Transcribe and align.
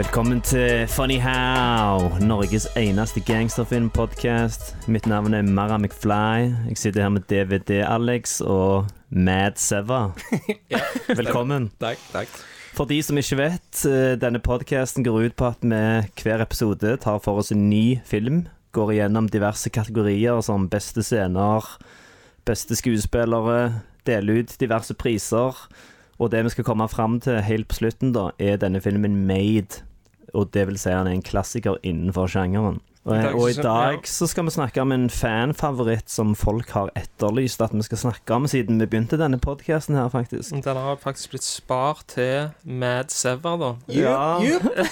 Velkommen 0.00 0.40
til 0.40 0.86
Funny 0.88 1.18
How, 1.20 2.06
Norges 2.24 2.64
eneste 2.78 3.20
gangsterfilmpodkast. 3.20 4.70
Mitt 4.88 5.04
navn 5.06 5.34
er 5.36 5.42
Mara 5.42 5.76
McFly. 5.76 6.46
Jeg 6.70 6.76
sitter 6.80 7.02
her 7.02 7.08
med 7.12 7.26
DVD-Alex 7.28 8.40
og 8.40 8.86
Mad 9.10 9.58
Seva. 9.60 9.98
Velkommen. 11.20 11.68
Takk, 11.80 12.00
takk. 12.14 12.32
For 12.72 12.88
de 12.88 13.02
som 13.04 13.20
ikke 13.20 13.36
vet, 13.42 13.82
eh, 13.90 14.14
denne 14.16 14.40
podkasten 14.40 15.04
går 15.04 15.18
ut 15.26 15.36
på 15.36 15.50
at 15.50 15.68
vi 15.68 16.22
hver 16.24 16.46
episode 16.46 16.96
tar 17.04 17.20
for 17.20 17.42
oss 17.44 17.52
en 17.52 17.68
ny 17.68 18.00
film. 18.08 18.46
Går 18.72 18.94
igjennom 18.94 19.28
diverse 19.28 19.68
kategorier 19.68 20.40
som 20.40 20.70
beste 20.72 21.04
scener, 21.04 21.68
beste 22.48 22.80
skuespillere, 22.80 23.82
deler 24.08 24.40
ut 24.40 24.56
diverse 24.64 24.96
priser. 24.96 25.60
Og 26.16 26.32
det 26.32 26.40
vi 26.48 26.56
skal 26.56 26.64
komme 26.64 26.88
fram 26.88 27.20
til 27.20 27.42
helt 27.44 27.68
på 27.68 27.82
slutten, 27.82 28.16
da, 28.16 28.30
er 28.40 28.56
denne 28.56 28.80
filmen 28.80 29.26
Made. 29.28 29.84
Og 30.34 30.52
det 30.54 30.66
vil 30.68 30.78
si 30.80 30.92
han 30.94 31.08
er 31.10 31.18
en 31.18 31.26
klassiker 31.26 31.80
innenfor 31.82 32.30
sjangeren. 32.30 32.80
Og, 33.08 33.16
og 33.16 33.46
i 33.48 33.54
dag 33.56 34.02
så 34.04 34.26
skal 34.28 34.44
vi 34.44 34.52
snakke 34.52 34.82
om 34.82 34.90
en 34.92 35.06
fanfavoritt 35.08 36.10
som 36.12 36.34
folk 36.36 36.68
har 36.76 36.90
etterlyst 36.98 37.62
at 37.64 37.72
vi 37.72 37.80
skal 37.86 38.00
snakke 38.02 38.36
om 38.36 38.44
siden 38.50 38.76
vi 38.82 38.88
begynte 38.92 39.16
denne 39.16 39.38
podkasten 39.40 39.96
her, 39.96 40.10
faktisk. 40.12 40.52
Den 40.52 40.76
har 40.76 41.00
faktisk 41.00 41.32
blitt 41.32 41.46
spart 41.46 42.04
til 42.12 42.50
Mad 42.62 43.08
Sever, 43.08 43.56
da. 43.62 43.72
Ja. 43.88 44.36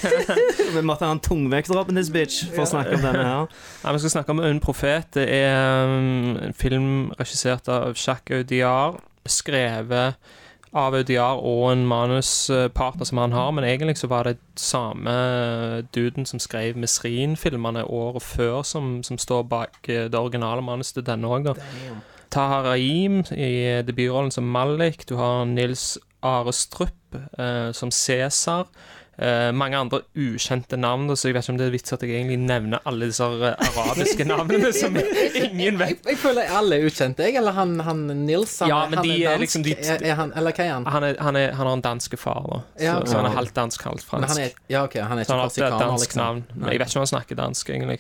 vi 0.77 0.84
måtte 0.89 1.05
ha 1.05 1.12
en 1.12 1.20
tungvekter 1.20 1.77
up 1.77 1.92
in 1.92 2.00
this 2.00 2.09
bitch 2.14 2.47
for 2.48 2.64
å 2.64 2.70
snakke 2.72 2.97
om 2.97 3.05
denne 3.05 3.28
her. 3.28 3.47
Ja, 3.84 3.92
vi 3.92 4.00
skal 4.00 4.16
snakke 4.16 4.33
om 4.33 4.41
En 4.41 4.61
profet. 4.61 5.12
Det 5.14 5.28
er 5.28 5.84
um, 5.92 6.39
en 6.48 6.56
film 6.56 6.91
regissert 7.20 7.69
av 7.69 7.92
Jacques 7.92 8.41
Audiard. 8.41 9.03
Skrevet 9.28 10.16
av 10.77 10.97
Audiar 10.98 11.41
og 11.44 11.70
en 11.72 11.86
manuspartner 11.88 13.08
som 13.08 13.20
han 13.22 13.33
har, 13.36 13.50
men 13.56 13.64
egentlig 13.64 13.97
så 14.00 14.11
var 14.11 14.28
det 14.28 14.38
samme 14.58 15.14
duden 15.94 16.27
som 16.28 16.41
skrev 16.42 16.77
Mesrin-filmene 16.77 17.84
året 17.84 18.22
før, 18.22 18.62
som, 18.62 18.98
som 19.06 19.19
står 19.19 19.47
bak 19.48 19.88
eh, 19.88 20.06
det 20.10 20.19
originale 20.19 20.64
manuset 20.64 21.00
til 21.00 21.08
denne 21.08 21.30
òg, 21.30 21.48
da. 21.48 21.56
Tahar 22.30 22.75
Aim 22.75 23.22
i 23.33 23.80
debutrollen 23.88 24.30
som 24.30 24.44
Malik. 24.44 25.06
Du 25.08 25.16
har 25.16 25.47
Nils 25.48 25.97
Are 26.22 26.52
Strupp 26.52 27.16
eh, 27.38 27.72
som 27.72 27.91
Cæsar. 27.91 28.69
Eh, 29.19 29.48
mange 29.50 29.74
andre 29.74 29.98
ukjente 30.14 30.77
navn, 30.78 31.08
så 31.19 31.27
jeg 31.27 31.34
vet 31.34 31.42
ikke 31.42 31.50
om 31.50 31.56
det 31.58 31.64
er 31.66 31.72
vits 31.74 31.92
at 31.97 32.02
jeg 32.06 32.12
egentlig 32.14 32.36
nevner 32.38 32.78
alle 32.86 33.08
disse 33.11 33.27
eh, 33.27 33.64
arabiske 33.66 34.22
navnene 34.30 34.69
som 34.77 34.94
ingen 34.94 35.80
vet. 35.80 35.88
Jeg, 35.91 35.98
jeg 36.12 36.19
føler 36.22 36.52
alle 36.55 36.78
er 36.78 36.86
ukjente, 36.86 37.25
jeg. 37.27 37.34
Eller 37.41 37.56
han, 37.56 37.72
han 37.83 38.05
Nils 38.28 38.52
han, 38.62 38.70
Ja, 38.70 38.78
men 38.86 39.00
han 39.00 39.08
de 39.08 39.16
er 39.16 39.33
dansk. 39.33 39.41
liksom 39.42 39.64
de- 39.66 39.75
er, 39.75 40.05
er 40.12 40.14
han, 40.20 40.30
Eller 40.38 40.55
hva 40.55 40.64
er 40.69 40.70
han? 40.77 40.86
Han, 40.94 41.08
er, 41.08 41.19
han, 41.19 41.41
er, 41.41 41.50
han 41.58 41.66
har 41.66 41.75
en 41.80 41.83
dansk 41.88 42.14
far, 42.22 42.47
da. 42.47 42.60
Så, 42.78 42.94
okay. 42.94 43.10
så 43.10 43.19
han 43.19 43.27
er 43.33 43.36
halvt 43.41 43.55
dansk, 43.58 43.83
halvt 43.91 44.05
Men 44.05 44.08
fransk. 44.12 44.28
han 44.36 44.44
er, 44.44 44.55
ja, 44.70 44.84
ok, 44.86 44.94
han 45.02 45.19
er 45.19 45.27
så 45.27 45.27
ikke 45.27 45.34
han 45.34 45.42
har 45.42 45.44
alltid 45.48 45.62
et 45.64 45.70
korsikaner, 45.72 45.91
dansk 45.91 46.06
liksom. 46.06 46.22
navn. 46.22 46.44
Men 46.55 46.70
jeg 46.70 46.78
vet 46.84 46.88
ikke 46.92 47.00
om 47.03 47.06
han 47.08 47.12
snakker 47.16 47.42
dansk, 47.42 47.75
egentlig. 47.75 47.98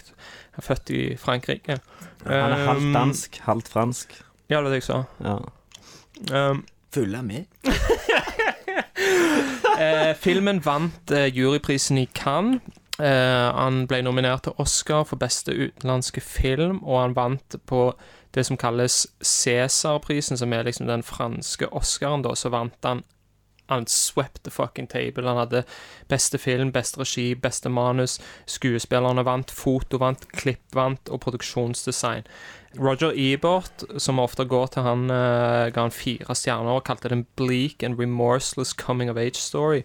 Han 0.54 0.62
er 0.62 0.68
født 0.70 0.94
i 0.94 1.02
Frankrike. 1.26 1.80
Han 2.28 2.34
er 2.54 2.66
halvt 2.70 2.86
Um, 2.86 2.92
dansk, 2.94 3.40
halvt 3.50 3.68
fransk. 3.74 4.14
Ja, 4.50 4.60
det 4.62 4.64
var 4.68 4.70
det 4.70 4.82
jeg 4.84 4.88
sa. 4.92 5.02
Ja. 5.26 5.38
Um, 6.50 6.64
Følger 6.94 7.22
med. 7.22 7.44
Eh, 9.88 10.14
filmen 10.14 10.60
vant 10.64 11.10
eh, 11.10 11.28
juryprisen 11.34 11.98
i 11.98 12.06
Cannes. 12.14 12.60
Eh, 12.98 13.48
han 13.54 13.84
ble 13.86 14.00
nominert 14.02 14.46
til 14.46 14.56
Oscar 14.58 15.04
for 15.06 15.20
beste 15.20 15.54
utenlandske 15.54 16.22
film, 16.24 16.80
og 16.82 17.02
han 17.02 17.16
vant 17.16 17.58
på 17.66 17.92
det 18.34 18.44
som 18.46 18.58
kalles 18.60 19.06
Cæsar-prisen, 19.24 20.36
som 20.36 20.52
er 20.52 20.66
liksom 20.66 20.88
den 20.90 21.02
franske 21.06 21.70
Oscaren, 21.72 22.24
da. 22.26 22.34
Så 22.34 22.50
vant 22.52 22.76
han 22.84 23.04
Han 23.68 23.86
swept 23.86 24.44
the 24.44 24.50
fucking 24.50 24.88
table. 24.88 25.28
Han 25.28 25.36
hadde 25.36 25.64
beste 26.08 26.38
film, 26.38 26.72
beste 26.72 27.00
regi, 27.00 27.34
beste 27.34 27.68
manus. 27.68 28.18
Skuespillerne 28.48 29.24
vant, 29.24 29.50
foto 29.50 30.00
vant, 30.00 30.24
klipp 30.32 30.74
vant, 30.74 31.08
og 31.08 31.20
produksjonsdesign. 31.20 32.24
Roger 32.78 33.12
Ebert, 33.16 33.84
som 33.96 34.20
ofte 34.20 34.44
går 34.44 34.66
til 34.72 34.84
han, 34.84 35.08
uh, 35.10 35.68
ga 35.72 35.86
han 35.86 35.94
fire 35.94 36.36
stjerner 36.36 36.78
og 36.78 36.84
kalte 36.88 37.08
det 37.08 37.18
en 37.18 37.26
bleak 37.36 37.82
and 37.82 37.98
remorseless 38.00 38.72
coming 38.72 39.10
of 39.10 39.16
age 39.16 39.40
story. 39.40 39.82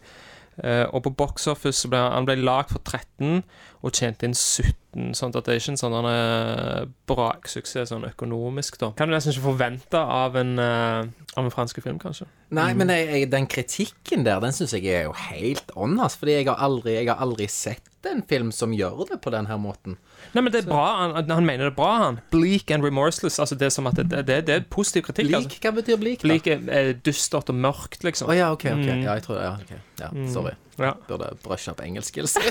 Uh, 0.63 0.85
og 0.93 1.03
på 1.03 1.15
box 1.17 1.47
office 1.47 1.87
ble 1.89 1.97
han, 1.97 2.13
han 2.13 2.27
ble 2.29 2.37
lagd 2.43 2.75
for 2.75 2.83
13 2.85 3.41
og 3.81 3.95
tjente 3.95 4.27
inn 4.27 4.35
17, 4.37 4.75
sånn 5.17 5.33
at 5.33 5.45
det 5.45 5.55
er 5.55 5.61
ikke 5.61 5.73
en 5.73 5.81
sånn 5.81 5.95
uh, 6.05 6.85
braksuksess 7.09 7.91
sånn 7.93 8.07
økonomisk, 8.09 8.77
da. 8.81 8.91
Kan 8.97 9.09
du 9.09 9.15
nesten 9.15 9.33
ikke 9.33 9.47
forvente 9.47 9.99
av 9.99 10.37
en, 10.39 10.55
uh, 10.61 11.03
av 11.33 11.47
en 11.47 11.53
fransk 11.53 11.81
film, 11.83 11.99
kanskje. 12.01 12.27
Nei, 12.53 12.69
men 12.77 12.91
jeg, 12.93 13.07
jeg, 13.09 13.31
den 13.31 13.47
kritikken 13.49 14.27
der, 14.27 14.41
den 14.43 14.53
syns 14.53 14.75
jeg 14.77 14.85
er 14.93 15.07
jo 15.07 15.15
helt 15.29 15.73
on, 15.73 15.97
ass. 16.03 16.17
Fordi 16.19 16.37
jeg 16.37 16.49
har, 16.51 16.59
aldri, 16.61 16.97
jeg 16.99 17.09
har 17.09 17.23
aldri 17.23 17.49
sett 17.49 17.89
en 18.09 18.21
film 18.27 18.51
som 18.53 18.73
gjør 18.75 19.07
det 19.09 19.19
på 19.23 19.31
den 19.33 19.47
her 19.49 19.57
måten. 19.61 19.97
Nei, 20.33 20.43
men 20.43 20.51
det 20.53 20.63
er 20.63 20.67
bra. 20.67 20.83
Han, 20.99 21.15
han 21.29 21.47
mener 21.47 21.67
det 21.67 21.71
er 21.71 21.77
bra, 21.77 21.91
han. 22.03 22.19
Bleak 22.33 22.71
and 22.73 22.85
remorseless. 22.85 23.39
Altså 23.41 23.57
det 23.59 23.69
er 23.69 23.73
som 23.73 23.87
at 23.89 23.99
det, 23.99 24.25
det, 24.27 24.39
det 24.49 24.57
er 24.59 24.67
positiv 24.69 25.07
kritikk. 25.09 25.31
Bleak, 25.31 25.47
Altså. 25.47 25.61
Hva 25.63 25.73
betyr 25.79 25.99
bleak? 26.01 26.21
da? 26.21 26.27
Bleak 26.29 26.49
er 26.51 26.67
er 26.73 26.91
dystert 27.05 27.49
og 27.51 27.57
mørkt, 27.57 28.03
liksom. 28.05 28.29
Å 28.29 28.37
ja, 28.37 28.51
ok. 28.53 28.67
ok 28.75 28.83
Mm. 28.83 29.03
Ja, 29.05 29.15
jeg 29.17 29.23
tror 29.25 29.39
det. 29.39 29.43
Ja, 29.45 29.53
okay. 29.63 29.81
ja 30.01 30.29
sorry. 30.33 30.55
Ja. 30.79 30.95
Burde 31.07 31.33
brushe 31.43 31.71
opp 31.73 31.81
engelskskillsen. 31.85 32.41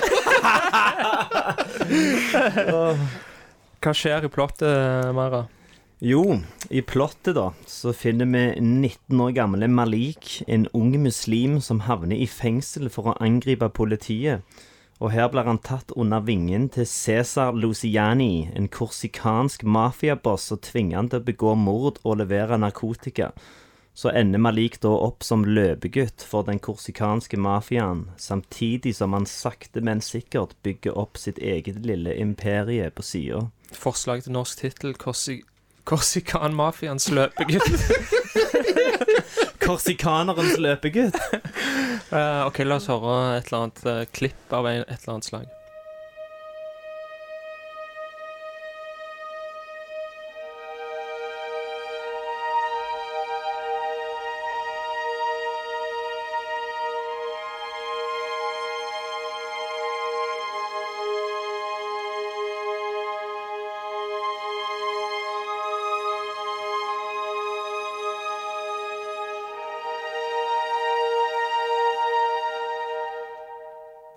Hva 3.83 3.91
skjer 3.97 4.23
i 4.23 4.31
plottet, 4.31 5.11
Mara? 5.15 5.45
Jo, 6.03 6.39
i 6.67 6.81
plottet 6.83 7.35
da, 7.37 7.53
så 7.67 7.93
finner 7.95 8.27
vi 8.27 8.59
19 8.59 9.21
år 9.23 9.31
gamle 9.37 9.67
Malik, 9.71 10.41
en 10.51 10.67
ung 10.75 10.91
muslim 10.99 11.61
som 11.63 11.79
havner 11.87 12.19
i 12.19 12.27
fengsel 12.27 12.89
for 12.91 13.07
å 13.07 13.17
angripe 13.23 13.69
politiet. 13.71 14.43
Og 14.99 15.11
her 15.15 15.29
blir 15.31 15.47
han 15.47 15.61
tatt 15.63 15.91
under 15.95 16.23
vingen 16.23 16.69
til 16.71 16.87
Cæsar 16.87 17.55
Luciani, 17.55 18.49
en 18.55 18.67
korsikansk 18.67 19.63
mafiaboss, 19.63 20.51
og 20.51 20.61
tvinger 20.67 20.99
han 20.99 21.09
til 21.11 21.23
å 21.23 21.27
begå 21.27 21.55
mord 21.59 21.99
og 22.03 22.19
levere 22.19 22.59
narkotika. 22.59 23.31
Så 23.93 24.09
ender 24.09 24.41
Malik 24.41 24.79
da 24.81 24.89
opp 24.89 25.23
som 25.23 25.43
løpegutt 25.45 26.23
for 26.25 26.45
den 26.47 26.57
korsikanske 26.59 27.37
mafiaen, 27.37 28.07
samtidig 28.17 28.95
som 28.97 29.13
han 29.13 29.27
sakte, 29.29 29.83
men 29.85 30.01
sikkert 30.01 30.55
bygger 30.65 30.97
opp 30.97 31.17
sitt 31.21 31.37
eget 31.37 31.85
lille 31.85 32.15
imperie 32.17 32.89
på 32.89 33.05
sida. 33.05 33.45
Forslag 33.73 34.25
til 34.25 34.33
norsk 34.33 34.65
tittel 34.65 34.97
Korsi 34.97 35.43
Korsikan-mafiaens 35.83 37.09
løpegutt. 37.11 37.67
Korsikanerens 39.65 40.55
løpegutt! 40.57 41.17
uh, 42.13 42.47
ok, 42.47 42.63
la 42.63 42.79
oss 42.79 42.87
høre 42.91 43.17
et 43.37 43.51
eller 43.51 43.65
annet 43.65 43.83
uh, 43.85 43.99
klipp 44.15 44.55
av 44.55 44.69
en, 44.69 44.85
et 44.87 44.95
eller 44.95 45.17
annet 45.17 45.27
slag. 45.27 45.51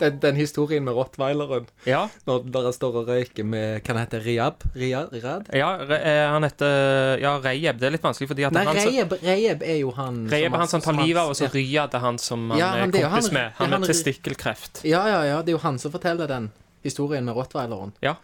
Den, 0.07 0.19
den 0.23 0.37
historien 0.39 0.85
med 0.87 0.95
rottweileren, 0.97 1.67
Ja, 1.87 2.05
når 2.27 2.47
dere 2.55 2.73
står 2.77 2.99
og 3.03 3.09
røyker 3.11 3.45
med 3.45 3.83
Hva 3.87 3.97
heter? 4.01 4.23
Riab? 4.25 4.65
Riyad? 4.75 5.13
Riyad? 5.13 5.51
ja 5.57 5.71
re, 5.83 5.99
eh, 6.01 6.23
han 6.33 6.47
heter 6.47 7.19
Ja, 7.23 7.35
Reyeb. 7.43 7.79
Det 7.81 7.89
er 7.91 7.95
litt 7.97 8.05
vanskelig, 8.07 8.29
fordi 8.33 8.47
at 8.49 8.53
Nei, 8.57 8.65
han 8.69 8.77
Reyeb, 8.81 9.13
Reyeb 9.23 9.63
er 9.67 9.79
jo 9.81 9.91
han 9.97 10.23
Reyeb 10.33 10.55
er 10.55 10.63
han 10.65 10.69
som 10.73 10.81
tar 10.85 10.97
livet 11.03 11.21
av 11.23 11.33
og 11.35 11.37
så 11.39 11.49
Ryad 11.53 11.95
er 11.99 12.05
han 12.07 12.19
som 12.23 12.49
han 12.55 12.59
Ja, 12.61 12.71
han- 12.77 12.95
er 12.95 13.03
kompis 13.09 13.31
han- 13.31 13.35
med. 13.35 13.53
Han 13.59 13.71
med 13.81 13.89
testikkelkreft. 13.91 14.85
Ja, 14.85 15.07
ja, 15.09 15.23
ja. 15.25 15.43
Det 15.43 15.53
er 15.55 15.59
jo 15.59 15.65
han 15.67 15.79
som 15.79 15.93
forteller 15.93 16.27
den 16.31 16.51
historien 16.87 17.25
med 17.25 17.35
rottweileren. 17.35 17.93
Ja. 18.03 18.15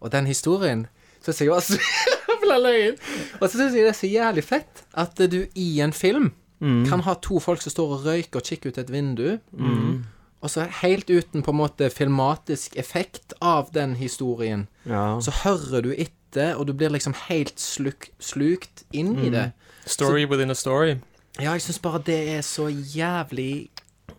Og 0.00 0.10
den 0.10 0.26
historien 0.26 0.86
syns 1.24 1.38
jeg 1.40 1.48
jo 1.48 1.58
så 1.60 1.78
løgn. 2.52 2.96
Og 3.40 3.48
så 3.48 3.56
syns 3.58 3.74
jeg 3.74 3.84
det 3.86 3.92
er 3.92 3.98
så 3.98 4.08
jævlig 4.10 4.44
fett 4.44 4.82
at 4.94 5.14
du 5.30 5.46
i 5.54 5.80
en 5.80 5.92
film 5.92 6.32
Kan 6.62 7.00
ha 7.02 7.14
to 7.18 7.40
folk 7.42 7.58
som 7.60 7.72
står 7.74 7.88
og 7.96 8.04
røyker 8.06 8.38
og 8.38 8.44
kikker 8.46 8.70
ut 8.70 8.76
et 8.78 8.90
vindu. 8.92 9.38
Og 9.58 10.04
så 10.50 10.64
helt 10.82 11.10
uten 11.10 11.42
på 11.42 11.50
en 11.52 11.56
måte 11.60 11.90
filmatisk 11.90 12.76
effekt 12.76 13.32
av 13.40 13.70
den 13.72 13.94
historien, 13.94 14.66
Ja. 14.88 15.20
så 15.20 15.30
hører 15.44 15.82
du 15.82 15.92
etter, 15.94 16.56
og 16.56 16.66
du 16.66 16.72
blir 16.72 16.90
liksom 16.90 17.14
helt 17.28 17.60
sluk, 17.60 18.08
slukt 18.18 18.82
inn 18.92 19.18
i 19.24 19.30
det. 19.30 19.52
Story 19.86 20.24
within 20.26 20.50
a 20.50 20.54
story. 20.54 20.96
Ja, 21.40 21.52
jeg 21.52 21.62
syns 21.62 21.78
bare 21.78 22.02
det 22.04 22.28
er 22.36 22.40
så 22.42 22.66
jævlig 22.68 23.68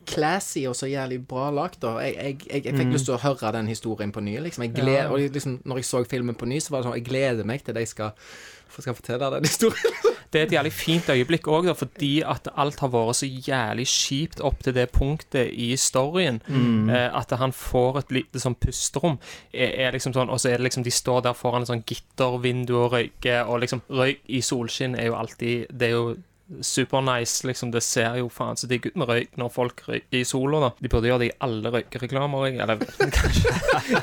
classy 0.06 0.66
og 0.68 0.76
så 0.76 0.88
jævlig 0.88 1.28
bra 1.28 1.50
lagd. 1.52 1.80
da. 1.82 1.98
Jeg, 2.00 2.16
jeg, 2.16 2.40
jeg, 2.54 2.66
jeg 2.66 2.78
fikk 2.78 2.88
lyst 2.94 3.06
til 3.06 3.16
å 3.16 3.22
høre 3.24 3.52
den 3.56 3.68
historien 3.68 4.12
på 4.12 4.20
ny. 4.24 4.38
liksom. 4.40 4.64
Jeg 4.64 4.74
gled, 4.76 5.06
og 5.12 5.20
liksom, 5.20 5.60
når 5.66 5.76
jeg 5.82 5.86
så 5.86 6.04
filmen 6.10 6.36
på 6.36 6.46
ny, 6.50 6.60
så 6.60 6.72
var 6.74 6.82
det 6.82 6.88
sånn 6.90 6.98
Jeg 6.98 7.06
gleder 7.08 7.44
meg 7.48 7.64
til 7.64 7.76
jeg 7.76 7.88
skal, 7.88 8.12
skal 8.80 8.94
fortelle 8.98 9.30
den 9.36 9.44
historien. 9.48 9.94
Det 10.34 10.42
er 10.42 10.48
et 10.48 10.56
jævlig 10.56 10.74
fint 10.74 11.10
øyeblikk 11.14 11.48
òg, 11.54 11.70
fordi 11.78 12.24
at 12.26 12.48
alt 12.58 12.80
har 12.82 12.90
vært 12.94 13.20
så 13.20 13.30
jævlig 13.30 13.86
kjipt 13.86 14.42
opp 14.42 14.64
til 14.66 14.74
det 14.74 14.88
punktet 14.96 15.52
i 15.54 15.76
storyen. 15.78 16.42
Eh, 16.90 17.10
at 17.14 17.30
han 17.38 17.54
får 17.54 18.00
et 18.02 18.16
lite 18.18 18.42
sånn 18.42 18.58
pusterom. 18.58 19.20
Er, 19.54 19.76
er 19.86 19.96
liksom 19.96 20.16
sånn, 20.16 20.32
Og 20.34 20.42
så 20.42 20.50
er 20.50 20.58
det 20.58 20.68
liksom 20.70 20.84
de 20.84 20.92
står 20.94 21.22
der 21.28 21.38
foran 21.38 21.62
et 21.62 21.70
sånn 21.70 21.86
gittervindu 21.86 22.74
og 22.80 22.94
røyker, 22.98 23.46
og 23.46 23.62
liksom 23.62 23.86
røyk 23.90 24.24
i 24.28 24.42
solskinn 24.42 24.98
er 24.98 25.12
jo 25.12 25.20
alltid 25.20 25.68
Det 25.70 25.88
er 25.88 25.94
jo 25.94 26.16
supernice, 26.62 27.48
liksom. 27.48 27.72
Det 27.72 27.82
ser 27.84 28.18
jo 28.20 28.28
faen 28.32 28.58
så 28.60 28.68
digg 28.70 28.86
ut 28.90 28.98
med 29.00 29.10
røyk 29.10 29.38
når 29.40 29.52
folk 29.54 29.84
røyker 29.88 30.20
i 30.20 30.24
sola, 30.28 30.60
da. 30.66 30.70
De 30.84 30.92
burde 30.92 31.10
gjøre 31.10 31.24
det 31.24 31.30
i 31.32 31.36
alle 31.46 31.72
røykereklamer. 31.74 32.48
Eller 32.66 32.84
kanskje, 33.18 33.54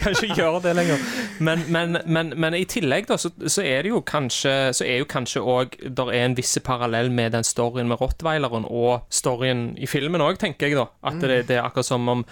kanskje 0.05 0.31
gjøre 0.33 0.63
det 0.65 0.75
lenger. 0.79 1.05
Men, 1.39 1.65
men, 1.69 2.01
men, 2.07 2.33
men 2.41 2.57
i 2.57 2.65
tillegg, 2.69 3.11
da, 3.11 3.19
så, 3.21 3.33
så 3.47 3.65
er 3.67 3.85
det 3.85 3.93
jo 3.93 4.01
kanskje 4.07 4.53
Så 4.77 4.85
er 4.85 5.01
jo 5.01 5.07
kanskje 5.09 5.41
òg 5.41 5.77
Der 5.97 6.11
er 6.13 6.25
en 6.27 6.37
viss 6.37 6.57
parallell 6.65 7.11
med 7.13 7.33
den 7.33 7.47
storyen 7.47 7.89
med 7.91 8.01
rottweileren 8.01 8.67
og 8.69 9.07
storyen 9.13 9.71
i 9.81 9.89
filmen 9.91 10.25
òg, 10.25 10.41
tenker 10.41 10.71
jeg, 10.71 10.79
da. 10.81 10.89
At 11.07 11.21
det, 11.23 11.45
det 11.49 11.59
er 11.59 11.65
akkurat 11.67 11.89
som 11.89 12.09
om 12.11 12.25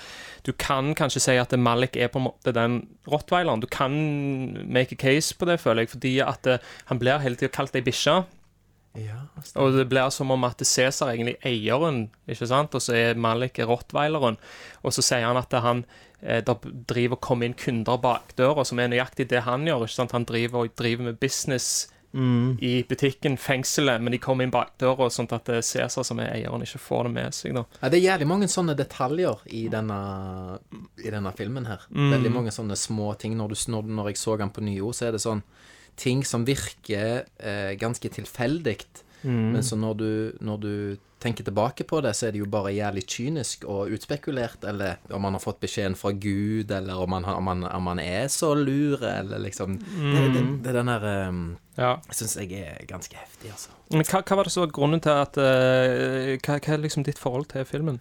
du 0.46 0.52
kan 0.56 0.94
kanskje 0.96 1.20
si 1.20 1.34
at 1.37 1.52
Malik 1.60 1.96
er 1.99 2.08
på 2.08 2.20
en 2.20 2.28
måte 2.28 2.55
den 2.56 2.78
rottweileren. 3.10 3.60
Du 3.60 3.66
kan 3.69 3.93
make 4.64 4.96
a 4.96 5.00
case 5.00 5.34
på 5.37 5.44
det, 5.44 5.58
føler 5.60 5.84
jeg, 5.84 5.90
fordi 5.93 6.12
at 6.25 6.46
eh, 6.49 6.62
han 6.88 7.00
blir 7.02 7.20
hele 7.20 7.37
tida 7.37 7.52
kalt 7.52 7.76
ei 7.76 7.84
bikkje. 7.84 8.22
Ja, 8.96 9.20
Og 9.55 9.73
det 9.76 9.88
blir 9.88 10.11
som 10.11 10.31
om 10.31 10.44
at 10.44 10.62
Cæsar 10.64 11.12
egentlig 11.12 11.37
er 11.43 11.50
eieren, 11.50 12.08
ikke 12.26 12.46
sant? 12.46 12.75
og 12.75 12.82
så 12.82 12.94
er 12.96 13.14
Malik 13.14 13.58
rottweileren. 13.58 14.38
Og 14.82 14.93
så 14.93 15.02
sier 15.05 15.26
han 15.26 15.37
at 15.37 15.52
han 15.62 15.85
eh, 16.23 16.43
driver 16.43 17.19
og 17.19 17.20
kommer 17.20 17.46
inn 17.46 17.55
kunder 17.55 18.00
bak 18.02 18.35
døra, 18.37 18.64
som 18.64 18.79
er 18.81 18.88
nøyaktig 18.88 19.29
det 19.31 19.44
han 19.46 19.67
gjør. 19.69 19.85
ikke 19.87 19.94
sant? 20.00 20.12
Han 20.17 20.25
driver 20.25 20.64
og 20.64 20.75
driver 20.75 21.05
med 21.11 21.20
business 21.20 21.88
i 22.64 22.82
butikken, 22.88 23.37
fengselet, 23.37 24.00
men 24.00 24.11
de 24.12 24.19
kommer 24.19 24.43
inn 24.43 24.50
bak 24.50 24.73
døra, 24.81 25.11
sånn 25.12 25.29
at 25.31 25.44
det 25.44 25.58
er 25.61 25.62
Cæsar 25.62 26.02
som 26.08 26.19
er 26.19 26.32
eieren, 26.32 26.62
ikke 26.64 26.81
får 26.81 27.05
det 27.05 27.12
med 27.12 27.34
seg. 27.37 27.55
da. 27.55 27.64
Ja, 27.82 27.91
det 27.93 27.99
er 28.00 28.06
jævlig 28.06 28.26
mange 28.26 28.49
sånne 28.49 28.75
detaljer 28.75 29.44
i 29.55 29.67
denne, 29.69 29.99
i 31.05 31.12
denne 31.12 31.32
filmen 31.37 31.69
her. 31.69 31.84
Veldig 31.93 32.32
mange 32.32 32.50
sånne 32.50 32.75
små 32.81 33.12
ting. 33.20 33.37
Når, 33.37 33.49
du, 33.52 33.70
når, 33.70 33.82
når 34.00 34.08
jeg 34.08 34.17
så 34.25 34.37
den 34.41 34.50
på 34.50 34.64
nyord, 34.64 34.96
så 34.96 35.06
er 35.06 35.12
det 35.19 35.20
sånn 35.23 35.44
ting 35.99 36.25
som 36.27 36.47
virker 36.49 37.27
eh, 37.43 37.75
ganske 37.81 38.09
tilfeldig. 38.15 38.79
Men 39.27 39.65
så 39.67 39.75
når 39.75 39.95
du, 39.99 40.11
når 40.47 40.59
du 40.62 40.73
tenker 41.19 41.43
tilbake 41.43 41.83
på 41.91 41.99
det, 42.05 42.12
så 42.15 42.29
er 42.29 42.35
det 42.37 42.39
jo 42.45 42.47
bare 42.50 42.71
jævlig 42.71 43.03
kynisk 43.11 43.65
og 43.67 43.91
utspekulert. 43.97 44.62
Eller 44.71 45.00
om 45.11 45.25
man 45.27 45.35
har 45.35 45.43
fått 45.43 45.59
beskjeden 45.61 45.97
fra 45.99 46.12
Gud, 46.15 46.71
eller 46.71 47.00
om 47.03 47.11
man, 47.11 47.27
om 47.27 47.49
man, 47.50 47.65
om 47.67 47.83
man 47.91 47.99
er 47.99 48.29
så 48.31 48.53
lur, 48.55 49.03
eller 49.03 49.43
liksom 49.43 49.75
Det, 49.83 50.23
det, 50.37 50.45
det 50.62 50.71
er 50.71 50.79
den 50.79 50.93
der 50.93 51.09
um, 51.29 51.41
Ja. 51.79 51.97
syns 52.15 52.37
jeg 52.39 52.53
er 52.62 52.87
ganske 52.87 53.19
heftig, 53.19 53.51
altså. 53.51 53.75
Men 53.91 54.06
hva, 54.06 54.23
hva 54.23 54.39
var 54.39 54.47
det 54.47 54.53
som 54.55 54.62
var 54.67 54.73
grunnen 54.79 55.03
til 55.03 55.19
at 55.19 55.37
uh, 55.43 56.39
hva, 56.39 56.59
hva 56.62 56.77
er 56.79 56.85
liksom 56.87 57.06
ditt 57.06 57.19
forhold 57.19 57.51
til 57.51 57.67
filmen? 57.67 57.99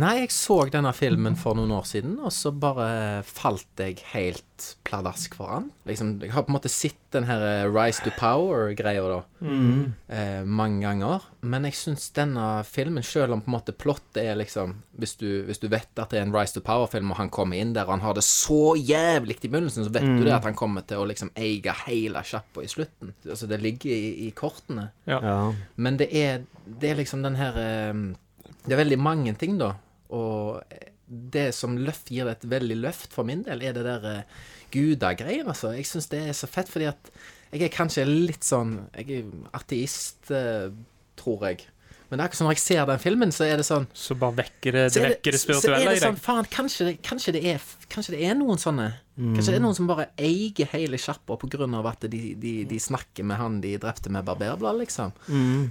Nei, 0.00 0.22
jeg 0.22 0.32
så 0.32 0.56
denne 0.72 0.92
filmen 0.96 1.34
for 1.36 1.58
noen 1.58 1.72
år 1.76 1.84
siden, 1.84 2.14
og 2.24 2.32
så 2.32 2.48
bare 2.56 3.20
falt 3.28 3.80
jeg 3.80 3.98
helt 4.14 4.48
pladask 4.88 5.34
for 5.36 5.50
han. 5.52 5.66
Liksom, 5.88 6.14
jeg 6.22 6.32
har 6.32 6.46
på 6.46 6.52
en 6.52 6.56
måte 6.56 6.70
sett 6.72 6.96
den 7.12 7.26
her 7.28 7.42
eh, 7.44 7.66
Rise 7.68 8.00
to 8.04 8.12
Power-greia 8.16 9.02
da, 9.10 9.18
eh, 9.42 10.46
mange 10.48 10.80
ganger. 10.86 11.26
Men 11.44 11.68
jeg 11.68 11.76
syns 11.76 12.06
denne 12.16 12.46
filmen, 12.64 13.04
selv 13.04 13.36
om 13.36 13.42
på 13.44 13.52
en 13.52 13.56
måte 13.58 13.76
plottet 13.76 14.22
er 14.22 14.38
liksom 14.40 14.78
hvis 15.02 15.14
du, 15.20 15.28
hvis 15.48 15.60
du 15.60 15.68
vet 15.72 15.90
at 15.98 16.12
det 16.12 16.20
er 16.20 16.24
en 16.24 16.32
Rise 16.32 16.56
to 16.56 16.64
Power-film, 16.64 17.12
og 17.12 17.20
han 17.20 17.32
kommer 17.32 17.60
inn 17.60 17.74
der 17.76 17.88
og 17.88 17.96
han 17.98 18.06
har 18.06 18.16
det 18.16 18.24
så 18.24 18.74
jævlig 18.78 19.38
i 19.42 19.50
begynnelsen, 19.52 19.84
så 19.84 19.92
vet 19.92 20.08
du 20.08 20.24
det 20.24 20.36
at 20.38 20.48
han 20.48 20.56
kommer 20.56 20.86
til 20.88 21.02
å 21.02 21.06
liksom 21.08 21.34
eie 21.36 21.76
hele 21.84 22.24
sjappa 22.24 22.64
i 22.64 22.70
slutten. 22.70 23.12
Altså, 23.28 23.48
det 23.50 23.60
ligger 23.60 23.92
i, 23.92 24.28
i 24.28 24.32
kortene. 24.36 24.88
Ja. 25.04 25.20
Men 25.76 26.00
det 26.00 26.08
er, 26.16 26.44
det 26.64 26.92
er 26.92 27.00
liksom 27.02 27.24
den 27.26 27.36
her 27.40 27.60
eh, 27.60 28.04
Det 28.62 28.74
er 28.74 28.82
veldig 28.84 28.98
mange 29.02 29.34
ting, 29.38 29.58
da. 29.60 29.74
Og 30.14 30.62
det 31.06 31.50
som 31.56 31.76
løft, 31.76 32.12
gir 32.12 32.28
det 32.28 32.38
et 32.38 32.48
veldig 32.52 32.78
løft 32.80 33.14
for 33.14 33.28
min 33.28 33.44
del, 33.46 33.64
er 33.64 33.76
det 33.76 33.84
der 33.84 34.06
uh, 34.06 34.42
gudagreien, 34.72 35.48
altså. 35.50 35.74
Jeg 35.76 35.88
syns 35.88 36.10
det 36.12 36.22
er 36.28 36.36
så 36.36 36.48
fett, 36.50 36.70
fordi 36.72 36.88
at 36.90 37.12
jeg 37.52 37.66
er 37.66 37.74
kanskje 37.74 38.06
litt 38.08 38.46
sånn 38.46 38.78
Jeg 38.96 39.18
er 39.18 39.32
ateist, 39.52 40.30
eh, 40.32 40.70
tror 41.20 41.42
jeg. 41.50 41.66
Men 42.12 42.20
det 42.20 42.26
er 42.26 42.28
akkurat 42.28 42.40
som 42.42 42.48
når 42.50 42.56
jeg 42.58 42.60
ser 42.60 42.88
den 42.90 42.98
filmen, 43.00 43.30
så 43.32 43.46
er 43.48 43.56
det 43.56 43.64
sånn 43.64 43.86
Så 43.96 44.12
bare 44.20 44.42
vekker 44.42 44.74
det, 44.76 44.82
det 44.92 45.00
er 45.00 45.06
vekker 45.14 45.32
det 45.32 45.38
spirituelle 45.40 45.78
det 45.86 45.94
deg? 45.94 46.02
sånn, 46.02 46.18
faen, 46.20 46.48
kanskje 46.52 46.88
det, 46.90 46.92
kanskje, 47.06 47.32
det 47.32 47.40
er, 47.54 47.62
kanskje 47.88 48.12
det 48.12 48.26
er 48.28 48.36
noen 48.36 48.60
sånne 48.60 48.90
Kanskje 49.16 49.54
det 49.54 49.58
er 49.58 49.62
noen 49.64 49.76
som 49.76 49.88
bare 49.88 50.06
eier 50.20 50.68
hele 50.72 51.00
sjappa 51.00 51.38
på 51.40 51.48
grunn 51.54 51.72
av 51.76 51.88
at 51.88 52.04
de, 52.12 52.20
de, 52.40 52.52
de 52.68 52.80
snakker 52.80 53.24
med 53.28 53.40
han 53.40 53.58
de 53.64 53.74
drepte 53.80 54.12
med 54.12 54.24
barberblad, 54.24 54.78
liksom. 54.80 55.12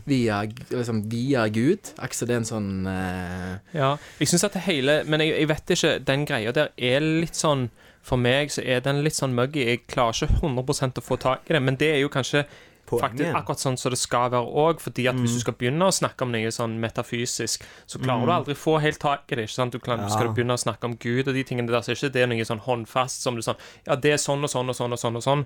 Via, 0.06 0.44
liksom. 0.70 1.02
via 1.10 1.48
Gud. 1.50 1.90
Akkurat 1.98 2.30
det 2.30 2.36
er 2.36 2.42
en 2.44 2.50
sånn 2.50 2.72
uh... 2.86 3.56
Ja, 3.74 3.96
jeg 4.22 4.30
synes 4.30 4.46
at 4.46 4.58
det 4.58 4.62
hele 4.68 5.00
Men 5.10 5.26
jeg, 5.26 5.34
jeg 5.42 5.50
vet 5.50 5.74
ikke, 5.74 5.94
den 6.06 6.28
greia 6.30 6.54
der 6.54 6.70
er 6.78 7.02
litt 7.02 7.38
sånn 7.38 7.68
For 8.06 8.22
meg 8.22 8.54
så 8.54 8.62
er 8.62 8.86
den 8.86 9.02
litt 9.06 9.18
sånn 9.18 9.34
muggy. 9.38 9.66
Jeg 9.68 9.86
klarer 9.90 10.30
ikke 10.30 10.42
100% 10.42 11.02
å 11.02 11.06
få 11.06 11.18
tak 11.22 11.50
i 11.50 11.58
det, 11.58 11.62
men 11.66 11.78
det 11.82 11.96
er 11.96 12.02
jo 12.02 12.14
kanskje 12.14 12.46
Poenget. 12.92 13.08
faktisk 13.08 13.38
akkurat 13.40 13.64
sånn 13.64 13.78
som 13.80 13.94
det 13.96 14.00
skal 14.02 14.30
være 14.34 14.52
òg. 14.66 14.82
Fordi 14.84 15.08
at 15.10 15.16
hvis 15.16 15.38
du 15.38 15.42
skal 15.44 15.56
begynne 15.58 15.88
å 15.88 15.96
snakke 15.96 16.26
om 16.28 16.32
noe 16.36 16.52
sånn 16.54 16.76
metafysisk, 16.84 17.64
så 17.88 18.02
klarer 18.04 18.26
du 18.30 18.34
aldri 18.36 18.56
få 18.60 18.78
helt 18.84 19.00
tak 19.02 19.32
i 19.32 19.40
det. 19.40 19.48
ikke 19.48 19.56
sant? 19.58 19.74
Du 19.74 19.80
klarer, 19.80 20.10
Skal 20.12 20.28
du 20.30 20.34
begynne 20.38 20.58
å 20.58 20.62
snakke 20.62 20.86
om 20.90 20.98
Gud 21.00 21.28
og 21.28 21.34
de 21.34 21.44
tingene 21.48 21.72
der, 21.72 21.82
så 21.82 21.92
er 21.94 22.00
ikke 22.00 22.14
det 22.14 22.28
noe 22.30 22.46
sånn 22.48 22.62
håndfast 22.68 23.24
som 23.26 23.36
du 23.36 23.42
sånn 23.42 23.56
Ja, 23.88 23.96
det 23.96 24.12
er 24.14 24.18
sånn 24.22 24.44
og 24.44 24.50
sånn 24.52 24.70
og 24.70 24.76
sånn 24.76 24.92
og 24.94 25.00
sånn 25.00 25.16
og 25.16 25.24
sånn. 25.24 25.46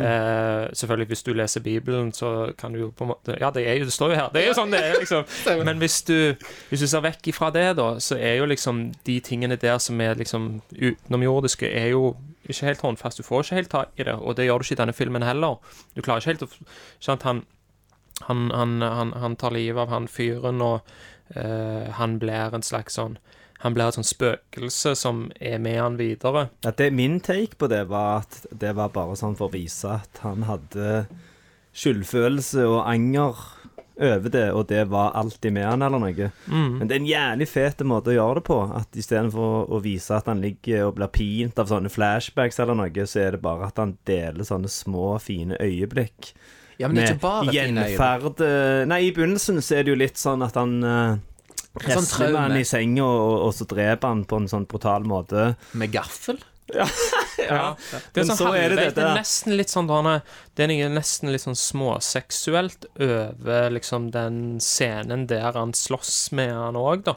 Eh, 0.00 0.68
selvfølgelig, 0.72 1.08
hvis 1.12 1.22
du 1.26 1.32
leser 1.34 1.60
Bibelen, 1.60 2.12
så 2.12 2.52
kan 2.58 2.72
du 2.72 2.78
jo 2.80 2.90
på 2.90 3.04
en 3.04 3.12
måte 3.14 3.36
Ja, 3.40 3.50
det, 3.50 3.66
er 3.66 3.78
jo, 3.80 3.84
det 3.84 3.92
står 3.92 4.10
jo 4.14 4.16
her. 4.20 4.30
Det 4.32 4.42
er 4.42 4.48
jo 4.48 4.54
sånn 4.58 4.70
det 4.72 4.80
er, 4.84 4.96
liksom. 5.02 5.24
Men 5.66 5.78
hvis 5.78 6.02
du, 6.08 6.34
hvis 6.70 6.80
du 6.80 6.86
ser 6.86 7.04
vekk 7.04 7.28
ifra 7.32 7.50
det, 7.54 7.76
da, 7.76 7.88
så 8.00 8.16
er 8.18 8.38
jo 8.40 8.46
liksom 8.46 8.92
de 9.04 9.20
tingene 9.20 9.56
der 9.60 9.78
som 9.82 10.00
er 10.00 10.14
liksom 10.18 10.60
utenomjordiske, 10.72 11.68
er 11.68 11.92
jo 11.94 12.16
ikke 12.54 12.70
helt 12.70 12.84
håndfast. 12.84 13.18
Du 13.20 13.26
får 13.26 13.44
ikke 13.44 13.60
helt 13.60 13.72
tak 13.72 14.00
i 14.00 14.06
det, 14.06 14.14
og 14.14 14.36
det 14.38 14.46
gjør 14.46 14.60
du 14.60 14.66
ikke 14.66 14.76
i 14.76 14.82
denne 14.82 14.96
filmen 14.96 15.26
heller. 15.26 15.58
Du 15.96 16.02
klarer 16.02 16.22
ikke 16.22 16.34
helt 16.34 16.46
å 16.46 16.50
sant? 17.02 17.26
Han, 17.26 17.42
han, 18.28 18.50
han, 18.54 18.78
han, 18.82 19.14
han 19.22 19.36
tar 19.36 19.56
livet 19.56 19.86
av 19.86 19.94
han 19.94 20.08
fyren, 20.10 20.62
og 20.64 20.80
uh, 21.36 21.88
han 21.98 22.18
blir 22.22 22.54
en 22.56 22.64
slags 22.66 23.00
sånn 23.00 23.18
Han 23.64 23.72
blir 23.72 23.88
et 23.88 23.96
sånt 23.96 24.06
spøkelse 24.06 24.90
som 25.00 25.30
er 25.40 25.56
med 25.58 25.78
han 25.80 25.94
videre. 25.96 26.50
Ja, 26.62 26.74
det, 26.76 26.90
min 26.92 27.22
take 27.24 27.56
på 27.56 27.70
det 27.72 27.86
var 27.88 28.26
at 28.26 28.42
det 28.52 28.74
var 28.76 28.92
bare 28.92 29.16
sånn 29.16 29.36
for 29.38 29.48
å 29.48 29.54
vise 29.54 29.94
at 29.96 30.20
han 30.20 30.44
hadde 30.44 31.06
skyldfølelse 31.72 32.66
og 32.68 32.82
anger 32.84 33.40
over 33.96 34.28
det, 34.32 34.44
og 34.52 34.66
det 34.68 34.82
var 34.92 35.14
alltid 35.16 35.54
med 35.56 35.64
han 35.66 35.82
eller 35.86 36.02
noe. 36.02 36.30
Men 36.50 36.84
det 36.88 36.96
er 36.96 37.00
en 37.00 37.08
jævlig 37.08 37.48
fet 37.48 37.80
måte 37.88 38.12
å 38.12 38.16
gjøre 38.16 38.40
det 38.40 38.44
på. 38.48 38.58
At 38.76 38.98
istedenfor 38.98 39.70
å 39.72 39.80
vise 39.84 40.16
at 40.18 40.28
han 40.30 40.42
ligger 40.44 40.88
og 40.88 40.98
blir 40.98 41.12
pint 41.14 41.58
av 41.62 41.70
sånne 41.70 41.92
flashbacks 41.92 42.60
eller 42.62 42.76
noe, 42.78 43.06
så 43.08 43.22
er 43.24 43.36
det 43.36 43.42
bare 43.44 43.70
at 43.70 43.80
han 43.80 43.96
deler 44.08 44.46
sånne 44.46 44.68
små, 44.72 45.14
fine 45.22 45.56
øyeblikk. 45.62 46.32
Ja, 46.76 46.90
men 46.90 47.00
det 47.00 47.06
ikke 47.14 47.22
bare 47.24 47.46
fine 47.48 47.86
øyeblikk. 47.86 47.96
eh, 48.44 48.82
Nei, 48.90 49.00
i 49.06 49.14
begynnelsen 49.16 49.62
så 49.64 49.78
er 49.78 49.86
det 49.86 49.94
jo 49.94 50.00
litt 50.02 50.20
sånn 50.20 50.44
at 50.44 50.58
han 50.60 50.76
uh, 50.84 51.16
Sånn 51.76 52.08
traume. 52.08 52.40
han 52.40 52.56
i 52.56 52.64
senga, 52.68 53.04
og, 53.04 53.46
og 53.48 53.54
så 53.56 53.66
dreper 53.68 54.12
han 54.12 54.26
på 54.28 54.42
en 54.42 54.48
sånn 54.48 54.68
brutal 54.68 55.04
måte. 55.08 55.54
Med 55.76 55.92
gaffel. 55.92 56.40
Ja. 57.46 57.76
Det 58.12 58.22
er, 58.22 58.26
sånn 58.26 58.38
så 58.38 58.48
er 58.56 58.72
det 58.72 58.78
halvveis, 58.80 58.94
det 58.96 59.02
er 59.04 59.14
nesten 59.14 59.54
litt 59.54 59.70
sånn 59.70 59.86
Dane, 59.86 60.16
Det 60.56 60.64
er 60.66 60.90
nesten 60.90 61.30
litt 61.30 61.44
sånn 61.44 61.58
småseksuelt 61.58 62.88
over 62.96 63.70
liksom 63.70 64.10
den 64.14 64.58
scenen 64.62 65.26
der 65.30 65.52
han 65.54 65.74
slåss 65.76 66.32
med 66.36 66.50
han 66.56 66.78
òg, 66.80 67.04
da. 67.06 67.14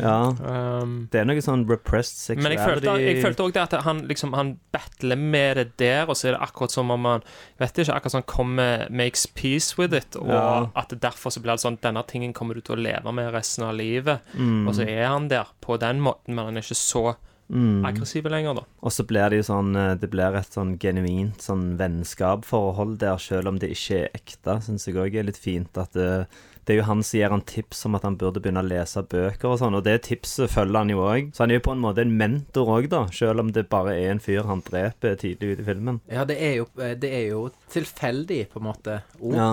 Ja. 0.00 0.32
Um, 0.40 0.94
Det 1.12 1.20
er 1.20 1.26
noe 1.28 1.42
sånn 1.44 1.66
repressed 1.68 2.38
men 2.40 2.54
jeg 2.54 2.62
sexuality 2.62 2.88
følte, 2.88 3.04
jeg 3.04 3.22
følte 3.26 3.44
også 3.44 3.54
det 3.58 3.64
at 3.66 3.74
han 3.84 3.98
liksom 4.08 4.32
Han 4.32 4.54
battler 4.72 5.20
med 5.20 5.60
det 5.60 5.66
der, 5.82 6.08
og 6.08 6.16
så 6.16 6.30
er 6.30 6.38
det 6.38 6.40
akkurat 6.46 6.72
som 6.72 6.90
om 6.94 7.04
han 7.04 7.26
Vet 7.60 7.82
ikke, 7.84 7.92
akkurat 7.92 8.16
sånn 8.16 8.26
kommer 8.30 8.86
Makes 8.88 9.26
peace 9.36 9.76
with 9.76 9.92
it, 9.92 10.16
og 10.16 10.32
Ja. 10.32 10.70
at 10.74 10.88
det 10.88 11.02
derfor 11.04 11.30
så 11.30 11.42
blir 11.44 11.52
det 11.52 11.66
sånn 11.66 11.78
Denne 11.84 12.02
tingen 12.08 12.32
kommer 12.32 12.54
du 12.56 12.62
til 12.64 12.76
å 12.76 12.82
leve 12.82 13.12
med 13.12 13.32
resten 13.34 13.64
av 13.64 13.74
livet. 13.76 14.24
Mm. 14.34 14.66
Og 14.68 14.74
så 14.74 14.88
er 14.88 15.04
han 15.06 15.28
der 15.28 15.46
på 15.60 15.76
den 15.78 16.00
måten, 16.00 16.34
men 16.34 16.46
han 16.48 16.56
er 16.56 16.62
ikke 16.64 16.74
så 16.78 17.16
Mm. 17.48 17.84
aggressive 17.88 18.28
lenger, 18.28 18.58
da. 18.58 18.62
Og 18.84 18.92
så 18.92 19.06
blir 19.08 19.30
det 19.32 19.38
jo 19.38 19.44
sånn 19.48 19.70
eh, 19.74 19.94
Det 19.96 20.10
blir 20.12 20.34
et 20.36 20.52
sånn 20.52 20.74
genuint 20.78 21.40
sånn 21.40 21.78
vennskapsforhold 21.80 22.98
der, 23.00 23.16
selv 23.18 23.48
om 23.48 23.58
det 23.58 23.70
ikke 23.72 24.02
er 24.04 24.10
ekte, 24.18 24.58
syns 24.66 24.84
jeg 24.88 24.98
òg 25.00 25.16
er 25.16 25.24
litt 25.28 25.40
fint. 25.40 25.78
At 25.80 25.96
det, 25.96 26.26
det 26.68 26.74
er 26.74 26.80
jo 26.82 26.88
han 26.90 27.00
som 27.02 27.16
gir 27.18 27.32
han 27.32 27.44
tips 27.48 27.84
om 27.88 27.96
at 27.96 28.04
han 28.04 28.18
burde 28.20 28.42
begynne 28.44 28.60
å 28.60 28.68
lese 28.68 29.00
bøker 29.00 29.48
og 29.48 29.58
sånn, 29.62 29.78
og 29.78 29.86
det 29.86 30.02
tipset 30.10 30.52
følger 30.52 30.76
han 30.82 30.92
jo 30.92 31.00
òg. 31.08 31.30
Så 31.32 31.46
han 31.46 31.54
er 31.54 31.60
jo 31.60 31.64
på 31.70 31.72
en 31.72 31.80
måte 31.86 32.04
en 32.04 32.12
mentor 32.20 32.68
òg, 32.76 32.90
da, 32.92 33.06
selv 33.16 33.40
om 33.40 33.52
det 33.56 33.64
bare 33.72 33.96
er 33.96 34.12
en 34.12 34.20
fyr 34.20 34.44
han 34.44 34.60
dreper 34.66 35.16
tidlig 35.16 35.54
ute 35.56 35.64
i 35.64 35.68
filmen. 35.70 36.00
Ja, 36.12 36.26
det 36.28 36.36
er 36.44 36.58
jo, 36.60 36.68
eh, 36.84 36.92
det 37.00 37.12
er 37.16 37.26
jo 37.30 37.46
tilfeldig, 37.72 38.42
på 38.52 38.60
en 38.60 38.68
måte, 38.68 39.00
ord. 39.20 39.38
Ja. 39.40 39.50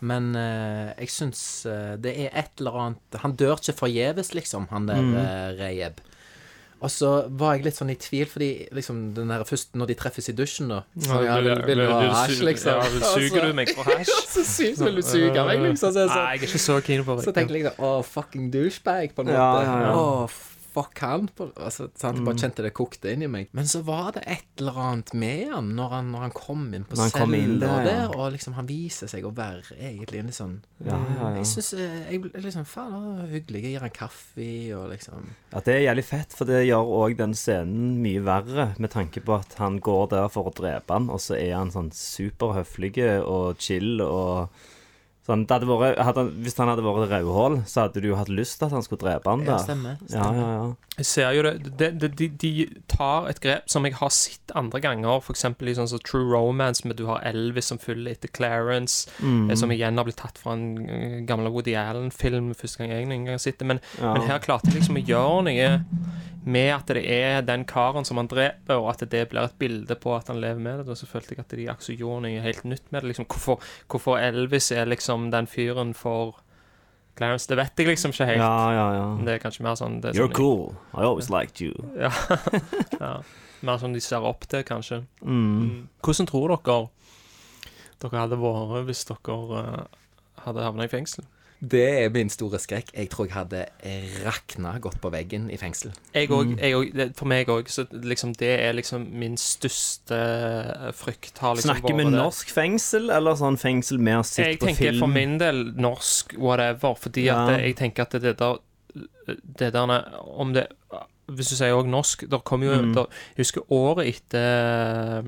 Men 0.00 0.28
uh, 0.36 0.92
jeg 1.00 1.08
syns 1.10 1.40
uh, 1.66 1.96
det 1.98 2.12
er 2.22 2.28
et 2.38 2.60
eller 2.60 2.76
annet 2.78 3.16
Han 3.24 3.32
dør 3.34 3.56
ikke 3.56 3.74
forgjeves, 3.80 4.28
liksom, 4.36 4.68
han 4.70 4.86
der 4.86 5.00
Mm. 5.02 5.16
uh, 5.16 5.48
Rejeb. 5.58 5.98
Og 6.78 6.90
så 6.94 7.08
var 7.40 7.56
jeg 7.56 7.64
litt 7.66 7.74
sånn 7.78 7.88
i 7.90 7.96
tvil, 7.98 8.28
fordi 8.30 8.48
liksom 8.76 9.00
den 9.16 9.32
der 9.32 9.42
først 9.48 9.72
når 9.74 9.90
de 9.90 9.96
treffes 9.98 10.28
i 10.30 10.34
dusjen, 10.38 10.68
da 10.70 10.76
så, 10.94 11.16
ja, 11.26 11.38
vil, 11.42 11.62
vil 11.66 11.80
du 11.82 11.86
ha 11.90 11.96
hasj, 12.20 12.42
liksom? 12.46 12.70
Ja, 12.76 12.92
vil 12.92 13.02
suger 13.02 13.48
du 13.48 13.56
meg 13.58 13.72
for 13.74 13.90
hasj? 13.90 14.12
så 14.36 14.44
sykt 14.46 14.84
vil 14.86 15.00
du 15.00 15.02
suge 15.02 15.46
meg, 15.48 15.64
liksom. 15.64 15.90
Så, 15.90 15.90
så, 15.96 16.04
Nei, 16.04 16.12
så, 16.12 16.20
jeg 16.20 16.28
er 16.44 16.46
ikke 16.52 16.62
så 16.68 16.76
keen 16.86 17.02
på 17.08 17.18
så 17.24 17.34
tenker 17.34 17.58
jeg 17.58 17.66
liksom 17.66 17.88
Å, 17.88 17.90
fucking 18.06 18.46
douchebag, 18.54 19.16
på 19.16 19.26
en 19.26 19.34
Ja, 19.34 19.48
måte. 19.50 19.66
ja, 19.66 19.80
ja. 19.88 19.96
Å, 19.98 20.57
fuck 20.78 21.02
han. 21.02 21.28
Altså, 21.48 21.88
sant, 21.98 22.20
jeg 22.20 22.26
bare 22.26 22.40
kjente 22.40 22.64
det 22.64 22.72
kokte 22.76 23.12
inn 23.12 23.24
i 23.26 23.30
meg. 23.30 23.50
Men 23.56 23.68
så 23.70 23.82
var 23.86 24.12
det 24.16 24.22
et 24.30 24.62
eller 24.62 24.78
annet 24.82 25.12
med 25.18 25.52
han 25.52 25.72
når 25.78 25.94
han, 25.96 26.12
når 26.14 26.24
han 26.26 26.34
kom 26.36 26.64
inn 26.76 26.86
på 26.88 26.98
cella 26.98 27.42
der, 27.58 27.88
ja. 27.88 28.06
og 28.14 28.32
liksom 28.34 28.56
han 28.58 28.68
viser 28.68 29.10
seg 29.10 29.26
å 29.26 29.32
være 29.34 29.76
egentlig 29.76 30.22
en 30.22 30.30
litt 30.30 30.38
sånn 30.38 30.56
Ja, 30.84 30.94
ja, 30.94 31.18
ja. 31.18 31.28
Jeg 31.38 31.50
syns 31.50 31.72
jeg 31.78 32.22
ble 32.24 32.44
liksom 32.44 32.66
Faen, 32.68 32.94
det 32.94 33.26
var 33.26 33.34
hyggelig. 33.34 33.62
Jeg 33.64 33.74
gir 33.74 33.86
han 33.86 33.94
kaffe 33.98 34.48
og 34.78 34.88
liksom 34.92 35.28
Ja, 35.52 35.62
det 35.66 35.74
er 35.74 35.84
jævlig 35.88 36.06
fett, 36.08 36.38
for 36.38 36.50
det 36.50 36.64
gjør 36.66 36.94
òg 37.02 37.18
den 37.18 37.36
scenen 37.38 37.98
mye 38.02 38.24
verre, 38.24 38.70
med 38.78 38.92
tanke 38.94 39.22
på 39.24 39.38
at 39.38 39.58
han 39.60 39.78
går 39.84 40.10
der 40.14 40.32
for 40.32 40.50
å 40.50 40.56
drepe 40.56 40.94
han, 40.94 41.10
og 41.12 41.22
så 41.22 41.38
er 41.38 41.54
han 41.56 41.74
sånn 41.74 41.92
superhøflig 41.94 42.94
og 43.22 43.60
chill 43.62 44.02
og 44.04 44.48
sånn 45.28 45.44
det 45.46 45.52
hadde 45.58 45.66
vært, 45.68 45.98
hadde, 46.00 46.22
Hvis 46.42 46.56
han 46.56 46.68
hadde 46.72 46.82
vært 46.82 47.10
rødhål, 47.10 47.58
så 47.68 47.82
hadde 47.84 48.00
du 48.00 48.08
jo 48.08 48.16
hatt 48.16 48.30
lyst 48.32 48.58
til 48.58 48.66
at 48.66 48.72
han 48.72 48.82
skulle 48.82 49.02
drepe 49.04 49.28
han 49.28 49.44
Ja, 49.44 49.58
der. 49.58 49.64
stemmer. 49.66 49.98
Ja, 50.08 50.08
stemmer. 50.08 50.38
ja, 50.40 50.52
ja. 50.64 50.74
Jeg 50.98 51.06
ser 51.06 51.30
jo 51.36 51.42
det, 51.46 51.52
De, 51.78 51.90
det 52.00 52.08
de, 52.18 52.28
de 52.42 52.52
tar 52.88 53.28
et 53.30 53.38
grep 53.40 53.68
som 53.70 53.84
jeg 53.86 53.94
har 54.00 54.08
sett 54.10 54.50
andre 54.58 54.80
ganger, 54.82 55.20
f.eks. 55.22 55.44
i 55.44 55.74
sånn 55.76 55.86
som 55.92 56.00
True 56.02 56.26
Romance, 56.32 56.82
med 56.88 56.96
du 56.98 57.04
har 57.06 57.20
Elvis 57.28 57.66
som 57.70 57.78
følger 57.78 58.16
etter 58.16 58.28
Clarence, 58.34 59.06
Mm. 59.20 59.50
eh, 59.50 59.54
som 59.54 59.70
igjen 59.70 59.96
har 59.96 60.04
blitt 60.08 60.16
tatt 60.18 60.38
fra 60.38 60.52
en 60.56 60.88
eh, 60.88 61.20
gammel 61.28 61.52
Woody 61.52 61.74
Allen-film 61.78 62.54
første 62.54 62.78
gang 62.78 62.90
jeg 62.90 63.02
en 63.04 63.10
gang 63.10 63.28
har 63.36 63.38
sett 63.38 63.58
det. 63.58 63.66
Men, 63.66 63.80
Ja. 64.00 64.14
men 64.14 64.22
her 64.26 64.38
klarte 64.40 64.72
jeg 64.72 64.80
liksom 64.80 64.96
å 64.96 65.06
gjøre 65.06 65.44
noe 65.44 65.84
med 66.44 66.70
at 66.74 66.90
det 66.94 67.04
er 67.10 67.40
den 67.46 67.64
karen 67.68 68.06
som 68.06 68.20
han 68.20 68.28
dreper, 68.30 68.78
og 68.78 68.90
at 68.92 69.02
det 69.10 69.24
blir 69.30 69.48
et 69.48 69.56
bilde 69.58 69.96
på 69.98 70.14
at 70.16 70.28
han 70.30 70.40
lever 70.40 70.60
med 70.62 70.82
det. 70.82 70.92
Og 70.92 71.00
så 71.00 71.08
følte 71.10 71.34
jeg 71.34 71.44
at 71.44 71.54
de 71.56 71.68
akkurat 71.70 72.02
gjorde 72.02 72.26
noe 72.26 72.44
helt 72.44 72.66
nytt 72.68 72.92
med 72.92 73.02
det. 73.02 73.12
Liksom, 73.12 73.28
hvorfor, 73.30 73.64
hvorfor 73.90 74.20
Elvis 74.22 74.70
er 74.72 74.88
liksom 74.88 75.30
den 75.34 75.50
fyren 75.50 75.94
for 75.98 76.38
Clarence, 77.18 77.48
det 77.50 77.58
vet 77.58 77.80
jeg 77.80 77.88
liksom 77.90 78.14
ikke 78.14 78.28
helt. 78.28 78.42
ja, 78.42 78.72
ja, 78.72 78.86
ja. 78.94 79.06
Det 79.26 79.32
er 79.34 79.40
kanskje 79.42 79.64
mer 79.66 79.78
sånn 79.78 79.98
det 80.02 80.12
er 80.12 80.20
You're 80.20 80.28
sånn, 80.28 80.36
cool. 80.38 80.76
I 80.94 81.02
always 81.02 81.30
liked 81.34 81.62
you. 81.62 81.74
Ja. 82.04 82.12
ja. 83.00 83.14
Mer 83.66 83.80
sånn 83.82 83.96
de 83.96 84.02
ser 84.04 84.22
opp 84.22 84.46
til, 84.46 84.62
kanskje. 84.62 85.00
Mm. 85.26 85.88
Hvordan 86.06 86.28
tror 86.30 86.54
dere 86.54 86.78
dere 87.98 88.20
hadde 88.22 88.38
vært 88.38 88.86
hvis 88.86 89.02
dere 89.08 89.38
uh, 89.50 89.80
hadde 90.44 90.62
havna 90.62 90.86
i 90.86 90.92
fengsel? 90.92 91.26
Det 91.60 92.04
er 92.04 92.10
min 92.14 92.28
store 92.30 92.58
skrekk. 92.62 92.92
Jeg 92.94 93.08
tror 93.10 93.26
jeg 93.26 93.34
hadde 93.34 93.64
rakna 94.22 94.76
godt 94.78 95.00
på 95.02 95.10
veggen 95.10 95.48
i 95.50 95.56
fengsel. 95.58 95.90
Jeg 96.14 96.30
òg, 96.30 96.52
jeg 96.62 97.10
for 97.18 97.26
meg 97.30 97.50
òg. 97.50 97.66
Så 97.72 97.84
liksom, 97.90 98.36
det 98.38 98.52
er 98.62 98.76
liksom 98.78 99.08
min 99.18 99.34
største 99.40 100.14
eh, 100.14 100.92
frykt. 100.94 101.34
Har 101.42 101.58
liksom 101.58 101.74
Snakker 101.74 101.98
vi 101.98 102.06
norsk 102.14 102.52
fengsel, 102.54 103.10
eller 103.10 103.34
sånn 103.40 103.58
fengsel 103.58 103.98
vi 103.98 104.14
har 104.14 104.22
sett 104.28 104.52
Jeg 104.52 104.60
tenker 104.62 105.00
for 105.00 105.10
min 105.10 105.38
del 105.42 105.64
norsk, 105.74 106.36
whatever. 106.38 106.94
Fordi 106.94 107.26
Ja. 107.26 107.40
at 107.48 107.60
jeg 107.60 107.76
tenker 107.82 108.06
at 108.06 108.18
det 108.22 108.38
der 108.38 108.58
Det 109.58 109.72
der 109.72 110.04
Om 110.38 110.54
det 110.54 110.68
Hvis 111.28 111.48
du 111.52 111.56
sier 111.58 111.74
òg 111.76 111.86
norsk 111.92 112.24
der 112.30 112.38
kom 112.38 112.62
jo, 112.62 112.72
Mm. 112.80 112.94
der, 112.94 113.06
Jeg 113.36 113.44
husker 113.44 113.72
året 113.72 114.06
etter 114.06 115.18
eh, 115.18 115.22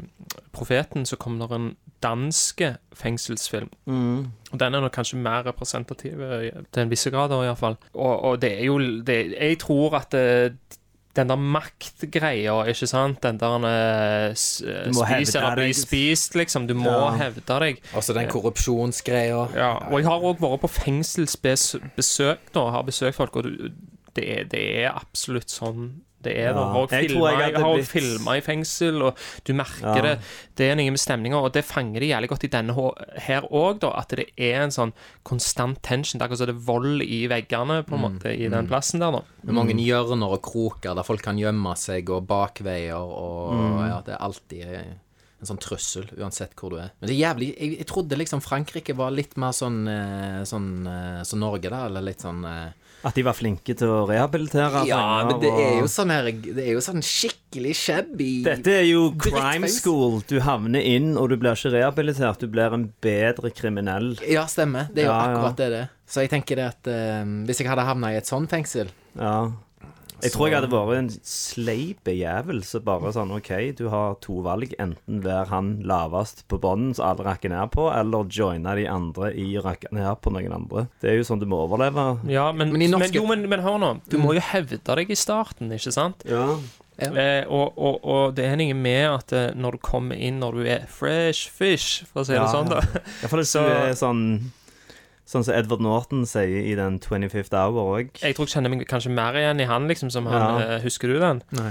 Profeten, 0.52 1.04
så 1.06 1.16
kom 1.16 1.38
der 1.38 1.54
en 1.54 1.76
danske 2.02 2.76
fengselsfilm. 2.96 3.68
Mm. 3.86 4.18
Og 4.52 4.58
den 4.60 4.74
er 4.74 4.80
nok 4.80 4.92
kanskje 4.92 5.18
mer 5.20 5.44
representativ 5.46 6.20
eh, 6.20 6.50
til 6.72 6.82
en 6.82 6.90
viss 6.90 7.04
grad, 7.12 7.30
iallfall. 7.30 7.76
Og, 7.94 8.24
og 8.24 8.40
det 8.42 8.52
er 8.58 8.64
jo 8.64 8.78
det, 8.78 9.34
Jeg 9.40 9.58
tror 9.58 9.94
at 10.00 10.10
det, 10.12 10.52
den 11.16 11.28
der 11.28 11.36
maktgreia, 11.36 12.54
ikke 12.70 12.86
sant 12.86 13.22
Den 13.22 13.38
der 13.40 13.56
uh, 13.58 14.30
eh, 14.30 14.34
spis 14.34 15.34
eller 15.34 15.54
bli 15.58 15.72
spist, 15.74 16.34
liksom. 16.38 16.66
Du 16.68 16.74
må 16.74 16.90
Ja. 16.90 17.10
hevde 17.26 17.42
deg. 17.60 17.80
Altså 17.94 18.14
den 18.14 18.28
korrupsjonsgreia. 18.30 19.48
Ja, 19.56 19.72
og 19.90 19.98
jeg 20.00 20.06
har 20.08 20.20
òg 20.22 20.38
vært 20.40 20.60
på 20.60 20.68
fengselsbesøk 20.70 22.38
nå, 22.54 22.70
har 22.70 22.82
besøkt 22.86 23.16
folk, 23.16 23.36
og 23.36 23.44
du, 23.44 23.70
det, 24.14 24.28
er, 24.38 24.44
det 24.50 24.62
er 24.84 24.94
absolutt 24.94 25.48
sånn 25.52 25.90
det 26.20 26.34
er. 26.36 26.50
Ja. 26.52 26.64
det. 26.84 26.98
Jeg 27.00 27.08
tror 27.14 27.30
jeg 27.30 27.38
jeg, 27.40 27.60
har 27.62 27.74
blitt- 27.78 27.88
filma 27.88 28.34
i 28.36 28.40
fengsel, 28.44 28.98
og 29.08 29.16
du 29.48 29.54
merker 29.56 29.96
Ja. 29.96 30.02
det. 30.04 30.10
Det 30.54 30.66
er 30.68 30.74
noe 30.76 30.90
med 30.92 31.00
stemninga, 31.00 31.38
og 31.40 31.54
det 31.54 31.62
fanger 31.64 32.00
de 32.04 32.10
jævlig 32.10 32.28
godt 32.28 32.44
i 32.44 32.50
denne 32.52 32.74
her 33.24 33.46
òg. 33.48 33.86
At 33.88 34.08
det 34.12 34.26
er 34.36 34.60
en 34.66 34.74
sånn 34.74 34.92
konstant 35.24 35.80
tension. 35.80 36.18
Det 36.18 36.26
er 36.26 36.28
akkurat 36.28 36.42
som 36.42 36.50
det 36.50 36.56
er 36.58 36.66
vold 36.68 37.00
i 37.06 37.22
veggene, 37.26 37.78
på 37.88 37.96
en 37.96 38.04
måte, 38.04 38.34
i 38.36 38.50
den 38.52 38.68
plassen 38.68 39.00
der, 39.00 39.16
da. 39.16 39.22
Med 39.48 39.54
mange 39.54 39.72
hjørner 39.80 40.36
og 40.36 40.42
kroker 40.44 40.94
der 40.94 41.02
folk 41.08 41.22
kan 41.24 41.38
gjemme 41.40 41.72
seg, 41.80 42.10
og 42.12 42.26
bakveier, 42.28 43.00
og 43.00 43.80
ja, 43.88 44.02
det 44.04 44.12
er 44.18 44.20
alltid 44.20 44.66
en 45.40 45.48
sånn 45.48 45.56
trussel, 45.64 46.04
uansett 46.20 46.52
hvor 46.54 46.68
du 46.68 46.76
er. 46.82 46.90
Men 47.00 47.08
det 47.08 47.16
er 47.16 47.22
jævlig 47.32 47.46
Jeg, 47.56 47.78
jeg 47.78 47.86
trodde 47.88 48.18
liksom 48.20 48.42
Frankrike 48.44 48.92
var 48.94 49.10
litt 49.10 49.38
mer 49.40 49.52
sånn 49.56 49.88
eh, 49.88 50.42
Sånn 50.44 50.86
eh, 50.86 51.22
som 51.24 51.40
Norge, 51.40 51.70
da, 51.72 51.86
eller 51.88 52.04
litt 52.04 52.20
sånn 52.20 52.44
eh, 52.44 52.74
At 53.02 53.16
de 53.16 53.22
var 53.24 53.32
flinke 53.32 53.72
til 53.78 53.88
å 53.88 54.02
rehabilitere 54.08 54.82
Ja, 54.88 55.24
men 55.24 55.38
det 55.40 55.48
er 55.50 55.78
jo 55.80 55.86
sånn 55.88 56.10
her 56.12 56.26
Det 56.30 56.66
er 56.66 56.74
jo 56.74 56.82
sånn 56.84 57.00
skikkelig 57.04 57.72
shabby 57.78 58.28
Dette 58.44 58.74
er 58.82 58.84
jo 58.90 59.06
crime 59.16 59.38
crime 59.40 59.70
school. 59.72 60.20
Du 60.28 60.36
havner 60.44 60.84
inn, 60.84 61.14
og 61.16 61.30
du 61.32 61.36
blir 61.40 61.56
ikke 61.56 61.72
rehabilitert. 61.74 62.42
Du 62.44 62.46
blir 62.52 62.74
en 62.76 62.88
bedre 63.02 63.50
kriminell. 63.56 64.12
Ja, 64.28 64.44
stemmer. 64.50 64.90
Det 64.92 65.04
er 65.04 65.08
jo 65.08 65.14
Ja, 65.14 65.22
ja. 65.24 65.32
akkurat 65.38 65.56
det 65.62 65.70
det 65.72 65.80
er. 65.86 65.88
Så 66.10 66.24
jeg 66.24 66.30
tenker 66.32 66.58
det 66.60 66.68
at 66.74 66.90
eh, 66.90 67.24
hvis 67.48 67.60
jeg 67.62 67.70
hadde 67.70 67.86
havna 67.86 68.12
i 68.12 68.18
et 68.20 68.26
sånt 68.28 68.50
fengsel 68.50 68.90
Ja. 69.16 69.50
Jeg 70.22 70.32
tror 70.34 70.48
jeg 70.50 70.56
hadde 70.60 70.70
vært 70.72 70.98
en 70.98 71.10
sleip 71.26 72.10
jævel 72.10 72.62
så 72.66 72.80
bare 72.84 73.12
sånn 73.14 73.32
OK, 73.36 73.50
du 73.78 73.86
har 73.92 74.16
to 74.24 74.40
valg. 74.44 74.74
Enten 74.82 75.22
være 75.24 75.46
han 75.52 75.70
lavest 75.88 76.44
på 76.50 76.58
bånden 76.62 76.94
som 76.96 77.08
alle 77.10 77.26
rakker 77.28 77.52
ned 77.52 77.70
på, 77.74 77.88
eller 77.94 78.28
joine 78.30 78.74
de 78.78 78.86
andre 78.90 79.32
i 79.34 79.48
å 79.58 79.64
rakke 79.66 79.92
ned 79.96 80.10
på 80.24 80.32
noen 80.34 80.52
andre. 80.56 80.86
Det 81.02 81.12
er 81.12 81.18
jo 81.20 81.26
sånn 81.30 81.40
du 81.42 81.46
må 81.50 81.62
overleve. 81.66 82.06
Ja, 82.30 82.50
men, 82.52 82.72
Men 82.74 82.90
men, 82.98 83.10
jo, 83.14 83.24
men, 83.28 83.48
men 83.48 83.64
hør 83.64 83.78
nå. 83.82 83.94
Du 84.10 84.18
må 84.20 84.34
jo 84.36 84.44
hevde 84.52 84.80
deg 84.84 85.10
i 85.10 85.18
starten, 85.18 85.72
ikke 85.76 85.92
sant? 85.94 86.24
Ja. 86.28 86.56
Eh, 87.00 87.46
og, 87.48 87.78
og, 87.80 88.02
og 88.04 88.34
det 88.36 88.44
er 88.44 88.58
noe 88.60 88.74
med 88.76 89.06
at 89.08 89.32
eh, 89.32 89.46
når 89.56 89.78
du 89.78 89.80
kommer 89.86 90.18
inn 90.20 90.36
når 90.42 90.58
du 90.58 90.66
er 90.68 90.82
fresh 90.92 91.48
fish, 91.48 92.02
for 92.10 92.20
å 92.20 92.26
si 92.28 92.34
det 92.34 92.42
Ja, 92.42 92.50
sånn, 92.52 92.68
da 92.68 92.82
Iallfall 93.22 93.40
hvis 93.40 93.54
Så- 93.54 93.62
du 93.64 93.72
er 93.72 93.94
sånn 93.96 94.20
Sånn 95.30 95.44
som 95.46 95.54
Edward 95.54 95.80
Norton 95.84 96.24
sier 96.26 96.64
i 96.66 96.74
den 96.74 96.98
25th 96.98 97.54
Hour 97.54 97.92
òg. 98.00 98.08
Jeg 98.18 98.34
tror 98.34 98.48
jeg 98.48 98.56
kjenner 98.56 98.72
meg 98.74 98.82
kanskje 98.90 99.12
mer 99.14 99.36
igjen 99.38 99.60
i 99.62 99.68
han, 99.70 99.86
liksom, 99.86 100.10
som 100.10 100.26
han 100.26 100.42
Ja. 100.60 100.66
eh, 100.76 100.80
Husker 100.82 101.06
du 101.12 101.20
den? 101.22 101.42
Nei. 101.54 101.70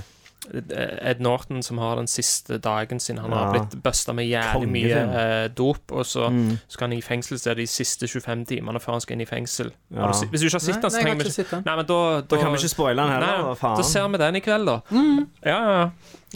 Ed 0.49 1.19
Norton 1.19 1.59
som 1.61 1.77
har 1.77 1.97
den 1.99 2.07
siste 2.07 2.57
dagen 2.63 2.99
sin. 3.03 3.17
Han 3.17 3.31
har 3.35 3.51
blitt 3.51 3.73
busta 3.83 4.13
med 4.15 4.25
jævlig 4.29 4.69
mye 4.71 5.01
eh, 5.19 5.47
dop, 5.51 5.91
og 5.91 6.05
så 6.07 6.29
Mm. 6.31 6.57
skal 6.69 6.87
han 6.87 6.97
i 6.97 7.01
fengsel 7.01 7.37
så 7.37 7.51
er 7.51 7.55
det 7.55 7.67
de 7.67 7.67
siste 7.67 8.07
25 8.07 8.45
timene 8.47 8.79
før 8.79 8.93
han 8.95 9.01
skal 9.01 9.13
inn 9.17 9.21
i 9.21 9.25
fengsel. 9.29 9.71
Ja. 9.93 10.05
Har 10.07 10.13
du, 10.13 10.27
hvis 10.31 10.39
du 10.41 10.45
ikke 10.47 10.53
har 10.53 10.65
sett 10.65 10.81
den, 10.81 10.89
så 10.89 11.01
trenger 11.03 11.23
vi 11.23 11.43
ikke. 11.43 11.65
Nei, 11.65 11.75
men 11.75 11.85
da, 11.85 12.21
Da 12.21 12.37
kan 12.37 12.51
vi 12.53 12.57
ikke 12.63 12.69
spoile 12.71 12.95
den 13.03 13.11
heller, 13.11 13.27
Nei, 13.27 13.43
da, 13.43 13.53
faen. 13.59 13.75
Da 13.77 13.83
ser 13.83 14.07
vi 14.07 14.17
den 14.17 14.35
i 14.35 14.39
kveld, 14.39 14.65
da. 14.65 14.81
Ja, 15.45 15.59
ja, 15.59 15.79
ja. 15.79 15.89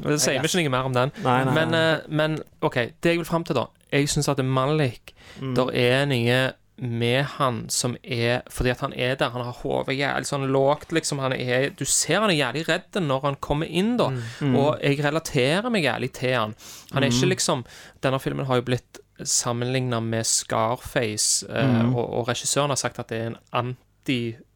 Da 0.04 0.18
sier 0.18 0.42
vi 0.42 0.48
ikke 0.52 0.64
noe 0.68 0.70
mer 0.76 0.84
om 0.92 0.94
den. 0.94 1.12
Nei, 1.24 1.44
nei. 1.46 1.54
Men, 1.54 1.74
eh, 1.74 2.00
men 2.10 2.40
OK, 2.62 2.76
det 2.76 3.10
jeg 3.14 3.18
vil 3.18 3.26
fram 3.26 3.44
til, 3.46 3.56
da 3.56 3.66
Jeg 3.92 4.08
syns 4.10 4.28
at 4.30 4.44
Malik 4.44 5.14
Mm. 5.42 5.56
Der 5.56 5.70
er 5.74 6.06
noe 6.06 6.54
med 6.78 7.26
han 7.38 7.70
som 7.70 7.94
er 8.02 8.42
Fordi 8.50 8.72
at 8.74 8.80
han 8.82 8.94
er 8.98 9.16
der, 9.16 9.30
han 9.30 9.44
har 9.46 9.54
hodet 9.62 9.94
jævlig 9.98 10.26
sånn 10.26 10.48
lågt, 10.52 10.92
liksom. 10.92 11.20
Han 11.22 11.34
er, 11.36 11.70
du 11.78 11.86
ser 11.86 12.20
han 12.24 12.32
er 12.34 12.40
jævlig 12.40 12.64
redd 12.68 12.98
når 13.04 13.22
han 13.28 13.36
kommer 13.40 13.70
inn, 13.70 13.96
da. 13.98 14.08
Mm. 14.42 14.56
Og 14.58 14.82
jeg 14.82 14.98
relaterer 15.06 15.70
meg 15.70 15.86
jævlig 15.86 16.12
til 16.18 16.34
han. 16.34 16.56
Han 16.94 17.04
er 17.04 17.14
ikke 17.14 17.30
liksom 17.30 17.62
Denne 18.02 18.20
filmen 18.20 18.46
har 18.50 18.58
jo 18.58 18.66
blitt 18.72 19.00
sammenligna 19.24 20.00
med 20.02 20.26
Scarface, 20.26 21.46
eh, 21.48 21.68
Mm. 21.84 21.94
og, 21.96 22.10
og 22.10 22.28
regissøren 22.28 22.70
har 22.74 22.76
sagt 22.82 23.00
at 23.00 23.08
det 23.14 23.20
er 23.22 23.28
en 23.28 23.38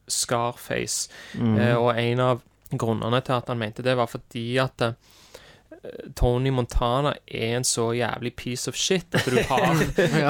anti-Scarface. 0.07 1.09
Mm. 1.37 1.57
Eh, 1.59 1.75
og 1.77 1.97
en 1.97 2.19
av 2.19 2.41
grunnene 2.73 3.21
til 3.23 3.37
at 3.37 3.47
han 3.47 3.59
mente 3.61 3.83
det, 3.85 3.95
var 3.95 4.09
fordi 4.11 4.57
at 4.59 4.81
Tony 6.15 6.51
Montana 6.53 7.13
er 7.27 7.55
en 7.57 7.65
så 7.67 7.89
jævlig 7.95 8.33
piece 8.39 8.69
of 8.69 8.75
shit 8.75 9.15
at 9.15 9.25
du 9.25 9.37
har, 9.49 9.81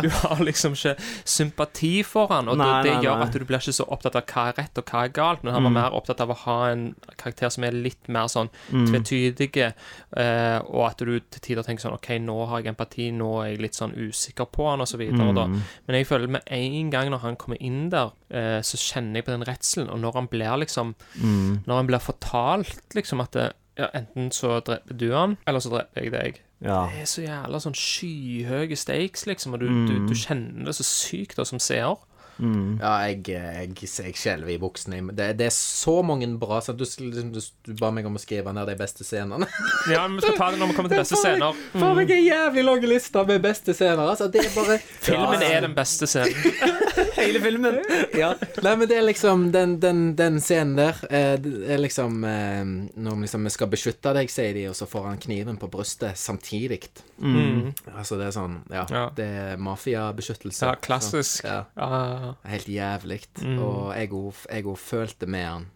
du 0.03 0.09
har 0.09 0.43
liksom 0.43 0.75
ikke 0.77 0.95
sympati 1.27 2.03
for 2.07 2.31
han, 2.31 2.49
og 2.51 2.57
Nei, 2.59 2.67
det, 2.83 2.89
det 2.89 2.95
nei, 2.97 3.03
gjør 3.07 3.19
nei. 3.21 3.27
at 3.27 3.37
du 3.37 3.45
blir 3.49 3.61
ikke 3.61 3.75
så 3.77 3.87
opptatt 3.93 4.17
av 4.19 4.25
hva 4.29 4.45
er 4.51 4.57
rett 4.61 4.81
og 4.81 4.91
hva 4.91 5.03
er 5.07 5.13
galt, 5.15 5.43
men 5.45 5.55
han 5.55 5.67
var 5.67 5.75
mer 5.77 5.97
opptatt 5.97 6.21
av 6.23 6.33
å 6.33 6.39
ha 6.45 6.57
en 6.71 6.85
karakter 7.17 7.51
som 7.53 7.65
er 7.67 7.77
litt 7.77 8.09
mer 8.13 8.29
sånn 8.31 8.51
tvetydige, 8.71 9.71
eh, 10.17 10.57
og 10.67 10.83
at 10.89 11.03
du 11.03 11.13
til 11.19 11.43
tider 11.49 11.65
tenker 11.67 11.87
sånn 11.87 11.97
OK, 11.97 12.09
nå 12.23 12.37
har 12.51 12.63
jeg 12.63 12.73
empati, 12.73 13.09
nå 13.15 13.31
er 13.43 13.51
jeg 13.53 13.63
litt 13.67 13.77
sånn 13.79 13.95
usikker 13.97 14.49
på 14.53 14.69
han, 14.71 14.83
og 14.83 14.89
så 14.89 14.99
videre, 15.01 15.31
da. 15.37 15.47
Men 15.87 15.99
jeg 15.99 16.09
føler 16.09 16.33
med 16.37 16.47
en 16.57 16.91
gang 16.93 17.11
når 17.13 17.23
han 17.25 17.39
kommer 17.39 17.61
inn 17.63 17.87
der, 17.93 18.13
eh, 18.31 18.59
så 18.65 18.79
kjenner 18.79 19.21
jeg 19.21 19.27
på 19.27 19.35
den 19.35 19.47
redselen, 19.47 19.89
og 19.93 20.01
når 20.03 20.19
han 20.21 20.27
blir 20.31 20.57
liksom 20.63 20.95
Når 21.17 21.73
han 21.75 21.87
blir 21.87 21.99
fortalt 22.03 22.95
liksom 22.95 23.21
at 23.23 23.31
det, 23.35 23.47
ja, 23.77 23.87
enten 23.93 24.31
så 24.33 24.59
dreper 24.65 24.97
du 24.97 25.11
han, 25.13 25.37
eller 25.47 25.63
så 25.63 25.69
dreper 25.73 26.01
jeg 26.03 26.13
deg. 26.13 26.41
Ja. 26.65 26.87
Det 26.89 27.03
er 27.03 27.09
så 27.09 27.21
jævla 27.21 27.59
sånn 27.61 27.77
skyhøye 27.77 28.77
stakes, 28.79 29.27
liksom, 29.29 29.53
og 29.53 29.61
du, 29.61 29.67
du, 29.89 29.95
du 30.09 30.15
kjenner 30.17 30.65
det 30.65 30.75
så 30.79 30.85
sykt 30.87 31.37
da 31.37 31.45
som 31.45 31.61
seer. 31.61 31.99
Ja, 32.39 32.93
jeg, 33.07 33.23
jeg, 33.31 33.71
jeg 33.81 34.15
skjelver 34.17 34.51
i 34.53 34.57
buksene. 34.61 34.99
Det, 35.15 35.31
det 35.39 35.47
er 35.49 35.53
så 35.55 35.97
mange 36.05 36.27
bra 36.39 36.59
så 36.61 36.73
du, 36.77 36.83
liksom, 36.85 37.31
du, 37.33 37.39
du 37.65 37.73
ba 37.79 37.89
meg 37.95 38.05
om 38.09 38.17
å 38.19 38.21
skrive 38.21 38.53
ned 38.53 38.67
de 38.69 38.75
beste 38.79 39.05
scenene. 39.07 39.47
Ja, 39.87 40.01
men 40.07 40.17
vi 40.17 40.25
skal 40.25 40.35
ta 40.35 40.49
det 40.51 40.59
når 40.59 40.67
vi 40.71 40.75
kommer 40.75 40.91
til 40.91 40.99
beste 40.99 41.15
scener. 41.21 41.55
Faen 41.71 41.95
meg 41.95 42.09
en 42.11 42.23
jævlig 42.25 42.63
lang 42.67 42.81
liste 42.91 43.21
med 43.29 43.41
beste 43.45 43.73
scener. 43.77 44.03
Altså, 44.03 44.27
det 44.33 44.41
er 44.43 44.49
bare 44.55 44.77
Filmen 45.07 45.45
er 45.47 45.61
den 45.63 45.75
beste 45.77 46.09
scenen. 46.09 46.35
Hele 47.17 47.39
filmen. 47.41 47.77
ja. 48.17 48.33
Nei, 48.65 48.73
men 48.77 48.89
det 48.89 48.97
er 48.99 49.05
liksom 49.07 49.47
den, 49.53 49.77
den, 49.81 50.01
den 50.17 50.37
scenen 50.43 50.75
der 50.77 50.99
eh, 51.09 51.33
Det 51.41 51.53
er 51.73 51.79
liksom 51.81 52.19
Når 52.21 52.99
Når 53.07 53.21
liksom, 53.23 53.45
vi 53.47 53.53
skal 53.53 53.69
beskytte 53.71 54.13
deg, 54.17 54.29
sier 54.31 54.53
de, 54.57 54.67
og 54.69 54.75
så 54.77 54.85
får 54.89 55.07
han 55.11 55.21
kniven 55.21 55.57
på 55.61 55.69
brystet 55.71 56.17
samtidig. 56.19 56.83
Mm. 57.17 57.71
Altså, 57.95 58.17
det 58.19 58.27
er 58.29 58.35
sånn 58.35 58.59
Ja, 58.73 58.83
Ja. 58.93 59.05
det 59.17 59.25
er 59.25 59.61
mafiabeskyttelse. 59.61 60.67
Ja, 60.67 60.75
klassisk. 60.81 61.41
Så, 61.45 61.47
ja. 61.77 62.26
Ja. 62.27 62.33
Helt 62.51 62.69
jævlig. 62.71 63.21
Mm. 63.41 63.57
Og 63.63 63.95
jeg 63.95 64.65
òg 64.67 64.77
følte 64.81 65.27
med 65.27 65.45
han 65.47 65.67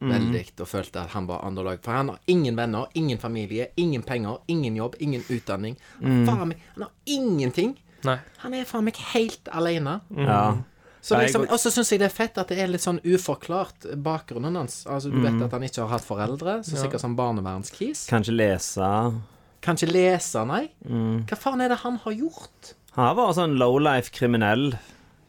veldig, 0.00 0.46
og 0.64 0.68
følte 0.70 1.02
at 1.02 1.12
han 1.12 1.26
var 1.28 1.42
underlag. 1.44 1.82
For 1.84 1.92
han 1.92 2.08
har 2.14 2.18
ingen 2.32 2.56
venner, 2.56 2.86
ingen 2.96 3.18
familie, 3.20 3.68
ingen 3.76 4.02
penger, 4.02 4.38
ingen 4.48 4.76
jobb, 4.78 4.96
ingen 5.00 5.24
utdanning. 5.28 5.76
Han, 6.00 6.24
mm. 6.24 6.48
meg, 6.48 6.62
han 6.74 6.86
har 6.86 6.92
ingenting. 7.06 7.74
Nei. 8.08 8.16
Han 8.40 8.54
er 8.56 8.64
faen 8.64 8.86
meg 8.86 8.96
helt 9.12 9.50
alene. 9.52 9.98
Ja. 10.16 10.42
Så 11.00 11.16
liksom, 11.16 11.46
og 11.48 11.56
så 11.60 11.70
syns 11.72 11.90
jeg 11.92 12.00
det 12.02 12.10
er 12.10 12.12
fett 12.12 12.36
at 12.40 12.50
det 12.52 12.58
er 12.60 12.68
litt 12.68 12.84
sånn 12.84 12.98
uforklart 13.04 13.86
bakgrunnen 14.04 14.56
hans. 14.56 14.82
Altså 14.86 15.08
Du 15.12 15.16
Mm. 15.16 15.24
vet 15.24 15.44
at 15.46 15.52
han 15.56 15.62
ikke 15.62 15.80
har 15.86 15.88
hatt 15.98 16.04
foreldre, 16.04 16.58
så 16.64 16.76
sikkert 16.76 17.00
som 17.00 17.16
barnevernskis. 17.16 18.06
Kanskje 18.08 18.36
lese 18.36 18.90
Kan 19.60 19.76
ikke 19.76 19.92
lese, 19.92 20.46
nei. 20.46 20.70
Mm. 20.88 21.26
Hva 21.28 21.36
faen 21.36 21.60
er 21.60 21.68
det 21.68 21.78
han 21.82 21.96
har 21.96 22.12
gjort? 22.12 22.74
Han 22.92 23.04
har 23.04 23.14
vært 23.14 23.36
sånn 23.36 23.58
lowlife 23.60 24.10
kriminell. 24.10 24.78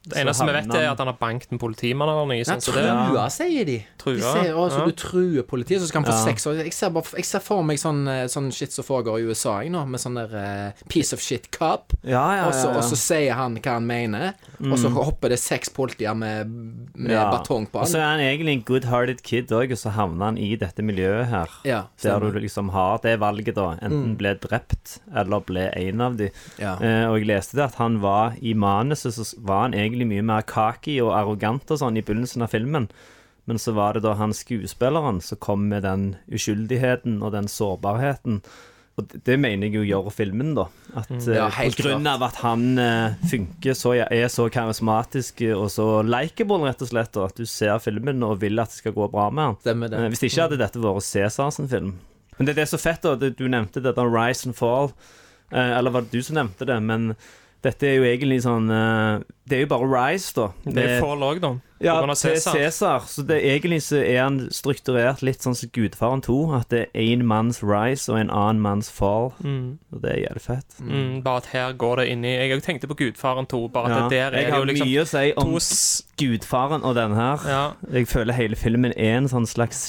Det 0.01 0.17
eneste 0.17 0.46
vi 0.48 0.53
vet, 0.55 0.72
er 0.74 0.88
at 0.89 0.98
han 0.98 1.12
har 1.12 1.17
banket 1.20 1.51
en 1.53 1.60
politimann 1.62 2.10
eller 2.10 2.25
noe 2.25 2.34
Nei, 2.34 2.39
sånt. 2.48 2.63
Så 2.65 2.74
det, 2.74 2.81
trua, 2.89 3.27
sier 3.29 3.67
de. 3.67 3.75
Trua, 4.01 4.15
De 4.17 4.24
sier, 4.25 4.55
å, 4.58 4.63
så 4.74 4.79
ja. 4.81 4.86
du 4.89 4.96
truer 4.98 5.43
politiet, 5.46 5.77
så 5.84 5.89
skal 5.91 6.01
han 6.01 6.08
få 6.10 6.15
Ja. 6.15 6.24
seks 6.25 6.48
år. 6.50 6.55
Jeg 6.63 6.74
ser, 6.74 6.89
bare, 6.89 7.05
jeg 7.22 7.27
ser 7.29 7.43
for 7.46 7.62
meg 7.62 7.77
sånn, 7.77 8.00
eh, 8.10 8.24
sånn 8.25 8.48
shit 8.51 8.74
som 8.74 8.84
foregår 8.88 9.20
i 9.22 9.27
USA 9.29 9.60
jeg, 9.62 9.70
nå, 9.75 9.84
med 9.86 10.01
sånn 10.01 10.17
der 10.17 10.34
uh, 10.34 10.81
piece 10.89 11.13
of 11.13 11.22
shit 11.22 11.51
cop. 11.53 11.93
Ja, 12.01 12.24
ja, 12.39 12.48
Og 12.48 12.53
så, 12.58 12.72
ja, 12.72 12.72
ja. 12.72 12.77
og 12.81 12.84
så 12.89 12.98
sier 12.98 13.38
han 13.38 13.60
hva 13.62 13.75
han 13.77 13.86
mener, 13.86 14.34
og 14.58 14.74
så 14.81 14.89
hopper 14.96 15.29
det 15.36 15.38
seks 15.39 15.70
politier 15.70 16.17
med, 16.17 16.50
med 16.96 17.12
Ja. 17.13 17.27
batong 17.29 17.70
på 17.70 17.77
han. 17.84 17.86
Og 17.86 17.93
så 17.93 18.01
er 18.01 18.08
han 18.10 18.25
egentlig 18.25 18.58
en 18.58 18.65
good-hearted 18.72 19.22
kid 19.22 19.53
òg, 19.53 19.70
og 19.77 19.77
så 19.84 19.93
havner 19.93 20.31
han 20.31 20.38
i 20.41 20.55
dette 20.55 20.81
miljøet 20.81 21.27
her. 21.29 21.48
Ja, 21.63 21.84
Der 22.01 22.20
du 22.25 22.39
liksom 22.41 22.72
har 22.74 22.98
det 23.05 23.20
valget, 23.22 23.53
da. 23.53 23.75
Enten 23.86 24.17
ble 24.17 24.34
drept, 24.41 24.98
eller 25.13 25.46
ble 25.46 25.70
en 25.77 26.01
av 26.01 26.17
de. 26.17 26.31
Ja. 26.58 26.74
Eh, 26.81 27.05
og 27.05 27.20
jeg 27.22 27.27
leste 27.29 27.53
det 27.62 27.65
at 27.70 27.75
han 27.75 28.01
var 28.01 28.34
i 28.41 28.55
manuset, 28.58 29.13
så 29.13 29.29
var 29.46 29.67
han 29.70 29.74
egentlig 29.77 29.90
mye 30.07 30.24
mer 30.25 30.41
kaki 30.48 31.00
og 31.03 31.13
arrogant 31.17 31.71
og 31.71 31.79
sånn 31.81 31.98
i 32.00 32.03
begynnelsen 32.05 32.45
av 32.45 32.51
filmen. 32.53 32.89
Men 33.50 33.60
så 33.60 33.74
var 33.75 33.93
det 33.98 34.03
da 34.05 34.13
han 34.19 34.33
skuespilleren 34.38 35.21
som 35.21 35.39
kom 35.41 35.67
med 35.71 35.83
den 35.83 36.12
uskyldigheten 36.31 37.21
og 37.25 37.33
den 37.33 37.48
sårbarheten. 37.50 38.41
Og 39.00 39.07
det, 39.25 39.38
mener 39.39 39.67
jeg 39.67 39.77
jo 39.79 39.83
gjør 39.88 40.12
filmen, 40.13 40.51
da. 40.57 40.65
At 41.00 41.10
eh, 41.15 41.38
Ja, 41.38 41.48
på 41.48 41.71
grunn 41.79 42.03
klart. 42.03 42.10
av 42.12 42.25
at 42.27 42.39
han 42.43 42.65
uh, 42.77 43.15
funker 43.31 43.75
så, 43.77 43.93
er 44.03 44.27
så 44.29 44.45
karismatisk 44.51 45.41
og 45.55 45.69
så 45.74 45.88
likeable, 46.05 46.60
rett 46.67 46.83
og 46.83 46.91
slett, 46.91 47.17
og 47.17 47.29
at 47.29 47.39
du 47.39 47.48
ser 47.50 47.79
filmen 47.81 48.21
og 48.27 48.41
vil 48.43 48.60
at 48.62 48.69
det 48.74 48.81
skal 48.83 48.95
gå 48.98 49.07
bra 49.13 49.29
med 49.31 49.53
han. 49.53 49.57
Det. 49.63 49.75
Eh, 49.95 50.07
Hvis 50.12 50.25
ikke 50.27 50.45
hadde 50.45 50.60
dette 50.62 50.83
vært 50.83 51.07
Cæsars 51.07 51.62
film. 51.71 51.95
Men 52.38 52.48
det, 52.50 52.57
det 52.60 52.65
er 52.67 52.71
så 52.74 52.81
fett, 52.81 53.01
da. 53.07 53.15
Du 53.15 53.48
nevnte 53.48 53.83
dette 53.83 54.05
Rise 54.05 54.50
and 54.50 54.59
Fall. 54.59 54.92
Eh, 55.51 55.77
eller 55.77 55.96
var 55.96 56.05
det 56.05 56.11
du 56.13 56.24
som 56.25 56.37
nevnte 56.37 56.68
det? 56.68 56.77
Men 56.83 57.13
dette 57.61 57.85
er 57.85 58.00
jo 58.00 58.05
egentlig 58.09 58.39
sånn 58.41 58.71
eh, 58.74 59.21
Det 59.45 59.59
er 59.59 59.65
jo 59.65 59.69
bare 59.69 59.89
Rise, 59.89 60.31
da. 60.33 60.47
det 60.65 60.85
er 60.85 61.03
Fall 61.03 61.21
òg, 61.25 61.41
da. 61.43 61.51
ja, 61.83 61.97
det 62.01 62.15
er 62.15 62.39
Cæsar. 62.41 63.05
Så 63.09 63.25
det, 63.27 63.37
egentlig 63.45 63.81
så 63.85 64.00
er 64.01 64.17
han 64.24 64.39
strukturert 64.53 65.21
litt 65.25 65.45
sånn 65.45 65.57
som 65.57 65.69
Gudfaren 65.75 66.24
2. 66.25 66.37
At 66.57 66.74
det 66.74 66.81
er 66.87 67.05
én 67.05 67.25
manns 67.27 67.61
rise 67.65 68.09
og 68.13 68.17
en 68.21 68.33
annen 68.33 68.63
manns 68.63 68.89
fall. 68.93 69.31
Mm. 69.45 69.77
Og 69.93 70.01
det 70.01 70.15
er 70.15 70.19
jævlig 70.24 70.43
fett. 70.47 70.79
Mm, 70.81 71.21
bare 71.25 71.43
at 71.43 71.51
her 71.53 71.77
går 71.85 72.01
det 72.01 72.07
inn 72.15 72.25
i 72.25 72.33
Jeg 72.33 72.57
òg 72.57 72.65
tenkte 72.65 72.89
på 72.89 72.97
Gudfaren 73.03 73.50
2, 73.50 73.61
bare 73.74 73.91
at 73.91 73.97
Ja, 73.97 74.01
det 74.01 74.17
der 74.17 74.25
er 74.25 74.37
det 74.37 74.55
har 74.55 74.65
jo 74.65 74.71
liksom 74.71 74.91
mye 74.91 75.05
å 75.05 75.11
si 75.13 75.25
om 75.45 75.55
Gudfaren 76.21 76.85
og 76.87 76.97
den 76.97 77.17
her. 77.17 77.47
Ja. 77.50 77.63
Jeg 77.93 78.09
føler 78.09 78.37
hele 78.37 78.57
filmen 78.57 78.93
er 78.97 79.19
en 79.19 79.29
sånn 79.29 79.50
slags 79.50 79.85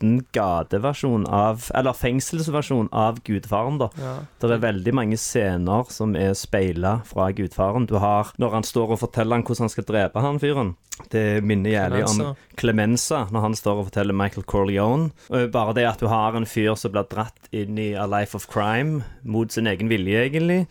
skitten 0.00 0.24
gateversjon 0.32 1.26
av 1.26 1.70
Eller 1.74 1.92
fengselsversjon 1.92 2.88
av 2.92 3.20
Gudfaren, 3.24 3.78
da. 3.78 3.90
ja. 3.98 4.16
Det 4.40 4.50
er 4.50 4.62
veldig 4.62 4.94
mange 4.94 5.16
scener 5.16 5.84
som 5.90 6.16
er 6.16 6.34
speila 6.34 7.02
fra 7.04 7.30
Gudfaren. 7.32 7.86
Du 7.86 7.98
har 7.98 8.32
når 8.38 8.50
han 8.50 8.62
står 8.64 8.94
og 8.94 9.00
forteller 9.00 9.36
han 9.36 9.44
hvordan 9.44 9.66
han 9.68 9.70
skal 9.70 9.84
drepe 9.84 10.20
han 10.20 10.40
fyren. 10.40 10.74
Det 11.10 11.42
minner 11.42 11.70
jævlig 11.70 12.04
om. 12.04 12.36
Clemenza, 12.56 13.26
når 13.30 13.40
han 13.40 13.54
står 13.54 13.78
og 13.78 13.88
forteller 13.90 14.14
Michael 14.14 14.44
Corleone. 14.44 15.10
Bare 15.52 15.74
det 15.74 15.86
at 15.86 16.00
du 16.00 16.08
har 16.08 16.36
en 16.36 16.46
fyr 16.46 16.74
som 16.76 16.92
blir 16.92 17.08
dratt 17.08 17.48
inn 17.52 17.78
i 17.78 17.94
a 17.94 18.06
life 18.06 18.36
of 18.36 18.48
crime, 18.48 19.02
mot 19.22 19.50
sin 19.52 19.66
egen 19.66 19.88
vilje, 19.88 20.26
egentlig. 20.28 20.66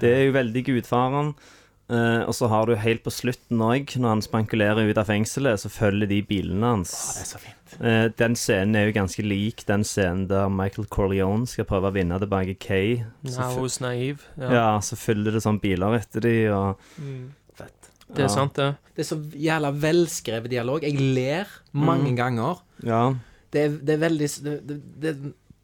Det 0.00 0.10
er 0.10 0.24
jo 0.26 0.36
veldig 0.38 0.64
Gudfaren. 0.64 1.34
Eh, 1.92 2.22
og 2.24 2.32
så 2.32 2.48
har 2.48 2.64
du 2.66 2.74
helt 2.80 3.02
på 3.04 3.12
slutten 3.12 3.60
òg, 3.60 3.90
når 4.00 4.08
han 4.14 4.22
spankulerer 4.24 4.88
ut 4.88 4.96
av 5.00 5.04
fengselet, 5.10 5.60
så 5.60 5.68
følger 5.68 6.08
de 6.08 6.22
bilene 6.24 6.64
hans. 6.64 6.94
Det 7.12 7.24
er 7.26 7.28
så 7.34 7.40
fint. 7.42 7.60
Uh, 7.74 8.06
den 8.16 8.36
scenen 8.38 8.76
er 8.78 8.84
jo 8.86 8.92
ganske 8.94 9.22
lik 9.26 9.64
den 9.66 9.82
scenen 9.82 10.28
der 10.30 10.46
Michael 10.52 10.86
Corleone 10.94 11.48
skal 11.50 11.66
prøve 11.66 11.90
å 11.90 11.94
vinne 11.96 12.20
tilbake 12.22 12.54
Kay. 12.62 13.00
Fu- 13.26 13.66
naive. 13.82 14.22
Ja. 14.38 14.52
ja, 14.54 14.66
så 14.80 14.94
følger 14.96 15.34
det 15.34 15.42
sånn 15.42 15.58
biler 15.60 15.96
etter 15.98 16.22
de, 16.22 16.34
og 16.54 16.78
Fett. 17.58 17.90
Det 18.06 18.22
er 18.22 18.28
Ja. 18.28 18.32
sant, 18.32 18.54
det. 18.54 18.68
Det 18.94 19.02
er 19.02 19.08
så 19.10 19.18
jævla 19.18 19.72
velskrevet 19.82 20.50
dialog. 20.50 20.84
Jeg 20.86 21.00
ler 21.00 21.50
mange 21.72 22.14
ganger. 22.16 22.60
Ja. 22.86 23.14
Det 23.50 23.60
er, 23.64 23.68
det 23.82 23.94
er 23.96 24.02
veldig 24.08 24.28
det, 24.44 24.54
det, 24.68 24.78
det, 25.02 25.14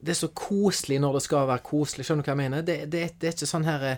det 0.03 0.11
er 0.17 0.19
så 0.19 0.29
koselig 0.35 0.99
når 1.01 1.15
det 1.19 1.23
skal 1.23 1.47
være 1.47 1.63
koselig. 1.63 2.07
Skjønner 2.09 2.25
du 2.25 2.31
hva 2.31 2.35
jeg 2.37 2.43
mener? 2.51 2.63
Det, 2.67 2.79
det, 2.91 3.05
det 3.21 3.29
er 3.31 3.37
ikke 3.39 3.51
sånn 3.55 3.65
her 3.71 3.87
eh, 3.93 3.97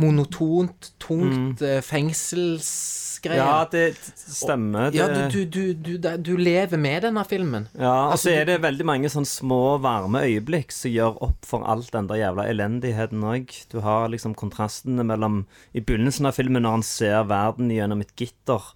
monotont, 0.00 0.90
tungt 1.02 1.60
mm. 1.60 1.82
fengselsgreie. 1.84 3.38
ja, 3.38 3.66
det 3.70 3.84
stemmer. 4.16 4.90
Det, 4.90 4.98
Ja, 4.98 5.08
du, 5.12 5.44
du, 5.44 5.72
du, 5.74 5.96
du, 5.98 6.08
du 6.16 6.32
lever 6.40 6.80
med 6.80 7.04
denne 7.06 7.24
filmen. 7.28 7.68
ja, 7.74 7.92
og 8.06 8.16
altså, 8.16 8.30
så 8.30 8.36
er 8.40 8.48
det 8.48 8.60
veldig 8.64 8.86
mange 8.88 9.12
sånn 9.12 9.28
små, 9.28 9.78
varme 9.84 10.24
øyeblikk 10.28 10.72
som 10.74 10.94
gjør 10.94 11.20
opp 11.28 11.48
for 11.48 11.66
alt 11.68 11.92
den 11.94 12.08
der 12.10 12.22
jævla 12.22 12.48
elendigheten 12.50 13.26
òg. 13.26 13.52
Du 13.72 13.80
har 13.84 14.08
liksom 14.12 14.36
kontrastene 14.38 15.04
mellom 15.06 15.44
I 15.76 15.84
begynnelsen 15.84 16.30
av 16.30 16.38
filmen, 16.38 16.64
når 16.64 16.80
han 16.80 16.86
ser 16.86 17.28
verden 17.30 17.70
gjennom 17.74 18.02
et 18.04 18.16
gitter. 18.16 18.72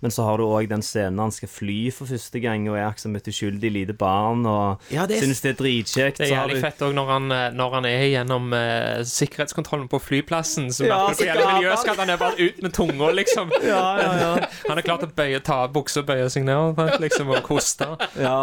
Men 0.00 0.10
så 0.14 0.22
har 0.22 0.38
du 0.38 0.44
òg 0.46 0.68
den 0.70 0.82
scenen 0.82 1.18
han 1.18 1.32
skal 1.34 1.48
fly 1.50 1.90
for 1.90 2.06
første 2.06 2.38
gang 2.40 2.68
og 2.70 2.76
er 2.78 2.92
som 3.02 3.16
et 3.18 3.26
uskyldig 3.26 3.70
lite 3.74 3.94
barn 3.98 4.44
og 4.46 4.80
Ja, 4.94 5.06
det 5.10 5.16
er- 5.18 5.24
synes 5.26 5.40
det 5.42 5.50
er 5.50 5.58
dritkjekt. 5.62 6.18
Det 6.18 6.28
er 6.30 6.34
jævlig 6.36 6.54
du- 6.54 6.60
fett 6.62 6.78
òg 6.86 6.94
når, 6.94 7.06
han, 7.10 7.32
eh, 7.32 7.50
når 7.58 7.70
han 7.74 7.84
er 7.90 8.04
gjennom 8.12 8.52
uh, 8.52 9.02
sikkerhetskontrollen 9.02 9.88
på 9.88 9.98
flyplassen. 10.00 10.68
Så 10.70 10.86
Ja, 10.86 11.08
merker 11.08 11.24
du 11.24 11.30
jævlig 11.32 11.54
miljøskatt. 11.62 11.96
Han 11.98 12.10
er 12.10 12.16
bare 12.16 12.38
ut 12.38 12.62
med 12.62 12.72
tunga, 12.72 13.10
liksom. 13.12 13.50
Ja, 13.62 13.98
ja, 13.98 14.12
ja. 14.22 14.46
Han 14.68 14.78
er 14.78 14.82
klar 14.82 14.98
til 15.02 15.08
å 15.08 15.14
bøye, 15.18 15.40
ta 15.42 15.64
av 15.64 15.72
buksa 15.74 16.00
og 16.00 16.06
bøye 16.06 16.28
seg 16.30 16.44
ned 16.44 16.76
liksom, 17.02 17.28
og 17.34 17.42
koste. 17.42 17.88
ja. 18.16 18.36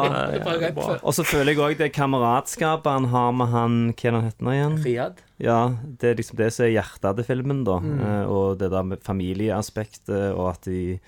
Og 1.03 1.13
så 1.15 1.23
føler 1.23 1.53
jeg 1.53 1.61
òg 1.63 1.77
det 1.77 1.93
kameratskapet 1.95 2.91
han 2.91 3.05
har 3.13 3.31
med 3.31 3.47
han 3.53 3.77
Hva 3.93 4.09
er 4.09 4.11
han 4.19 4.27
heter 4.27 4.43
nå 4.45 4.51
igjen? 4.55 4.77
Riyad. 4.83 5.21
Ja, 5.39 5.59
det 5.99 6.09
er 6.09 6.15
liksom 6.15 6.37
det 6.39 6.53
som 6.55 6.65
er 6.65 6.73
hjertet 6.77 7.17
til 7.19 7.25
filmen, 7.27 7.63
da. 7.67 7.79
Mm. 7.83 7.99
Eh, 7.99 8.25
og 8.31 8.57
det 8.59 8.69
der 8.71 8.83
med 8.87 9.01
familieaspektet, 9.03 10.33
og 10.35 10.49
at 10.53 10.61
de 10.69 10.99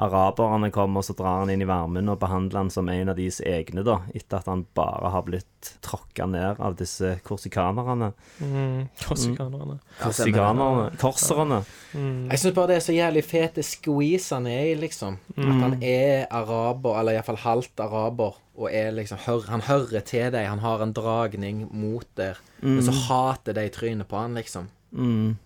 araberne 0.00 0.70
kommer, 0.72 1.02
og 1.02 1.06
så 1.06 1.14
drar 1.16 1.42
han 1.42 1.50
inn 1.52 1.62
i 1.64 1.68
varmen 1.68 2.08
og 2.08 2.20
behandler 2.22 2.62
han 2.62 2.70
som 2.72 2.88
en 2.88 3.12
av 3.12 3.18
deres 3.18 3.40
egne, 3.44 3.84
da, 3.86 3.98
etter 4.16 4.40
at 4.40 4.48
han 4.48 4.64
bare 4.76 5.10
har 5.12 5.26
blitt 5.26 5.72
tråkka 5.84 6.26
ned 6.30 6.60
av 6.62 6.78
disse 6.78 7.18
korsikanerne. 7.26 8.12
Mm, 8.40 8.88
Korsikanerne. 9.02 9.76
Korsikanerne. 10.00 10.86
Korserne. 11.00 11.60
Jeg 11.92 12.40
syns 12.40 12.56
bare 12.56 12.72
det 12.72 12.78
er 12.78 12.86
så 12.86 12.96
jævlig 12.96 13.24
fete 13.28 13.64
squeeze 13.66 14.32
han 14.34 14.48
er 14.50 14.70
i, 14.70 14.78
liksom. 14.80 15.20
At 15.36 15.52
han 15.66 15.76
er 15.82 16.24
araber, 16.30 16.96
eller 17.02 17.18
iallfall 17.18 17.42
halvt 17.44 17.84
araber, 17.84 18.40
og 18.60 18.72
er 18.72 18.90
liksom 18.92 19.20
Han 19.48 19.62
hører 19.68 20.00
til 20.04 20.32
deg, 20.32 20.48
han 20.48 20.64
har 20.64 20.82
en 20.82 20.92
dragning 20.96 21.68
mot 21.72 22.08
der, 22.16 22.40
men 22.60 22.82
så 22.84 22.92
hater 23.06 23.56
de 23.56 23.68
trynet 23.72 24.08
på 24.08 24.16
han, 24.16 24.34
liksom. 24.36 24.68
Mm. 24.92 25.36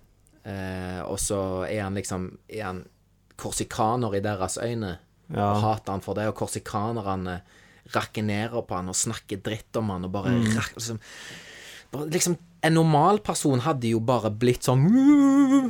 Eh, 0.45 1.01
og 1.05 1.19
så 1.21 1.65
er 1.65 1.87
han 1.87 1.95
liksom 1.97 2.27
Er 2.53 2.65
han 2.65 2.83
korsikaner 3.45 4.17
i 4.17 4.25
deres 4.25 4.57
øyne, 4.63 4.97
Ja. 5.33 5.51
og 5.55 5.63
hater 5.63 5.93
han 5.97 6.03
for 6.05 6.15
det, 6.19 6.27
og 6.29 6.35
korsikanerne 6.41 7.39
rakinerer 7.95 8.63
på 8.65 8.77
han 8.77 8.89
og 8.93 8.97
snakker 8.97 9.41
dritt 9.45 9.77
om 9.81 9.89
han 9.93 10.05
og 10.09 10.13
bare, 10.13 10.33
Mm. 10.33 10.57
rak, 10.57 10.73
liksom, 10.77 10.99
liksom 12.11 12.37
En 12.65 12.73
normal 12.73 13.19
person 13.21 13.61
hadde 13.61 13.91
jo 13.91 13.99
bare 14.01 14.31
blitt 14.31 14.63
sånn 14.65 14.87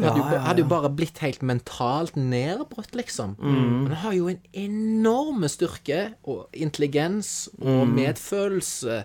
hadde, 0.00 0.16
jo, 0.16 0.22
hadde 0.44 0.60
jo 0.62 0.68
bare 0.70 0.88
blitt 0.94 1.18
helt 1.18 1.40
mentalt 1.42 2.14
nedbrutt, 2.14 2.92
liksom. 2.94 3.32
Mm. 3.34 3.82
Men 3.82 3.86
han 3.90 3.96
har 3.96 4.12
jo 4.14 4.28
en 4.30 4.38
enorme 4.54 5.48
styrke 5.50 6.14
og 6.24 6.46
intelligens 6.54 7.48
og 7.58 7.88
Mm. 7.88 7.94
medfølelse 7.98 9.04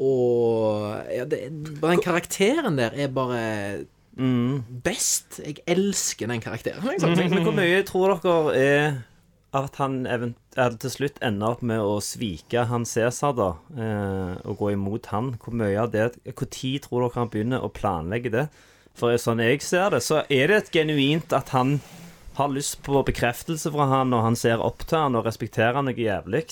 og 0.00 1.04
ja, 1.14 1.24
det, 1.24 1.40
Den 1.80 2.02
karakteren 2.04 2.76
der 2.76 2.90
er 2.92 3.08
bare 3.08 3.86
Mm. 4.16 4.64
best. 4.82 5.40
Jeg 5.44 5.60
elsker 5.68 6.30
den 6.30 6.40
karakteren. 6.40 6.84
Liksom. 6.88 7.12
Men 7.16 7.44
hvor 7.44 7.56
mye 7.56 7.82
tror 7.84 8.16
dere 8.22 8.56
er 8.56 8.96
at 9.56 9.76
han 9.80 10.04
event 10.08 10.38
til 10.80 10.92
slutt 10.92 11.20
ender 11.24 11.54
opp 11.54 11.62
med 11.64 11.80
å 11.80 11.98
svike 12.04 12.64
han 12.68 12.84
Cæsar, 12.88 13.36
da, 13.36 13.50
eh, 13.76 14.32
og 14.48 14.58
gå 14.60 14.72
imot 14.72 15.10
han? 15.12 15.34
Hvor 15.42 15.56
mye 15.56 15.76
av 15.80 15.92
det 15.92 16.16
Når 16.24 16.80
tror 16.84 17.06
dere 17.06 17.20
han 17.20 17.32
begynner 17.32 17.64
å 17.64 17.72
planlegge 17.72 18.32
det? 18.32 18.46
For 18.96 19.12
sånn 19.20 19.42
jeg 19.44 19.60
ser 19.60 19.90
det, 19.92 20.00
så 20.00 20.24
er 20.32 20.48
det 20.48 20.56
et 20.56 20.72
genuint 20.72 21.32
at 21.36 21.52
han 21.52 21.80
har 22.36 22.48
lyst 22.52 22.82
på 22.84 23.02
bekreftelse 23.04 23.70
fra 23.72 23.86
han, 23.92 24.12
og 24.16 24.24
han 24.24 24.36
ser 24.36 24.64
opp 24.64 24.84
til 24.88 24.98
han 24.98 25.16
og 25.16 25.26
respekterer 25.28 25.76
han 25.76 25.88
noe 25.88 25.96
jævlig. 26.00 26.46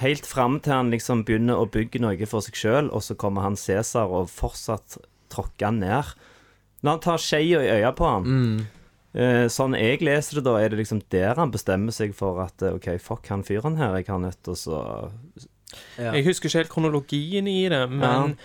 Helt 0.00 0.26
fram 0.26 0.58
til 0.60 0.72
han 0.74 0.92
liksom 0.92 1.24
begynner 1.24 1.60
å 1.60 1.68
bygge 1.70 2.00
noe 2.02 2.28
for 2.28 2.44
seg 2.44 2.56
sjøl, 2.60 2.92
og 2.92 3.04
så 3.04 3.16
kommer 3.16 3.46
han 3.46 3.56
Cæsar 3.56 4.12
og 4.12 4.32
fortsatt 4.32 4.98
tråkker 5.32 5.70
han 5.70 5.80
ned. 5.80 6.14
Når 6.84 6.90
han 6.98 7.02
tar 7.08 7.22
skeia 7.24 7.62
i 7.64 7.70
øya 7.80 7.90
på 7.96 8.04
han 8.10 8.66
eh, 9.14 9.46
Sånn 9.52 9.74
jeg 9.78 10.02
leser 10.04 10.40
det, 10.40 10.44
da, 10.46 10.56
er 10.60 10.68
det 10.74 10.82
liksom 10.82 11.00
der 11.14 11.34
han 11.40 11.52
bestemmer 11.54 11.94
seg 11.96 12.12
for 12.18 12.42
at 12.44 12.62
eh, 12.62 12.74
OK, 12.76 12.90
fuck 13.00 13.30
han 13.32 13.44
fyren 13.46 13.78
her, 13.80 13.96
jeg 14.00 14.10
har 14.12 14.20
nødt 14.22 14.42
til 14.44 14.52
å 14.52 14.60
så 14.66 14.82
Ja. 15.98 16.12
Jeg 16.14 16.24
husker 16.28 16.46
ikke 16.50 16.60
helt 16.60 16.70
kronologien 16.70 17.48
i 17.50 17.64
det, 17.72 17.80
men 17.90 18.36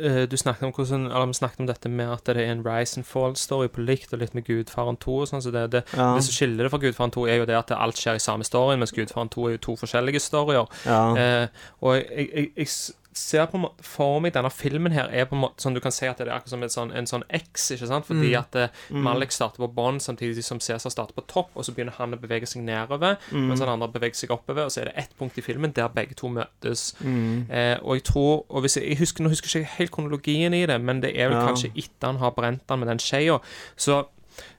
eh, 0.00 0.24
du 0.26 0.34
snakket 0.40 0.64
om 0.66 0.72
hvordan 0.74 1.04
Eller 1.12 1.28
vi 1.30 1.36
snakket 1.38 1.60
om 1.62 1.68
dette 1.68 1.90
med 1.92 2.08
at 2.10 2.24
det 2.26 2.36
er 2.42 2.48
en 2.50 2.64
rise 2.66 2.96
and 2.98 3.06
fall-story 3.06 3.68
på 3.70 3.84
likt, 3.86 4.10
og 4.16 4.18
litt 4.18 4.34
med 4.34 4.46
Gudfaren 4.48 4.96
2 4.98 5.14
og 5.22 5.28
sånn, 5.30 5.44
så 5.44 5.52
det, 5.54 5.66
det, 5.76 5.82
Ja. 5.94 6.08
det 6.16 6.24
som 6.26 6.34
skiller 6.34 6.64
det 6.66 6.72
fra 6.72 6.80
Gudfaren 6.82 7.12
2, 7.14 7.26
er 7.28 7.36
jo 7.42 7.46
det 7.46 7.54
at 7.60 7.70
alt 7.76 8.00
skjer 8.00 8.18
i 8.18 8.24
samme 8.24 8.42
storyen, 8.48 8.82
mens 8.82 8.90
Gudfaren 8.96 9.30
2 9.30 9.46
er 9.46 9.54
jo 9.58 9.62
to 9.68 9.76
forskjellige 9.84 10.24
storyer. 10.24 10.66
Ja. 10.88 10.98
Eh, 11.14 11.46
og 11.84 11.94
jeg, 12.00 12.26
jeg, 12.34 12.50
jeg 12.56 12.66
s- 12.72 12.96
ser 13.14 13.46
på 13.46 13.58
en 13.58 13.64
måte 13.66 13.84
for 13.84 14.20
meg 14.24 14.32
denne 14.32 14.50
filmen 14.50 14.92
her 14.94 15.10
er 15.12 15.26
på 15.28 15.36
en 15.36 15.42
måte 15.42 15.64
sånn 15.64 15.74
Du 15.76 15.80
kan 15.84 15.92
si 15.94 16.06
at 16.08 16.18
det 16.18 16.28
er 16.28 16.34
akkurat 16.36 16.52
som 16.54 16.62
sånn, 16.74 16.92
en 16.96 17.08
sånn 17.08 17.24
X, 17.28 17.70
ikke 17.74 17.88
sant? 17.90 18.06
Fordi 18.08 18.32
at 18.38 18.56
mm. 18.56 19.02
Malik 19.04 19.34
starter 19.34 19.62
på 19.62 19.68
bånn 19.74 20.00
samtidig 20.00 20.44
som 20.46 20.60
Cæsar 20.62 20.92
starter 20.92 21.16
på 21.16 21.26
topp, 21.28 21.50
og 21.54 21.66
så 21.66 21.74
begynner 21.74 21.96
han 21.98 22.14
å 22.16 22.20
bevege 22.20 22.48
seg 22.48 22.64
nedover, 22.66 23.18
mens 23.32 23.60
han 23.60 23.72
andre 23.72 23.90
beveger 23.92 24.22
seg 24.22 24.32
oppover, 24.34 24.64
og 24.68 24.72
så 24.74 24.82
er 24.82 24.90
det 24.90 24.96
ett 25.04 25.16
punkt 25.18 25.38
i 25.38 25.44
filmen 25.44 25.74
der 25.76 25.92
begge 25.92 26.16
to 26.18 26.30
møtes. 26.32 26.94
Eh, 27.02 27.76
og 27.82 27.98
jeg 27.98 28.04
tror 28.08 28.44
og 28.48 28.64
jeg, 28.68 28.82
jeg 28.82 28.98
husker, 29.02 29.22
Nå 29.22 29.30
husker 29.32 29.52
jeg 29.52 29.66
ikke 29.66 29.78
helt 29.78 29.92
kronologien 29.94 30.54
i 30.54 30.64
det, 30.66 30.80
men 30.80 31.00
det 31.02 31.12
er 31.16 31.28
vel 31.28 31.38
Ja. 31.38 31.46
kanskje 31.48 31.72
etter 31.76 32.06
han 32.12 32.16
har 32.16 32.30
brent 32.32 32.62
han 32.68 32.78
med 32.80 32.88
den 32.88 32.98
skeia. 32.98 33.38
Så 33.76 34.04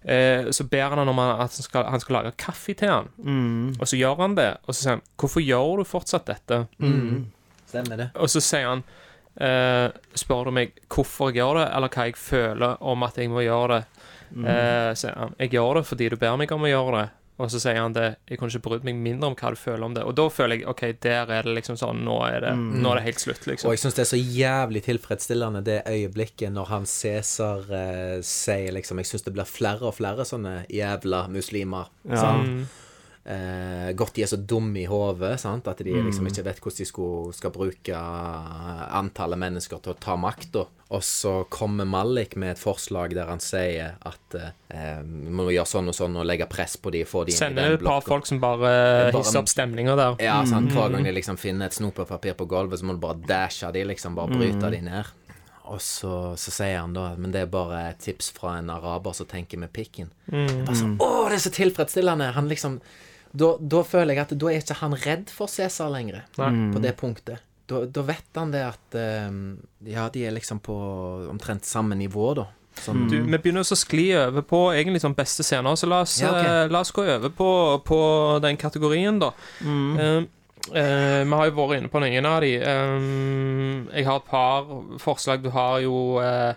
Eh, 0.05 0.51
så 0.51 0.63
ber 0.63 0.89
han 0.93 1.09
om 1.09 1.19
at 1.19 1.37
han 1.39 1.49
skal, 1.49 1.87
han 1.89 2.01
skal 2.03 2.13
lage 2.19 2.33
kaffe 2.37 2.75
til 2.77 2.89
han, 2.91 3.07
Mm. 3.17 3.75
og 3.79 3.87
så 3.87 3.97
gjør 3.97 4.19
han 4.21 4.35
det. 4.35 4.57
Og 4.67 4.75
så 4.75 4.81
sier 4.81 4.89
han 4.91 5.01
'Hvorfor 5.17 5.41
gjør 5.41 5.77
du 5.77 5.83
fortsatt 5.83 6.25
dette?' 6.25 6.67
Stemmer 7.73 8.03
det. 8.03 8.11
Og 8.21 8.29
så 8.31 8.41
sier 8.43 8.69
han 8.69 8.85
eh, 9.41 9.89
Spør 10.19 10.49
du 10.49 10.55
meg 10.59 10.77
hvorfor 10.93 11.31
jeg 11.33 11.41
gjør 11.41 11.63
det, 11.63 11.67
eller 11.73 11.93
hva 11.93 12.07
jeg 12.09 12.19
føler 12.21 12.85
om 12.93 13.09
at 13.09 13.19
jeg 13.19 13.33
må 13.33 13.43
gjøre 13.45 13.79
det. 13.79 13.83
Eh, 14.33 14.93
sier 14.97 15.19
han 15.19 15.35
Jeg 15.41 15.53
gjør 15.53 15.81
det 15.81 15.85
fordi 15.89 16.09
du 16.09 16.17
ber 16.21 16.39
meg 16.41 16.53
om 16.55 16.65
å 16.65 16.71
gjøre 16.71 17.01
det. 17.01 17.09
Og 17.41 17.49
så 17.49 17.57
sier 17.57 17.79
han 17.81 17.95
det 17.95 18.05
Jeg 18.29 18.37
kunne 18.37 18.53
ikke 18.53 18.67
brydd 18.67 18.83
meg 18.85 18.99
mindre 19.01 19.31
om 19.31 19.35
hva 19.37 19.49
du 19.53 19.57
føler 19.57 19.83
om 19.87 19.95
det. 19.95 20.03
Og 20.05 20.13
da 20.17 20.27
føler 20.29 20.59
jeg 20.59 20.67
OK, 20.69 20.83
der 21.01 21.31
er 21.33 21.47
det 21.47 21.55
liksom 21.57 21.79
sånn 21.81 22.03
Nå 22.05 22.19
er 22.27 22.45
det, 22.45 22.53
nå 22.55 22.91
er 22.93 23.01
det 23.01 23.07
helt 23.07 23.23
slutt, 23.23 23.41
Og 23.47 23.51
liksom. 23.55 23.73
jeg 23.73 23.81
syns 23.81 23.97
det 23.97 24.03
er 24.05 24.11
så 24.11 24.21
jævlig 24.21 24.83
tilfredsstillende 24.85 25.63
det 25.65 25.79
øyeblikket 25.89 26.53
når 26.53 26.69
han 26.69 26.85
Cæsar 26.89 27.65
eh, 27.73 28.19
sier 28.27 28.77
liksom 28.77 29.01
Jeg 29.01 29.09
syns 29.09 29.25
det 29.25 29.33
blir 29.33 29.49
flere 29.49 29.89
og 29.89 29.97
flere 29.97 30.27
sånne 30.29 30.63
jævla 30.69 31.25
muslimer. 31.33 31.89
Ja. 32.05 32.21
Sant? 32.21 32.79
Eh, 33.23 33.93
godt 33.95 34.17
de 34.17 34.23
er 34.25 34.27
så 34.27 34.35
dumme 34.35 34.81
i 34.81 34.85
hodet, 34.89 35.37
at 35.47 35.77
de 35.79 35.93
liksom 35.95 36.27
ikke 36.27 36.43
vet 36.43 36.57
hvordan 36.59 36.77
de 36.81 36.85
skulle, 36.89 37.33
skal 37.37 37.53
bruke 37.55 37.95
antallet 37.95 39.39
mennesker 39.39 39.79
til 39.83 39.93
å 39.93 39.99
ta 40.01 40.15
makta. 40.19 40.65
Og 40.93 41.01
så 41.07 41.31
kommer 41.49 41.87
Malik 41.89 42.35
med 42.37 42.51
et 42.53 42.59
forslag 42.61 43.15
der 43.17 43.29
han 43.31 43.39
sier 43.41 43.95
at 44.05 44.35
eh, 44.37 44.99
vi 45.07 45.31
må 45.33 45.47
gjøre 45.49 45.69
sånn 45.71 45.89
og 45.89 45.95
sånn 45.97 46.19
og 46.19 46.27
legge 46.29 46.45
press 46.51 46.75
på 46.77 46.91
de 46.93 47.01
få 47.07 47.23
de 47.25 47.33
den 47.39 47.57
et 47.79 47.85
par 47.85 48.03
folk 48.05 48.27
som 48.29 48.41
bare 48.43 48.59
Bare- 48.67 49.15
hisser 49.17 49.39
opp 49.41 49.49
stemninga 49.49 49.95
der. 49.97 50.19
Ja, 50.21 50.41
sant. 50.45 50.71
Hver 50.75 50.91
gang 50.93 51.07
de 51.07 51.15
liksom 51.15 51.39
finner 51.41 51.71
et 51.71 51.77
snopepapir 51.79 52.35
på 52.37 52.45
gulvet, 52.51 52.79
så 52.83 52.85
må 52.85 52.97
du 52.97 53.01
bare 53.01 53.17
dashe 53.25 53.71
de, 53.73 53.85
liksom. 53.89 54.15
Bare 54.19 54.35
bryte 54.35 54.69
de 54.75 54.83
ned. 54.85 55.09
Og 55.71 55.79
så, 55.81 56.35
så 56.35 56.51
sier 56.51 56.81
han 56.81 56.91
da 56.91 57.13
Men 57.15 57.31
det 57.31 57.39
er 57.39 57.47
bare 57.47 57.77
et 57.93 58.01
tips 58.03 58.33
fra 58.35 58.57
en 58.59 58.67
araber 58.69 59.13
som 59.15 59.25
tenker 59.31 59.57
med 59.61 59.71
pikken. 59.71 60.11
Er 60.27 60.65
bare 60.67 60.75
sånn, 60.75 60.97
Å, 60.99 61.09
det 61.31 61.39
er 61.39 61.45
så 61.47 61.53
tilfredsstillende! 61.55 62.33
Han 62.35 62.51
liksom 62.51 62.81
da, 63.33 63.53
da 63.59 63.81
føler 63.87 64.13
jeg 64.13 64.23
at 64.27 64.33
da 64.39 64.49
er 64.51 64.59
ikke 64.61 64.77
han 64.81 64.93
redd 65.03 65.31
for 65.33 65.49
Cæsar 65.51 65.89
lenger, 65.93 66.23
på 66.37 66.81
det 66.83 66.95
punktet. 66.99 67.41
Da, 67.69 67.85
da 67.87 68.03
vet 68.05 68.35
han 68.35 68.51
det 68.51 68.61
at 68.67 68.97
eh, 68.99 69.29
Ja, 69.87 70.09
de 70.11 70.25
er 70.27 70.35
liksom 70.35 70.59
på 70.61 70.75
omtrent 71.31 71.65
samme 71.65 71.95
nivå, 71.95 72.33
da. 72.41 72.49
Sånn, 72.83 73.05
Du, 73.07 73.15
vi 73.21 73.37
begynner 73.37 73.63
å 73.63 73.77
skli 73.77 74.09
over 74.17 74.43
på 74.49 74.59
egentlig 74.73 75.03
sånn 75.03 75.15
beste 75.15 75.45
scener, 75.45 75.77
så 75.79 75.87
la 75.87 76.01
oss, 76.03 76.17
Ja, 76.21 76.31
ok. 76.33 76.45
eh, 76.45 76.61
la 76.73 76.81
oss 76.83 76.91
gå 76.91 77.05
over 77.05 77.31
på, 77.33 77.49
på 77.87 77.99
den 78.43 78.59
kategorien, 78.59 79.19
da. 79.23 79.33
Eh, 79.63 80.23
Uh, 80.63 81.25
vi 81.27 81.35
har 81.35 81.49
jo 81.49 81.55
vært 81.57 81.81
inne 81.81 81.89
på 81.91 81.99
noen 81.99 82.23
av 82.29 82.37
de. 82.39 82.53
Eh, 82.55 83.07
jeg 83.97 84.05
har 84.07 84.21
et 84.21 84.29
par 84.29 84.69
forslag. 85.03 85.41
Du 85.43 85.49
har 85.51 85.81
jo 85.83 85.97
uh, 86.23 86.53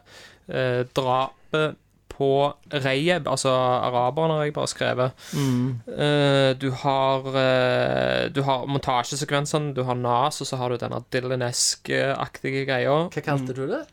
uh, 0.46 0.82
drapet 0.94 1.74
på 2.16 2.28
Reyeb, 2.72 3.28
altså 3.28 3.50
araberne, 3.52 4.38
har 4.38 4.48
jeg 4.48 4.54
bare 4.56 4.70
skrevet. 4.72 5.26
Eh, 5.36 6.52
du 6.60 6.70
har 6.82 7.28
uh, 7.28 8.28
Du 8.32 8.42
har 8.46 8.64
montasjesekvensene, 8.70 9.74
du 9.76 9.82
har 9.84 9.98
Nas, 10.00 10.40
og 10.40 10.48
så 10.48 10.56
har 10.56 10.72
du 10.72 10.80
denne 10.80 11.02
Dylan-esk-aktige 11.12 12.64
greia. 12.68 12.96
hva 13.12 13.24
kalte 13.24 13.56
du 13.56 13.66
det? 13.68 13.84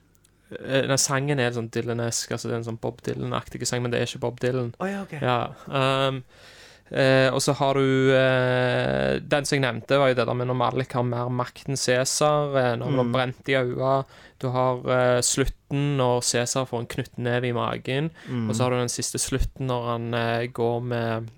Uh, 0.54 0.84
nei, 0.88 1.00
sangen 1.02 1.42
er 1.42 1.54
sånn 1.56 1.72
Dylan-esk, 1.74 2.32
altså 2.32 2.50
det 2.50 2.58
er 2.58 2.62
en 2.62 2.72
sånn 2.72 2.82
Bob 2.82 3.04
Dylan-aktig 3.06 3.66
sang, 3.68 3.84
men 3.84 3.94
det 3.94 4.02
er 4.02 4.10
ikke 4.10 4.24
Bob 4.28 4.42
Dylan. 4.44 4.74
Oh, 4.80 4.90
ja, 4.90 5.04
okay. 5.04 5.20
Ja. 5.24 5.52
Um, 5.68 6.24
eh, 6.92 7.30
og 7.34 7.42
så 7.42 7.54
har 7.60 7.74
du 7.80 8.12
eh, 8.16 9.20
Den 9.20 9.46
som 9.46 9.58
jeg 9.58 9.64
nevnte, 9.66 10.00
var 10.00 10.12
jo 10.12 10.18
det 10.20 10.26
der 10.28 10.34
med 10.40 10.48
når 10.50 10.60
Malik 10.60 10.94
har 10.98 11.04
mer 11.08 11.30
makt 11.30 11.70
enn 11.70 11.78
Cæsar. 11.80 12.56
Eh, 12.58 12.72
når 12.80 12.86
han 12.90 13.00
har 13.02 13.14
brent 13.14 13.50
i 13.50 13.56
øynene. 13.60 14.04
Du 14.42 14.50
har 14.52 14.82
eh, 14.98 15.22
slutten 15.22 15.96
når 15.98 16.22
Cæsar 16.22 16.66
får 16.68 16.80
en 16.84 16.92
knyttneve 16.96 17.48
i 17.48 17.56
magen. 17.56 18.12
Og 18.50 18.56
så 18.56 18.64
har 18.64 18.72
du 18.72 18.82
den 18.82 18.90
siste 18.92 19.20
slutten 19.22 19.68
når 19.68 19.88
han 19.92 20.14
eh, 20.14 20.48
går 20.52 20.80
med 20.82 21.30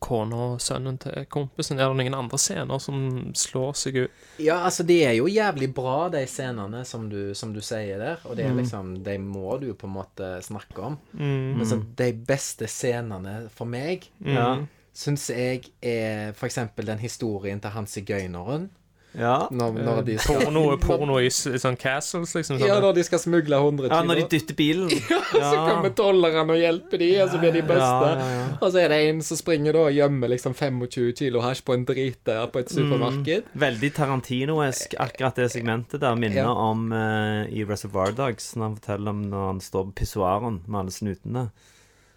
kona 0.00 0.36
og 0.54 0.60
sønnen 0.64 0.96
til 1.00 1.26
kompisen. 1.28 1.78
Er 1.78 1.90
det 1.92 1.98
noen 2.00 2.16
andre 2.16 2.38
scener 2.40 2.80
som 2.82 3.02
slår 3.36 3.76
seg 3.76 3.98
ut? 4.06 4.22
Ja, 4.40 4.62
altså, 4.64 4.84
de 4.88 4.96
er 5.04 5.14
jo 5.18 5.28
jævlig 5.28 5.68
bra, 5.76 6.08
de 6.12 6.24
scenene 6.26 6.82
som 6.88 7.06
du, 7.12 7.34
som 7.36 7.52
du 7.52 7.60
sier 7.64 8.00
der. 8.00 8.24
Og 8.24 8.36
det 8.38 8.46
er 8.48 8.56
liksom 8.56 8.94
De 9.04 9.18
må 9.20 9.58
du 9.60 9.68
jo 9.70 9.76
på 9.78 9.86
en 9.90 9.96
måte 9.98 10.32
snakke 10.46 10.82
om. 10.90 10.98
Men 11.12 11.64
så 11.68 11.80
de 12.00 12.10
beste 12.26 12.68
scenene 12.70 13.48
for 13.54 13.68
meg 13.70 14.08
Ja. 14.24 14.58
syns 14.96 15.28
jeg 15.30 15.68
er 15.82 16.32
eksempel 16.48 16.86
den 16.88 16.98
historien 16.98 17.60
til 17.60 17.70
han 17.70 17.86
sigøyneren. 17.86 18.70
Ja. 19.18 19.48
Når, 19.50 19.72
når 19.82 20.04
de 20.06 20.14
skal 20.22 20.36
Porno, 20.44 20.76
porno 20.78 21.16
i, 21.18 21.26
s- 21.26 21.48
i 21.50 21.58
sånn 21.58 21.74
castles, 21.76 22.30
liksom? 22.36 22.60
Ja, 22.62 22.76
Sånn. 22.76 22.84
når 22.84 22.94
de 22.94 23.02
skal 23.08 23.18
smugle 23.18 23.56
100 23.58 23.88
kilo. 23.88 23.96
ja, 23.96 24.02
når 24.06 24.20
de 24.20 24.26
dytter 24.36 24.54
bilen. 24.54 24.90
Så 25.34 25.50
kommer 25.66 25.90
tolleren 25.98 26.52
og 26.54 26.60
hjelper 26.60 26.98
de, 27.02 27.08
og 27.24 27.32
så 27.32 27.40
blir 27.42 27.52
de 27.56 27.62
beste. 27.66 27.80
Ja, 27.80 28.12
ja, 28.20 28.28
ja. 28.36 28.44
Og 28.60 28.70
så 28.70 28.78
er 28.84 28.88
det 28.94 29.00
en 29.08 29.20
som 29.26 29.40
springer 29.40 29.74
da 29.74 29.82
og 29.88 29.96
gjemmer 29.96 30.30
liksom 30.30 30.54
25 30.54 31.10
kilo 31.18 31.42
hasj 31.42 31.64
på 31.66 31.74
en 31.74 31.84
drit 31.88 32.20
der 32.28 32.46
på 32.54 32.62
et 32.62 32.70
supermarked. 32.70 33.50
Veldig 33.66 33.90
Tarantino-esk, 33.98 34.94
akkurat 35.02 35.34
det 35.42 35.50
segmentet 35.56 36.00
der. 36.06 36.14
Minner 36.14 36.44
Ja. 36.44 36.54
om 36.54 36.92
eh, 36.92 37.50
i 37.50 37.64
Reservoir 37.66 38.12
Dogs, 38.14 38.52
når 38.54 38.62
han 38.68 38.76
forteller 38.78 39.10
om 39.16 39.22
når 39.30 39.46
han 39.54 39.60
står 39.64 39.90
på 39.90 39.96
pissoaren 40.04 40.60
med 40.66 40.80
alle 40.84 40.94
snutene. 40.94 41.48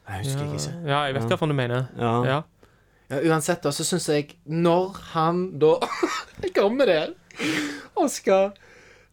Jeg 0.03 0.25
husker 0.27 0.45
ikke. 0.51 0.73
Ja, 0.89 1.03
jeg 1.07 1.15
vet 1.15 1.29
hva 1.31 1.47
du 1.47 1.53
mener. 1.55 1.85
Ja. 1.97 2.13
Ja. 2.27 2.41
Uansett, 3.29 3.61
da, 3.63 3.71
så 3.75 3.83
syns 3.87 4.07
jeg 4.09 4.35
Når 4.49 4.95
han 5.13 5.45
da 5.61 5.75
kommer 6.57 6.85
der 6.89 7.13
og 7.95 8.09
skal 8.11 8.51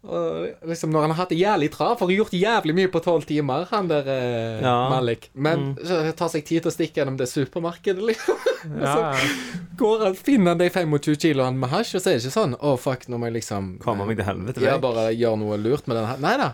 og 0.01 0.47
liksom 0.65 0.89
Når 0.95 1.03
han 1.05 1.11
har 1.13 1.19
hatt 1.19 1.29
det 1.35 1.37
jævlig 1.43 1.67
travelt, 1.75 2.01
har 2.01 2.11
gjort 2.15 2.33
jævlig 2.33 2.73
mye 2.79 2.89
på 2.89 3.03
tolv 3.05 3.27
timer, 3.29 3.67
han 3.69 3.89
der 3.91 4.07
eh, 4.09 4.63
Ja. 4.65 4.89
Malik. 4.89 5.27
Men 5.35 5.75
så 5.85 5.99
tar 6.17 6.31
seg 6.33 6.47
tid 6.49 6.63
til 6.65 6.71
å 6.71 6.73
stikke 6.73 7.03
gjennom 7.03 7.19
det 7.21 7.27
supermarkedet, 7.29 8.01
liksom. 8.09 8.39
Ja, 8.81 8.95
så 8.95 9.77
Går 9.77 10.07
han, 10.07 10.17
finner 10.17 10.55
han 10.55 10.63
de 10.63 10.71
25 10.73 11.19
kiloene 11.21 11.61
med 11.61 11.69
hasj, 11.75 11.99
og 11.99 12.01
så 12.05 12.11
er 12.15 12.17
det 12.17 12.25
ikke 12.25 12.33
sånn 12.39 12.57
Å, 12.57 12.73
fuck, 12.81 13.05
nå 13.13 13.21
må 13.21 13.29
jeg 13.29 13.37
liksom 13.43 13.75
Komme 13.85 14.09
meg 14.09 14.17
til 14.23 14.29
helvete 14.31 14.65
Ja, 14.65 14.79
vekk. 14.79 14.87
bare 14.89 15.05
gjør 15.13 15.37
noe 15.43 15.61
lurt 15.61 15.85
med 15.91 16.01
den. 16.01 16.25
Nei 16.25 16.35
da. 16.41 16.49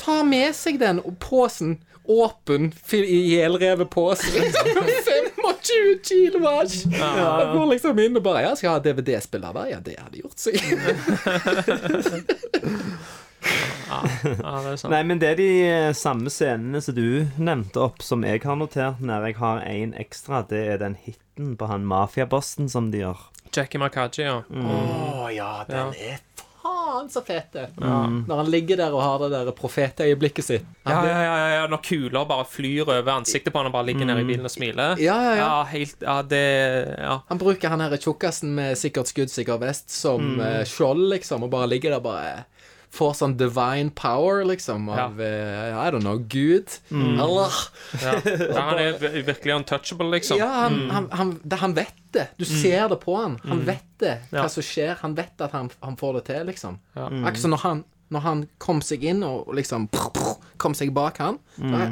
Ta 0.00 0.16
med 0.24 0.56
seg 0.56 0.80
den 0.80 1.04
posen 1.20 1.76
åpen, 2.08 2.68
fy- 2.86 3.02
ihjelrevet 3.04 3.88
pose. 3.92 4.30
25 5.66 6.00
kilo 6.08 6.42
hasj! 6.46 6.86
Han 7.00 7.52
går 7.56 7.66
liksom 7.74 7.98
inn 8.04 8.16
og 8.20 8.24
bare 8.26 8.42
Ja, 8.46 8.54
skal 8.58 8.68
jeg 8.68 8.74
ha 8.76 8.82
DVD-spill 8.86 9.44
der? 9.46 9.60
Ja, 9.72 9.80
det 9.84 9.96
hadde 10.00 10.22
gjort 10.22 10.38
seg. 10.38 10.56
ja, 13.86 14.00
det 14.18 14.72
er 14.72 14.76
sant. 14.80 14.90
Nei, 14.92 15.02
men 15.06 15.20
det 15.22 15.28
er 15.34 15.38
de 15.38 15.48
eh, 15.68 15.92
samme 15.96 16.30
scenene 16.32 16.80
som 16.82 16.96
du 16.96 17.26
nevnte 17.38 17.82
opp, 17.84 18.02
som 18.04 18.24
jeg 18.26 18.42
har 18.44 18.58
notert 18.58 19.02
når 19.04 19.28
jeg 19.30 19.38
har 19.40 19.62
én 19.70 19.94
ekstra. 20.00 20.42
Det 20.50 20.62
er 20.74 20.80
den 20.82 20.96
hiten 21.06 21.54
på 21.60 21.68
han 21.70 21.86
mafiabossen 21.88 22.68
som 22.72 22.90
de 22.94 23.04
gjør. 23.04 23.26
Jackie 23.54 23.78
Makaji, 23.80 24.24
ja. 24.26 24.40
Å 24.50 25.28
ja, 25.32 25.50
den 25.68 25.92
Ja. 25.94 26.14
er 26.14 26.18
faen 26.66 27.10
så 27.10 27.22
fet, 27.24 27.52
det. 27.52 27.66
Når 27.76 28.36
han 28.36 28.50
ligger 28.50 28.76
der 28.80 28.94
og 28.94 29.02
har 29.02 29.22
det 29.24 29.30
der 29.34 29.52
profetøyeblikket 29.56 30.46
sitt. 30.46 30.66
Ja, 30.86 30.98
ja, 31.06 31.18
ja, 31.22 31.48
ja, 31.54 31.66
Når 31.70 31.82
kuler 31.84 32.26
bare 32.28 32.46
flyr 32.48 32.86
over 32.88 33.12
ansiktet 33.12 33.52
på 33.52 33.60
han 33.60 33.70
og 33.70 33.76
bare 33.76 33.88
ligger 33.90 34.08
nede 34.08 34.24
i 34.24 34.28
bilen 34.28 34.46
og 34.46 34.52
smiler. 34.52 35.00
Ja, 35.02 35.16
ja, 35.22 35.34
ja. 35.40 35.50
helt 35.72 36.02
Ja, 36.02 36.20
det 36.22 36.44
Ja. 36.96 37.20
Han 37.28 37.38
bruker 37.38 37.68
han 37.72 37.80
her 37.80 37.96
tjukkasen 37.96 38.54
med 38.56 38.78
sikkert 38.78 39.10
skuddsikker 39.10 39.58
vest 39.60 39.90
som 39.92 40.40
eh, 40.40 40.62
skjold, 40.68 41.08
liksom, 41.12 41.46
og 41.46 41.50
bare 41.52 41.70
ligger 41.70 41.96
der 41.96 42.04
bare 42.04 42.44
Får 42.90 43.14
sånn 43.18 43.34
divine 43.36 43.90
power, 43.90 44.44
liksom, 44.48 44.88
av 44.88 45.20
eh, 45.20 45.72
I 45.74 45.90
don't 45.92 46.04
know, 46.04 46.18
Gud. 46.18 46.68
Allah. 46.92 47.52
ja. 48.02 48.14
ja 48.24 48.62
han 48.70 48.78
er 48.80 48.96
virkelig 49.26 49.54
untouchable, 49.58 50.08
liksom. 50.14 50.38
Ja, 50.40 50.46
han, 50.66 50.78
han, 50.90 51.08
han, 51.12 51.34
det, 51.42 51.58
han 51.60 51.74
vet 51.76 51.98
det. 52.16 52.28
Du 52.38 52.44
ser 52.44 52.88
det 52.88 53.00
på 53.02 53.16
han. 53.18 53.36
Han 53.44 53.64
vet 53.66 53.84
det, 54.00 54.14
hva 54.30 54.46
Ja. 54.46 54.48
som 54.52 54.64
skjer. 54.64 54.96
Han 55.02 55.14
vet 55.18 55.40
at 55.44 55.52
han, 55.52 55.70
han 55.82 55.96
får 56.00 56.20
det 56.20 56.24
til, 56.30 56.46
liksom. 56.52 56.78
Ja. 56.96 57.10
Akkurat 57.10 57.42
som 57.42 57.52
når 57.56 57.62
han, 57.66 57.84
når 58.14 58.20
han 58.20 58.46
kom 58.62 58.80
seg 58.86 59.04
inn 59.04 59.22
og 59.26 59.50
liksom 59.56 59.88
kom 60.56 60.74
seg 60.78 60.94
bak 60.96 61.18
han. 61.20 61.38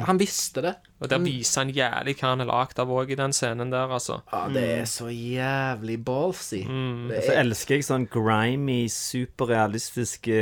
Han 0.09 0.17
visste 0.21 0.63
det. 0.65 0.75
Og 1.03 1.09
der 1.11 1.19
viser 1.19 1.65
han 1.65 1.71
jævlig 1.75 2.13
hva 2.21 2.29
han 2.31 2.41
er 2.45 2.47
lagd 2.47 2.77
av 2.79 2.91
òg 2.95 3.09
i 3.11 3.17
den 3.19 3.33
scenen 3.35 3.71
der, 3.73 3.91
altså. 3.91 4.21
Ja, 4.31 4.45
det 4.47 4.63
er 4.77 4.85
så 4.87 5.09
jævlig 5.11 5.97
ballsy. 6.07 6.61
Det 6.63 7.19
Så 7.25 7.33
er, 7.33 7.39
elsker 7.41 7.75
jeg 7.75 7.83
sånn 7.83 8.05
grimy, 8.13 8.85
superrealistiske 8.87 10.37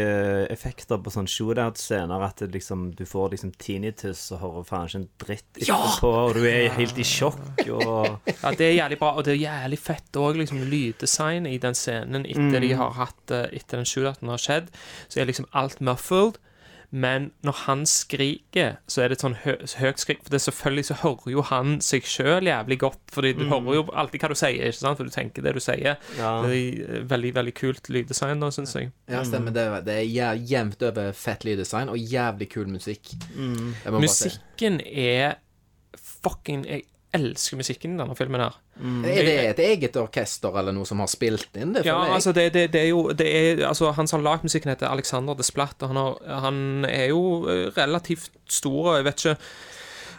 effekter 0.53 1.01
på 1.01 1.13
sånn 1.13 1.29
shootout-scener. 1.29 2.21
At 2.27 2.43
det 2.43 2.51
liksom, 2.53 2.91
du 2.97 3.03
får 3.09 3.33
liksom 3.33 3.53
tinnitus 3.57 4.21
og 4.35 4.43
hører 4.43 4.67
faen 4.69 4.87
ikke 4.91 5.01
en 5.01 5.09
dritt 5.25 5.61
etterpå, 5.63 6.13
og 6.27 6.37
du 6.37 6.45
er 6.49 6.69
helt 6.77 7.01
i 7.01 7.07
sjokk 7.07 7.65
og 7.73 8.29
Ja, 8.29 8.53
det 8.53 8.69
er 8.69 8.77
jævlig 8.77 8.99
bra, 9.01 9.13
og 9.17 9.25
det 9.25 9.35
er 9.35 9.41
jævlig 9.43 9.81
fett 9.81 10.21
òg, 10.21 10.37
liksom, 10.43 10.61
lyddesign 10.69 11.49
i 11.49 11.57
den 11.61 11.77
scenen 11.77 12.27
etter 12.29 12.61
de 12.63 12.73
har 12.77 12.93
hatt 13.01 13.33
Etter 13.33 13.79
den 13.81 13.87
shootouten 13.89 14.29
har 14.29 14.41
skjedd, 14.41 14.69
så 15.09 15.21
er 15.21 15.29
liksom 15.29 15.47
alt 15.57 15.81
muffled. 15.81 16.37
Men 16.93 17.31
når 17.41 17.55
han 17.63 17.85
skriker, 17.89 18.75
så 18.85 19.01
er 19.01 19.09
det 19.09 19.17
et 19.17 19.23
sånn 19.23 19.35
hø 19.41 19.55
høyt 19.81 20.01
skrik. 20.03 20.19
For 20.21 20.29
det 20.29 20.37
er 20.37 20.43
selvfølgelig 20.45 20.85
så 20.91 20.97
hører 21.01 21.31
jo 21.33 21.45
han 21.49 21.79
seg 21.81 22.05
sjøl 22.05 22.45
jævlig 22.45 22.77
godt, 22.83 22.99
Fordi 23.15 23.31
du 23.33 23.47
hører 23.49 23.79
jo 23.79 23.83
alltid 23.97 24.21
hva 24.21 24.29
du 24.29 24.37
sier, 24.37 24.67
ikke 24.69 24.77
sant? 24.77 24.99
For 24.99 25.09
du 25.09 25.13
tenker 25.15 25.45
det 25.45 25.55
du 25.57 25.61
sier. 25.63 25.97
Ja. 26.19 26.33
Det 26.45 26.53
er 26.53 26.83
eh, 26.99 27.07
veldig, 27.09 27.33
veldig 27.39 27.53
kult 27.57 27.89
lyddesign 27.89 28.43
da, 28.45 28.51
syns 28.53 28.75
jeg. 28.77 28.91
ja, 29.09 29.23
stemmer. 29.25 29.55
Det, 29.55 29.65
det 29.87 29.97
er 30.03 30.43
jevnt 30.53 30.85
over 30.85 31.09
fett 31.17 31.47
lyddesign 31.49 31.89
og 31.89 31.97
jævlig 31.97 32.49
kul 32.53 32.69
musikk. 32.69 33.15
Si. 33.15 33.95
Musikken 33.97 34.79
er 34.85 35.39
fucking 35.97 36.63
Jeg 36.69 36.85
elsker 37.13 37.57
musikken 37.57 37.97
i 37.97 38.03
denne 38.03 38.15
filmen 38.17 38.41
her. 38.41 38.61
Er 38.81 39.27
det 39.27 39.35
et 39.51 39.59
eget 39.61 39.97
orkester 40.01 40.55
eller 40.57 40.73
noe 40.73 40.87
som 40.89 41.01
har 41.03 41.09
spilt 41.11 41.53
inn 41.61 41.75
det? 41.75 41.83
Ja, 41.85 41.99
meg? 42.01 42.15
altså 42.15 42.33
det, 42.33 42.47
det, 42.55 42.65
det 42.73 42.81
er 42.81 42.89
jo 42.89 43.03
det 43.13 43.27
er, 43.29 43.61
altså, 43.67 43.91
Han 43.93 44.09
som 44.09 44.19
har 44.19 44.31
lagd 44.31 44.47
musikken, 44.47 44.71
heter 44.73 44.89
Alexander 44.89 45.37
Desplat, 45.37 45.77
og 45.81 45.93
han, 45.93 45.99
har, 46.01 46.41
han 46.47 46.57
er 46.89 47.05
jo 47.11 47.21
eh, 47.49 47.67
relativt 47.77 48.31
stor. 48.49 48.95
Jeg 48.97 49.05
vet 49.05 49.25
ikke 49.25 49.35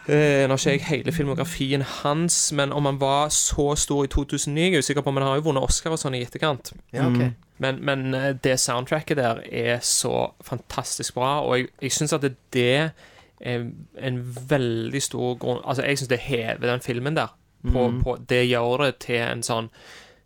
eh, 0.07 0.45
Nå 0.47 0.55
har 0.55 0.61
ikke 0.61 0.71
jeg 0.71 0.85
hele 0.87 1.15
filmografien 1.15 1.83
hans, 1.99 2.39
men 2.55 2.71
om 2.71 2.87
han 2.87 3.01
var 3.01 3.33
så 3.35 3.73
stor 3.75 4.07
i 4.07 4.13
2009, 4.13 4.61
jeg 4.61 4.79
er 4.79 4.85
usikker 4.85 5.03
på, 5.03 5.11
men 5.11 5.25
han 5.25 5.33
har 5.33 5.41
jo 5.41 5.49
vunnet 5.49 5.67
Oscar 5.67 5.97
og 5.97 5.99
sånn 5.99 6.15
i 6.15 6.23
etterkant. 6.23 6.71
ja, 6.95 7.09
ok. 7.09 7.35
Men, 7.57 7.77
men 7.87 8.13
eh, 8.13 8.33
det 8.43 8.57
soundtracket 8.59 9.19
der 9.19 9.43
er 9.51 9.79
så 9.83 10.31
fantastisk 10.43 11.15
bra, 11.15 11.41
og 11.43 11.59
jeg, 11.59 11.69
jeg 11.81 11.95
syns 11.95 12.15
at 12.15 12.23
det, 12.23 12.35
det 12.55 12.71
er 13.39 13.67
en 13.99 14.19
veldig 14.49 15.01
stor 15.03 15.35
grunn 15.39 15.59
Altså, 15.63 15.83
jeg 15.83 15.99
syns 15.99 16.11
det 16.11 16.23
hever 16.23 16.71
den 16.71 16.83
filmen 16.83 17.15
der. 17.15 17.35
På, 17.73 17.85
på, 18.03 18.17
det 18.29 18.43
gjør 18.47 18.85
det 18.85 18.91
til 19.07 19.21
en 19.23 19.43
sånn 19.45 19.69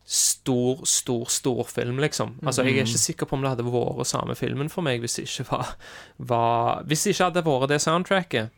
stor, 0.10 0.86
stor, 0.89 1.25
stor 1.30 1.63
film, 1.69 1.99
liksom. 2.02 2.39
Altså, 2.43 2.63
Jeg 2.65 2.80
er 2.80 2.88
ikke 2.88 3.02
sikker 3.04 3.30
på 3.30 3.38
om 3.38 3.43
det 3.45 3.52
hadde 3.52 3.65
vært 3.67 4.10
samme 4.10 4.36
filmen 4.36 4.71
for 4.73 4.82
meg 4.82 5.04
hvis 5.04 5.19
det 5.19 5.28
ikke 5.28 5.52
var, 5.52 5.75
var 6.17 6.82
Hvis 6.89 7.04
det 7.06 7.13
ikke 7.13 7.28
hadde 7.30 7.45
vært 7.45 7.69
det 7.69 7.82
soundtracket. 7.84 8.56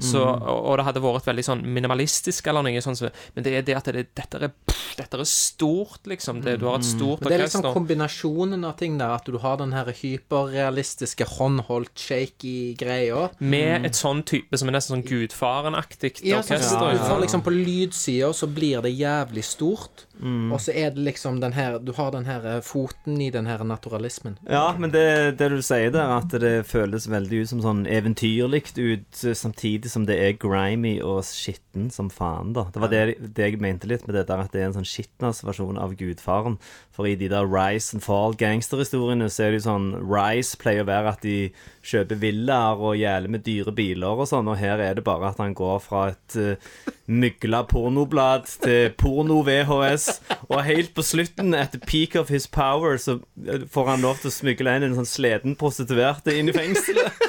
Så, 0.00 0.22
og, 0.24 0.64
og 0.70 0.78
det 0.80 0.84
hadde 0.88 1.02
vært 1.04 1.26
veldig 1.28 1.44
sånn 1.46 1.62
minimalistisk 1.76 2.46
eller 2.50 2.64
noe 2.66 2.80
sånt, 2.82 3.04
men 3.36 3.44
det 3.46 3.52
er 3.58 3.66
det 3.66 3.76
at 3.78 3.90
det, 3.94 4.06
dette, 4.16 4.40
er, 4.42 4.50
pff, 4.66 4.96
dette 4.98 5.20
er 5.20 5.28
stort, 5.28 6.00
liksom. 6.10 6.40
Det, 6.44 6.56
du 6.60 6.66
har 6.66 6.80
et 6.80 6.86
stort 6.88 7.20
orkester. 7.22 7.30
det 7.30 7.38
er 7.38 7.44
liksom 7.46 7.68
kombinasjonen 7.76 8.64
av 8.66 8.74
ting 8.80 8.98
der, 8.98 9.14
at 9.14 9.28
du 9.30 9.38
har 9.42 9.58
den 9.60 9.72
her 9.76 9.90
hyperrealistiske 9.94 11.26
håndholdt 11.36 11.98
shaky 11.98 12.74
greia. 12.78 13.28
Med 13.38 13.86
et 13.88 13.98
sånn 13.98 14.22
type 14.26 14.58
som 14.58 14.70
er 14.70 14.78
nesten 14.78 14.96
sånn 14.98 15.06
Gudfaren-aktig 15.08 16.22
Ja, 16.24 16.40
sånn, 16.42 16.56
orkester. 16.58 16.80
ja. 16.80 16.94
ikke 16.94 17.04
du 17.04 17.08
får 17.10 17.22
liksom 17.24 17.44
På 17.46 17.54
lydsida 17.54 18.32
så 18.36 18.48
blir 18.50 18.82
det 18.84 18.92
jævlig 18.94 19.44
stort, 19.46 20.06
og 20.22 20.60
så 20.62 20.72
er 20.72 20.92
det 20.94 21.02
liksom 21.02 21.40
den 21.42 21.52
her 21.52 21.78
Du 21.82 21.92
har 21.96 22.12
den 22.14 22.24
her 22.24 22.44
eh, 22.46 22.60
foten 22.62 23.20
i 23.20 23.30
den 23.34 23.46
her 23.50 23.64
naturalismen. 23.66 24.38
Ja, 24.48 24.74
men 24.78 24.92
det, 24.94 25.38
det 25.40 25.48
du 25.50 25.58
sier 25.62 25.90
der, 25.94 26.12
at 26.20 26.30
det 26.40 26.66
føles 26.70 27.08
veldig 27.10 27.42
ut 27.42 27.50
som 27.50 27.62
sånn 27.64 27.82
eventyrlig 27.90 28.62
ut, 28.78 29.24
eh, 29.24 29.34
samtidig 29.34 29.90
som 29.90 30.06
det 30.06 30.16
er 30.22 30.38
grimy 30.38 30.96
og 31.02 31.24
skitten 31.26 31.90
som 31.90 32.10
faen, 32.14 32.54
da. 32.54 32.68
Det 32.72 32.82
var 32.82 32.92
det, 32.94 33.02
det 33.34 33.50
jeg 33.50 33.62
mente 33.62 33.90
litt 33.90 34.06
med 34.06 34.16
det 34.16 34.26
der, 34.30 34.44
at 34.46 34.54
det 34.54 34.62
er 34.62 34.70
en 34.70 34.78
sånn 34.78 34.88
skitnas-versjon 34.88 35.80
av 35.82 35.96
Gudfaren. 35.98 36.60
For 36.94 37.10
i 37.10 37.16
de 37.18 37.28
der 37.32 37.48
Rise 37.50 37.96
and 37.96 38.04
Fall 38.06 38.38
gangsterhistoriene, 38.38 39.28
så 39.28 39.48
er 39.48 39.52
det 39.52 39.62
jo 39.62 39.68
sånn 39.68 39.90
Rise 39.98 40.58
pleier 40.60 40.86
å 40.86 40.90
være 40.92 41.16
at 41.16 41.26
de 41.26 41.38
kjøper 41.84 42.20
villaer 42.22 42.80
og 42.80 42.96
gjæler 42.98 43.32
med 43.34 43.44
dyre 43.46 43.74
biler 43.74 44.22
og 44.22 44.28
sånn, 44.30 44.48
og 44.48 44.60
her 44.60 44.80
er 44.82 44.96
det 44.96 45.04
bare 45.06 45.32
at 45.32 45.42
han 45.42 45.56
går 45.56 45.82
fra 45.84 46.06
et 46.12 46.38
uh, 46.38 46.92
mygla 47.10 47.64
pornoblad 47.68 48.46
til 48.64 48.94
porno-VHS, 49.00 50.03
og 50.48 50.60
helt 50.66 50.92
på 50.96 51.02
slutten, 51.06 51.54
at 51.54 51.72
the 51.74 51.80
peak 51.80 52.14
of 52.20 52.28
his 52.32 52.46
power, 52.46 52.96
så 53.00 53.18
eh, 53.46 53.64
får 53.70 53.88
han 53.92 54.04
lov 54.04 54.20
til 54.22 54.30
å 54.30 54.34
smugle 54.34 54.74
inn 54.76 54.86
en 54.90 54.98
sånn 54.98 55.08
sleden 55.08 55.56
prostituerte 55.60 56.34
inn 56.38 56.50
i 56.52 56.56
fengselet. 56.56 57.24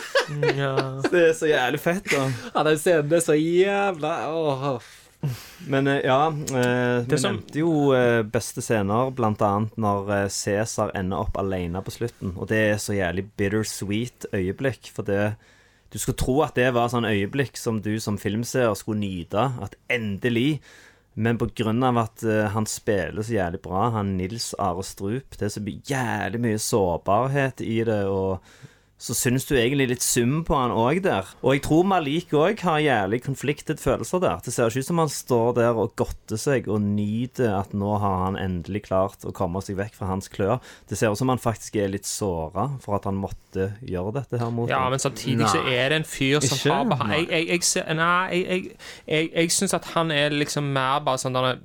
Ja. 0.58 0.76
Det 1.12 1.22
er 1.30 1.34
så 1.38 1.50
jævlig 1.52 1.80
fett, 1.84 2.08
da. 2.12 2.28
Ja, 2.56 2.64
den 2.66 2.80
scenen 2.82 3.14
er 3.14 3.26
så 3.26 3.36
jævla 3.38 4.14
åh. 4.34 4.78
Men 5.72 5.88
eh, 5.90 6.04
ja, 6.06 6.28
eh, 6.30 7.00
vi 7.10 7.18
som- 7.18 7.40
nevnte 7.40 7.58
jo 7.64 7.72
eh, 7.98 8.22
beste 8.30 8.62
scener, 8.62 9.10
blant 9.18 9.42
annet 9.42 9.74
når 9.82 10.12
eh, 10.20 10.28
Cæsar 10.34 10.92
ender 10.98 11.24
opp 11.26 11.38
alene 11.42 11.82
på 11.82 11.94
slutten. 11.96 12.36
Og 12.38 12.50
det 12.52 12.60
er 12.72 12.78
så 12.82 12.94
jævlig 12.98 13.26
bittersweet 13.40 14.28
øyeblikk, 14.36 14.92
for 14.94 15.08
det 15.08 15.36
Du 15.94 16.00
skulle 16.02 16.18
tro 16.20 16.34
at 16.44 16.58
det 16.58 16.74
var 16.76 16.90
sånn 16.92 17.06
øyeblikk 17.08 17.56
som 17.56 17.78
du 17.82 17.94
som 18.04 18.18
filmseer 18.20 18.74
skulle 18.76 19.00
nyte. 19.00 19.46
At 19.64 19.78
endelig 19.90 20.60
Men 21.16 21.40
av 21.88 21.98
at 22.02 22.24
uh, 22.28 22.46
han 22.52 22.68
spiller 22.68 23.24
så 23.24 23.38
jævlig 23.38 23.62
bra, 23.64 23.88
han 23.96 24.18
Nils 24.20 24.50
Are 24.60 24.84
Strup 24.84 25.38
Det 25.40 25.48
er 25.48 25.54
så 25.54 25.64
jævlig 25.64 26.42
mye 26.44 26.60
sårbarhet 26.60 27.64
i 27.64 27.78
det, 27.88 28.02
og 28.12 28.44
så 28.98 29.12
syns 29.18 29.44
du 29.50 29.58
egentlig 29.58 29.90
litt 29.90 30.04
sum 30.06 30.38
på 30.48 30.56
han 30.56 30.72
òg 30.72 31.02
der. 31.04 31.28
Og 31.44 31.58
jeg 31.58 31.64
tror 31.66 31.84
Malik 31.88 32.32
òg 32.38 32.62
har 32.64 32.80
jævlig 32.80 33.20
konfliktet 33.26 33.82
følelser 33.84 34.22
der. 34.24 34.40
Det 34.46 34.54
ser 34.56 34.72
ikke 34.72 34.86
ut 34.86 34.88
som 34.88 35.02
han 35.04 35.12
står 35.12 35.52
der 35.58 35.82
og 35.82 35.96
godter 36.00 36.40
seg 36.40 36.70
og 36.72 36.80
nyter 36.84 37.58
at 37.58 37.76
nå 37.76 37.98
har 38.02 38.24
han 38.24 38.40
endelig 38.40 38.86
klart 38.88 39.28
å 39.28 39.34
komme 39.36 39.60
seg 39.66 39.78
vekk 39.82 40.00
fra 40.00 40.10
hans 40.14 40.32
klør. 40.32 40.64
Det 40.88 40.96
ser 41.00 41.12
ut 41.12 41.20
som 41.20 41.34
han 41.34 41.44
faktisk 41.44 41.76
er 41.82 41.92
litt 41.92 42.08
såra 42.08 42.70
for 42.84 42.98
at 42.98 43.08
han 43.10 43.20
måtte 43.20 43.74
gjøre 43.84 44.16
dette 44.22 44.40
her 44.40 44.52
mot 44.56 44.72
ja, 44.72 44.86
men 44.92 45.02
samtidig 45.02 45.50
så 45.52 45.62
er 45.68 45.92
det 45.92 46.02
en 46.02 46.08
fyr 46.08 46.40
som 46.40 46.56
Ikke? 46.56 46.72
har 46.72 46.92
behandling 46.96 47.30
Jeg, 47.30 47.48
jeg, 47.52 47.64
jeg, 47.76 47.96
Nei, 47.96 48.28
jeg, 48.32 48.46
jeg, 48.48 48.78
jeg, 49.12 49.32
jeg 49.36 49.56
syns 49.56 49.76
at 49.76 49.92
han 49.94 50.12
er 50.16 50.36
liksom 50.36 50.72
mer 50.76 51.04
bare 51.06 51.20
sånn 51.22 51.36
denne 51.36 51.58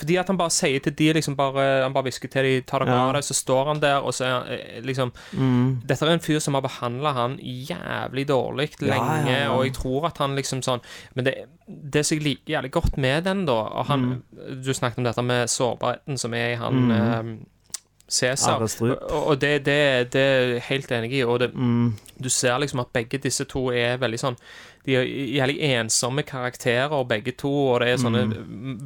Fordi 0.00 0.18
at 0.20 0.32
han 0.32 0.40
bare 0.40 0.54
sier 0.54 0.82
til 0.84 0.94
de 0.96 1.12
liksom 1.18 1.36
bare 1.38 1.84
Han 1.84 1.94
bare 1.94 2.08
hvisker 2.08 2.30
til 2.32 2.46
de 2.48 2.54
tar 2.66 2.84
dere 2.84 2.98
av 2.98 3.14
deg, 3.16 3.24
så 3.26 3.36
står 3.36 3.72
han 3.72 3.82
der, 3.82 4.02
og 4.02 4.14
så 4.14 4.24
er 4.24 4.34
han 4.34 4.86
liksom 4.86 5.04
liksom 5.04 5.80
Dette 5.86 6.06
er 6.06 6.14
en 6.14 6.22
fyr 6.22 6.40
som 6.42 6.54
har 6.56 6.64
behandla 6.64 7.12
han 7.16 7.38
jævlig 7.42 8.26
dårlig 8.28 8.68
lenge, 8.80 9.30
ja, 9.30 9.38
ja. 9.44 9.48
og 9.52 9.64
jeg 9.66 9.74
tror 9.74 10.08
at 10.10 10.18
han 10.22 10.36
liksom 10.38 10.62
sånn 10.62 10.84
Men 11.14 11.28
det, 11.28 11.34
det 11.66 12.04
som 12.04 12.18
jeg 12.18 12.24
liker 12.24 12.56
jævlig 12.56 12.72
godt 12.72 12.98
med 12.98 13.24
den, 13.24 13.44
da 13.46 13.58
og 13.64 13.88
han, 13.90 14.22
Du 14.64 14.72
snakket 14.74 15.02
om 15.02 15.08
dette 15.08 15.22
med 15.22 15.50
sårbarheten 15.50 16.18
som 16.18 16.34
er 16.34 16.54
i 16.54 16.60
han 16.60 16.90
eh, 16.90 17.34
Cæsar. 18.14 18.60
Og, 18.60 19.40
det, 19.40 19.64
det, 19.64 20.12
det 20.12 20.20
er 20.20 20.42
jeg 20.52 20.62
helt 20.66 20.90
enig 20.92 21.08
i. 21.16 21.22
Og 21.24 21.38
det, 21.40 21.48
du 22.20 22.28
ser 22.28 22.58
liksom 22.60 22.82
at 22.82 22.92
begge 22.92 23.18
disse 23.18 23.46
to 23.48 23.70
er 23.72 23.96
veldig 23.98 24.20
sånn 24.20 24.36
De 24.86 24.96
er 24.96 25.04
jævlig 25.04 25.58
ensomme 25.60 26.22
karakterer, 26.22 27.04
begge 27.08 27.32
to, 27.32 27.52
og 27.72 27.80
det 27.80 27.88
er 27.88 27.96
sånne 27.96 28.24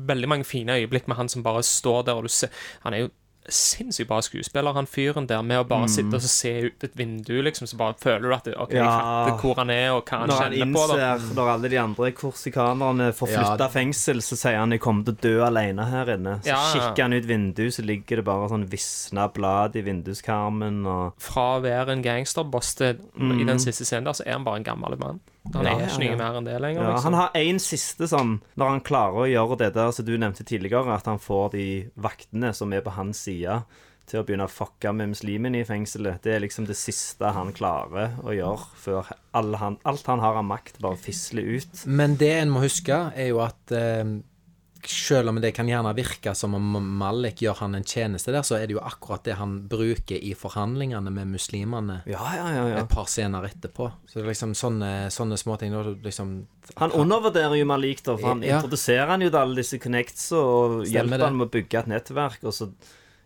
veldig 0.07 0.29
mange 0.29 0.45
fine 0.45 0.79
øyeblikk 0.79 1.09
med 1.09 1.17
han 1.17 1.29
som 1.29 1.43
bare 1.43 1.63
står 1.63 2.05
der, 2.07 2.15
og 2.15 2.23
du 2.23 2.29
ser 2.29 2.49
Han 2.85 2.95
er 2.95 2.99
jo 2.99 3.09
sinnssykt 3.49 4.09
bra 4.11 4.19
skuespiller, 4.21 4.75
han 4.77 4.87
fyren 4.87 5.27
der, 5.27 5.41
med 5.43 5.63
å 5.63 5.65
bare 5.65 5.89
sitte 5.89 6.19
og 6.19 6.21
se 6.21 6.51
ut 6.67 6.85
et 6.85 6.97
vindu, 6.99 7.39
liksom, 7.43 7.67
så 7.67 7.79
bare 7.81 7.95
føler 7.97 8.29
du 8.29 8.35
at 8.35 8.49
OK, 8.61 8.75
jeg 8.77 8.85
fatter 8.85 9.39
hvor 9.41 9.55
han 9.57 9.71
er, 9.73 9.87
og 9.97 10.03
hva 10.05 10.19
han 10.21 10.29
Når 10.29 10.43
han 10.43 10.53
kjenner 10.53 10.75
på. 10.75 10.83
da 10.91 10.99
innser, 11.15 11.35
når 11.39 11.49
alle 11.55 11.71
de 11.73 11.79
andre 11.81 12.11
korsikanerne 12.13 13.07
får 13.17 13.33
Ja. 13.33 13.69
fengsel, 13.73 14.21
så 14.21 14.37
sier 14.37 14.59
han 14.59 14.71
'jeg 14.71 14.81
kommer 14.81 15.05
til 15.05 15.15
å 15.15 15.21
dø 15.21 15.45
alene 15.47 15.87
her 15.89 16.07
inne'. 16.07 16.43
Så 16.43 16.47
Ja, 16.47 16.75
ja. 16.75 16.93
kikker 16.93 17.03
han 17.03 17.13
ut 17.13 17.25
vinduet, 17.25 17.73
så 17.73 17.83
ligger 17.87 18.17
det 18.17 18.25
bare 18.25 18.49
sånn 18.49 18.69
visna 18.69 19.29
blad 19.33 19.77
i 19.77 19.81
vinduskarmen, 19.81 20.87
og 20.87 21.15
Fra 21.19 21.59
å 21.59 21.63
være 21.63 21.89
en 21.93 22.03
gangsterboss 22.03 22.75
til 22.75 22.99
i 23.19 23.45
den 23.45 23.59
siste 23.59 23.85
scenen 23.85 24.05
der, 24.05 24.13
så 24.13 24.27
er 24.27 24.33
han 24.33 24.45
bare 24.45 24.57
en 24.57 24.65
gammel 24.65 24.99
mann. 24.99 25.21
Han 25.55 25.65
Ja, 25.65 25.73
er 25.75 25.81
ja, 25.81 25.87
ikke 25.89 25.99
noe 26.05 26.11
ja. 26.13 26.17
mer 26.21 26.39
enn 26.39 26.45
det 26.49 26.61
lenger. 26.61 26.83
ja, 26.83 26.93
liksom. 26.93 27.05
Han 27.13 27.15
har 27.21 27.31
én 27.41 27.59
siste 27.63 28.09
sånn 28.11 28.41
Når 28.61 28.69
han 28.75 28.81
klarer 28.85 29.21
å 29.25 29.29
gjøre 29.31 29.59
det 29.65 29.73
der 29.75 29.91
som 29.97 30.05
du 30.05 30.15
nevnte 30.19 30.45
tidligere, 30.45 30.95
at 30.95 31.07
han 31.07 31.19
får 31.19 31.53
de 31.57 31.67
vaktene 31.97 32.53
som 32.55 32.73
er 32.73 32.83
på 32.85 32.91
hans 32.99 33.23
side, 33.29 33.63
til 34.09 34.21
å 34.21 34.25
begynne 34.25 34.47
å 34.49 34.49
fucke 34.49 34.89
med 34.97 35.11
muslimene 35.11 35.61
i 35.61 35.65
fengselet. 35.69 36.23
Det 36.25 36.33
er 36.33 36.41
liksom 36.41 36.65
det 36.65 36.77
siste 36.81 37.29
han 37.37 37.51
klarer 37.53 38.15
å 38.25 38.33
gjøre 38.33 38.65
før 38.81 39.11
all 39.37 39.53
han, 39.61 39.77
alt 39.85 40.07
han 40.09 40.23
har 40.25 40.39
av 40.41 40.47
makt, 40.49 40.79
bare 40.81 40.97
fisler 40.97 41.45
ut. 41.59 41.83
Men 41.85 42.17
det 42.17 42.31
en 42.39 42.49
må 42.55 42.63
huske, 42.65 42.97
er 43.15 43.29
jo 43.29 43.43
at 43.45 43.71
eh, 43.77 44.05
selv 44.89 45.29
om 45.29 45.39
det 45.41 45.51
kan 45.57 45.69
gjerne 45.69 45.91
virke 45.97 46.33
som 46.37 46.55
om 46.57 46.69
Malik 46.99 47.43
gjør 47.45 47.59
han 47.63 47.75
en 47.79 47.85
tjeneste 47.85 48.33
der, 48.33 48.43
så 48.47 48.57
er 48.59 48.67
det 48.67 48.77
jo 48.77 48.83
akkurat 48.83 49.25
det 49.27 49.35
han 49.39 49.57
bruker 49.69 50.17
i 50.17 50.35
forhandlingene 50.39 51.13
med 51.13 51.29
muslimene 51.35 52.01
Ja, 52.09 52.23
ja, 52.37 52.47
ja, 52.55 52.63
ja. 52.73 52.79
et 52.83 52.89
par 52.93 53.09
scener 53.11 53.45
etterpå. 53.49 53.91
Så 54.09 54.19
det 54.19 54.25
er 54.27 54.31
liksom 54.33 54.55
sånne, 54.59 54.93
sånne 55.15 55.37
småting 55.41 55.75
liksom 56.05 56.33
Han 56.81 56.95
undervurderer 56.97 57.59
jo 57.61 57.67
Malik, 57.69 58.01
da, 58.07 58.17
for 58.17 58.35
han 58.35 58.45
introduserer 58.47 59.13
han 59.13 59.25
jo 59.27 59.29
til 59.33 59.41
alle 59.43 59.61
disse 59.61 59.81
connects 59.83 60.31
og 60.37 60.81
Stemmer 60.81 60.95
hjelper 60.95 61.19
det. 61.19 61.27
han 61.29 61.37
med 61.43 61.49
å 61.51 61.53
bygge 61.59 61.83
et 61.85 61.93
nettverk, 61.93 62.41
og 62.49 62.57
så 62.57 62.71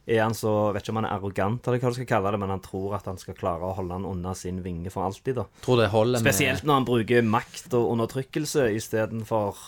er 0.03 0.19
han 0.25 0.35
så 0.35 0.73
Vet 0.75 0.83
ikke 0.83 0.97
om 0.97 0.99
han 0.99 1.07
er 1.07 1.15
arrogant, 1.15 1.67
eller 1.71 1.79
hva 1.79 1.93
du 1.93 1.99
skal 2.01 2.09
kalle 2.11 2.33
det, 2.35 2.41
men 2.43 2.51
han 2.51 2.63
tror 2.65 2.97
at 2.99 3.07
han 3.07 3.21
skal 3.23 3.37
klare 3.39 3.69
å 3.69 3.77
holde 3.79 3.95
han 4.01 4.09
unna 4.09 4.33
sin 4.35 4.59
vinge 4.65 4.91
for 4.91 5.07
alltid, 5.07 5.37
da. 5.39 5.45
Tror 5.63 5.79
det 5.79 5.93
holder 5.95 6.19
med 6.19 6.27
Spesielt 6.27 6.67
når 6.67 6.81
han 6.81 6.89
bruker 6.89 7.23
makt 7.23 7.77
og 7.79 7.93
undertrykkelse 7.95 8.67
istedenfor 8.75 9.63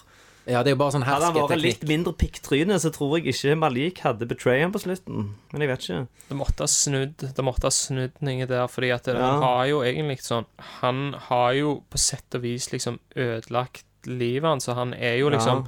Ja, 0.47 0.61
det 0.63 0.73
er 0.73 0.75
jo 0.75 0.81
bare 0.83 0.93
sånn 0.93 1.07
Hadde 1.07 1.25
han 1.31 1.37
vært 1.39 1.63
litt 1.63 1.85
mindre 1.89 2.13
pikktryne, 2.21 2.77
så 2.83 2.91
tror 2.93 3.15
jeg 3.17 3.33
ikke 3.33 3.55
Malik 3.57 4.03
hadde 4.05 4.27
betray 4.29 4.61
ham 4.61 4.75
på 4.75 4.83
slutten. 4.83 5.31
Men 5.55 5.65
jeg 5.65 5.71
vet 5.71 5.87
ikke. 5.87 6.01
Det 6.29 6.37
måtte 6.37 6.67
ha 6.67 6.69
snudd 6.69 7.25
Det 7.39 7.45
måtte 7.47 7.65
ha 7.71 7.73
snudd 7.73 8.21
noe 8.21 8.47
der, 8.51 8.67
fordi 8.69 8.91
at 8.93 9.05
det, 9.09 9.15
Ja. 9.17 9.31
han 9.31 9.43
har 9.43 9.65
jo 9.71 9.81
egentlig 9.83 10.21
sånn 10.21 10.45
Han 10.83 11.15
har 11.31 11.53
jo 11.57 11.83
på 11.89 11.99
sett 11.99 12.35
og 12.37 12.43
vis 12.45 12.69
liksom 12.73 12.99
ødelagt 13.17 13.85
livet 14.05 14.45
hans, 14.51 14.65
så 14.69 14.75
han 14.77 14.93
er 14.93 15.17
jo 15.17 15.31
liksom 15.33 15.65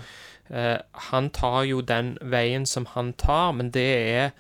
eh, 0.51 0.77
Han 1.11 1.31
tar 1.31 1.63
jo 1.65 1.81
den 1.81 2.19
veien 2.21 2.67
som 2.67 2.85
han 2.93 3.15
tar, 3.15 3.53
men 3.57 3.71
det 3.71 3.89
er 4.13 4.33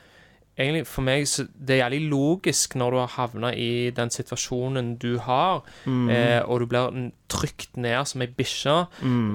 Egentlig 0.57 0.87
for 0.89 1.05
meg 1.05 1.27
så 1.29 1.45
Det 1.53 1.77
er 1.77 1.83
jævlig 1.85 2.09
logisk 2.09 2.77
når 2.81 2.95
du 2.95 2.99
har 3.03 3.13
havna 3.17 3.53
i 3.53 3.91
den 3.97 4.11
situasjonen 4.13 4.95
du 4.97 5.19
har, 5.21 5.63
eh, 5.87 6.41
og 6.45 6.61
du 6.61 6.67
blir 6.71 7.13
trykt 7.29 7.75
ned 7.81 8.07
som 8.07 8.23
ei 8.23 8.29
bikkje, 8.31 8.75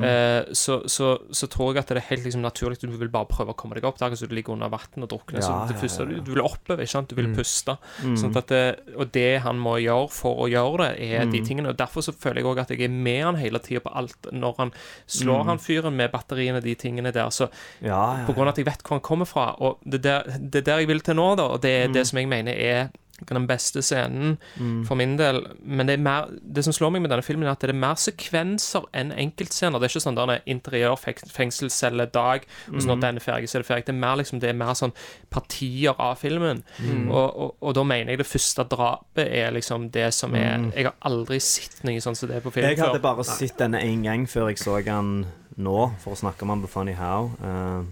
eh, 0.07 0.51
så, 0.55 0.77
så, 0.89 1.09
så 1.35 1.49
tror 1.51 1.73
jeg 1.73 1.83
at 1.83 1.91
det 1.91 1.99
er 1.99 2.07
helt 2.07 2.23
liksom 2.25 2.41
naturlig 2.41 2.79
at 2.79 2.85
du 2.87 2.95
vil 2.95 3.11
bare 3.11 3.27
prøve 3.29 3.53
å 3.53 3.57
komme 3.57 3.75
deg 3.75 3.85
opp. 3.85 3.99
Det 3.99 4.05
er 4.05 4.09
akkurat 4.09 4.21
som 4.21 4.31
du 4.31 4.35
ligger 4.37 4.55
under 4.55 4.71
vann 4.71 5.05
og 5.05 5.09
drukner. 5.11 5.41
Ja, 5.43 5.65
det 5.67 5.75
ja, 5.75 5.81
første, 5.83 6.05
ja, 6.05 6.09
du, 6.09 6.15
ja. 6.15 6.23
du 6.25 6.31
vil 6.33 6.43
oppleve, 6.45 6.85
ikke 6.85 6.93
sant? 6.95 7.11
Du 7.11 7.19
vil 7.19 7.29
puste. 7.35 7.75
Sånn 8.01 8.37
at 8.39 8.51
det, 8.51 8.63
og 8.95 9.11
det 9.13 9.41
han 9.43 9.59
må 9.61 9.75
gjøre 9.83 10.07
for 10.15 10.45
å 10.45 10.47
gjøre 10.51 10.87
det, 10.87 11.09
er 11.19 11.29
de 11.31 11.43
tingene. 11.45 11.73
Og 11.73 11.79
Derfor 11.81 12.05
så 12.05 12.15
føler 12.15 12.41
jeg 12.41 12.49
òg 12.51 12.63
at 12.63 12.73
jeg 12.73 12.85
er 12.87 12.95
med 12.95 13.21
han 13.27 13.39
hele 13.41 13.61
tida 13.63 13.83
på 13.83 13.93
alt. 14.01 14.31
Når 14.31 14.57
han 14.57 14.73
slår 15.19 15.45
han 15.51 15.61
fyren 15.61 15.97
med 15.99 16.13
batteriene, 16.15 16.63
de 16.63 16.77
tingene 16.79 17.13
der, 17.13 17.29
så 17.35 17.51
på 17.51 18.33
grunn 18.33 18.47
av 18.47 18.55
at 18.55 18.63
jeg 18.63 18.69
vet 18.71 18.85
hvor 18.85 18.97
han 18.97 19.05
kommer 19.05 19.29
fra. 19.29 19.51
Og 19.59 19.83
det 19.83 20.03
der, 20.07 20.31
det 20.39 20.63
er 20.63 20.69
der 20.71 20.83
jeg 20.85 20.91
vil 20.91 21.03
til 21.03 21.10
nå, 21.17 21.35
da, 21.37 21.43
og 21.55 21.61
det 21.61 21.71
er 21.83 21.87
Mm. 21.87 21.93
det 21.93 22.07
som 22.07 22.17
jeg 22.17 22.27
mener 22.27 22.53
er 22.53 22.89
den 23.29 23.45
beste 23.45 23.83
scenen 23.85 24.39
for 24.87 24.95
min 24.97 25.15
del. 25.15 25.43
Men 25.63 25.85
det, 25.85 25.93
er 25.99 26.01
mer, 26.01 26.25
det 26.41 26.63
som 26.65 26.73
slår 26.73 26.89
meg 26.95 27.01
med 27.03 27.11
denne 27.11 27.21
filmen, 27.21 27.45
er 27.45 27.51
at 27.51 27.59
det 27.61 27.69
er 27.69 27.77
mer 27.77 27.93
sekvenser 27.93 28.87
enn 28.97 29.11
enkeltscener. 29.13 29.77
Det 29.77 29.85
er 29.85 29.93
ikke 29.93 30.01
sånn 30.07 30.15
der 30.17 30.41
interiør, 30.49 30.97
fengselscelle, 31.29 32.07
dag, 32.11 32.41
og 32.73 32.81
så 32.81 32.87
Mm. 32.87 32.87
når 32.87 33.01
den 33.01 33.15
er 33.17 33.19
ferdig, 33.21 33.47
så 33.49 33.55
er 33.59 33.61
det 33.61 33.67
ferdig. 33.67 33.85
Det 33.85 33.93
er 33.93 33.99
mer, 33.99 34.15
liksom, 34.17 34.39
det 34.41 34.49
er 34.49 34.53
mer 34.57 34.73
sånn 34.73 34.93
partier 35.29 35.93
av 35.99 36.17
filmen. 36.17 36.63
Mm. 36.79 37.11
Og, 37.11 37.37
og, 37.37 37.55
og 37.61 37.73
da 37.75 37.83
mener 37.83 38.09
jeg 38.15 38.17
det 38.17 38.25
første 38.27 38.63
drapet 38.67 39.27
er 39.27 39.51
liksom 39.51 39.91
det 39.91 40.13
som 40.13 40.33
er 40.35 40.71
Jeg 40.75 40.85
har 40.85 40.95
aldri 41.05 41.39
sett 41.39 41.83
noe 41.83 42.01
sånt 42.01 42.17
som 42.17 42.27
det 42.27 42.37
er 42.37 42.41
på 42.41 42.51
film 42.51 42.65
før. 42.65 42.69
Jeg 42.73 42.79
hadde 42.79 42.99
før. 42.99 43.15
bare 43.15 43.23
sett 43.23 43.57
denne 43.61 43.81
én 43.85 44.01
gang 44.03 44.25
før 44.25 44.47
jeg 44.49 44.57
så 44.57 44.81
han 44.87 45.25
nå, 45.57 45.91
for 45.99 46.13
å 46.13 46.17
snakke 46.17 46.41
om 46.41 46.49
han 46.49 46.61
på 46.63 46.69
Funny 46.69 46.93
How. 46.93 47.29
Uh, 47.43 47.83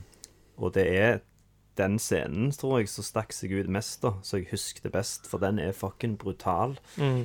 og 0.60 0.74
det 0.74 0.88
er 0.88 1.22
den 1.80 1.98
scenen, 2.02 2.52
tror 2.56 2.80
jeg, 2.82 2.89
som 2.92 3.06
stakk 3.08 3.34
seg 3.36 3.54
ut 3.56 3.70
mest, 3.72 4.02
da. 4.04 4.13
Så 4.26 4.42
jeg 4.42 4.50
husker 4.54 4.92
best, 4.94 5.30
for 5.30 5.42
den 5.44 5.60
er 5.63 5.76
fucking 5.76 6.18
brutal. 6.20 6.78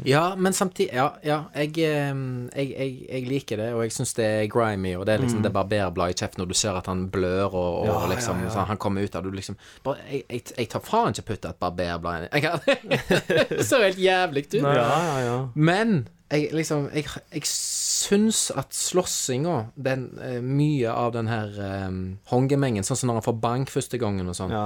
Ja, 0.07 0.35
men 0.37 0.53
samtidig 0.53 0.95
Ja, 0.95 1.09
ja 1.25 1.41
jeg, 1.55 1.77
jeg, 1.81 2.69
jeg, 2.75 2.97
jeg 3.09 3.29
liker 3.29 3.61
det, 3.61 3.71
og 3.75 3.85
jeg 3.87 3.95
syns 3.97 4.15
det 4.19 4.27
er 4.27 4.51
grimy, 4.53 4.95
og 4.99 5.07
det 5.09 5.17
er 5.17 5.25
liksom 5.25 5.43
det 5.45 5.53
barberblad 5.55 6.15
i 6.15 6.19
kjeften 6.19 6.43
når 6.43 6.53
du 6.53 6.57
ser 6.59 6.79
at 6.79 6.91
han 6.91 7.07
blør, 7.13 7.55
og, 7.55 7.73
og 7.85 7.85
Mm. 7.85 7.91
Ja, 7.91 8.01
ja, 8.01 8.15
liksom 8.15 8.43
ja. 8.43 8.51
sånn, 8.51 8.67
Han 8.69 8.81
kommer 8.81 9.05
ut 9.05 9.15
av 9.17 9.25
du 9.25 9.31
liksom 9.35 9.57
bare, 9.85 10.03
jeg, 10.11 10.25
jeg, 10.29 10.43
jeg 10.59 10.71
tar 10.73 10.83
faen 10.85 11.15
ikke 11.15 11.29
putte 11.33 11.53
et 11.53 11.61
barberblad 11.61 12.29
Det 13.55 13.67
ser 13.67 13.85
helt 13.85 14.01
jævlig 14.01 14.47
ut. 14.49 14.61
Ja, 14.63 14.75
ja, 14.75 15.17
ja. 15.25 15.39
Men 15.55 16.07
jeg, 16.35 16.51
liksom, 16.53 16.89
jeg, 16.95 17.07
jeg 17.33 17.47
syns 17.49 18.51
at 18.59 18.75
slåssinga, 18.77 19.57
den, 19.87 20.07
eh, 20.21 20.41
mye 20.45 20.91
av 20.93 21.13
den 21.15 21.29
her 21.31 21.53
um, 21.89 21.99
håndgemengen, 22.33 22.85
sånn 22.87 22.99
som 23.01 23.11
når 23.13 23.21
han 23.21 23.27
får 23.29 23.39
bank 23.45 23.73
første 23.73 24.01
gangen 24.03 24.29
og 24.29 24.37
sånn 24.39 24.53
ja. 24.55 24.65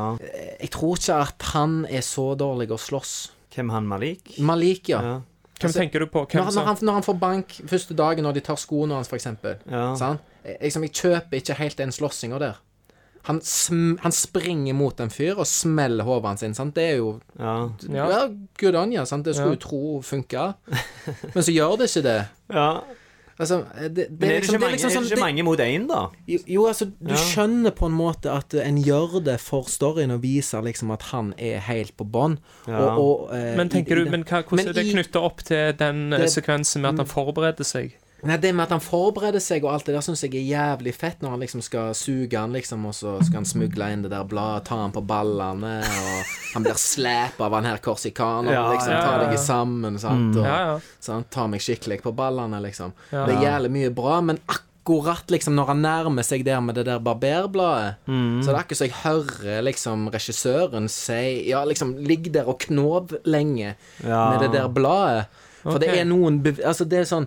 Jeg 0.58 0.70
tror 0.74 0.96
ikke 0.98 1.18
at 1.28 1.48
han 1.52 1.82
er 1.90 2.04
så 2.06 2.30
dårlig 2.40 2.70
å 2.74 2.78
slåss. 2.80 3.16
Hvem 3.54 3.70
han 3.74 3.86
Malik? 3.90 4.34
Malik, 4.40 4.88
ja. 4.94 5.02
Ja. 5.02 5.16
Hvem 5.58 5.72
tenker 5.74 6.04
du 6.04 6.06
på? 6.06 6.22
Hvem 6.30 6.38
Når, 6.38 6.44
han- 6.46 6.54
når, 6.54 6.66
han, 6.70 6.76
når 6.86 6.92
han 7.00 7.06
får 7.08 7.18
bank 7.18 7.54
første 7.66 7.94
dagen 7.98 8.22
når 8.24 8.34
de 8.38 8.40
tar 8.46 8.56
skoene 8.62 8.94
hans, 8.94 9.08
eksempel. 9.12 9.56
Ja. 9.66 9.88
Sant? 9.98 10.20
Jeg, 10.44 10.58
liksom, 10.62 10.84
jeg 10.86 10.92
kjøper 10.94 11.40
ikke 11.40 11.56
helt 11.58 11.76
den 11.80 11.90
slåssinga 11.92 12.38
der. 12.38 12.60
Han, 13.28 13.40
sm 13.44 13.96
han 14.02 14.12
springer 14.12 14.74
mot 14.74 15.00
en 15.04 15.10
fyr 15.12 15.36
og 15.38 15.46
smeller 15.46 16.04
hodet 16.08 16.30
hans 16.32 16.42
inn. 16.46 16.54
Sant? 16.56 16.74
Det 16.74 16.86
er 16.94 16.96
jo 16.96 17.20
Ja. 17.38 17.68
Ja, 17.92 18.06
Ja. 18.08 18.22
good 18.58 18.74
on 18.74 18.92
you. 18.92 19.04
Sant? 19.04 19.24
Det 19.24 19.34
skulle 19.36 19.52
Ja. 19.52 19.58
jo 19.58 19.68
tro 19.68 20.00
funka. 20.02 20.54
Men 21.34 21.42
så 21.44 21.52
gjør 21.52 21.76
det 21.78 21.90
ikke 21.90 22.02
det. 22.02 22.28
ja. 22.50 22.80
Altså, 23.40 23.64
det, 23.78 23.94
det, 23.94 24.10
Men 24.10 24.30
er 24.30 24.32
det 24.34 24.42
liksom- 24.42 24.54
ikke 24.54 24.60
mange, 24.64 24.72
liksom 24.72 24.88
er 24.90 24.94
det 24.94 24.98
sånn- 24.98 25.12
ikke 25.12 25.20
mange 25.20 25.42
mot 25.44 25.58
én, 25.60 25.84
da? 25.86 26.08
Jo, 26.26 26.38
jo, 26.48 26.62
altså, 26.66 26.84
du 26.86 27.10
Ja. 27.10 27.14
skjønner 27.14 27.70
på 27.70 27.86
en 27.86 27.92
måte 27.92 28.26
at 28.36 28.52
en 28.54 28.82
gjør 28.82 29.22
det 29.22 29.38
for 29.40 29.62
storyen 29.62 30.10
og 30.10 30.22
viser 30.22 30.60
liksom 30.60 30.90
at 30.92 31.02
han 31.12 31.34
er 31.38 31.60
helt 31.60 31.96
på 31.96 32.04
bånn. 32.10 32.38
Ja. 32.66 32.96
Eh, 32.98 33.56
Men 33.56 33.68
tenker 33.68 33.92
i 33.92 34.04
du, 34.04 34.10
men 34.10 34.24
hva, 34.24 34.42
hvordan 34.42 34.56
Men 34.56 34.68
er 34.68 34.72
det 34.72 34.86
knytta 34.92 35.22
opp 35.22 35.38
til 35.44 35.72
den 35.72 36.12
eh, 36.14 36.18
Det- 36.18 36.30
sekvensen 36.30 36.80
med 36.82 36.98
at 36.98 37.06
han 37.06 37.06
forbereder 37.06 37.64
seg? 37.64 37.92
Nei, 38.26 38.36
Det 38.36 38.50
med 38.54 38.64
at 38.64 38.70
han 38.74 38.80
forbereder 38.82 39.38
seg 39.38 39.62
og 39.64 39.72
alt 39.76 39.84
det 39.86 39.94
der 39.94 40.02
syns 40.02 40.24
jeg 40.24 40.34
er 40.34 40.48
jævlig 40.50 40.92
fett, 40.94 41.20
når 41.22 41.30
han 41.36 41.40
liksom 41.44 41.62
skal 41.62 41.92
suge 41.94 42.34
han, 42.34 42.52
liksom, 42.52 42.84
og 42.90 42.94
så 42.98 43.12
skal 43.22 43.36
han 43.44 43.46
smugle 43.46 43.92
inn 43.94 44.02
det 44.02 44.10
der 44.10 44.24
bladet, 44.26 44.64
ta 44.66 44.74
han 44.80 44.90
på 44.92 45.04
ballene, 45.06 45.76
og 45.86 46.32
han 46.54 46.64
blir 46.66 46.74
slep 46.82 47.38
av 47.40 47.54
han 47.54 47.64
her 47.70 47.78
korsikaneren, 47.78 48.52
Ja, 48.52 48.64
liksom, 48.72 48.90
ja, 48.92 49.02
ta 49.04 49.12
ja. 49.22 49.28
deg 49.30 49.38
sammen, 49.38 49.98
sant, 50.02 50.36
og 50.36 50.44
Ja, 50.44 50.56
ja. 50.72 50.80
så 51.00 51.12
han 51.14 51.24
tar 51.30 51.46
meg 51.48 51.60
skikkelig 51.62 52.00
på 52.02 52.12
ballene, 52.18 52.58
liksom. 52.66 52.92
Ja. 53.12 53.24
Det 53.28 53.36
er 53.36 53.46
jævlig 53.52 53.70
mye 53.76 53.94
bra, 53.94 54.20
men 54.20 54.40
akkurat 54.50 55.30
liksom 55.30 55.54
når 55.54 55.66
han 55.66 55.82
nærmer 55.82 56.24
seg 56.26 56.42
der 56.44 56.60
med 56.60 56.74
det 56.74 56.86
der 56.90 56.98
barberbladet, 56.98 57.96
Mm. 58.08 58.42
så 58.42 58.46
det 58.50 58.54
er 58.56 58.60
akkurat 58.64 58.78
så 58.82 58.88
jeg 58.88 58.98
hører 59.04 59.62
liksom 59.62 60.08
regissøren 60.10 60.88
si 60.90 61.48
Ja, 61.50 61.62
liksom 61.64 61.94
ligg 62.02 62.32
der 62.32 62.48
og 62.48 62.58
knov 62.58 63.14
lenge 63.24 63.76
Ja. 64.02 64.30
med 64.30 64.40
det 64.40 64.52
der 64.58 64.68
bladet. 64.68 65.26
For 65.62 65.78
det 65.78 65.90
er 65.98 66.04
noen 66.04 66.40
bev 66.42 66.58
Altså, 66.64 66.84
det 66.88 66.98
er 67.00 67.04
sånn 67.04 67.26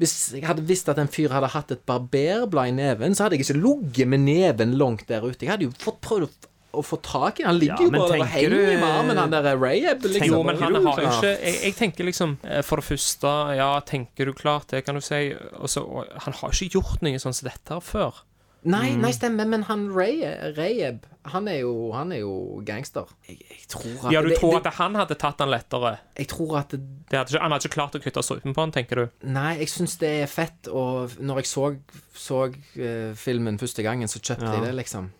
hvis 0.00 0.14
jeg 0.34 0.42
hadde 0.48 0.64
visst 0.66 0.88
at 0.90 0.98
en 0.98 1.08
fyr 1.12 1.30
hadde 1.34 1.52
hatt 1.54 1.70
et 1.74 1.84
barberblad 1.86 2.72
i 2.72 2.74
neven, 2.74 3.14
så 3.14 3.24
hadde 3.26 3.38
jeg 3.38 3.46
ikke 3.46 3.60
ligget 3.62 4.08
med 4.10 4.24
neven 4.26 4.74
langt 4.80 5.06
der 5.08 5.22
ute. 5.22 5.44
Jeg 5.46 5.52
hadde 5.54 5.68
jo 5.68 5.74
fått 5.78 6.00
prøvd 6.02 6.26
å, 6.26 6.50
å 6.74 6.82
få 6.82 6.98
tak 7.06 7.38
i 7.38 7.46
Han 7.46 7.60
ligger 7.60 7.78
Ja, 7.78 7.86
jo 7.86 7.90
bare 7.94 8.18
og 8.18 8.26
henger 8.32 8.50
du- 8.50 8.72
i 8.72 8.76
med 8.80 8.88
armen, 8.90 9.16
han 9.22 9.30
der 9.30 9.56
Rayab. 9.56 10.02
Liksom. 10.02 10.26
Jo, 10.32 10.42
men 10.42 10.58
han 10.58 10.74
har 10.74 10.98
jo 11.00 11.06
ikke 11.12 11.30
jeg, 11.38 11.54
jeg 11.62 11.74
tenker 11.78 12.04
liksom 12.10 12.36
eh, 12.42 12.62
For 12.66 12.82
det 12.82 12.88
første, 12.88 13.34
ja, 13.60 13.68
tenker 13.86 14.26
du 14.26 14.32
klart 14.34 14.66
det, 14.74 14.84
kan 14.84 14.98
du 14.98 15.00
si. 15.00 15.32
Også, 15.60 15.84
og 15.86 16.10
han 16.26 16.34
har 16.40 16.50
ikke 16.50 16.74
gjort 16.80 17.02
noe 17.06 17.20
sånn 17.22 17.36
som 17.36 17.46
dette 17.48 17.70
her 17.78 17.84
før. 17.84 18.24
Nei, 18.64 18.94
nei, 18.96 19.10
stemmer, 19.12 19.44
men 19.48 19.66
han 19.68 19.90
Ray, 19.92 20.22
Rayeb, 20.56 21.04
han 21.28 21.48
jo, 21.52 21.72
han 21.92 22.12
er 22.16 22.22
jo 22.22 22.62
gangster. 22.64 23.10
Jeg, 23.28 23.38
jeg 23.50 23.68
tror 23.68 24.06
at 24.08 24.12
Ja, 24.14 24.22
du 24.24 24.30
det, 24.32 24.38
tror 24.40 24.56
det, 24.56 24.70
at 24.70 24.78
han 24.78 24.96
hadde 24.96 25.16
tatt 25.20 25.44
han 25.44 25.52
lettere? 25.52 25.94
Jeg 26.16 26.30
tror 26.32 26.56
at 26.62 26.72
det, 26.72 26.80
Det 27.10 27.18
hadde 27.18 27.34
ikke, 27.34 27.42
han 27.44 27.54
hadde 27.54 27.68
ikke 27.68 27.76
klart 27.76 27.98
å 27.98 28.02
kutte 28.04 28.24
strupen 28.24 28.56
på 28.56 28.64
han, 28.64 28.72
tenker 28.72 29.02
du? 29.02 29.28
Nei, 29.36 29.52
jeg 29.60 29.72
syns 29.72 29.98
det 30.00 30.12
er 30.22 30.32
fett, 30.32 30.72
og 30.72 31.16
når 31.20 31.42
jeg 31.42 31.52
så, 31.52 31.70
så 32.16 32.42
uh, 32.48 33.12
filmen 33.20 33.60
første 33.60 33.84
gangen, 33.84 34.08
så 34.08 34.20
kjøpte 34.20 34.52
jeg 34.56 34.64
det, 34.64 34.74
liksom. 34.80 35.12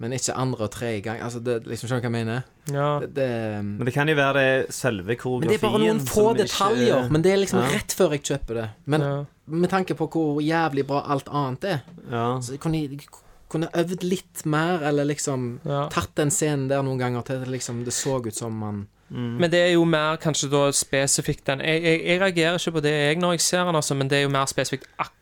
Men 0.00 0.12
ikke 0.16 0.32
andre 0.34 0.64
og 0.64 0.70
tredje 0.72 1.00
gang. 1.04 1.18
Altså, 1.20 1.40
det, 1.44 1.58
liksom, 1.68 1.88
Skjønner 1.90 2.00
du 2.00 2.08
hva 2.08 2.18
jeg 2.18 2.26
mener? 2.26 2.42
Ja. 2.72 2.86
Det, 3.02 3.08
det, 3.18 3.64
Men 3.64 3.84
det 3.84 3.92
kan 3.94 4.08
jo 4.08 4.14
være 4.16 4.32
det 4.40 4.72
selve 4.74 5.16
koreografien 5.20 5.50
men 5.50 5.52
det 5.52 5.58
er 5.60 5.66
bare 5.68 5.80
noen 5.82 6.06
få 6.08 6.24
detaljer. 6.38 6.94
ikke-. 7.02 7.10
Men 7.12 7.22
det 7.26 7.32
er 7.32 7.36
liksom 7.42 7.60
Ja. 7.60 7.66
rett 7.74 7.92
før 7.98 8.10
jeg 8.16 8.22
kjøper 8.22 8.54
det. 8.62 8.68
Men 8.86 9.00
Ja. 9.00 9.24
med 9.46 9.68
tanke 9.70 9.94
på 9.94 10.08
hvor 10.08 10.40
jævlig 10.40 10.86
bra 10.86 11.02
alt 11.06 11.28
annet 11.28 11.64
er, 11.64 11.80
ja. 12.10 12.38
så 12.40 12.52
jeg 12.52 12.60
kunne 12.60 12.80
jeg 12.80 13.00
kunne 13.50 13.68
øvd 13.74 14.02
litt 14.04 14.46
mer, 14.46 14.80
eller 14.88 15.04
liksom 15.04 15.58
Ja. 15.66 15.88
tatt 15.90 16.14
den 16.16 16.30
scenen 16.30 16.68
der 16.68 16.82
noen 16.82 16.98
ganger 16.98 17.22
til 17.26 17.40
det 17.40 17.48
liksom 17.48 17.84
det 17.84 17.92
så 17.92 18.24
ut 18.26 18.34
som 18.34 18.52
man 18.52 18.86
Men 19.10 19.50
det 19.50 19.58
er 19.58 19.72
jo 19.74 19.84
mer 19.84 20.16
kanskje 20.16 20.48
da 20.50 20.70
spesifikt 20.70 21.44
den 21.46 21.58
Jeg, 21.58 21.82
jeg, 21.82 22.00
jeg 22.06 22.20
reagerer 22.20 22.54
ikke 22.58 22.72
på 22.78 22.80
det 22.82 22.92
jeg 22.92 23.16
når 23.18 23.32
jeg 23.32 23.40
ser 23.40 23.64
den, 23.64 23.74
altså, 23.74 23.94
men 23.96 24.08
det 24.08 24.18
er 24.18 24.22
jo 24.22 24.28
mer 24.28 24.46
spesifikt 24.46 24.86
akkurat 24.98 25.12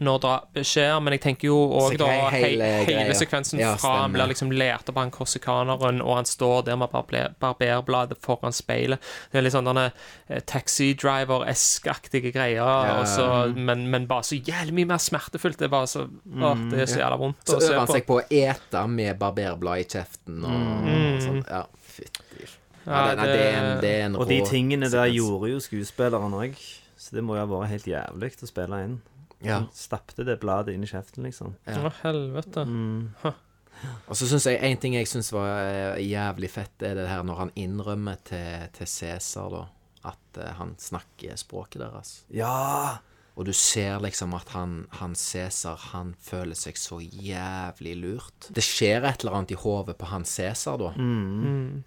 når 0.00 0.18
det 0.54 0.62
skjer. 0.64 0.94
Men 1.04 1.12
jeg 1.12 1.20
tenker 1.20 1.48
jo 1.50 1.56
òg 1.76 1.96
da 2.00 2.06
hele, 2.32 2.64
hele 2.86 3.00
hele 3.04 3.14
sekvensen 3.18 3.60
Ja, 3.60 3.74
fra 3.80 3.98
han 4.02 4.12
blir 4.14 4.30
liksom 4.30 4.50
lært 4.52 4.88
opp 4.88 4.96
av 4.96 5.02
han 5.04 5.10
korsikaneren, 5.12 6.00
og 6.00 6.14
han 6.16 6.24
står 6.28 6.64
der 6.70 6.76
med 6.80 6.88
barber- 6.92 7.34
barberbladet 7.42 8.16
foran 8.24 8.52
speilet. 8.56 9.00
Det 9.32 9.38
er 9.40 9.44
litt 9.44 9.52
sånn 9.52 9.68
denne 9.68 9.90
eh, 10.28 10.40
taxi 10.48 10.94
driver-esk-aktige 10.94 12.32
greier, 12.32 12.64
og 13.00 13.06
så- 13.06 13.54
men, 13.56 13.86
men 13.90 14.06
bare 14.06 14.22
så 14.22 14.38
jævlig 14.40 14.72
mye 14.74 14.86
mer 14.94 14.98
smertefullt. 14.98 15.58
Det 15.58 15.64
er 15.68 15.74
bare 15.74 15.86
så 15.86 16.06
Åh, 16.40 16.56
det 16.70 16.80
er 16.80 16.86
så 16.86 16.98
jævla 17.02 17.18
vondt 17.18 17.44
Så 17.46 17.58
øver 17.60 17.78
han 17.78 17.86
seg 17.88 18.06
på 18.06 18.20
å 18.20 18.24
ete 18.30 18.86
med 18.88 19.18
barberblad 19.18 19.78
i 19.80 19.84
kjeften 19.84 20.44
og 20.44 21.22
sånn. 21.22 21.44
Ja, 21.48 21.64
fytti. 21.84 22.48
Ja, 22.86 23.14
det, 23.14 23.26
det 23.28 23.40
er 23.44 23.56
en, 23.60 23.80
det 23.82 23.90
er 23.90 24.04
en 24.06 24.16
Og 24.16 24.26
de 24.28 24.40
tingene 24.48 24.88
der 24.88 25.04
sekvens. 25.04 25.16
gjorde 25.20 25.50
jo 25.52 25.58
skuespilleren 25.60 26.32
òg. 26.32 26.56
Så 27.00 27.14
det 27.16 27.22
må 27.24 27.34
jo 27.36 27.40
ha 27.44 27.46
vært 27.46 27.68
helt 27.74 27.86
jævlig 27.86 28.30
å 28.42 28.48
spille 28.48 28.78
inn. 28.84 29.00
Ja. 29.44 29.62
Stappte 29.74 30.24
det 30.28 30.40
bladet 30.42 30.74
inn 30.76 30.84
i 30.84 30.90
kjeften, 30.90 31.24
liksom. 31.26 31.54
Å, 31.64 31.92
helvete. 32.02 32.66
Og 34.10 34.16
så 34.18 34.28
syns 34.28 34.48
jeg 34.48 34.60
en 34.66 34.80
ting 34.80 34.96
jeg 34.98 35.08
syns 35.08 35.32
var 35.32 35.62
eh, 35.64 36.00
jævlig 36.04 36.50
fett, 36.52 36.76
er 36.84 36.98
det 36.98 37.08
her 37.08 37.24
når 37.26 37.44
han 37.46 37.52
innrømmer 37.58 38.20
til, 38.28 38.66
til 38.76 38.90
Cæsar, 38.90 39.54
da, 39.54 39.62
at 40.10 40.40
uh, 40.42 40.50
han 40.58 40.74
snakker 40.80 41.38
språket 41.40 41.80
deres. 41.84 42.18
Ja! 42.34 43.00
Og 43.40 43.46
du 43.46 43.52
ser 43.56 44.02
liksom 44.02 44.34
at 44.36 44.50
han, 44.52 44.82
han 44.98 45.14
Cæsar, 45.16 45.78
han 45.94 46.10
føler 46.20 46.58
seg 46.58 46.76
så 46.76 46.98
jævlig 47.00 47.94
lurt. 48.02 48.50
Det 48.52 48.64
skjer 48.64 49.06
et 49.08 49.22
eller 49.22 49.38
annet 49.38 49.54
i 49.54 49.60
hodet 49.62 49.94
på 49.96 50.10
han 50.10 50.26
Cæsar, 50.28 50.76
da. 50.82 50.90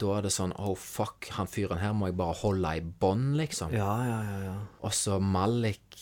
Da 0.02 0.16
er 0.16 0.26
det 0.26 0.34
sånn 0.34 0.56
Oh, 0.58 0.74
fuck, 0.80 1.30
han 1.36 1.52
fyren 1.52 1.84
her 1.84 1.94
må 1.94 2.10
jeg 2.10 2.18
bare 2.18 2.40
holde 2.42 2.74
i 2.80 2.82
bånd, 2.82 3.36
liksom. 3.38 3.76
Ja, 3.76 3.92
ja, 4.08 4.20
ja. 4.32 4.40
ja. 4.48 4.58
Og 4.82 4.96
så 4.98 5.20
Malik 5.22 6.00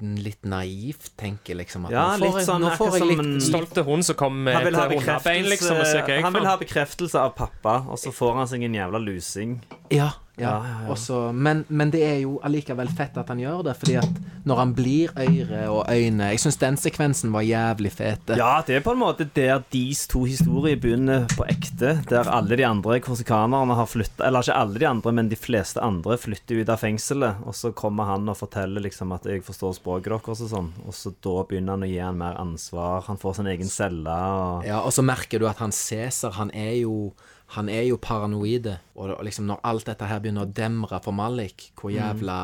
litt 0.00 0.44
naivt 0.48 1.10
tenker 1.20 1.54
liksom 1.58 1.84
at 1.86 1.92
Ja, 1.92 2.04
nå 2.16 2.18
får 2.18 2.24
litt 2.24 2.38
jeg, 2.40 2.46
sånn 2.48 2.62
nå 2.64 2.70
får 2.78 2.94
jeg 2.98 3.08
litt, 3.10 3.18
en- 3.20 3.40
Stolte 3.40 3.84
hund 3.84 4.04
som 4.04 4.16
kom 4.16 4.38
med 4.44 4.54
Han 4.56 4.64
vil, 4.64 4.74
ha 4.80 4.86
et 4.86 4.94
hundebein, 4.98 5.44
liksom, 5.50 5.76
og 5.76 5.86
ser 5.86 6.02
hva 6.02 6.08
jeg 6.16 6.22
han 6.24 6.32
vil 6.32 6.44
ha 6.48 6.56
bekreftelse 6.56 7.20
av 7.20 7.34
pappa, 7.36 7.74
og 7.88 7.98
så 8.00 8.12
får 8.12 8.34
han 8.40 8.46
seg 8.48 8.64
en 8.64 8.74
jævla 8.80 8.98
lusing. 9.04 9.60
Ja, 9.92 10.10
ja. 10.36 10.66
Ja. 10.88 11.32
Men, 11.32 11.64
men 11.68 11.90
det 11.94 12.02
er 12.02 12.16
jo 12.24 12.38
allikevel 12.42 12.88
fett 12.90 13.14
at 13.20 13.28
han 13.30 13.38
gjør 13.38 13.62
det, 13.68 13.74
fordi 13.78 13.94
at 14.00 14.16
når 14.44 14.58
han 14.60 14.72
blir 14.76 15.12
øyre 15.16 15.60
og 15.72 15.86
øyne 15.88 16.32
Jeg 16.32 16.40
syns 16.42 16.58
den 16.60 16.76
sekvensen 16.76 17.32
var 17.32 17.44
jævlig 17.46 17.92
fet. 17.94 18.34
Ja, 18.36 18.58
det 18.66 18.76
er 18.76 18.84
på 18.84 18.92
en 18.92 19.00
måte 19.00 19.28
der 19.36 19.62
deres 19.72 20.04
to 20.10 20.24
historier 20.26 20.76
begynner 20.80 21.28
på 21.36 21.46
ekte. 21.48 21.94
Der 22.10 22.28
alle 22.28 22.58
de 22.58 22.66
andre 22.66 22.98
korsikanerne 23.04 23.76
har 23.78 23.88
flytta 23.88 24.26
Eller 24.26 24.42
ikke 24.42 24.58
alle 24.58 24.82
de 24.82 24.88
andre, 24.88 25.12
men 25.12 25.30
de 25.30 25.38
fleste 25.38 25.82
andre 25.82 26.18
flytter 26.18 26.62
ut 26.62 26.72
av 26.72 26.82
fengselet. 26.82 27.44
Og 27.46 27.54
så 27.54 27.70
kommer 27.72 28.10
han 28.10 28.28
og 28.28 28.38
forteller 28.40 28.82
liksom 28.82 29.14
at 29.14 29.26
'jeg 29.26 29.44
forstår 29.44 29.78
språket 29.78 30.12
deres' 30.12 30.42
og 30.42 30.50
sånn. 30.50 30.72
Og 30.86 30.94
så 30.94 31.14
da 31.22 31.44
begynner 31.44 31.78
han 31.78 31.82
å 31.82 31.92
gi 31.92 31.98
han 31.98 32.18
mer 32.18 32.34
ansvar. 32.34 33.04
Han 33.06 33.16
får 33.16 33.36
sin 33.36 33.46
egen 33.46 33.68
celle. 33.68 34.10
Og... 34.10 34.66
Ja, 34.66 34.80
og 34.80 34.92
så 34.92 35.02
merker 35.02 35.38
du 35.38 35.46
at 35.46 35.58
han 35.58 35.70
Cæsar, 35.70 36.32
han 36.32 36.50
er 36.54 36.82
jo 36.82 37.12
han 37.54 37.68
er 37.70 37.82
jo 37.86 37.96
paranoide. 38.02 38.76
Og 38.98 39.12
liksom 39.26 39.46
når 39.46 39.60
alt 39.64 39.86
dette 39.86 40.06
her 40.10 40.20
begynner 40.22 40.46
å 40.46 40.52
demre 40.54 40.98
for 41.04 41.14
Malik, 41.14 41.68
hvor 41.78 41.90
jævla 41.94 42.38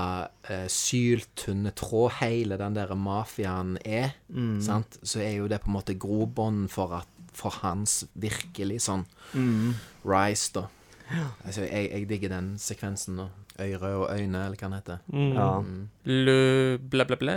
eh, 0.49 0.67
syltynne 0.71 1.73
tråd 1.79 2.13
hele 2.21 2.57
den 2.61 2.75
der 2.79 2.95
mafiaen 2.95 3.77
er, 3.85 4.13
sant? 4.63 4.99
så 5.03 5.19
er 5.25 5.37
jo 5.41 5.49
det 5.51 5.61
på 5.65 5.71
en 5.71 5.77
måte 5.79 5.95
grobånd 5.99 6.69
for, 6.71 7.03
for 7.33 7.51
hans 7.63 8.05
virkelig 8.15 8.81
sånn 8.87 9.05
rise, 10.05 10.53
da. 10.55 10.67
Altså, 11.45 11.63
jeg, 11.67 11.91
jeg 11.91 12.09
digger 12.09 12.29
den 12.37 12.53
sekvensen, 12.59 13.17
da. 13.19 13.29
Øyre 13.61 13.89
og 13.99 14.07
øyne, 14.15 14.45
eller 14.47 14.57
hva 14.57 14.69
den 14.69 14.77
heter. 14.79 14.99
Ja. 15.37 15.49
Le 16.07 16.79
bla, 16.79 17.05
bla, 17.05 17.17
bla. 17.21 17.35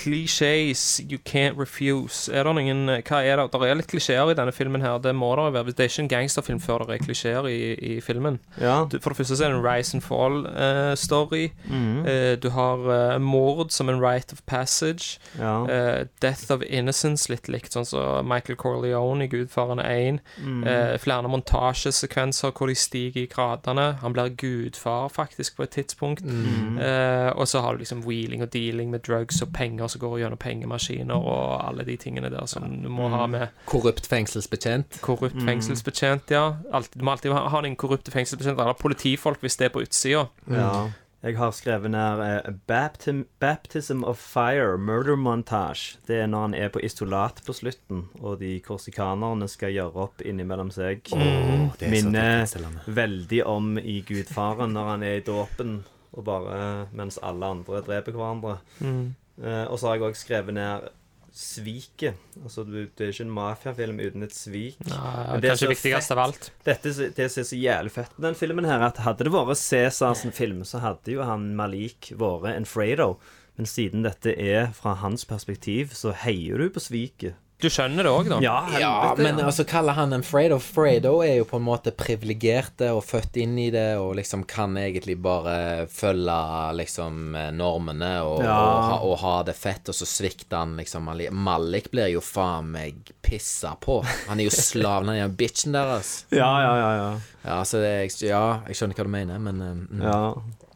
Clichés 0.00 1.00
you 1.10 1.18
can't 1.18 1.58
refuse. 1.60 2.32
Er 2.32 2.44
det 2.48 2.54
noen 2.56 2.86
Hva 3.06 3.20
er 3.22 3.36
det? 3.40 3.48
Det 3.52 3.68
er 3.68 3.78
litt 3.78 3.90
klisjeer 3.90 4.32
i 4.32 4.36
denne 4.38 4.52
filmen 4.56 4.82
her. 4.84 4.98
Det 4.98 5.14
må 5.14 5.34
det 5.36 5.48
være. 5.54 5.74
Det 5.76 5.84
er 5.86 5.92
ikke 5.92 6.04
en 6.06 6.12
gangsterfilm 6.14 6.60
før 6.60 6.86
det 6.88 6.96
er 6.96 7.04
klisjeer 7.04 7.48
i, 7.50 7.58
i 7.74 8.00
filmen. 8.00 8.40
ja. 8.60 8.80
Du, 8.90 8.98
for 9.00 9.12
det 9.12 9.20
første 9.20 9.36
så 9.36 9.44
er 9.46 9.52
det 9.52 9.60
en 9.60 9.66
rise 9.66 9.94
and 9.96 10.02
fall-story. 10.02 11.50
Mhm. 11.68 12.06
du 12.42 12.48
har 12.50 12.78
uh, 12.88 13.18
mord 13.20 13.70
som 13.70 13.88
en 13.88 14.00
right 14.00 14.32
of 14.32 14.42
passage. 14.46 15.18
ja. 15.38 15.66
Eh, 15.70 16.06
Death 16.22 16.50
of 16.52 16.62
Innocence, 16.68 17.28
litt 17.32 17.48
likt 17.48 17.74
sånn 17.76 17.86
som 17.86 18.26
Michael 18.28 18.58
Corleone 18.60 19.24
i 19.24 19.30
Gudfaren 19.30 19.80
1. 19.82 20.20
Mm. 20.42 20.62
Eh, 20.66 20.94
flere 21.02 21.28
montasjesekvenser 21.30 22.52
hvor 22.56 22.70
de 22.70 22.76
stiger 22.78 23.24
i 23.24 23.30
gradene. 23.30 23.86
Han 24.02 24.14
blir 24.16 24.32
gudfar, 24.40 25.08
faktisk, 25.12 25.56
på 25.56 25.66
et 25.66 25.74
tidspunkt. 25.76 26.24
Mm. 26.24 26.78
Eh, 26.78 27.30
og 27.36 27.48
så 27.48 27.62
har 27.64 27.74
du 27.76 27.84
liksom 27.84 28.04
wheeling 28.06 28.42
og 28.42 28.52
dealing 28.52 28.90
med 28.90 29.04
drugs 29.06 29.42
og 29.42 29.52
penger 29.56 29.89
som 29.90 30.02
går 30.02 30.20
gjennom 30.22 30.40
pengemaskiner 30.40 31.18
og 31.18 31.60
alle 31.66 31.86
de 31.88 31.98
tingene 32.00 32.30
der 32.32 32.46
som 32.50 32.66
du 32.82 32.88
må 32.92 33.10
ha 33.12 33.26
med 33.30 33.52
Korrupt 33.70 34.08
fengselsbetjent. 34.10 35.00
korrupt 35.04 35.38
fengselsbetjent, 35.46 36.32
ja. 36.34 36.46
Alt, 36.72 36.94
du 36.94 37.04
må 37.04 37.14
alltid 37.14 37.34
ha, 37.36 37.46
ha 37.48 37.60
korrupt 37.60 37.78
korrupte 37.82 38.14
fengselsbetjent 38.14 38.58
eller 38.58 38.78
politifolk 38.78 39.42
hvis 39.44 39.58
det 39.60 39.70
er 39.70 39.74
på 39.74 39.84
utsida. 39.84 40.26
Ja. 40.50 40.90
Jeg 41.20 41.36
har 41.36 41.50
skrevet 41.52 41.90
ned 41.92 42.20
uh, 42.24 42.52
baptim, 42.66 43.26
'Baptism 43.40 44.04
of 44.04 44.16
Fire 44.16 44.78
Murder 44.78 45.16
Montage'. 45.16 45.98
Det 46.06 46.16
er 46.16 46.26
når 46.26 46.40
han 46.40 46.54
er 46.54 46.68
på 46.68 46.80
isolat 46.80 47.42
på 47.46 47.52
slutten, 47.52 48.06
og 48.20 48.38
de 48.40 48.54
korsikanerne 48.64 49.48
skal 49.48 49.74
gjøre 49.74 50.06
opp 50.06 50.24
innimellom 50.24 50.70
seg. 50.72 51.04
det 51.12 51.86
er 51.86 51.92
Minner 51.92 52.48
veldig 52.86 53.44
om 53.44 53.76
i 53.78 54.00
Gudfaren, 54.00 54.72
når 54.72 54.88
han 54.94 55.02
er 55.02 55.20
i 55.20 55.26
dåpen, 55.26 55.82
og 56.12 56.24
bare 56.24 56.88
mens 56.96 57.20
alle 57.22 57.52
andre 57.52 57.82
dreper 57.84 58.16
hverandre. 58.16 58.56
Eh, 58.80 59.04
og 59.40 59.76
så 59.80 59.88
har 59.88 59.96
jeg 59.96 60.10
òg 60.10 60.18
skrevet 60.20 60.56
ned 60.56 60.90
sviket. 61.34 62.18
Altså, 62.42 62.64
det 62.66 62.88
er 62.98 63.12
ikke 63.12 63.24
en 63.26 63.34
mafiafilm 63.34 64.00
uten 64.02 64.26
et 64.26 64.34
svik. 64.34 64.78
Men 64.84 65.42
det 65.42 65.52
kanskje 65.52 65.70
viktigst 65.72 66.14
av 66.14 66.22
alt. 66.24 66.48
Dette 66.66 66.92
det 67.16 67.28
som 67.30 67.42
er 67.42 67.48
så 67.48 67.58
jævlig 67.58 67.92
fett 67.94 68.16
med 68.16 68.26
den 68.28 68.38
filmen 68.38 68.68
her, 68.68 68.82
at 68.88 69.02
hadde 69.04 69.26
det 69.26 69.34
vært 69.34 69.60
Cæsars 69.60 70.24
film, 70.36 70.64
så 70.66 70.82
hadde 70.82 71.14
jo 71.14 71.26
han 71.26 71.52
Malik 71.58 72.12
vært 72.18 72.50
en 72.56 72.68
Fredo. 72.68 73.14
Men 73.58 73.68
siden 73.68 74.06
dette 74.06 74.32
er 74.32 74.70
fra 74.76 74.96
hans 75.02 75.26
perspektiv, 75.28 75.94
så 75.94 76.14
heier 76.16 76.58
du 76.60 76.70
på 76.72 76.82
sviket. 76.82 77.38
Du 77.60 77.68
skjønner 77.68 78.06
det 78.06 78.12
òg, 78.12 78.28
da. 78.32 78.38
Ja, 78.44 78.56
Ja, 78.80 78.92
men 79.18 79.40
altså 79.44 79.64
kaller 79.68 79.92
han 79.98 80.12
en 80.16 80.22
Fredo 80.24 80.58
Fredo 80.62 81.18
er 81.24 81.36
jo 81.40 81.44
på 81.50 81.58
en 81.60 81.66
måte 81.66 81.92
privilegerte 81.92 82.90
og 82.94 83.02
født 83.04 83.36
inn 83.42 83.58
i 83.60 83.68
det 83.74 83.96
og 84.00 84.14
liksom 84.18 84.44
kan 84.48 84.76
egentlig 84.80 85.18
bare 85.22 85.86
følge 85.92 86.38
liksom 86.80 87.34
normene 87.56 88.12
og, 88.24 88.42
Ja. 88.44 88.56
og, 88.56 88.82
ha, 88.88 88.96
og 89.10 89.18
ha 89.24 89.34
det 89.48 89.56
fett, 89.56 89.88
og 89.92 89.94
så 89.94 90.08
svikter 90.08 90.62
han 90.62 90.76
liksom 90.80 91.08
Malik 91.32 91.90
blir 91.92 92.08
jo 92.14 92.20
faen 92.24 92.70
meg 92.72 93.12
pissa 93.22 93.74
på. 93.80 94.00
Han 94.28 94.40
er 94.40 94.48
jo 94.48 94.54
slaven, 94.54 95.08
han 95.12 95.16
er 95.18 95.26
jo 95.28 95.34
bitchen 95.36 95.72
deres. 95.76 96.24
Ja, 96.40 96.50
ja, 96.62 96.72
ja. 96.78 96.90
ja. 96.96 97.10
Ja, 97.44 97.60
så 97.64 97.78
det, 97.80 97.92
ja, 98.22 98.60
jeg 98.68 98.76
skjønner 98.76 98.96
hva 98.98 99.04
du 99.06 99.12
mener, 99.12 99.38
men 99.40 99.60
eh, 99.64 99.76
mm. 99.96 100.02
ja. 100.04 100.18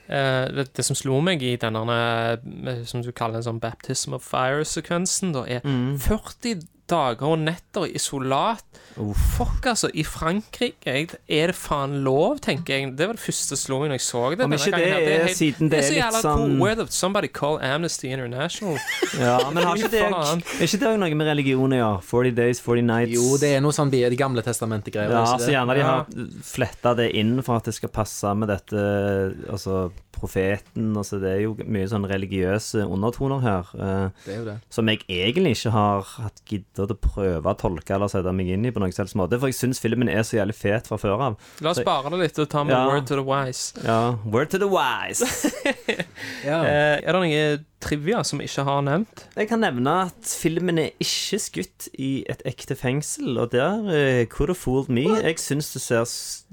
Uh, 0.05 0.45
det, 0.53 0.67
det 0.77 0.85
som 0.85 0.97
slo 0.97 1.17
meg 1.25 1.41
i 1.45 1.55
denne 1.57 1.81
eh, 1.97 2.83
som 2.85 3.01
du 3.01 3.09
kaller 3.17 3.41
en 3.41 3.47
sånn 3.47 3.61
baptism 3.63 4.13
of 4.17 4.25
fire-sekvensen, 4.29 5.33
da, 5.33 5.45
er 5.49 5.65
Mm. 5.65 5.97
40 6.01 6.61
dager 6.91 7.31
og 7.35 7.45
netter 7.45 7.87
i 7.89 7.95
isolat. 7.99 8.65
Fuck, 8.95 9.67
altså. 9.67 9.89
I 9.95 10.05
Frankrike 10.07 10.87
jeg, 10.87 11.09
er 11.29 11.51
det 11.51 11.57
faen 11.59 11.97
lov, 12.07 12.39
tenker 12.45 12.77
jeg. 12.77 12.93
Det 12.99 13.09
var 13.11 13.17
det 13.19 13.23
første 13.25 13.57
som 13.57 13.61
slo 13.65 13.79
meg 13.83 13.91
når 13.91 13.99
jeg 13.99 14.05
så 14.07 14.23
det. 14.31 14.45
Om 14.45 14.55
denne 14.55 14.59
ikke 14.61 14.79
er, 14.79 14.85
det 14.85 15.15
er 15.15 15.25
helt- 15.25 15.39
siden 15.39 15.71
det 15.73 15.79
er 15.79 15.83
så 15.83 15.95
litt 15.95 16.03
jævla 16.03 16.21
sånn- 16.23 16.45
cool. 16.45 16.61
Where 16.63 16.87
Somebody 16.95 17.29
call 17.29 17.59
Amnesty 17.59 18.13
International. 18.15 18.79
Ja, 19.25 19.51
men 19.51 19.63
har 19.65 19.77
ikke 19.79 19.91
det, 19.91 20.03
er 20.03 20.67
ikke 20.67 20.81
det 20.83 20.95
noe 21.01 21.15
med 21.15 21.27
religion 21.29 21.71
å 21.75 21.77
gjøre? 21.79 22.01
40 22.03 22.35
days, 22.35 22.61
40 22.61 22.83
nights? 22.87 23.13
Jo, 23.15 23.37
det 23.39 23.53
er 23.57 23.61
noe 23.65 23.73
sånn 23.75 23.91
de 23.95 24.03
gamle 24.19 24.43
testamentet-greier. 24.43 25.11
Ja, 25.11 25.25
så 25.27 25.39
det? 25.47 25.53
gjerne 25.55 25.75
de 25.79 25.85
har 25.87 26.07
fletta 26.43 26.95
det 26.99 27.11
inn 27.15 27.37
for 27.43 27.57
at 27.61 27.65
det 27.71 27.75
skal 27.75 27.93
passe 27.95 28.35
med 28.37 28.49
dette 28.51 28.75
Altså 29.51 29.91
profeten 30.15 30.93
altså 30.97 31.19
Det 31.21 31.31
er 31.33 31.41
jo 31.43 31.55
mye 31.67 31.89
sånn 31.91 32.07
religiøse 32.09 32.85
undertoner 32.87 33.43
her. 33.45 33.71
Uh, 33.75 34.11
Det 34.25 34.35
er 34.35 34.39
jo 34.39 34.45
det. 34.47 34.57
som 34.71 34.89
jeg 34.89 35.03
egentlig 35.11 35.57
ikke 35.59 35.73
har 35.75 36.07
hatt 36.21 36.43
giddet 36.49 36.93
å 36.95 36.99
prøve 36.99 37.51
å 37.51 37.59
tolke 37.59 37.97
eller 37.97 38.09
sette 38.13 38.33
meg 38.33 38.53
inn 38.55 38.65
i 38.69 38.73
på 38.75 38.84
noen 38.85 38.95
selvs 38.95 39.17
måte. 39.19 39.41
For 39.41 39.51
jeg 39.51 39.59
syns 39.59 39.81
filmen 39.83 40.09
er 40.13 40.23
så 40.27 40.39
jævlig 40.39 40.55
fet 40.61 40.89
fra 40.91 41.01
før 41.01 41.27
av. 41.31 41.39
La 41.65 41.73
oss 41.75 41.81
spare 41.83 42.13
det 42.15 42.23
litt 42.27 42.39
og 42.45 42.51
ta 42.53 42.63
med 42.65 42.77
Ja. 42.77 42.85
word 42.93 43.07
to 43.11 43.17
the 43.19 43.25
wise. 43.27 43.73
Ja, 43.85 44.01
Word 44.25 44.51
to 44.55 44.61
the 44.63 44.71
wise. 44.71 45.25
Ja. 46.45 46.59
Eh, 46.65 46.99
er 47.05 47.13
det 47.17 47.21
noe 47.21 47.45
trivia 47.85 48.23
som 48.25 48.39
vi 48.41 48.47
ikke 48.49 48.65
har 48.65 48.83
nevnt? 48.85 49.25
Jeg 49.37 49.49
kan 49.51 49.61
nevne 49.61 49.93
at 50.07 50.29
filmen 50.41 50.79
er 50.81 50.91
ikke 51.03 51.39
skutt 51.41 51.87
i 52.01 52.11
et 52.31 52.41
ekte 52.49 52.77
fengsel, 52.77 53.35
og 53.41 53.51
der 53.53 53.85
eh, 53.93 54.23
could 54.33 54.49
have 54.53 54.59
fooled 54.61 54.89
me. 54.93 55.05
Jeg 55.25 55.41
syns 55.43 55.71
det 55.75 55.83
ser 55.85 56.05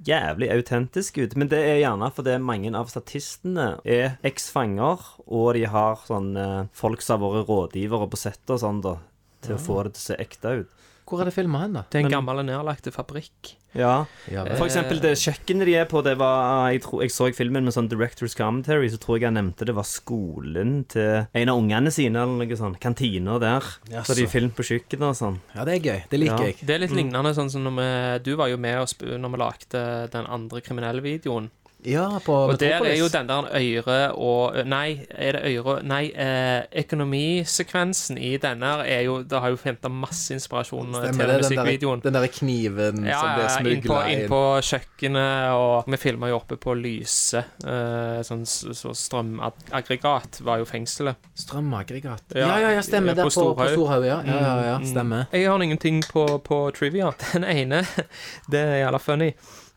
jævlig 0.08 0.50
autentisk 0.56 1.20
ut, 1.22 1.36
men 1.40 1.52
det 1.52 1.60
er 1.60 1.80
gjerne 1.84 2.12
fordi 2.16 2.38
mange 2.44 2.72
av 2.76 2.92
statistene 2.92 3.70
er 3.86 4.18
eksfanger, 4.28 5.04
og 5.28 5.54
de 5.60 5.66
har 5.72 6.02
sånn 6.08 6.34
eh, 6.40 6.60
folk 6.78 7.04
som 7.06 7.24
har 7.24 7.36
vært 7.40 7.52
rådgivere 7.52 8.10
på 8.12 8.20
settet 8.20 8.56
og 8.58 8.64
sånn, 8.64 8.82
da, 8.84 8.98
til 9.46 9.56
å 9.58 9.62
få 9.62 9.82
det 9.88 9.96
til 9.98 10.02
å 10.04 10.08
se 10.12 10.20
ekte 10.24 10.56
ut. 10.64 10.81
Hvor 11.12 11.20
er 11.22 11.28
det 11.28 11.34
filma 11.36 11.60
hen, 11.66 11.74
da? 11.76 11.82
Det 11.92 12.00
er 12.00 12.06
en 12.06 12.08
Men- 12.08 12.14
gammel 12.16 12.40
og 12.40 12.46
nedlagt 12.48 12.88
fabrikk. 12.96 13.58
Ja. 13.76 14.06
Ja. 14.32 14.44
For 14.60 14.66
eksempel 14.68 15.00
det 15.00 15.14
kjøkkenet 15.20 15.66
de 15.70 15.76
er 15.80 15.86
på, 15.88 16.02
det 16.04 16.18
var 16.20 16.70
Jeg, 16.72 16.82
tror, 16.84 17.02
jeg 17.04 17.12
så 17.12 17.30
filmen 17.36 17.64
med 17.64 17.72
sånn 17.76 17.88
director's 17.92 18.36
commentary, 18.36 18.88
så 18.92 18.98
tror 19.00 19.16
jeg 19.20 19.28
jeg 19.30 19.34
nevnte 19.38 19.66
det 19.66 19.76
var 19.76 19.84
skolen 19.88 20.86
til 20.92 21.28
en 21.34 21.50
av 21.50 21.58
ungene 21.60 21.92
sine, 21.92 22.16
eller 22.20 22.46
noe 22.46 22.58
sånt. 22.60 22.80
Kantina 22.84 23.38
der. 23.40 23.62
Yes. 23.92 24.08
Så 24.08 24.16
de 24.16 24.26
filmet 24.28 24.56
på 24.56 24.64
kjøkkenet 24.68 25.08
og 25.12 25.16
sånn. 25.16 25.40
ja, 25.56 25.64
det 25.68 25.76
er 25.78 25.86
gøy. 25.92 26.04
Det 26.10 26.20
liker 26.20 26.38
Ja. 26.40 26.46
jeg. 26.52 26.56
Det 26.66 26.76
er 26.76 26.80
litt 26.80 26.92
lignende 26.92 27.34
sånn 27.36 27.50
som 27.52 27.64
når 27.64 27.76
vi, 27.80 28.24
du 28.32 28.36
var 28.36 28.48
jo 28.50 28.58
med 28.58 28.78
oss 28.80 28.94
når 29.00 29.32
vi 29.32 29.38
lagde 29.38 30.12
den 30.12 30.26
andre 30.28 30.62
kriminelle 30.62 31.02
videoen. 31.02 31.50
Ja, 31.86 32.20
på 32.26 32.34
Og 32.52 32.60
der 32.60 32.84
er 32.86 32.96
jo 33.00 33.08
den 33.10 33.28
der 33.30 33.48
øyre 33.58 34.12
og 34.14 34.58
Nei, 34.70 35.06
er 35.10 35.32
det 35.32 35.42
øyre 35.50 35.80
Nei, 35.84 36.12
eh, 36.14 36.62
økonomisekvensen 36.84 38.18
i 38.22 38.36
denne 38.42 38.70
er 38.86 39.02
jo 39.08 39.22
Det 39.24 39.40
har 39.42 39.50
jo 39.50 39.58
henta 39.64 39.90
masse 39.90 40.34
inspirasjon 40.36 40.92
Stemmer 40.94 41.12
til 41.12 41.18
det, 41.18 41.50
den 41.50 42.02
den 42.04 42.14
der, 42.14 42.20
der 42.22 42.28
kniven 42.28 43.06
Ja, 43.08 43.20
som 43.20 43.64
ble 43.66 43.78
på, 43.82 43.86
smugla 43.88 44.02
inn 44.12 44.20
inn. 44.22 44.28
på 44.30 44.42
kjøkkenet, 44.62 45.52
og 45.58 45.90
vi 45.92 45.98
filma 45.98 46.30
jo 46.30 46.38
oppe 46.38 46.58
på 46.62 46.74
Lyse. 46.78 47.42
Eh, 47.66 48.22
sånn 48.28 48.46
så 48.46 48.94
strømaggregat 48.98 50.42
var 50.46 50.62
jo 50.62 50.66
fengselet. 50.70 51.16
Strømaggregat. 51.38 52.36
Ja, 52.36 52.60
Ja, 52.62 52.72
ja, 52.76 52.82
stemmer. 52.86 53.14
på 53.16 53.16
Der 53.16 53.24
på, 53.24 53.30
på 53.30 53.36
Storhaug. 53.40 53.74
Storhaug, 53.74 54.06
ja. 54.06 54.20
Ja, 54.26 54.38
ja, 54.38 54.54
ja, 54.66 54.78
Mm, 54.78 54.84
mm. 54.86 54.92
stemmer. 54.92 55.26
Jeg 55.34 55.50
har 55.50 55.62
ingenting 55.64 56.02
på, 56.12 56.26
på 56.46 56.72
trivia. 56.78 57.12
Den 57.34 57.44
ene, 57.44 57.84
det 58.52 58.60
er 58.60 58.78
jævla 58.86 59.00
funny. 59.00 59.32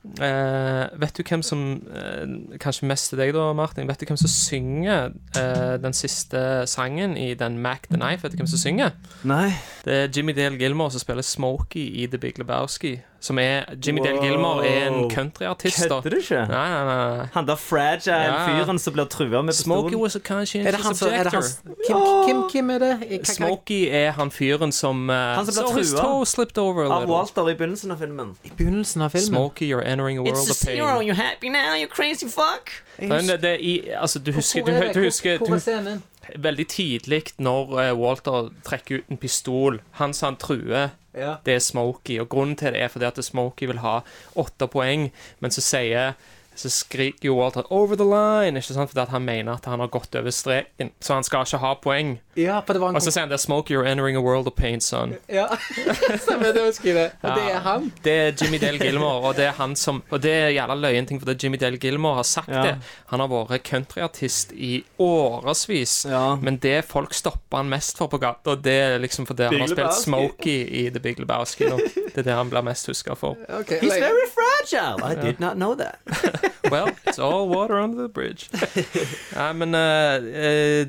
Eh, 0.04 1.00
vet 1.00 1.16
du 1.16 1.22
hvem 1.24 1.42
som 1.42 1.60
eh, 1.88 2.58
Kanskje 2.60 2.86
mest 2.86 3.08
til 3.10 3.18
deg, 3.22 3.32
da, 3.34 3.46
Martin. 3.56 3.88
Vet 3.88 4.02
du 4.02 4.06
hvem 4.08 4.20
som 4.20 4.30
synger 4.30 5.14
eh, 5.38 5.76
den 5.80 5.96
siste 5.96 6.66
sangen 6.70 7.16
i 7.16 7.32
den 7.38 7.58
Mac 7.64 7.88
the 7.88 7.96
Knife? 7.96 8.22
Vet 8.22 8.36
du 8.36 8.42
hvem 8.42 8.50
som 8.50 8.60
synger? 8.60 8.92
Nei. 9.24 9.54
Det 9.84 9.96
er 10.02 10.12
Jimmy 10.14 10.36
Dale 10.36 10.60
Gilmore 10.60 10.92
som 10.92 11.02
spiller 11.02 11.24
Smokey 11.24 11.88
i 12.04 12.06
The 12.06 12.20
Big 12.20 12.38
Lebowski. 12.38 12.98
Som 13.24 13.38
er 13.40 13.64
Jimmy 13.86 14.00
Dale 14.04 14.20
Gilmore 14.20 14.66
er 14.68 14.88
en 14.90 15.06
countryartist. 15.10 15.78
Kødder 15.88 16.00
du 16.12 16.16
ikke? 16.20 16.42
Nei, 16.50 16.68
nei, 16.68 16.84
nei. 17.16 17.26
Han 17.32 17.46
der 17.48 17.56
fragile 17.56 18.16
Ja. 18.16 18.42
fyren 18.50 18.78
som 18.78 18.92
blir 18.92 19.04
trua 19.08 19.40
med 19.42 19.52
Smokey 19.56 19.88
pistol. 19.94 20.02
was 20.02 20.16
a 20.16 20.18
han 20.18 20.36
conscientious 20.36 21.02
er 21.02 21.08
det 21.08 21.26
objector. 21.26 21.40
han, 21.40 22.24
Kim, 22.26 22.42
Kim, 22.42 22.50
Kim 22.50 22.70
er 22.70 22.78
det? 22.78 23.26
Smokey 23.26 23.88
er 23.90 24.10
han 24.10 24.30
fyren 24.30 24.72
som 24.72 25.08
uh, 25.10 25.14
Han 25.16 25.46
som 25.46 25.54
So 25.54 25.72
trua. 25.72 26.24
slipped 26.26 26.58
over 26.58 26.84
a 26.84 27.00
Av. 27.00 27.08
Walter 27.08 27.48
i 27.48 27.54
begynnelsen 27.54 27.90
av 27.90 27.98
filmen. 27.98 28.36
I 28.44 28.50
begynnelsen 28.58 29.02
av 29.02 29.10
filmen. 29.10 29.26
Smokey, 29.26 29.72
you're 29.72 29.80
entering 29.92 30.18
a 30.18 30.22
world 30.22 30.50
of 30.50 30.60
pain. 30.66 30.76
Zero, 30.76 31.00
you're 31.00 31.14
happy 31.14 31.48
now, 31.48 31.74
you 31.80 31.86
crazy 31.88 32.26
fuck? 32.28 32.70
Men 32.98 33.26
det, 33.26 33.42
det 33.42 33.56
i, 33.60 33.88
altså, 34.00 34.18
du 34.18 34.32
husker, 34.32 34.60
er 34.60 34.64
du, 34.66 34.72
du 34.86 34.92
Hvor- 35.00 35.04
husker 35.04 35.38
Hvor 35.38 35.46
du, 35.46 35.54
er 35.54 35.58
scenen? 35.58 36.02
Veldig 36.36 36.66
tidlig 36.68 37.22
når 37.38 37.72
eh, 37.82 37.92
Walter 37.98 38.50
trekker 38.66 39.02
ut 39.02 39.10
en 39.10 39.20
pistol 39.20 39.80
Han 40.00 40.14
som 40.14 40.32
han 40.32 40.36
truer, 40.40 40.90
Ja. 41.14 41.36
det 41.44 41.54
er 41.54 41.58
Smokey. 41.62 42.18
Og 42.20 42.28
grunnen 42.28 42.56
til 42.58 42.72
det 42.74 42.80
er 42.82 42.88
fordi 42.88 43.06
at 43.06 43.20
Smokey 43.24 43.66
vil 43.70 43.78
ha 43.84 44.00
åtte 44.36 44.66
poeng, 44.66 45.10
men 45.40 45.50
så 45.54 45.62
sier 45.62 46.14
så 46.56 46.70
skriker 46.70 47.24
jo 47.28 47.36
Walter 47.36 47.62
'over 47.70 47.96
the 47.96 48.04
line', 48.04 48.56
ikke 48.56 48.74
sant? 48.74 48.90
fordi 48.90 49.00
at 49.02 49.08
han 49.08 49.22
mener 49.24 49.52
at 49.54 49.64
han 49.64 49.80
har 49.80 49.86
gått 49.88 50.14
over 50.14 50.30
streken. 50.30 50.90
Så 51.00 51.14
han 51.14 51.22
skal 51.24 51.40
ikke 51.44 51.58
ha 51.58 51.74
poeng. 51.74 52.18
ja, 52.36 52.60
for 52.60 52.72
det 52.72 52.80
var 52.80 52.88
en 52.88 52.96
Og 52.96 53.02
så 53.02 53.10
sier 53.10 53.20
han 53.22 53.28
det 53.30 53.40
'Smoke, 53.40 53.68
'Smokey, 53.68 53.74
you're 53.76 53.86
entering 53.90 54.16
a 54.16 54.20
world 54.20 54.46
of 54.46 54.52
pain, 54.56 54.78
son'. 54.80 55.16
Ja, 55.28 55.46
stemmer 56.16 56.52
det. 56.52 56.62
husker 56.66 56.88
jeg 56.88 56.94
det. 56.94 57.10
Og 57.22 57.36
det 57.36 57.52
er 57.54 57.58
han. 57.58 57.92
Det 58.04 58.12
er 58.12 58.32
Jimmy 58.44 58.58
Dale 58.58 58.78
Gilmore, 58.78 59.28
og 59.28 59.36
det 59.36 59.44
er 59.44 59.52
han 59.52 59.76
som 59.76 60.02
Og 60.10 60.22
det 60.22 60.30
er 60.32 60.48
jævla 60.48 60.74
løyen 60.74 61.06
ting, 61.06 61.20
for 61.20 61.26
det 61.26 61.34
er 61.34 61.46
Jimmy 61.46 61.56
Dale 61.60 61.76
Gilmore 61.78 62.14
har 62.14 62.22
sagt 62.22 62.48
Ja. 62.48 62.62
det. 62.62 62.76
Han 63.06 63.20
har 63.20 63.28
vært 63.28 63.62
countryartist 63.62 64.52
i 64.52 64.84
årevis. 64.98 66.04
Ja. 66.08 66.36
Men 66.36 66.56
det 66.56 66.84
folk 66.84 67.14
stopper 67.14 67.56
han 67.56 67.68
mest 67.68 67.98
for 67.98 68.06
på 68.08 68.18
gata, 68.18 68.54
det 68.54 68.72
er 68.72 68.98
liksom 68.98 69.26
fordi 69.26 69.42
han 69.44 69.60
har 69.60 69.66
spilt 69.68 69.94
Smokey 69.94 70.66
i 70.70 70.90
The 70.90 71.00
Big 71.00 71.18
Lebowski. 71.18 71.64
nå. 71.68 71.78
Det 72.14 72.18
er 72.18 72.22
det 72.30 72.34
han 72.34 72.50
blir 72.50 72.62
mest 72.62 72.86
huska 72.86 73.14
for. 73.16 73.36
Okay, 73.48 73.80
He's 73.80 73.98
very 73.98 74.28
fragile. 74.30 75.02
I 75.02 75.14
did 75.26 75.40
not 75.40 75.54
know 75.56 75.74
that. 75.74 75.98
Well, 76.70 76.88
it's 77.06 77.18
all 77.18 77.48
water 77.48 77.78
under 77.80 78.06
the 78.06 78.08
bridge. 78.08 78.48
Nei, 79.36 79.50
men 79.52 79.74
eh, 79.74 80.28
eh, 80.44 80.86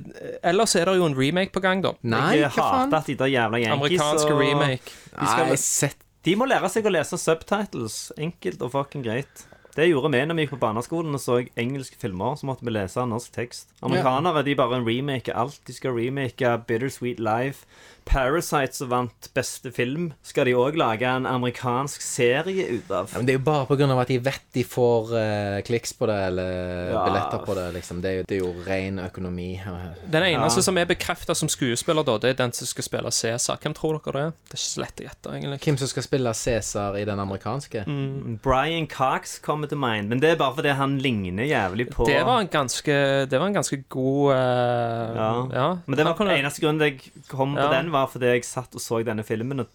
Ellers 0.51 0.75
er 0.79 0.85
det 0.89 0.97
jo 0.99 1.05
en 1.09 1.17
remake 1.17 1.51
på 1.55 1.61
gang, 1.63 1.81
da. 1.83 1.91
Nei, 2.03 2.37
jeg 2.39 2.51
hva 2.51 2.55
faen? 2.55 2.85
hater 2.87 2.97
at 3.01 3.09
de 3.11 3.15
der 3.19 3.33
jævla 3.33 3.59
yankees 3.63 3.75
Amerikansk 3.79 4.31
og- 4.31 4.39
remake. 4.41 4.95
De 5.11 5.27
skal- 5.27 5.51
Nei, 5.51 5.59
sett 5.61 6.01
De 6.25 6.33
må 6.39 6.47
lære 6.49 6.69
seg 6.73 6.87
å 6.89 6.93
lese 6.95 7.19
subtitles. 7.21 7.99
Enkelt 8.17 8.63
og 8.65 8.71
fucking 8.73 9.03
greit. 9.05 9.43
Det 9.75 9.89
gjorde 9.89 10.09
vi 10.13 10.21
når 10.25 10.37
vi 10.39 10.43
gikk 10.45 10.53
på 10.55 10.61
barneskolen 10.61 11.13
og 11.13 11.19
så 11.21 11.35
engelske 11.59 11.97
filmer. 12.01 12.37
Så 12.39 12.47
måtte 12.47 12.63
vi 12.65 12.71
lese 12.71 13.03
norsk 13.05 13.33
tekst. 13.35 13.67
Amerikanere 13.83 14.41
de 14.47 14.55
bare 14.55 14.79
remaker 14.81 15.35
alt. 15.37 15.59
De 15.67 15.73
skal 15.75 15.91
remake 15.93 16.49
Bittersweet 16.65 17.19
Life. 17.19 17.67
Parasite 18.05 18.73
som 18.77 18.89
vant 18.89 19.29
beste 19.35 19.71
film, 19.73 20.11
skal 20.23 20.45
de 20.45 20.53
òg 20.55 20.77
lage 20.77 21.09
en 21.09 21.25
amerikansk 21.25 22.01
serie 22.01 22.67
ut 22.77 22.91
av. 22.91 23.09
ja, 23.11 23.17
men 23.17 23.25
Det 23.25 23.33
er 23.35 23.39
jo 23.39 23.45
bare 23.45 23.91
av 23.91 23.99
at 23.99 24.07
de 24.07 24.17
vet 24.19 24.41
de 24.53 24.63
får 24.63 25.11
uh, 25.11 25.61
kliks 25.65 25.93
på 25.93 26.07
det, 26.07 26.15
eller 26.29 26.91
Ja. 26.91 27.03
billetter 27.05 27.45
på 27.45 27.55
det. 27.55 27.73
liksom 27.73 28.01
Det 28.01 28.09
er 28.11 28.15
jo, 28.17 28.23
det 28.27 28.35
er 28.37 28.43
jo 28.45 28.53
ren 28.65 28.99
økonomi. 28.99 29.61
Den 30.09 30.23
eneste 30.23 30.59
Ja. 30.59 30.63
som 30.63 30.77
er 30.77 30.85
bekrefta 30.85 31.35
som 31.35 31.49
skuespiller, 31.49 32.03
da, 32.03 32.17
det 32.17 32.29
er 32.29 32.33
den 32.45 32.53
som 32.53 32.67
skal 32.67 32.83
spille 32.83 33.11
Cæsar. 33.11 33.57
Hvem 33.57 33.73
tror 33.73 33.99
dere 33.99 34.13
det 34.13 34.21
er? 34.21 34.31
Det 34.49 34.53
er 34.53 34.61
ikke 34.61 34.75
så 34.75 34.81
lett 34.81 35.01
å 35.01 35.05
gjette, 35.09 35.33
egentlig. 35.33 35.59
Hvem 35.65 35.77
som 35.77 35.87
skal 35.87 36.03
spille 36.03 36.33
Cæsar 36.33 36.95
i 37.01 37.05
den 37.05 37.19
amerikanske? 37.19 37.85
Mm. 37.87 38.39
Brian 38.41 38.87
Cox 38.87 39.39
kommer 39.39 39.67
til 39.67 39.77
mind, 39.77 40.09
men 40.09 40.19
det 40.19 40.31
er 40.31 40.35
bare 40.35 40.55
fordi 40.55 40.73
han 40.75 40.97
ligner 40.99 41.45
jævlig 41.45 41.89
på 41.89 42.05
Det 42.05 42.23
var 42.25 42.39
en 42.39 42.47
ganske, 42.47 42.95
det 43.29 43.39
var 43.39 43.47
en 43.47 43.53
ganske 43.53 43.83
god 43.89 44.31
uh, 44.31 45.15
Ja. 45.15 45.47
ja. 45.53 45.77
Men 45.87 45.97
det 45.97 46.05
var 46.05 46.13
den 46.19 46.27
eneste 46.37 46.61
grunnen 46.61 46.81
jeg 46.81 47.11
kom 47.27 47.55
på 47.55 47.69
den, 47.71 47.91
var 47.95 48.11
fordi 48.11 48.35
jeg 48.35 48.47
satt 48.47 48.75
og 48.75 48.83
så 48.83 49.01
denne 49.07 49.25
filmen 49.25 49.65
og 49.65 49.71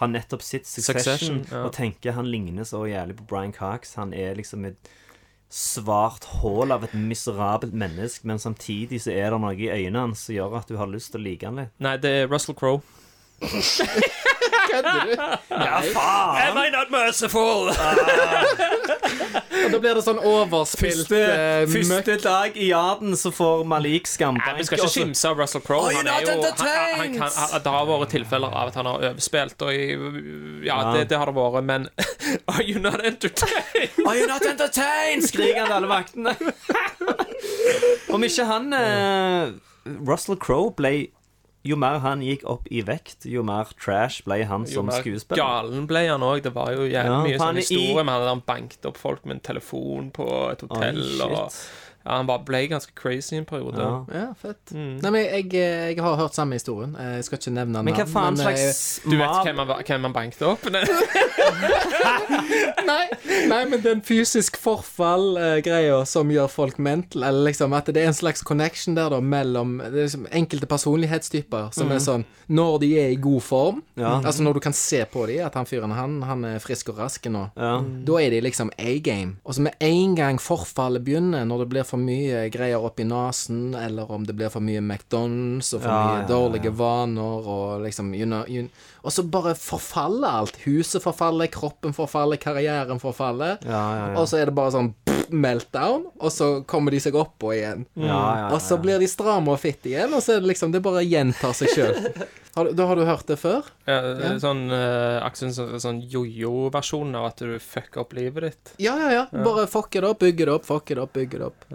har 0.00 0.10
nettopp 0.10 0.42
sett 0.42 0.66
Succession, 0.66 0.98
Succession, 0.98 1.40
ja. 1.50 1.62
og 1.66 1.74
tenker 1.76 2.16
han 2.16 2.26
ligner 2.26 2.66
så 2.66 2.82
jævlig 2.88 3.18
på 3.20 3.28
Brian 3.30 3.54
Cox. 3.54 3.94
Han 4.00 4.14
er 4.16 4.34
liksom 4.38 4.66
et 4.66 4.90
svart 5.54 6.26
hull 6.40 6.74
av 6.74 6.82
et 6.82 6.96
miserabelt 6.98 7.76
menneske, 7.78 8.26
men 8.26 8.40
samtidig 8.42 9.04
så 9.04 9.14
er 9.14 9.30
det 9.30 9.38
noe 9.44 9.54
i 9.54 9.70
øynene 9.70 10.08
hans 10.08 10.26
som 10.26 10.34
gjør 10.34 10.58
at 10.58 10.70
du 10.70 10.78
har 10.80 10.90
lyst 10.90 11.14
til 11.14 11.22
å 11.22 11.26
like 11.28 11.46
han 11.46 11.62
litt. 11.62 11.74
Nei, 11.84 11.94
det 12.02 12.14
er 12.24 12.30
Russell 12.32 12.58
Crowe. 12.58 12.82
Kødder 14.74 15.04
du? 15.04 15.14
Ja, 15.54 15.80
faen! 15.94 16.40
Am 16.50 16.58
I 16.60 16.68
not 16.74 16.90
merciful? 16.92 17.70
Og 19.64 19.70
da 19.72 19.78
blir 19.80 19.94
det 19.96 20.02
sånn 20.04 20.18
overspilt 20.20 21.06
Første, 21.08 21.20
eh, 21.20 21.64
møkk. 21.70 21.86
første 21.90 22.16
dag 22.24 22.56
i 22.58 22.68
Jarden 22.72 23.14
så 23.18 23.30
får 23.34 23.62
Malik 23.70 24.04
Nei, 24.04 24.10
skambank. 24.12 24.58
Vi 24.58 24.66
skal 24.68 24.78
ikke 24.82 24.90
skimse 24.94 25.28
av 25.30 25.38
Russell 25.40 25.62
Crowe. 25.64 25.88
Are 25.88 25.94
Han 25.96 26.06
er 26.06 26.10
not 26.10 26.22
jo, 26.22 26.28
han, 26.28 26.34
han 26.34 26.50
entertained? 26.50 27.18
kan, 27.20 27.30
han, 27.38 27.62
det 27.64 27.74
har 27.76 27.86
vært 27.90 28.12
tilfeller 28.14 28.56
av 28.62 28.68
at 28.72 28.78
han 28.80 28.86
har 28.90 29.06
overspilt, 29.10 29.62
og 29.62 29.72
i, 29.72 29.86
ja, 30.66 30.74
Ja. 30.74 30.92
Det, 30.94 31.08
det 31.10 31.18
har 31.18 31.30
det 31.30 31.34
vært, 31.38 31.64
men 31.64 31.88
Are 32.52 32.62
you 32.66 32.80
not 32.82 33.00
entertained? 33.04 34.00
Are 34.06 34.16
you 34.18 34.26
not 34.26 34.42
entertained? 34.44 35.22
skriker 35.28 35.60
han 35.60 35.70
til 35.70 35.76
alle 35.78 35.88
vaktene. 35.88 36.36
Om 38.14 38.24
ikke 38.26 38.44
han 38.48 38.72
eh, 38.76 39.52
Russell 40.06 40.36
Crowe 40.40 40.72
ble 40.76 41.08
Jo 41.64 41.76
mer 41.80 41.98
han 42.04 42.20
gikk 42.20 42.42
opp 42.44 42.66
i 42.70 42.82
vekt, 42.84 43.24
jo 43.24 43.42
mer 43.42 43.64
trash 43.80 44.20
ble 44.26 44.42
han 44.44 44.66
som 44.68 44.90
skuespiller. 44.92 45.38
Jo 45.40 45.44
mer. 45.44 45.62
Galen 45.62 45.86
ble 45.88 46.02
han 46.10 46.20
òg. 46.20 46.42
Det 46.44 46.52
var 46.52 46.72
jo 46.74 46.82
jævlig 46.84 46.92
Ja, 47.08 47.22
mye 47.24 47.38
sånn 47.40 47.56
historie 47.56 47.90
i- 47.90 48.04
med 48.04 48.12
han 48.12 48.20
der 48.20 48.28
han 48.28 48.42
banket 48.46 48.84
opp 48.90 48.98
folk 49.00 49.24
med 49.24 49.36
en 49.36 49.40
telefon 49.40 50.10
på 50.12 50.26
et 50.52 50.60
hotell. 50.60 51.00
Oi, 51.22 51.30
og. 51.40 51.52
Ja, 52.04 52.16
han 52.18 52.26
bare 52.28 52.44
ble 52.44 52.66
ganske 52.68 52.92
crazy 52.94 53.36
en 53.38 53.44
periode. 53.48 53.80
Ja. 53.80 54.04
Ja, 54.12 54.26
fett. 54.36 54.72
Mm. 54.74 54.98
Nei, 55.02 55.10
men 55.10 55.22
jeg, 55.24 55.46
jeg 55.54 55.96
har 56.04 56.16
hørt 56.20 56.34
samme 56.36 56.52
historien. 56.58 56.92
Eh, 57.00 57.14
Jeg 57.16 57.24
skal 57.24 57.38
ikke 57.38 57.50
nevne 57.56 57.72
navn. 57.78 57.84
Men 57.88 57.94
hva 57.94 58.04
faen 58.06 58.34
men, 58.36 58.46
eh, 58.46 58.58
slags 58.58 59.00
Du 59.08 59.16
vet 59.16 59.40
hvem 59.46 59.56
han, 59.62 59.72
hvem 59.88 60.02
han 60.08 60.12
banket 60.12 60.42
opp? 60.42 60.64
Nei. 62.84 63.04
Nei, 63.48 63.60
men 63.70 63.80
er 63.84 64.00
fysisk 64.04 64.56
forfall-greia 64.60 66.00
som 66.08 66.30
gjør 66.32 66.48
folk 66.52 66.78
mental. 66.82 67.24
Eller 67.28 67.48
liksom 67.50 67.74
at 67.76 67.88
det 67.94 68.02
er 68.02 68.10
en 68.10 68.16
slags 68.16 68.42
connection 68.46 68.96
der 68.96 69.12
da 69.14 69.20
mellom 69.24 69.76
det 69.80 69.92
er 69.92 70.08
liksom 70.08 70.26
enkelte 70.34 70.68
personlighetstyper 70.70 71.70
som 71.74 71.92
er 71.94 72.02
sånn 72.04 72.24
Når 72.52 72.78
de 72.82 72.90
er 73.00 73.12
i 73.14 73.20
god 73.20 73.40
form, 73.42 73.82
Ja. 73.96 74.18
altså 74.20 74.42
når 74.44 74.54
du 74.54 74.60
kan 74.60 74.72
se 74.76 75.00
på 75.08 75.24
dem 75.30 75.46
at 75.46 75.54
han 75.56 75.64
fyren 75.66 75.92
han, 75.96 76.18
han 76.22 76.44
er 76.44 76.58
frisk 76.60 76.90
og 76.92 76.98
rask 76.98 77.24
nå, 77.30 77.46
Ja. 77.56 77.78
da 77.80 78.16
er 78.20 78.30
de 78.30 78.40
liksom 78.44 78.70
A-game. 78.78 79.36
Og 79.44 79.54
så 79.54 79.60
med 79.62 79.74
en 79.80 80.14
gang 80.14 80.38
forfallet 80.38 81.04
begynner, 81.04 81.44
når 81.44 81.58
det 81.64 81.68
blir 81.70 81.82
for 81.84 81.93
mye 82.00 82.48
greier 82.52 82.82
opp 82.84 83.00
i 83.00 83.06
nesen, 83.08 83.74
eller 83.74 84.10
om 84.10 84.24
det 84.26 84.36
blir 84.36 84.52
for 84.52 84.64
mye 84.64 84.82
McDonald's 84.82 85.72
og 85.74 85.82
for 85.84 85.90
Ja, 85.90 86.00
mye 86.04 86.28
dårlige 86.28 86.72
vaner 86.74 87.48
og 87.54 87.84
liksom 87.84 88.14
you 88.14 88.26
know, 88.26 88.44
you, 88.48 88.68
Og 89.04 89.12
så 89.12 89.22
bare 89.28 89.52
forfaller 89.58 90.38
alt. 90.40 90.56
Huset 90.64 91.02
forfaller, 91.04 91.50
kroppen 91.52 91.92
forfaller, 91.96 92.40
karrieren 92.40 93.00
forfaller. 93.02 93.58
Ja, 93.64 93.82
ja, 93.98 94.06
ja. 94.14 94.20
Og 94.20 94.28
så 94.30 94.40
er 94.40 94.48
det 94.48 94.56
bare 94.56 94.72
sånn 94.72 94.94
pff, 95.04 95.26
meltdown, 95.34 96.06
og 96.20 96.32
så 96.32 96.48
kommer 96.68 96.94
de 96.94 97.00
seg 97.04 97.16
oppå 97.20 97.52
igjen. 97.56 97.84
Ja, 97.98 98.06
ja, 98.08 98.22
ja, 98.44 98.48
Og 98.56 98.62
så 98.64 98.78
blir 98.80 99.00
de 99.02 99.08
stramme 99.10 99.52
og 99.54 99.60
fitte 99.60 99.92
igjen, 99.92 100.14
og 100.16 100.24
så 100.24 100.36
er 100.36 100.40
det 100.44 100.50
liksom 100.54 100.72
Det 100.74 100.80
bare 100.84 101.04
gjentar 101.04 101.52
seg 101.56 101.72
sjøl. 101.76 102.00
Da 102.54 102.84
har 102.86 102.94
du 102.94 103.02
hørt 103.02 103.26
det 103.26 103.34
før? 103.42 103.66
Ja, 103.82 103.96
Ja. 104.14 104.28
Sånn, 104.38 104.68
uh, 104.70 105.78
sånn, 105.82 105.96
jojo-versjon 106.06 107.10
av 107.18 107.24
at 107.32 107.40
du 107.42 107.56
fucker 107.58 108.04
opp 108.04 108.14
livet 108.14 108.44
ditt. 108.46 108.70
Ja, 108.84 108.94
ja, 109.00 109.08
ja. 109.10 109.42
Bare 109.42 109.64
fucke 109.66 109.98
det 109.98 110.06
opp, 110.12 110.20
bygge 110.22 110.46
det 110.46 110.54
opp, 110.54 110.68
fucke 110.68 110.94
det 110.94 111.02
opp, 111.02 111.12
bygge 111.16 111.40
det 111.40 111.48
opp. 111.48 111.66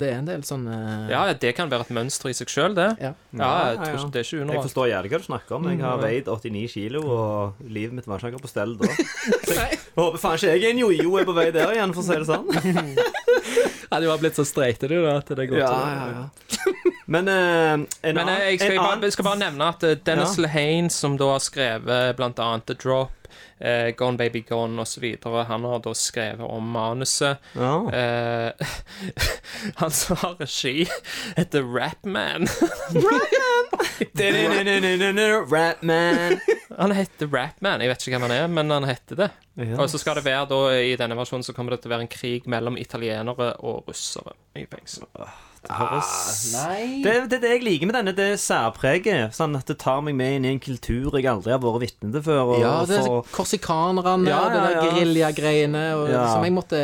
Det 0.00 0.08
er 0.10 0.16
en 0.18 0.26
del 0.26 0.42
sånn 0.42 0.66
uh... 0.66 1.06
Ja, 1.12 1.22
det 1.38 1.54
kan 1.54 1.70
være 1.70 1.86
et 1.86 1.94
mønster 1.94 2.32
i 2.32 2.34
seg 2.34 2.50
sjøl, 2.50 2.74
det. 2.74 2.88
Ja. 2.98 3.12
Ja, 3.14 3.38
jeg 3.38 3.44
Ja, 3.44 3.54
ja, 3.54 3.76
tror 3.78 3.94
ja. 3.94 4.00
ikke 4.00 4.10
det 4.16 4.22
er 4.24 4.28
ikke 4.32 4.56
Jeg 4.58 4.66
forstår 4.66 4.90
jævlig 4.90 5.12
hva 5.14 5.22
du 5.22 5.28
snakker 5.28 5.58
om. 5.60 5.70
Jeg 5.70 5.82
har 5.84 6.02
veid 6.02 6.32
89 6.34 6.73
kilo, 6.74 7.02
og 7.06 7.64
livet 7.70 7.94
mitt 7.94 8.08
var 8.10 8.18
ikke 8.18 8.34
akkurat 8.34 8.46
på 8.46 8.50
stell 8.50 8.74
da. 8.80 8.90
Så 9.46 9.56
jeg 9.56 9.80
håper 9.94 10.20
faen 10.22 10.38
ikke 10.38 10.52
jeg 10.52 10.64
er 10.64 10.74
en 10.74 10.82
jojo 10.82 11.16
er 11.20 11.28
på 11.28 11.36
vei 11.36 11.48
der 11.54 11.74
igjen, 11.76 11.94
for 11.94 12.02
å 12.02 12.08
si 12.08 12.20
det 12.20 12.28
sånn. 12.28 12.48
Ja, 13.94 14.00
du 14.00 14.08
har 14.08 14.18
blitt 14.18 14.34
så 14.34 14.42
streite, 14.48 14.88
du, 14.90 14.96
da, 15.04 15.18
at 15.20 15.28
det 15.38 15.44
går 15.46 15.60
Men 17.06 17.28
uh, 17.28 17.74
en 17.76 17.84
Men 18.02 18.22
annen, 18.24 18.32
eh, 18.40 18.48
jeg 18.54 18.58
skal, 18.58 18.72
en 18.72 18.80
bare, 18.80 18.94
annen 18.96 19.06
jeg 19.06 19.14
skal 19.14 19.26
bare 19.28 19.40
nevne 19.44 19.68
at 19.70 19.84
eh, 19.86 19.98
Dennis 20.08 20.34
Ja. 20.34 20.46
Lehane, 20.46 20.90
som 20.90 21.18
da 21.20 21.28
har 21.36 21.44
skrevet 21.44 22.16
blant 22.18 22.40
annet 22.42 22.66
The 22.66 22.78
Drop, 22.80 23.12
Uh, 23.64 23.90
Gone 23.96 24.16
Baby 24.18 24.40
Gone 24.40 24.82
osv., 24.82 25.04
han 25.24 25.64
har 25.64 25.78
da 25.78 25.94
skrevet 25.94 26.42
om 26.42 26.70
manuset. 26.74 27.38
Oh. 27.54 27.86
Uh, 27.86 28.50
han 29.80 29.90
som 29.90 30.16
har 30.16 30.34
regi, 30.40 30.86
heter 31.36 31.62
Rapman. 31.62 32.48
Rapman. 35.50 36.40
Han 36.78 36.94
heter 36.96 37.30
Rapman. 37.30 37.82
Jeg 37.84 37.92
vet 37.92 38.04
ikke 38.04 38.16
hvem 38.16 38.26
han 38.28 38.36
er, 38.36 38.46
men 38.50 38.74
han 38.74 38.86
heter 38.88 39.18
det. 39.24 39.30
Yes. 39.58 39.78
Og 39.78 39.88
så 39.92 40.00
skal 40.02 40.18
det 40.18 40.24
være 40.26 40.46
da, 40.50 40.60
i 40.82 40.94
denne 40.98 41.16
versjonen 41.18 41.46
så 41.46 41.54
kommer 41.56 41.74
det 41.74 41.82
til 41.84 41.92
å 41.92 41.94
være 41.94 42.06
en 42.06 42.12
krig 42.12 42.48
mellom 42.50 42.78
italienere 42.80 43.52
og 43.62 43.90
russere 43.90 44.34
i 44.58 44.66
fengsel. 44.70 45.06
Nei 45.68 47.00
Det, 47.04 47.14
det 47.30 47.38
er 47.38 47.42
det 47.42 47.50
jeg 47.54 47.62
liker 47.64 47.88
med 47.90 47.96
denne, 47.96 48.12
det 48.16 48.26
er 48.34 48.40
særpreget. 48.40 49.34
Sånn 49.36 49.56
at 49.58 49.66
det 49.70 49.76
tar 49.82 50.02
meg 50.04 50.16
med 50.18 50.36
inn 50.38 50.46
i 50.48 50.52
en 50.54 50.60
kultur 50.62 51.14
jeg 51.16 51.26
aldri 51.30 51.54
har 51.54 51.60
vært 51.62 51.80
vitne 51.84 52.10
til 52.14 52.24
før. 52.26 52.42
Og, 52.54 52.60
Ja, 52.62 52.74
det 52.88 52.98
er 53.00 53.06
for... 53.08 53.28
korsikanerne, 53.34 54.28
Ja, 54.28 54.40
det 54.52 54.58
ja, 54.60 54.64
der 54.64 54.76
de 54.80 54.92
geriljagreiene 54.98 55.84
Ja. 56.12 56.24
som 56.34 56.44
jeg 56.46 56.52
måtte 56.56 56.82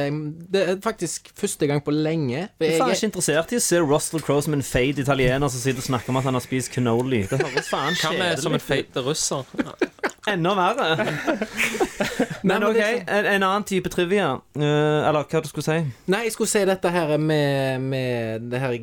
Det 0.52 0.62
er 0.68 0.80
faktisk 0.84 1.30
første 1.38 1.66
gang 1.70 1.82
på 1.84 1.92
lenge. 1.94 2.48
For 2.58 2.64
Jeg 2.66 2.80
er 2.80 2.94
ikke 2.96 3.10
interessert 3.10 3.52
i 3.52 3.60
å 3.60 3.64
se 3.64 3.80
Russell 3.84 4.24
Crowe 4.24 4.42
som 4.42 4.56
en 4.56 4.62
fade 4.66 5.02
italiener 5.04 5.48
som 5.48 5.60
sitter 5.60 5.82
og 5.84 5.88
snakker 5.90 6.10
om 6.14 6.20
at 6.20 6.24
han 6.30 6.34
har 6.38 6.44
spist 6.44 6.72
cannoli. 6.74 7.24
Det 7.30 7.40
høres 7.42 7.68
faen 7.70 7.94
Hva 8.00 8.12
med 8.16 8.38
som 8.42 8.52
en 8.54 8.60
kjedelig 8.60 8.90
feit 8.90 9.04
russer? 9.04 9.44
Enda 10.28 10.50
verre. 10.54 11.06
Men 12.44 12.64
OK, 12.64 12.76
en, 12.76 13.26
en 13.26 13.42
annen 13.46 13.64
type 13.68 13.88
trivia. 13.92 14.34
Uh, 14.56 15.00
eller 15.08 15.24
hva 15.28 15.40
du 15.44 15.48
skulle 15.48 15.64
si? 15.64 15.78
Nei, 16.12 16.22
jeg 16.26 16.34
skulle 16.34 16.50
si 16.52 16.62
dette 16.68 16.92
her 16.92 17.14
med, 17.20 17.80
med 17.88 18.46
det 18.52 18.60
her, 18.60 18.76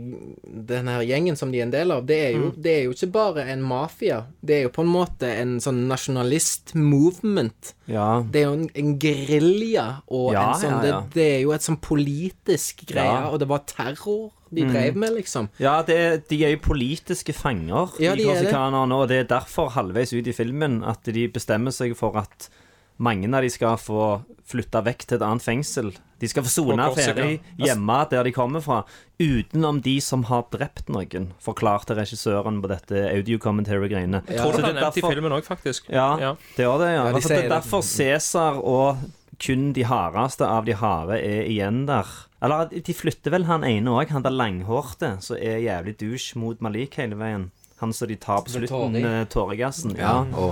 denne 0.71 0.95
her 0.97 1.05
gjengen 1.05 1.37
som 1.37 1.51
de 1.53 1.61
er 1.61 1.67
en 1.67 1.73
del 1.73 1.93
av. 1.93 2.05
Det 2.09 2.17
er, 2.17 2.33
Mm. 2.37 2.43
jo, 2.43 2.51
det 2.61 2.71
er 2.73 2.83
jo 2.87 2.93
ikke 2.97 3.11
bare 3.13 3.45
en 3.53 3.61
mafia. 3.65 4.19
Det 4.41 4.55
er 4.59 4.63
jo 4.67 4.73
på 4.75 4.83
en 4.85 4.91
måte 4.93 5.29
en 5.41 5.55
sånn 5.63 5.83
nasjonalist-movement. 5.89 7.73
Ja. 7.87 8.23
Det 8.31 8.41
er 8.41 8.47
jo 8.49 8.53
en, 8.57 8.67
en 8.75 8.93
gerilja 9.01 9.85
og 10.07 10.33
Ja, 10.35 10.47
en 10.53 10.61
sånn 10.61 10.75
ja. 10.77 10.81
Det, 10.83 11.13
det 11.15 11.27
er 11.37 11.39
jo 11.45 11.53
et 11.55 11.65
sånn 11.65 11.79
politisk 11.81 12.85
greie. 12.89 13.21
Mm. 13.23 13.29
og 13.31 13.39
det 13.41 13.47
var 13.49 13.63
terror 13.69 14.31
de 14.51 14.67
drev 14.69 14.95
med, 14.95 15.13
liksom. 15.17 15.49
Ja, 15.61 15.81
det, 15.87 16.27
de 16.29 16.39
er 16.45 16.55
jo 16.55 16.61
politiske 16.63 17.33
fanger, 17.35 17.93
Ja, 17.99 18.15
de 18.15 18.23
er 18.23 18.33
korsikanerne, 18.35 18.95
og 18.95 19.07
det 19.11 19.23
er 19.23 19.29
derfor 19.31 19.71
halvveis 19.75 20.13
ut 20.13 20.27
i 20.27 20.35
filmen 20.35 20.81
at 20.87 21.03
de 21.03 21.27
bestemmer 21.31 21.75
seg 21.75 21.95
for 21.97 22.17
at 22.19 22.49
mange 22.97 23.29
av 23.29 23.45
de 23.45 23.49
skal 23.53 23.77
få 23.77 24.21
flytte 24.47 24.79
vekk 24.85 25.03
til 25.05 25.19
et 25.19 25.25
annet 25.27 25.43
fengsel. 25.43 25.91
De 26.17 26.29
skal 26.29 26.45
få 26.45 26.49
sone 26.49 26.85
ferie 26.95 27.13
ferdig 27.13 27.33
hjemme 27.61 27.97
der 28.09 28.25
de 28.25 28.31
kommer 28.33 28.63
fra, 28.63 28.79
utenom 29.21 29.81
de 29.85 29.97
som 30.01 30.23
har 30.31 30.47
drept 30.53 30.89
noen, 30.89 31.27
forklarte 31.43 31.97
regissøren 31.97 32.61
på 32.63 32.71
dette 32.71 33.03
audio 33.11 33.37
commentary-greiene. 33.43 34.23
Jeg 34.25 34.39
tror 34.39 34.55
ja. 34.55 34.63
det 34.63 34.71
er 34.71 34.79
nevnt 34.79 34.97
i 34.97 35.05
filmen 35.05 35.35
òg, 35.37 35.45
faktisk. 35.45 35.91
Ja, 35.93 36.09
Ja. 36.17 36.31
det 36.55 36.65
gjør 36.65 36.81
det, 36.81 36.89
ja. 36.95 37.03
Ja, 37.03 37.11
de 37.11 37.19
altså, 37.19 37.33
det 37.35 37.43
er 37.43 37.53
derfor 37.53 37.85
Cæsar 37.85 38.57
og 38.63 38.97
kun 39.37 39.73
de 39.73 39.85
hardeste 39.85 40.47
av 40.47 40.65
de 40.65 40.73
harde 40.73 41.19
er 41.21 41.45
igjen 41.45 41.85
der. 41.85 42.07
Eller 42.43 42.69
de 42.69 42.93
flytter 42.93 43.33
vel 43.33 43.47
han 43.49 43.65
ene 43.65 43.93
òg, 43.97 44.11
han 44.13 44.25
der 44.25 44.35
langhårte, 44.35 45.15
som 45.25 45.39
er 45.39 45.63
jævlig 45.63 45.95
douche 46.01 46.37
mot 46.37 46.61
Malik 46.61 46.99
hele 47.01 47.17
veien. 47.17 47.49
Han 47.81 47.93
som 47.93 48.09
de 48.09 48.17
tar 48.21 48.43
på 48.45 48.53
slutten, 48.53 48.93
med 48.93 49.07
eh, 49.09 49.25
tåregassen. 49.33 49.95
Ja. 49.97 50.19
Å, 50.25 50.51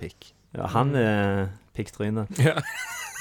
pikk. 0.00 0.32
ja, 0.56 0.68
han 0.74 0.94
er 0.96 1.48
pikktryne. 1.76 2.28
Ja. 2.40 2.56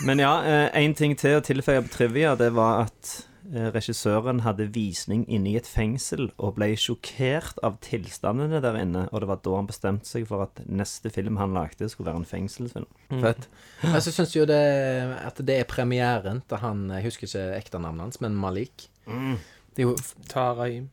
Men 0.05 0.19
ja, 0.21 0.35
én 0.77 0.93
ting 0.93 1.15
til 1.17 1.39
å 1.39 1.41
tilføye 1.41 1.81
på 1.87 1.89
trivia, 1.89 2.35
det 2.37 2.51
var 2.53 2.83
at 2.85 3.13
eh, 3.15 3.23
regissøren 3.53 4.41
hadde 4.43 4.67
visning 4.75 5.23
inne 5.31 5.53
i 5.53 5.57
et 5.59 5.67
fengsel 5.69 6.31
og 6.37 6.55
ble 6.57 6.71
sjokkert 6.79 7.59
av 7.63 7.77
tilstandene 7.85 8.59
der 8.63 8.75
inne. 8.81 9.05
Og 9.13 9.21
det 9.23 9.29
var 9.29 9.39
da 9.45 9.55
han 9.55 9.69
bestemte 9.69 10.05
seg 10.09 10.25
for 10.27 10.43
at 10.47 10.61
neste 10.67 11.11
film 11.13 11.37
han 11.41 11.53
lagde, 11.55 11.87
skulle 11.89 12.11
være 12.11 12.23
en 12.23 12.27
fengselsfilm. 12.27 12.89
Fett. 13.23 13.47
Jeg 13.83 14.03
så 14.03 14.11
syns 14.11 14.35
jo 14.35 14.45
det 14.49 14.59
at 15.23 15.39
det 15.47 15.59
er 15.61 15.69
premieren 15.69 16.41
til 16.49 16.57
han 16.63 16.89
Jeg 16.89 17.03
husker 17.07 17.27
ikke 17.29 17.47
ekte 17.61 17.79
navnet 17.79 18.07
hans, 18.09 18.21
men 18.21 18.35
Malik. 18.35 18.89
Det 19.07 19.83
er 19.83 19.89
jo 19.91 19.95
Tarahim. 20.27 20.89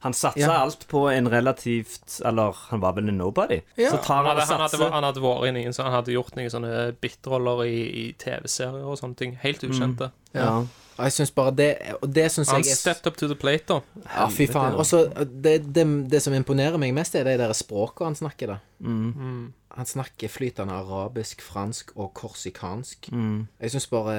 Han 0.00 0.14
satsa 0.14 0.38
Ja. 0.38 0.62
alt 0.62 0.84
på 0.86 1.08
en 1.10 1.26
relativt 1.26 2.20
Eller 2.24 2.54
han 2.70 2.78
var 2.80 2.92
vel 2.94 3.08
en 3.08 3.18
nobody. 3.18 3.60
Ja. 3.76 3.90
Så 3.90 3.96
tar 4.04 4.22
Han 4.22 4.26
han 4.26 4.36
hadde, 4.38 4.46
han, 4.46 4.60
hadde, 4.60 4.90
han 4.92 5.02
hadde 5.04 5.20
vært 5.20 5.48
inne 5.48 5.58
i 5.58 5.64
en 5.66 5.72
sånn- 5.72 5.84
Han 5.90 5.92
hadde 5.92 6.12
gjort 6.14 6.36
noen 6.36 6.50
sånne 6.50 6.92
bitroller 7.00 7.64
i, 7.66 7.80
i 8.06 8.12
TV-serier 8.12 8.84
og 8.86 8.96
sånne 8.96 9.16
ting. 9.16 9.32
Helt 9.42 9.60
ukjente. 9.66 10.12
Ja. 10.32 10.62
Og 10.98 11.04
jeg 11.06 11.12
syns 11.14 11.30
bare 11.30 11.52
det 11.54 11.68
Og 12.02 12.08
det 12.10 12.24
syns 12.34 12.50
jeg 12.50 12.66
er 12.66 12.74
stepped 12.80 13.06
up 13.06 13.16
to 13.20 13.28
the 13.30 13.36
plate, 13.38 13.64
da. 13.70 13.80
Ja, 14.16 14.26
fy 14.34 14.48
faen. 14.50 14.74
Og 14.74 14.84
så 14.86 15.04
det, 15.30 15.60
det, 15.74 15.84
det 16.10 16.20
som 16.24 16.34
imponerer 16.34 16.78
meg 16.82 16.92
mest, 16.96 17.14
er 17.14 17.24
de 17.28 17.36
der 17.38 17.54
språkene 17.54 18.10
han 18.10 18.18
snakker, 18.18 18.54
da. 18.56 18.58
Mm. 18.82 19.52
Han 19.78 19.86
snakker 19.86 20.28
flytende 20.32 20.74
arabisk, 20.74 21.40
fransk 21.44 21.92
og 21.96 22.10
korsikansk. 22.18 23.10
Mm. 23.14 23.46
Jeg 23.62 23.70
syns 23.76 23.86
bare, 23.92 24.16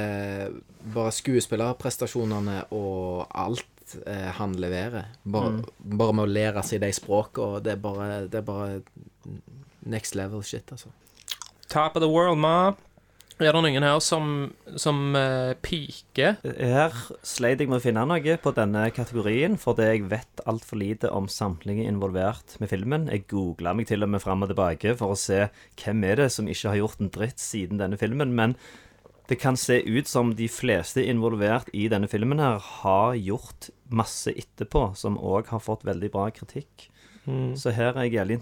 bare 0.93 1.11
skuespillerprestasjonene 1.17 2.61
og 2.71 3.25
alt 3.35 3.97
eh, 4.05 4.29
han 4.39 4.53
leverer 4.55 5.09
bare, 5.25 5.51
Mm. 5.59 5.97
bare 5.97 6.13
med 6.13 6.23
å 6.27 6.31
lære 6.31 6.63
seg 6.63 6.79
de 6.85 6.91
språkene, 6.95 7.59
det 7.65 7.73
er 7.75 7.81
bare, 7.83 8.27
det 8.27 8.39
er 8.39 8.45
bare 8.47 8.81
next 9.85 10.15
level 10.15 10.43
shit, 10.43 10.71
altså. 10.71 10.89
Top 11.69 11.95
of 11.95 12.01
the 12.01 12.09
world, 12.09 12.37
ma. 12.39 12.73
Er 13.39 13.55
det 13.55 13.59
noen 13.63 13.85
her 13.87 14.01
som, 14.03 14.49
som 14.75 14.97
uh, 15.15 15.55
piker? 15.63 16.41
Her 16.43 16.95
sleit 17.23 17.61
jeg 17.63 17.69
med 17.71 17.77
å 17.77 17.83
finne 17.85 18.03
noe 18.03 18.33
på 18.43 18.51
denne 18.57 18.81
kategorien, 18.91 19.55
fordi 19.55 19.85
jeg 19.87 20.09
vet 20.11 20.43
altfor 20.43 20.81
lite 20.81 21.07
om 21.15 21.29
samtlige 21.31 21.85
involvert 21.87 22.57
med 22.59 22.67
filmen. 22.67 23.07
Jeg 23.07 23.29
googla 23.31 23.71
meg 23.79 23.87
til 23.87 24.03
og 24.03 24.11
med 24.11 24.25
fram 24.25 24.43
og 24.43 24.51
tilbake 24.51 24.91
for 24.99 25.15
å 25.15 25.19
se 25.19 25.45
hvem 25.79 26.03
er 26.09 26.19
det 26.19 26.27
som 26.35 26.51
ikke 26.51 26.73
har 26.73 26.81
gjort 26.81 26.99
en 26.99 27.13
dritt 27.15 27.39
siden 27.39 27.79
denne 27.79 28.01
filmen. 28.01 28.35
Men 28.35 28.57
det 29.31 29.39
kan 29.39 29.55
se 29.55 29.79
ut 29.87 30.11
som 30.11 30.35
de 30.35 30.51
fleste 30.51 31.07
involvert 31.07 31.71
i 31.71 31.87
denne 31.87 32.11
filmen 32.11 32.43
her 32.43 32.59
har 32.59 33.15
gjort 33.15 33.71
masse 33.87 34.35
etterpå, 34.35 34.89
som 34.99 35.15
òg 35.15 35.47
har 35.53 35.63
fått 35.63 35.87
veldig 35.87 36.11
bra 36.11 36.27
kritikk. 36.35 36.89
Så 37.59 37.69
her 37.75 37.91
er 37.93 38.07
jeg 38.07 38.13
jævlig 38.17 38.39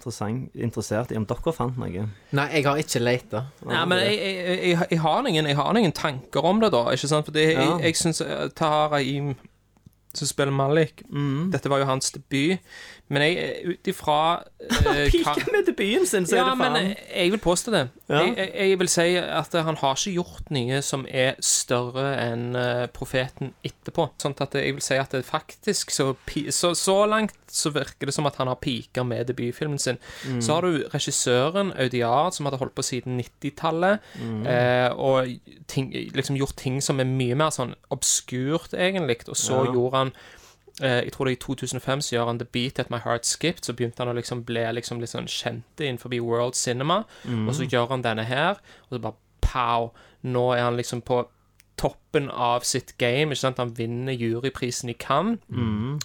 interessert 0.54 1.10
i 1.12 1.16
om 1.18 1.26
dere 1.28 1.52
fant 1.52 1.76
noe. 1.76 2.06
Nei, 2.32 2.46
jeg 2.54 2.64
har 2.64 2.78
ikke 2.80 3.02
leita. 3.02 3.42
Nei, 3.66 3.84
men 3.90 3.98
jeg, 4.00 4.16
jeg, 4.22 4.58
jeg, 4.70 4.86
jeg, 4.90 5.00
har 5.04 5.26
ingen, 5.28 5.46
jeg 5.50 5.56
har 5.56 5.76
ingen 5.76 5.92
tanker 5.92 6.40
om 6.48 6.60
det, 6.62 6.70
da. 6.72 6.84
Ikke 6.94 7.10
sant? 7.10 7.26
Fordi 7.28 7.42
det, 7.42 7.52
jeg, 7.52 7.66
Ja. 7.68 7.78
jeg 7.84 7.96
syns 8.00 8.22
Taharaim 8.56 9.34
som 10.14 10.26
spiller 10.30 10.52
Malik. 10.54 11.02
Mm. 11.10 11.50
Dette 11.52 11.68
var 11.70 11.82
jo 11.82 11.88
hans 11.90 12.10
debut. 12.14 12.58
Men 13.08 13.22
jeg, 13.24 13.62
ut 13.72 13.88
ifra 13.88 14.16
eh, 14.60 15.08
hva- 15.08 15.34
Piker 15.34 15.52
med 15.54 15.64
debuten 15.70 16.06
sin, 16.06 16.26
så 16.28 16.36
er 16.36 16.42
ja, 16.42 16.48
det 16.50 16.58
men 16.60 16.74
faen 16.74 16.88
jeg, 16.90 16.96
jeg 17.16 17.30
vil 17.32 17.40
påstå 17.44 17.72
det. 17.72 17.82
Ja. 18.08 18.18
Jeg, 18.22 18.34
jeg, 18.36 18.68
jeg 18.72 18.78
vil 18.82 18.90
si 18.92 19.06
at 19.16 19.56
han 19.68 19.78
har 19.80 19.94
ikke 19.96 20.12
gjort 20.18 20.50
noe 20.52 20.80
som 20.84 21.06
er 21.08 21.38
større 21.44 22.04
enn 22.26 22.44
eh, 22.58 22.84
profeten 22.92 23.54
etterpå. 23.64 24.10
Sånn 24.20 24.36
at 24.44 24.54
jeg 24.60 24.76
vil 24.76 24.84
si 24.84 24.98
at 25.00 25.16
det 25.16 25.24
faktisk 25.28 25.90
så, 25.94 26.10
pi- 26.28 26.50
så, 26.52 26.74
så 26.76 26.98
langt 27.08 27.34
så 27.48 27.72
virker 27.72 28.10
det 28.10 28.12
som 28.14 28.28
at 28.28 28.36
han 28.36 28.50
har 28.52 28.60
piker 28.60 29.06
med 29.08 29.24
debutfilmen 29.30 29.80
sin. 29.80 29.96
Mm. 30.28 30.42
Så 30.44 30.58
har 30.58 30.68
du 30.68 30.84
regissøren 30.92 31.72
Audiard, 31.80 32.34
som 32.36 32.44
hadde 32.48 32.60
holdt 32.60 32.76
på 32.76 32.84
siden 32.84 33.16
90-tallet, 33.22 34.04
Mm. 34.18 34.42
eh, 34.46 34.90
og 34.98 35.28
ting, 35.70 35.88
liksom 36.14 36.36
gjort 36.36 36.56
ting 36.60 36.80
som 36.84 37.00
er 37.00 37.06
mye 37.08 37.36
mer 37.38 37.50
sånn 37.54 37.72
obskurt, 37.94 38.74
egentlig. 38.76 39.22
Og 39.28 39.36
så 39.38 39.62
gjorde 39.72 39.96
han 40.02 40.12
eh, 40.80 41.04
jeg 41.04 41.12
tror 41.12 41.24
det 41.28 41.32
er 41.32 41.36
i 41.36 41.44
2005 41.46 42.00
så 42.02 42.14
gjør 42.16 42.26
han 42.26 42.38
The 42.38 42.48
Beat 42.52 42.78
At 42.78 42.90
My 42.90 42.98
Heart 43.04 43.26
Skipped. 43.26 43.64
Så 43.64 43.72
begynte 43.72 44.02
han 44.02 44.12
å 44.12 44.16
liksom 44.18 44.44
bli 44.44 44.64
liksom 44.72 45.00
litt 45.00 45.10
sånn 45.14 45.26
kjente 45.30 45.84
innenfor 45.86 46.12
world 46.20 46.54
cinema. 46.54 47.04
Og 47.48 47.54
så 47.54 47.64
gjør 47.68 47.90
han 47.90 48.02
denne 48.02 48.24
her, 48.24 48.60
og 48.88 48.96
så 48.96 49.02
bare 49.08 49.14
pow! 49.40 49.90
Nå 50.22 50.52
er 50.52 50.64
han 50.66 50.76
liksom 50.76 51.02
på 51.06 51.22
toppen 51.78 52.26
av 52.30 52.64
sitt 52.66 52.96
game. 52.98 53.30
Ikke 53.30 53.40
sant? 53.40 53.58
Han 53.62 53.76
vinner 53.78 54.12
juryprisen 54.12 54.90
i 54.90 54.96
Cannes. 54.98 55.38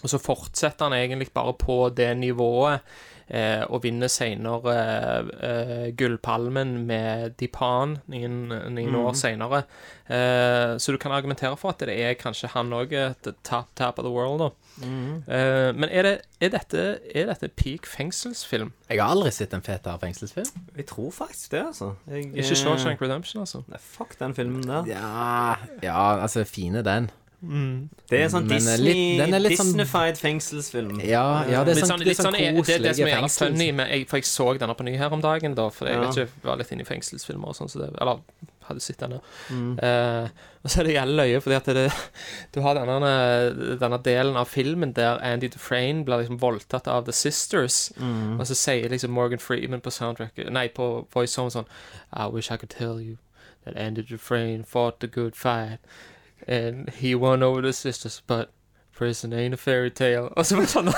Og 0.04 0.10
så 0.10 0.20
fortsetter 0.22 0.86
han 0.86 0.94
egentlig 0.94 1.32
bare 1.34 1.54
på 1.58 1.90
det 1.90 2.12
nivået. 2.18 2.80
Eh, 3.28 3.64
og 3.72 3.84
vinner 3.86 4.12
senere 4.12 4.74
eh, 4.76 5.30
eh, 5.48 5.86
Gullpalmen 5.98 6.76
med 6.88 7.38
Dipan 7.40 7.98
noen, 8.12 8.52
noen 8.76 8.98
år 9.00 9.16
senere. 9.18 9.64
Eh, 10.12 10.76
så 10.78 10.92
du 10.92 11.00
kan 11.00 11.16
argumentere 11.16 11.56
for 11.60 11.72
at 11.72 11.86
det 11.88 11.96
er 11.96 12.18
kanskje 12.20 12.52
han 12.54 12.74
òg 12.76 12.94
et 13.00 13.32
top, 13.48 13.72
top 13.80 14.02
of 14.02 14.08
the 14.08 14.12
world, 14.12 14.44
da. 14.44 14.52
Eh, 14.84 15.70
men 15.78 15.88
er, 15.88 16.08
det, 16.08 16.14
er, 16.42 16.54
dette, 16.58 16.86
er 17.16 17.32
dette 17.32 17.50
peak 17.56 17.88
fengselsfilm? 17.88 18.74
Jeg 18.90 19.00
har 19.00 19.16
aldri 19.16 19.32
sett 19.32 19.56
en 19.56 19.64
fetere 19.64 19.96
fengselsfilm. 20.04 20.68
Jeg 20.76 20.90
tror 20.92 21.12
faktisk 21.16 21.56
det, 21.56 21.66
altså. 21.72 21.94
Jeg, 22.12 22.32
Ikke 22.36 22.60
Shawshank 22.60 23.02
Redemption, 23.02 23.46
altså? 23.46 23.64
Nei, 23.72 23.80
fuck 23.80 24.18
den 24.20 24.36
filmen 24.36 24.68
der. 24.68 24.90
Ja, 24.90 25.56
ja 25.86 26.08
altså, 26.20 26.44
fin 26.44 26.76
er 26.76 26.86
den. 27.44 27.90
Det 28.10 28.20
er 28.20 28.24
en 28.24 28.30
sånn 28.34 28.46
eh, 28.52 28.56
Disney, 28.56 29.18
litt- 29.18 29.34
er 29.36 29.40
sånn- 29.58 29.74
Disneyfied 29.74 30.18
fengselsfilm. 30.18 31.00
Ja, 31.04 31.44
ja 31.50 31.64
det 31.64 31.74
er 31.74 31.76
Litt 31.76 31.84
sånn, 31.86 31.92
sånn, 32.00 32.06
litt 32.08 32.18
sånn, 32.18 32.36
er- 32.36 32.40
det, 32.40 32.54
det, 32.54 32.62
koselige 32.64 32.96
som 32.96 33.08
er, 33.08 33.22
det 33.22 33.24
er 33.24 33.36
funny, 33.52 33.72
men 33.72 33.88
jeg, 33.90 34.08
for 34.10 34.18
jeg 34.18 34.24
så 34.30 34.48
denne 34.60 34.76
på 34.80 34.84
ny 34.88 34.96
her 34.98 35.12
om 35.14 35.22
dagen, 35.22 35.54
da, 35.56 35.70
for 35.70 35.86
jeg 35.88 35.96
Ja. 35.96 36.02
vet 36.02 36.10
ikke, 36.18 36.30
jeg 36.42 36.50
var 36.50 36.58
litt 36.58 36.72
inne 36.72 36.82
i 36.82 36.90
fengselsfilmer 36.90 37.48
og 37.48 37.56
sånn, 37.56 37.70
så 37.70 37.80
det, 37.84 37.92
eller 38.02 38.20
hadde 38.64 38.80
sett 38.80 38.98
denne. 38.98 39.20
Mm. 39.52 39.78
Uh, 39.84 40.30
og 40.64 40.72
så 40.72 40.80
er 40.80 40.84
det 40.88 40.94
jævlig 40.96 41.16
løye, 41.20 41.42
fordi 41.44 41.56
at 41.56 41.66
det, 41.66 41.92
du 42.54 42.62
har 42.62 42.76
denne, 42.76 43.78
denne 43.82 43.98
delen 44.02 44.38
av 44.40 44.48
filmen 44.48 44.94
der 44.96 45.20
Andy 45.22 45.50
Dufresne 45.50 46.06
blir 46.06 46.22
liksom 46.24 46.40
voldtatt 46.40 46.88
av 46.88 47.04
The 47.06 47.12
Sisters, 47.12 47.92
Mm. 48.00 48.40
og 48.40 48.48
så 48.48 48.56
sier 48.56 48.88
liksom 48.90 49.12
Morgan 49.12 49.40
Freeman 49.40 49.82
på 49.82 49.92
soundtrack, 49.92 50.38
nei, 50.50 50.70
på 50.70 51.06
voiceover 51.14 51.52
sånn 51.52 51.66
I 52.14 52.28
wish 52.28 52.50
I 52.52 52.56
could 52.58 52.70
tell 52.70 53.02
you 53.02 53.18
that 53.66 53.76
Andy 53.76 54.02
Dufresne 54.02 54.64
fought 54.66 55.00
the 55.02 55.08
good 55.08 55.36
fight, 55.36 55.80
and 56.48 56.90
he 56.90 57.16
won 57.16 57.44
over 57.44 57.62
the 57.62 57.74
sisters, 57.74 58.22
but 58.28 58.50
prison 58.96 59.34
ain't 59.34 59.54
a 59.54 59.58
fairy 59.58 59.90
tale. 59.90 60.30
Og 60.38 60.46
så 60.46 60.56
bare 60.56 60.70
sånn 60.70 60.90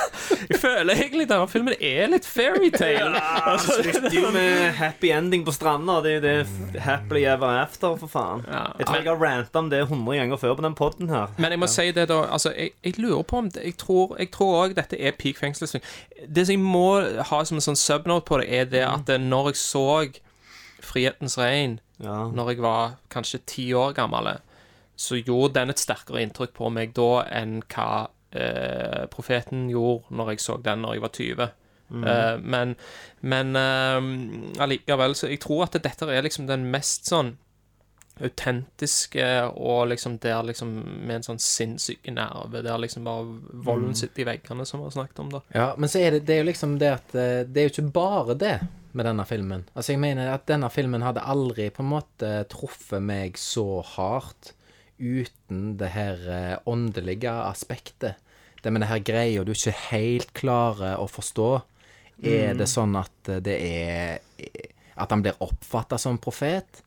Jeg 0.49 0.57
føler 0.59 0.97
egentlig 0.99 1.29
denne 1.29 1.47
filmen 1.47 1.73
er 1.79 2.09
litt 2.11 2.25
fairy 2.27 2.67
tale. 2.73 3.21
Altså, 3.55 3.77
det 3.85 4.09
er 4.11 4.17
jo 4.19 4.31
med 4.35 4.73
happy 4.75 5.11
ending 5.15 5.45
på 5.47 5.53
stranda. 5.55 6.01
Det 6.03 6.17
er 6.17 6.25
det 6.25 6.79
happily 6.83 7.23
ever 7.23 7.47
after, 7.61 7.95
for 8.01 8.11
faen. 8.11 8.43
Ja. 8.51 8.65
Jeg 8.81 8.89
tror 8.89 8.97
jeg 8.99 9.07
har 9.13 9.21
ranta 9.23 9.61
om 9.63 9.69
det 9.71 9.79
100 9.85 10.17
ganger 10.19 10.41
før 10.41 10.57
på 10.59 10.65
den 10.67 10.75
poden 10.75 11.09
her. 11.13 11.31
Men 11.39 11.55
jeg 11.55 11.61
må 11.63 11.69
si 11.71 11.87
det, 11.95 12.07
da. 12.11 12.19
Altså, 12.35 12.51
jeg, 12.51 12.73
jeg 12.83 12.99
lurer 12.99 13.23
på 13.23 13.37
om 13.45 13.49
det, 13.55 13.63
Jeg 13.63 13.77
tror 13.77 14.15
Jeg 14.19 14.31
tror 14.35 14.53
òg 14.65 14.75
dette 14.75 14.99
er 14.99 15.15
peak 15.15 15.39
fengselsfilm. 15.39 15.83
Det 16.27 16.45
som 16.49 16.53
jeg 16.57 16.63
må 16.65 16.87
ha 17.31 17.43
som 17.47 17.61
en 17.61 17.67
sånn 17.69 17.79
subnote 17.79 18.27
på 18.27 18.41
det, 18.43 18.49
er 18.59 18.65
det 18.75 18.83
at 18.89 19.07
det, 19.07 19.21
når 19.23 19.53
jeg 19.53 19.61
så 19.63 19.85
Frihetens 20.85 21.37
regn 21.39 21.79
Ja. 22.03 22.27
når 22.27 22.49
jeg 22.51 22.59
var 22.61 22.97
kanskje 23.09 23.39
ti 23.47 23.69
år 23.73 23.93
gammel, 23.95 24.27
så 24.95 25.19
gjorde 25.19 25.59
den 25.59 25.73
et 25.73 25.81
sterkere 25.81 26.23
inntrykk 26.23 26.55
på 26.55 26.71
meg 26.73 26.95
da 26.95 27.25
enn 27.27 27.59
hva 27.71 28.07
eh, 28.31 29.05
profeten 29.11 29.69
gjorde 29.71 30.15
når 30.15 30.33
jeg 30.33 30.43
så 30.45 30.57
den 30.63 30.83
når 30.85 30.97
jeg 30.97 31.05
var 31.05 31.15
20. 31.19 31.47
Eh, 31.85 32.37
men 32.41 32.75
men 33.21 33.55
eh, 33.55 34.61
allikevel, 34.63 35.15
så 35.15 35.29
jeg 35.31 35.41
tror 35.43 35.67
at 35.67 35.77
dette 35.83 36.07
er 36.09 36.25
liksom 36.25 36.47
den 36.49 36.69
mest 36.73 37.09
sånn 37.11 37.35
autentiske 38.23 39.25
og 39.59 39.89
liksom 39.91 40.17
der 40.23 40.45
liksom 40.47 40.69
med 41.03 41.17
en 41.17 41.25
sånn 41.25 41.41
sinnssyk 41.41 42.07
nerve, 42.15 42.61
der 42.63 42.79
liksom 42.79 43.03
bare 43.07 43.25
volden 43.65 43.95
sitter 43.97 44.23
i 44.23 44.27
veggene, 44.29 44.65
som 44.65 44.79
vi 44.79 44.87
har 44.87 44.95
snakket 44.95 45.19
om, 45.19 45.33
da. 45.33 45.41
Ja, 45.51 45.67
men 45.77 45.91
så 45.91 45.99
er 45.99 46.15
det, 46.15 46.23
det 46.29 46.37
er 46.37 46.43
jo 46.43 46.49
liksom 46.49 46.77
det 46.79 46.91
at 46.95 47.15
eh, 47.15 47.43
Det 47.43 47.61
er 47.61 47.67
jo 47.67 47.73
ikke 47.73 47.95
bare 47.97 48.37
det 48.39 48.57
med 48.95 49.09
denne 49.09 49.25
filmen. 49.27 49.65
Altså, 49.73 49.91
jeg 49.91 49.99
mener 49.99 50.31
at 50.31 50.47
denne 50.47 50.69
filmen 50.71 51.03
hadde 51.03 51.25
aldri 51.27 51.67
på 51.75 51.83
en 51.83 51.91
måte 51.91 52.29
truffet 52.51 53.03
meg 53.03 53.35
så 53.39 53.83
hardt 53.95 54.54
uten 54.99 55.77
det 55.77 55.89
her 55.95 56.21
eh, 56.29 56.57
åndelige 56.65 57.31
aspektet. 57.49 58.15
Det 58.63 58.71
med 58.73 58.81
det 58.81 58.89
her 58.89 58.99
greia 59.05 59.43
du 59.45 59.51
ikke 59.53 59.73
helt 59.91 60.31
klarer 60.33 60.97
å 60.97 61.05
forstå. 61.09 61.49
Er 62.23 62.53
det 62.55 62.67
sånn 62.71 62.95
at 62.97 63.29
eh, 63.29 63.39
det 63.43 63.57
er 63.61 64.19
At 64.97 65.11
han 65.11 65.19
blir 65.21 65.35
oppfatta 65.43 65.97
som 65.99 66.15
profet? 66.17 66.77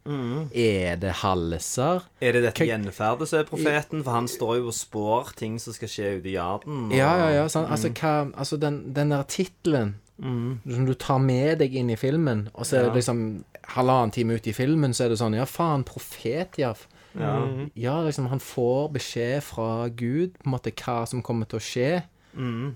Er 0.57 0.97
det 0.97 1.11
halser? 1.21 2.01
Er 2.25 2.33
det 2.33 2.41
dette 2.47 2.65
gjenferdet 2.65 3.29
som 3.29 3.39
er 3.43 3.45
profeten? 3.45 4.01
For 4.03 4.15
han 4.17 4.27
står 4.33 4.55
jo 4.63 4.71
og 4.71 4.73
spår 4.79 5.35
ting 5.37 5.59
som 5.61 5.75
skal 5.77 5.89
skje 5.93 6.15
ute 6.17 6.31
i 6.33 6.39
verden. 6.39 6.87
og- 6.89 6.95
Ja, 6.97 7.11
ja, 7.19 7.29
ja. 7.37 7.45
Sånn, 7.53 7.69
altså, 7.69 7.91
hva, 7.93 8.33
altså 8.33 8.57
den, 8.59 8.95
den 8.97 9.11
der 9.13 9.25
tittelen 9.29 9.97
som 10.19 10.87
du 10.89 10.95
tar 10.95 11.19
med 11.21 11.59
deg 11.61 11.75
inn 11.77 11.91
i 11.91 11.97
filmen, 12.01 12.49
og 12.55 12.65
så 12.67 12.79
er 12.81 12.89
det 12.89 12.95
liksom 13.05 13.45
halvannen 13.77 14.11
time 14.11 14.35
ut 14.35 14.47
i 14.49 14.53
filmen, 14.57 14.91
så 14.97 15.05
er 15.05 15.09
det 15.11 15.19
sånn 15.21 15.37
Ja, 15.37 15.45
faen, 15.45 15.85
profet, 15.85 16.57
ja. 16.59 16.73
Ja. 17.19 17.35
Ja, 17.75 17.97
liksom, 18.07 18.27
han 18.31 18.41
får 18.43 18.93
beskjed 18.95 19.43
fra 19.43 19.89
Gud 19.89 20.37
på 20.39 20.47
en 20.47 20.55
måte 20.55 20.73
hva 20.79 21.01
som 21.11 21.23
kommer 21.27 21.49
til 21.51 21.59
å 21.61 21.65
skje. 21.65 21.91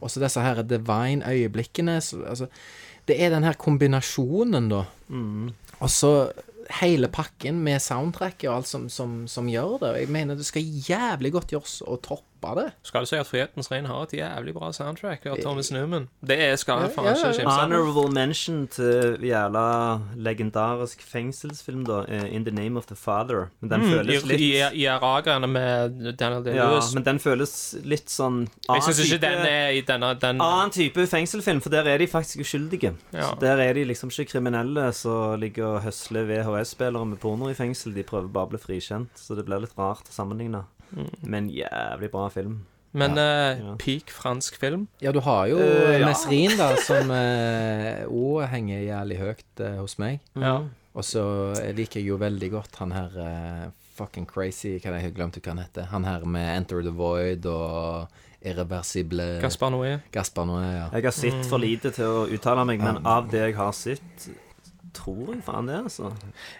Og 0.03 0.11
så 0.11 0.22
disse 0.22 0.43
her 0.43 0.62
divine 0.66 1.22
øyeblikkene. 1.22 2.01
Så, 2.03 2.22
altså, 2.26 2.49
det 3.07 3.18
er 3.22 3.30
den 3.30 3.45
her 3.47 3.55
kombinasjonen, 3.61 4.70
da. 4.72 4.84
Og 5.82 5.90
så 5.90 6.32
hele 6.82 7.09
pakken 7.12 7.59
med 7.62 7.82
soundtracket 7.82 8.49
og 8.49 8.57
alt 8.57 8.70
som, 8.70 8.88
som, 8.90 9.22
som 9.28 9.49
gjør 9.51 9.78
det. 9.82 9.88
Og 9.93 9.99
jeg 10.01 10.12
mener 10.14 10.38
det 10.38 10.47
skal 10.49 10.62
jævlig 10.88 11.32
godt 11.34 11.53
gjøres 11.55 11.80
å 11.86 11.99
toppe 12.03 12.32
det. 12.59 12.72
Skal 12.82 13.01
du 13.03 13.07
si 13.07 13.16
at 13.16 13.26
Frihetens 13.26 13.70
regn 13.70 13.86
har 13.86 14.03
et 14.03 14.12
jævlig 14.18 14.55
bra 14.55 14.72
soundtrack 14.72 15.26
av 15.26 15.38
Thomas 15.43 15.70
Newman? 15.72 16.09
Det 16.26 16.38
er, 16.40 16.57
skal 16.57 16.82
jeg 16.82 16.93
faen 16.97 17.07
ikke 17.12 17.20
ja, 17.20 17.30
ja. 17.30 17.38
kimse. 17.38 17.57
Honorable 17.61 18.11
mention 18.12 18.66
til 18.68 19.18
jævla 19.22 19.64
legendarisk 20.16 21.03
fengselsfilm, 21.03 21.84
da. 21.86 22.01
eh, 22.09 22.34
In 22.34 22.45
the 22.45 22.51
Name 22.55 22.76
of 22.78 22.86
the 22.86 22.97
Father. 22.97 23.51
Men 23.61 23.70
den 23.70 23.82
føles 23.90 24.24
litt 24.26 24.40
i, 24.40 24.51
I 24.82 24.86
Aragerne 24.93 25.47
med 25.47 26.12
Daniel 26.18 26.43
Day-Lewis. 26.45 26.93
men 26.95 27.05
den 27.05 27.18
føles 27.22 27.55
litt 27.84 28.11
sånn 28.11 28.43
jeg 28.68 28.82
syns 28.82 29.01
ikke 29.07 29.18
type- 29.18 29.20
den 29.20 29.47
er 29.47 29.70
i 29.78 29.80
denne 29.86 30.14
den, 30.20 30.40
Annen 30.40 30.70
type 30.74 31.07
fengselfilm, 31.07 31.61
for 31.62 31.70
der 31.70 31.86
er 31.88 31.99
de 31.99 32.07
faktisk 32.07 32.40
uskyldige. 32.45 32.95
Ja. 33.12 33.30
Så 33.30 33.40
Der 33.40 33.57
er 33.61 33.72
de 33.74 33.84
liksom 33.84 34.11
ikke 34.11 34.30
kriminelle 34.32 34.93
som 34.93 35.38
ligger 35.40 35.64
og 35.76 35.82
høsler 35.82 36.24
VHS-spillere 36.26 37.07
med 37.07 37.18
porno 37.20 37.49
i 37.49 37.55
fengsel. 37.55 37.95
De 37.95 38.03
prøver 38.03 38.28
bare 38.32 38.47
å 38.47 38.51
bli 38.51 38.59
frikjent, 38.59 39.09
så 39.16 39.34
det 39.36 39.45
blir 39.47 39.61
litt 39.61 39.76
rart 39.78 40.09
å 40.09 40.12
sammenligne. 40.12 40.64
Men 41.22 41.49
jævlig 41.51 42.11
bra 42.12 42.28
film. 42.28 42.61
Men 42.93 43.16
eh, 43.16 43.59
Ja. 43.62 43.74
peak 43.80 44.11
fransk 44.12 44.59
film. 44.61 44.86
Ja, 45.01 45.12
du 45.12 45.20
har 45.24 45.47
jo 45.49 45.59
Eh, 45.59 46.01
ja. 46.01 46.12
Da, 46.59 46.76
som 46.76 47.09
òg 47.11 48.49
henger 48.53 48.82
jævlig 48.84 49.18
høyt 49.18 49.61
eh, 49.64 49.78
hos 49.80 49.99
meg. 49.99 50.20
Ja. 50.36 50.59
Og 50.95 51.05
så 51.09 51.22
liker 51.72 52.01
jeg 52.03 52.09
jo 52.11 52.18
veldig 52.20 52.51
godt 52.53 52.76
han 52.82 52.93
her 52.93 53.14
eh, 53.16 53.70
fucking 53.97 54.26
crazy 54.28 54.74
Hva 54.78 54.90
er 54.90 54.99
det 54.99 55.03
jeg 55.07 55.14
glemte 55.16 55.40
hva 55.40 55.55
han 55.55 55.62
heter? 55.64 55.88
Han 55.93 56.05
her 56.05 56.24
med 56.28 56.51
Enter 56.57 56.82
the 56.84 56.93
Void 56.93 57.47
og 57.49 58.09
Irreversible 58.45 59.38
Gaspar 59.40 59.70
Noé. 59.72 60.01
Gaspar 60.12 60.45
Noé, 60.49 60.66
ja. 60.74 60.86
Jeg 60.93 61.05
har 61.07 61.14
sett 61.16 61.47
for 61.49 61.62
lite 61.62 61.93
til 61.95 62.05
å 62.11 62.24
uttale 62.28 62.64
meg, 62.68 62.82
men 62.82 62.99
av 63.07 63.28
det 63.30 63.40
jeg 63.47 63.57
har 63.57 63.72
sett, 63.76 64.28
tror 64.95 65.34
jeg 65.34 65.43
faen 65.47 65.68
det, 65.68 65.76
altså. 65.84 66.11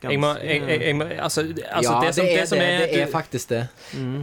Jeg 0.03 0.21
må, 0.21 0.33
jeg, 0.43 0.63
jeg, 0.69 0.81
jeg 0.81 0.97
må 0.97 1.05
Altså, 1.05 1.41
altså 1.71 1.93
ja, 1.93 2.07
det, 2.07 2.15
som, 2.15 2.27
det, 2.27 2.49
som 2.49 2.59
er, 2.59 2.87
det 2.87 3.03
er 3.03 3.11
faktisk 3.13 3.51
det. 3.51 3.67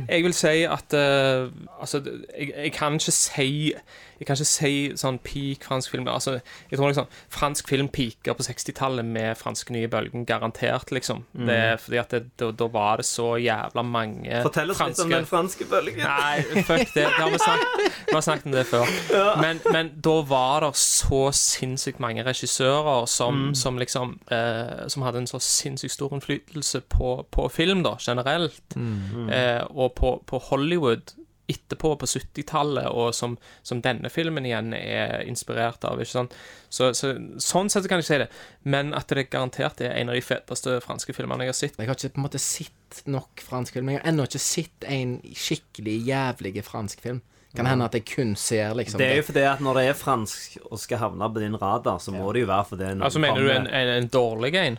Jeg 0.10 0.24
vil 0.24 0.34
si 0.34 0.48
at 0.48 0.94
uh, 0.94 1.52
Altså, 1.80 2.02
jeg, 2.40 2.52
jeg 2.58 2.74
kan 2.74 2.94
ikke 2.94 3.12
si 3.12 3.74
Jeg 4.20 4.28
kan 4.28 4.36
ikke 4.36 4.48
si 4.50 4.74
sånn 5.00 5.20
peak 5.24 5.64
fransk 5.68 5.94
film. 5.94 6.08
Altså, 6.12 6.40
jeg 6.70 6.80
tror 6.80 6.92
liksom 6.92 7.08
fransk 7.32 7.70
film 7.72 7.88
peaker 7.94 8.36
på 8.36 8.44
60-tallet 8.44 9.08
med 9.08 9.38
franske 9.40 9.74
nye 9.74 9.88
bølgen, 9.92 10.26
garantert, 10.28 10.92
liksom. 10.92 11.24
Det 11.34 11.56
er 11.56 11.78
fordi 11.80 12.02
at 12.02 12.12
det, 12.14 12.22
da, 12.40 12.50
da 12.52 12.68
var 12.72 13.00
det 13.00 13.08
så 13.08 13.32
jævla 13.40 13.84
mange 13.86 14.42
Fortell 14.44 14.74
oss 14.74 14.82
litt 14.84 15.00
om 15.06 15.14
den 15.14 15.30
franske 15.30 15.68
bølgen. 15.70 16.04
Nei, 16.04 16.64
fuck 16.68 16.84
det. 16.94 17.06
det 17.06 17.16
har 17.16 17.32
vi, 17.32 17.40
snakket, 17.40 17.96
vi 18.10 18.18
har 18.18 18.26
snakket 18.28 18.50
om 18.50 18.58
det 18.58 18.66
før. 18.70 18.94
Men, 19.42 19.62
men 19.72 19.94
da 20.10 20.16
var 20.28 20.66
det 20.68 20.74
så 20.80 21.22
sinnssykt 21.36 22.04
mange 22.04 22.26
regissører 22.28 23.08
som, 23.10 23.50
som 23.56 23.80
liksom 23.80 24.18
eh, 24.34 24.88
Som 24.92 25.04
hadde 25.06 25.24
en 25.24 25.30
så 25.30 25.40
sinnssykt 25.44 25.96
stor 25.96 26.14
innflytelse 26.18 26.84
på, 26.92 27.16
på 27.32 27.48
film, 27.54 27.84
da, 27.88 27.96
generelt. 28.04 28.76
Eh, 28.76 29.64
og 29.70 29.94
på, 29.96 30.18
på 30.28 30.44
Hollywood 30.50 31.16
etterpå, 31.50 31.96
på 32.00 32.10
70-tallet, 32.10 32.90
og 32.90 33.14
som, 33.16 33.38
som 33.66 33.82
denne 33.86 34.12
filmen 34.14 34.46
igjen 34.48 34.74
er 34.78 35.24
inspirert 35.26 35.84
av. 35.88 36.02
ikke 36.02 36.14
sant? 36.14 36.36
Så, 36.70 36.92
så, 36.98 37.16
sånn 37.42 37.72
sett 37.74 37.90
kan 37.90 38.04
jeg 38.04 38.10
si 38.10 38.20
det. 38.24 38.30
Men 38.70 38.94
at 38.98 39.12
det 39.12 39.30
garantert 39.34 39.82
er 39.82 39.96
en 39.98 40.14
av 40.14 40.20
de 40.20 40.26
feteste 40.26 40.78
franske 40.86 41.16
filmene 41.18 41.48
jeg 41.48 41.54
har 41.54 41.60
sett. 41.60 41.80
Jeg 41.80 41.90
har 41.90 41.98
ikke 41.98 42.14
på 42.16 42.22
en 42.22 42.28
måte 42.28 42.44
sett 42.44 43.02
nok 43.10 43.44
fransk 43.46 43.80
film. 43.80 43.92
Jeg 43.94 44.02
har 44.02 44.12
ennå 44.14 44.28
ikke 44.30 44.44
sett 44.44 44.88
en 44.90 45.18
skikkelig 45.34 45.98
jævlig 46.10 46.64
fransk 46.68 47.04
film. 47.06 47.24
Kan 47.58 47.66
hende 47.66 47.88
at 47.90 47.96
jeg 47.98 48.06
kun 48.06 48.36
ser 48.38 48.76
liksom 48.78 49.02
Det 49.02 49.08
er 49.10 49.16
jo 49.24 49.26
fordi 49.26 49.42
at 49.50 49.62
når 49.66 49.80
det 49.80 49.86
er 49.90 49.96
fransk 49.98 50.60
og 50.68 50.78
skal 50.78 51.02
havne 51.02 51.30
på 51.34 51.42
din 51.42 51.58
radar, 51.58 51.98
så 51.98 52.14
må 52.14 52.30
det 52.36 52.44
jo 52.44 52.50
være 52.52 52.68
fordi 52.70 52.92
noen 52.92 53.08
Altså, 53.08 53.22
mener 53.24 53.42
du 53.42 53.50
en, 53.50 53.66
en, 53.66 53.94
en 53.96 54.10
dårlig 54.14 54.54
en? 54.62 54.78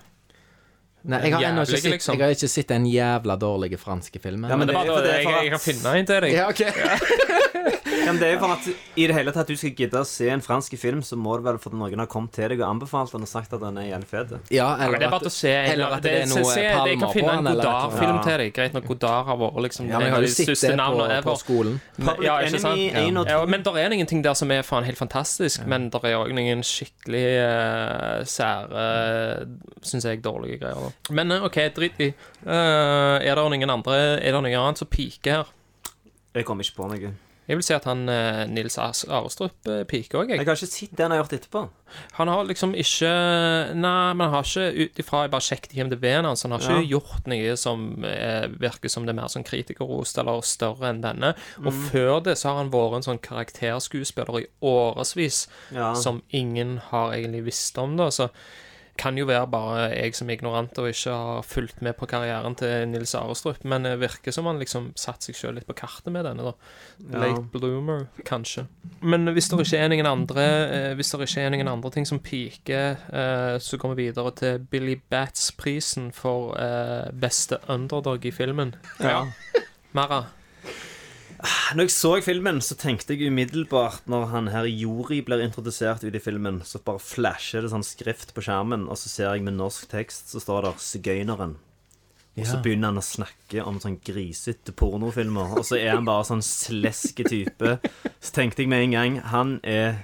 Nei, 1.05 1.21
jeg 1.25 1.33
har 1.33 1.43
ennå 1.49 1.63
ikke 1.65 1.79
sett 1.81 1.93
liksom? 1.95 2.19
Jeg 2.19 2.27
har 2.27 2.35
ikke 2.37 2.49
sett 2.53 2.69
den 2.69 2.85
jævla 2.91 3.37
dårlige 3.41 3.79
franske 3.81 4.21
filmen. 4.21 4.51
Ja, 4.51 4.57
men 4.61 4.69
det 4.69 4.75
er 4.77 4.85
Bare, 4.85 4.99
for 5.01 5.07
jeg, 5.09 5.25
for 5.25 5.33
jeg 5.33 5.49
kan 5.49 5.55
at, 5.55 5.65
finne 5.65 5.95
en 5.97 6.07
til 6.11 6.21
deg. 6.27 6.35
Ja, 6.35 6.49
ok. 6.51 6.61
ja, 8.05 8.13
men 8.13 8.19
det 8.21 8.27
er 8.29 8.33
jo 8.35 8.41
for 8.43 8.53
at 8.55 8.69
i 9.01 9.07
det 9.09 9.15
hele 9.17 9.33
tatt 9.33 9.49
du 9.49 9.57
skal 9.57 9.73
gidde 9.77 10.01
å 10.01 10.07
se 10.09 10.29
en 10.33 10.43
fransk 10.45 10.77
film, 10.81 11.01
så 11.05 11.17
må 11.17 11.37
det 11.41 11.47
vel 11.49 11.59
fordi 11.63 11.79
noen 11.81 12.03
har 12.03 12.09
kommet 12.11 12.33
til 12.37 12.53
deg 12.53 12.61
og 12.61 12.67
anbefalt 12.69 13.15
den 13.17 13.25
og 13.25 13.31
sagt 13.31 13.53
at 13.57 13.63
den 13.65 13.81
er 13.81 13.89
jævlig 13.91 14.09
fet. 14.11 14.35
Ja, 14.53 14.69
Ja, 14.81 14.91
men 14.91 15.01
det 15.01 15.09
er 15.09 15.15
bare 15.15 15.25
til 15.25 15.33
å 15.33 15.37
se 15.39 15.53
en, 15.57 15.71
Eller 15.73 15.97
at 15.97 16.05
det 16.05 16.13
er 16.21 16.29
noe 16.31 16.45
se, 16.53 16.61
Jeg 16.61 16.77
palmer 16.77 17.01
kan 17.01 17.07
på 17.07 17.13
finne 17.17 17.33
den, 17.33 17.41
en 17.41 17.51
eller 17.55 17.65
et 17.65 17.71
Godard-film 17.71 18.11
eller- 18.11 18.29
til 18.29 18.39
deg. 18.45 18.53
Greit 18.61 18.77
nok, 18.77 18.87
Godard 18.93 19.27
har 19.31 19.41
vært 19.41 19.61
liksom 19.67 19.89
Ja, 19.89 19.99
men 19.99 20.01
jeg 20.01 20.11
en 20.11 20.13
har 20.13 20.21
av 20.21 20.29
jo 20.29 20.35
sett 20.35 20.49
største 20.51 20.69
det 20.69 20.77
på, 20.77 20.81
navnene 20.83 21.17
på 21.25 21.31
ever. 21.31 21.41
skolen. 21.41 21.81
Ja, 22.29 22.37
ikke 22.45 22.61
sant? 22.61 22.81
Enemy 22.81 23.09
1 23.09 23.21
og 23.25 23.33
Ja, 23.35 23.41
men 23.47 23.63
det 23.67 23.75
er 23.85 23.97
ingenting 23.97 24.23
der 24.25 24.35
som 24.35 24.51
er 24.53 24.63
faen 24.63 24.85
helt 24.85 24.99
fantastisk, 25.01 25.65
men 25.67 25.89
det 25.91 26.05
er 26.05 26.17
òg 26.21 26.33
noen 26.37 26.61
skikkelig 26.67 27.27
uh, 27.41 28.25
sære, 28.25 28.85
uh, 29.41 29.81
syns 29.83 30.05
jeg, 30.05 30.21
dårlige 30.25 30.61
greier. 30.61 30.75
Da. 30.81 30.90
Men 31.11 31.33
eh, 31.33 31.45
OK, 31.47 31.59
drit 31.77 32.01
i. 32.01 32.11
Eh, 32.47 33.17
er 33.25 33.35
det 33.35 33.49
noen 33.51 33.71
andre 33.79 33.99
Er 34.21 34.33
det 34.33 34.45
noe 34.45 34.61
annet 34.67 34.79
som 34.79 34.89
piker 34.91 35.41
her? 35.43 35.57
Jeg 36.35 36.45
kommer 36.47 36.63
ikke 36.65 36.77
på 36.83 36.89
noe. 36.93 37.17
Jeg 37.51 37.59
vil 37.59 37.65
si 37.67 37.73
at 37.75 37.87
han 37.89 38.05
eh, 38.09 38.45
Nils 38.47 38.77
As- 38.79 39.03
Arestrup 39.11 39.67
uh, 39.67 39.81
piker 39.91 40.21
òg, 40.21 40.29
jeg. 40.31 40.39
Jeg 40.39 40.47
har 40.47 40.55
ikke 40.55 40.69
sett 40.71 40.93
det 40.95 41.03
han 41.03 41.11
har 41.11 41.19
gjort 41.25 41.33
etterpå. 41.35 41.63
Han 42.21 42.31
har 42.31 42.45
liksom 42.47 42.77
ikke 42.79 43.11
Nei, 43.75 44.13
men 44.15 44.21
han 44.21 44.37
har 44.37 44.47
ikke 44.47 44.85
ut 44.85 45.01
ifra 45.03 45.25
jeg 45.25 45.33
bare 45.33 45.43
sjekket 45.49 45.75
IMDb-en 45.75 46.29
hans, 46.29 46.45
han 46.47 46.55
har 46.55 46.63
ikke 46.63 46.93
gjort 46.93 47.27
noe 47.33 47.57
som 47.59 47.83
eh, 48.07 48.47
virker 48.63 48.93
som 48.95 49.03
det 49.09 49.17
er 49.17 49.19
mer 49.19 49.33
sånn 49.35 49.43
kritikerrost 49.49 50.23
eller 50.23 50.47
større 50.47 50.93
enn 50.93 51.03
denne. 51.03 51.33
Og 51.65 51.73
Mm. 51.73 51.83
før 51.91 52.23
det 52.29 52.37
så 52.39 52.53
har 52.53 52.61
han 52.63 52.71
vært 52.71 53.01
en 53.01 53.09
sånn 53.09 53.19
karakterskuespiller 53.27 54.45
i 54.45 54.47
årevis 54.63 55.49
Ja. 55.75 55.91
som 55.99 56.23
ingen 56.31 56.79
har 56.93 57.13
egentlig 57.19 57.45
visst 57.51 57.79
om, 57.83 57.97
da. 57.99 58.13
Så 58.15 58.31
kan 59.01 59.17
jo 59.19 59.27
være 59.29 59.49
bare 59.51 59.85
jeg 59.95 60.17
som 60.19 60.29
er 60.29 60.37
ignorant 60.37 60.79
og 60.81 60.91
ikke 60.91 61.15
har 61.17 61.47
fulgt 61.47 61.81
med 61.85 61.97
på 61.99 62.09
karrieren 62.11 62.57
til 62.59 62.89
Nils 62.91 63.15
Arestrup, 63.17 63.63
men 63.65 63.89
det 63.89 63.95
virker 64.03 64.35
som 64.35 64.49
han 64.51 64.61
liksom 64.61 64.91
satte 65.01 65.31
seg 65.31 65.39
sjøl 65.39 65.57
litt 65.59 65.69
på 65.69 65.77
kartet 65.79 66.13
med 66.13 66.27
denne, 66.29 66.51
da. 66.51 66.55
Ja. 67.07 67.23
Late 67.25 67.47
bloomer, 67.55 68.07
kanskje. 68.29 68.67
Men 69.01 69.33
hvis 69.33 69.49
det 69.51 69.61
ikke 69.65 69.81
er 69.81 69.89
noen 69.93 70.09
andre 70.09 70.45
eh, 70.45 70.91
Hvis 70.99 71.13
det 71.13 71.25
ikke 71.25 71.45
er 71.47 71.53
noen 71.55 71.71
andre 71.71 71.91
ting 71.95 72.09
som 72.09 72.21
piker, 72.23 73.01
eh, 73.09 73.55
så 73.63 73.79
går 73.81 73.95
vi 73.95 74.11
videre 74.11 74.35
til 74.37 74.67
Billy 74.73 74.99
Bats-prisen 75.13 76.11
for 76.17 76.53
eh, 76.61 77.09
beste 77.13 77.61
underdog 77.73 78.27
i 78.27 78.35
filmen. 78.35 78.75
Ja. 79.01 79.25
Mara. 79.97 80.25
Når 81.75 81.87
jeg 81.87 81.95
så 81.95 82.11
filmen, 82.25 82.59
så 82.61 82.77
tenkte 82.77 83.15
jeg 83.17 83.31
umiddelbart 83.33 84.05
Når 84.11 84.27
han 84.33 84.51
her 84.53 84.67
Jori 84.69 85.23
blir 85.25 85.41
introdusert 85.41 86.05
ut 86.05 86.15
i 86.17 86.21
filmen, 86.21 86.61
så 86.67 86.83
bare 86.85 87.01
flasher 87.01 87.65
det 87.65 87.73
sånn 87.73 87.87
skrift 87.87 88.35
på 88.37 88.45
skjermen, 88.45 88.89
og 88.91 88.99
så 89.01 89.09
ser 89.09 89.31
jeg 89.33 89.47
med 89.47 89.57
norsk 89.57 89.89
tekst, 89.89 90.29
så 90.35 90.43
står 90.43 90.69
det 90.69 90.75
'Sigøyneren'. 90.85 91.57
Og 92.41 92.47
så 92.47 92.61
begynner 92.63 92.93
han 92.93 93.01
å 93.01 93.05
snakke 93.05 93.65
om 93.67 93.81
sånn 93.83 93.99
grisete 94.05 94.73
pornofilmer, 94.73 95.59
og 95.59 95.67
så 95.67 95.77
er 95.77 95.97
han 95.97 96.07
bare 96.09 96.25
sånn 96.29 96.45
sleske 96.45 97.27
type. 97.27 97.79
Så 98.21 98.33
tenkte 98.37 98.63
jeg 98.63 98.71
med 98.71 98.87
en 98.87 98.95
gang 98.97 99.19
han 99.33 99.57
er 99.65 99.99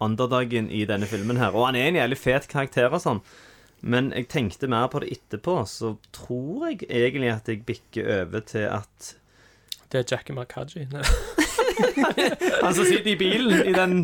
underdagen 0.00 0.70
i 0.70 0.84
denne 0.88 1.08
filmen 1.10 1.40
her. 1.40 1.56
Og 1.56 1.70
han 1.70 1.78
er 1.78 1.88
en 1.88 1.98
jævlig 1.98 2.18
fet 2.20 2.48
karakter 2.52 2.92
og 2.92 3.02
sånn. 3.02 3.22
Men 3.80 4.10
jeg 4.12 4.28
tenkte 4.28 4.68
mer 4.68 4.90
på 4.92 5.00
det 5.00 5.14
etterpå, 5.16 5.56
så 5.66 5.94
tror 6.12 6.68
jeg 6.68 6.84
egentlig 6.84 7.32
at 7.32 7.48
jeg 7.48 7.64
bikker 7.64 8.10
over 8.20 8.44
til 8.44 8.68
at 8.68 9.14
Det 9.90 10.00
er 10.00 10.06
Jackie 10.12 10.34
Markaji. 10.36 10.86
Han 12.62 12.74
som 12.74 12.84
sitter 12.84 13.10
i 13.10 13.16
bilen 13.18 13.64
i 13.66 13.72
den 13.74 13.94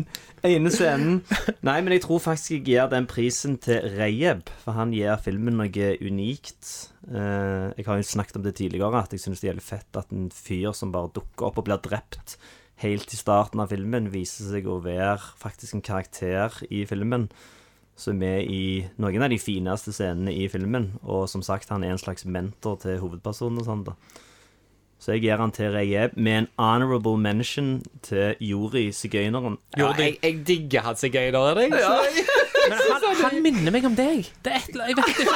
ene 0.45 0.71
scenen. 0.73 1.21
Nei, 1.65 1.77
men 1.83 1.93
jeg 1.95 2.03
tror 2.03 2.19
faktisk 2.23 2.55
jeg 2.57 2.63
gir 2.67 2.89
den 2.91 3.07
prisen 3.09 3.57
til 3.63 3.85
Reyeb, 3.95 4.49
for 4.63 4.77
han 4.77 4.93
gir 4.95 5.19
filmen 5.23 5.59
noe 5.59 5.89
unikt. 6.01 6.71
Eh, 7.07 7.67
jeg 7.77 7.87
har 7.87 7.99
jo 7.99 8.07
snakket 8.11 8.39
om 8.39 8.45
det 8.45 8.57
tidligere, 8.59 9.03
at 9.03 9.13
jeg 9.15 9.23
syns 9.23 9.43
det 9.43 9.51
gjelder 9.51 9.67
fett 9.67 9.99
at 9.99 10.11
en 10.15 10.29
fyr 10.33 10.73
som 10.75 10.91
bare 10.95 11.13
dukker 11.15 11.49
opp 11.49 11.61
og 11.61 11.69
blir 11.69 11.81
drept 11.85 12.37
helt 12.83 13.13
i 13.13 13.17
starten 13.17 13.61
av 13.63 13.71
filmen, 13.73 14.11
viser 14.13 14.51
seg 14.51 14.67
å 14.69 14.81
være 14.83 15.21
faktisk 15.39 15.77
en 15.77 15.85
karakter 15.85 16.59
i 16.69 16.83
filmen. 16.89 17.29
Som 17.97 18.21
er 18.21 18.43
i 18.45 18.85
noen 19.01 19.23
av 19.25 19.31
de 19.33 19.39
fineste 19.41 19.89
scenene 19.95 20.29
i 20.29 20.45
filmen. 20.53 20.91
Og 21.01 21.25
som 21.31 21.41
sagt, 21.41 21.71
han 21.73 21.81
er 21.81 21.95
en 21.95 22.01
slags 22.01 22.27
mentor 22.29 22.77
til 22.83 22.99
hovedpersonen 23.01 23.63
og 23.63 23.65
sånn, 23.65 23.87
da. 23.87 23.95
Så 24.99 25.11
jeg 25.13 25.21
gir 25.21 25.37
han 25.37 25.51
til 25.53 25.69
Reyeb 25.71 26.09
med 26.17 26.37
en 26.37 26.47
honorable 26.57 27.17
mention 27.21 27.83
til 28.03 28.35
Jori 28.41 28.91
Sigøyneren. 28.91 29.57
Ja, 29.77 29.91
jeg, 29.97 30.17
jeg 30.23 30.47
digger 30.47 30.81
han 30.81 30.95
sigøyneren, 30.97 31.57
jeg. 31.57 31.69
Men 32.69 32.77
han, 32.81 33.15
han 33.23 33.41
minner 33.43 33.71
meg 33.71 33.85
om 33.85 33.95
deg. 33.95 34.31
Det 34.43 34.51
er 34.51 34.55
et 34.57 34.69
eller 34.73 34.85
Jeg 34.89 34.95
vet 34.97 35.07
ikke. 35.13 35.31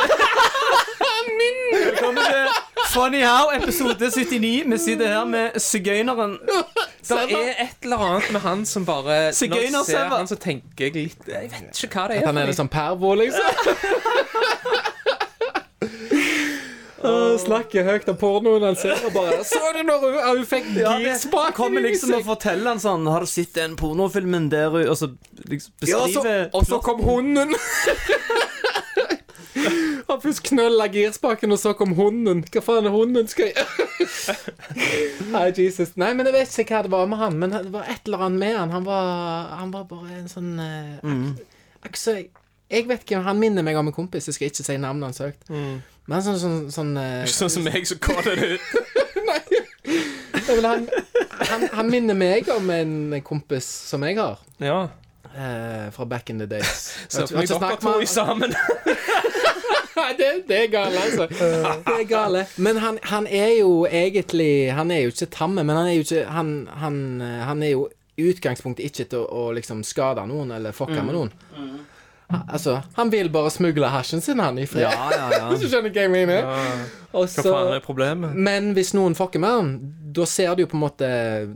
Velkommen 1.71 2.23
til 2.25 2.47
Funny 2.91 3.21
How, 3.23 3.49
episode 3.55 4.11
79. 4.11 4.63
Vi 4.71 4.77
sitter 4.77 5.07
her 5.07 5.25
med 5.25 5.49
Sigøyneren. 5.59 6.37
Det 7.07 7.17
er 7.21 7.27
et 7.63 7.69
eller 7.83 7.97
annet 7.97 8.31
med 8.31 8.39
han 8.41 8.65
som 8.65 8.85
bare 8.85 9.31
Når 9.31 9.55
jeg 9.61 9.73
ser 9.85 10.07
han, 10.09 10.27
så 10.27 10.35
tenker 10.35 10.85
jeg 10.85 10.93
litt 10.95 11.17
Jeg 11.27 11.51
vet 11.53 11.83
ikke 11.83 11.95
hva 12.01 12.07
det 12.09 12.17
er. 12.17 12.25
Han 12.25 12.37
er 12.41 12.45
litt 12.49 12.57
sånn 12.59 12.69
pervo, 12.71 13.13
liksom. 13.21 13.41
Åh, 17.03 17.37
snakker 17.41 17.83
høyt 17.87 18.09
om 18.11 18.17
pornoen 18.21 18.63
han 18.67 18.75
ser, 18.77 18.93
og 19.07 19.13
bare 19.15 19.39
Så 19.47 19.59
du 19.75 19.81
når 19.87 20.03
hun, 20.05 20.17
hun 20.37 20.45
fikk 20.45 20.67
girspaken 20.75 21.55
kommer 21.57 21.81
liksom 21.85 22.13
og 22.19 22.25
forteller 22.27 22.73
han 22.75 22.81
sånn 22.83 23.07
Har 23.09 23.25
du 23.25 23.29
sett 23.31 23.53
den 23.57 23.75
pornofilmen 23.79 24.49
der 24.53 24.69
hun 24.73 24.87
Og 24.91 24.97
så 24.99 25.09
liksom 25.49 25.73
Ja, 25.89 25.97
og 26.03 26.13
så- 26.13 26.23
beskriver 26.23 26.83
kom 26.85 27.01
hunden. 27.05 27.55
Han 30.07 30.19
først 30.23 30.43
knølla 30.47 30.87
girspaken, 30.91 31.51
og 31.53 31.59
så 31.59 31.73
kom 31.77 31.93
hunden. 31.97 32.41
Hva 32.51 32.61
faen 32.65 32.87
er 32.87 32.93
hunden 32.93 33.27
skal 33.31 33.51
jeg 33.51 33.65
Nei, 35.33 35.45
Jesus. 35.55 35.93
Nei, 35.99 36.11
men 36.17 36.27
jeg 36.29 36.35
vet 36.35 36.55
ikke 36.63 36.77
hva 36.77 36.83
det 36.87 36.91
var 36.93 37.09
med 37.11 37.19
han, 37.21 37.37
men 37.39 37.53
det 37.55 37.71
var 37.73 37.87
et 37.91 38.07
eller 38.07 38.25
annet 38.27 38.41
med 38.43 38.57
han. 38.57 38.73
Han 38.75 38.85
var, 38.87 39.49
han 39.61 39.73
var 39.75 39.85
bare 39.91 40.19
en 40.21 40.29
sånn 40.31 40.53
uh, 40.59 40.99
Mm. 41.03 41.35
Altså, 41.87 42.17
jeg, 42.71 42.87
vet 42.89 43.03
ikke, 43.05 43.21
han 43.25 43.39
minner 43.39 43.65
meg 43.65 43.77
om 43.79 43.91
en 43.91 43.95
kompis. 43.95 44.29
Jeg 44.29 44.37
skal 44.37 44.51
ikke 44.51 44.65
si 44.65 44.77
navnet 44.79 45.11
hans 45.11 45.21
høyt. 45.23 45.51
Men 45.51 46.17
han 46.17 46.23
sånn 46.25 46.39
sånn, 46.41 46.57
sånn 46.73 46.95
uh, 46.97 47.27
Sånn 47.39 47.51
som 47.53 47.67
meg, 47.67 47.85
så 47.87 47.99
kaller 48.01 48.39
det 48.39 48.55
ut. 48.55 48.71
er 50.51 50.65
han, 50.65 50.87
han, 51.49 51.67
han 51.71 51.91
minner 51.91 52.17
meg 52.17 52.49
om 52.51 52.69
en 52.73 53.21
kompis 53.25 53.67
som 53.91 54.03
jeg 54.07 54.17
har. 54.19 54.41
Ja. 54.61 54.81
Uh, 55.31 55.87
fra 55.95 56.05
back 56.05 56.29
in 56.29 56.39
the 56.39 56.47
days. 56.49 56.97
Så 57.07 57.21
vi 57.21 57.27
for 57.27 57.35
har 57.35 57.43
ikke 57.43 57.53
dere 57.53 57.59
snakket 57.59 57.85
to 57.85 57.91
med 57.93 58.03
i 58.03 58.09
sammen. 58.09 58.55
Nei, 60.01 60.11
det, 60.17 60.27
det 60.47 60.57
er 60.57 60.67
gale, 60.71 60.99
altså. 61.03 61.27
Det 61.31 61.95
er 61.99 62.05
gale. 62.09 62.45
Men 62.57 62.79
han, 62.81 62.99
han 63.03 63.27
er 63.27 63.57
jo 63.59 63.85
egentlig 63.85 64.71
Han 64.73 64.91
er 64.91 65.03
jo 65.03 65.11
ikke 65.11 65.27
tamme, 65.31 65.63
men 65.67 65.75
han 65.75 65.87
er 65.87 65.97
jo 65.97 66.05
ikke 66.05 66.21
Han, 66.31 66.53
han, 66.79 66.95
eh, 67.21 67.41
han 67.47 67.63
er 67.63 67.73
jo 67.73 67.89
i 68.15 68.27
utgangspunktet 68.31 68.87
ikke 68.87 69.05
til 69.11 69.23
å, 69.23 69.27
å 69.27 69.51
liksom 69.55 69.83
skade 69.87 70.23
noen 70.27 70.51
eller 70.55 70.75
fucke 70.75 70.99
med 71.03 71.15
noen. 71.15 71.31
Han, 72.31 72.43
altså, 72.47 72.77
han 72.95 73.11
vil 73.11 73.29
bare 73.33 73.51
smugle 73.53 73.89
hasjen 73.91 74.23
sin, 74.23 74.39
han, 74.39 74.57
i 74.61 74.67
fred. 74.69 74.87
Ja, 74.87 75.09
ja, 75.11 75.29
ja. 75.35 75.45
Hvis 75.51 75.65
du 75.65 75.69
skjønner 75.71 75.93
hva 75.93 76.05
jeg 76.05 76.13
mener? 76.13 76.47
Hva 77.11 77.25
faen 77.27 77.73
er 77.75 77.83
problemet? 77.83 78.37
men 78.39 78.71
hvis 78.71 78.93
noen 78.95 79.17
fucker 79.19 79.41
med 79.43 79.51
han, 79.51 79.71
da 80.15 80.25
ser 80.27 80.53
du 80.55 80.63
jo 80.63 80.69
på 80.71 80.77
en 80.77 80.83
måte 80.83 81.09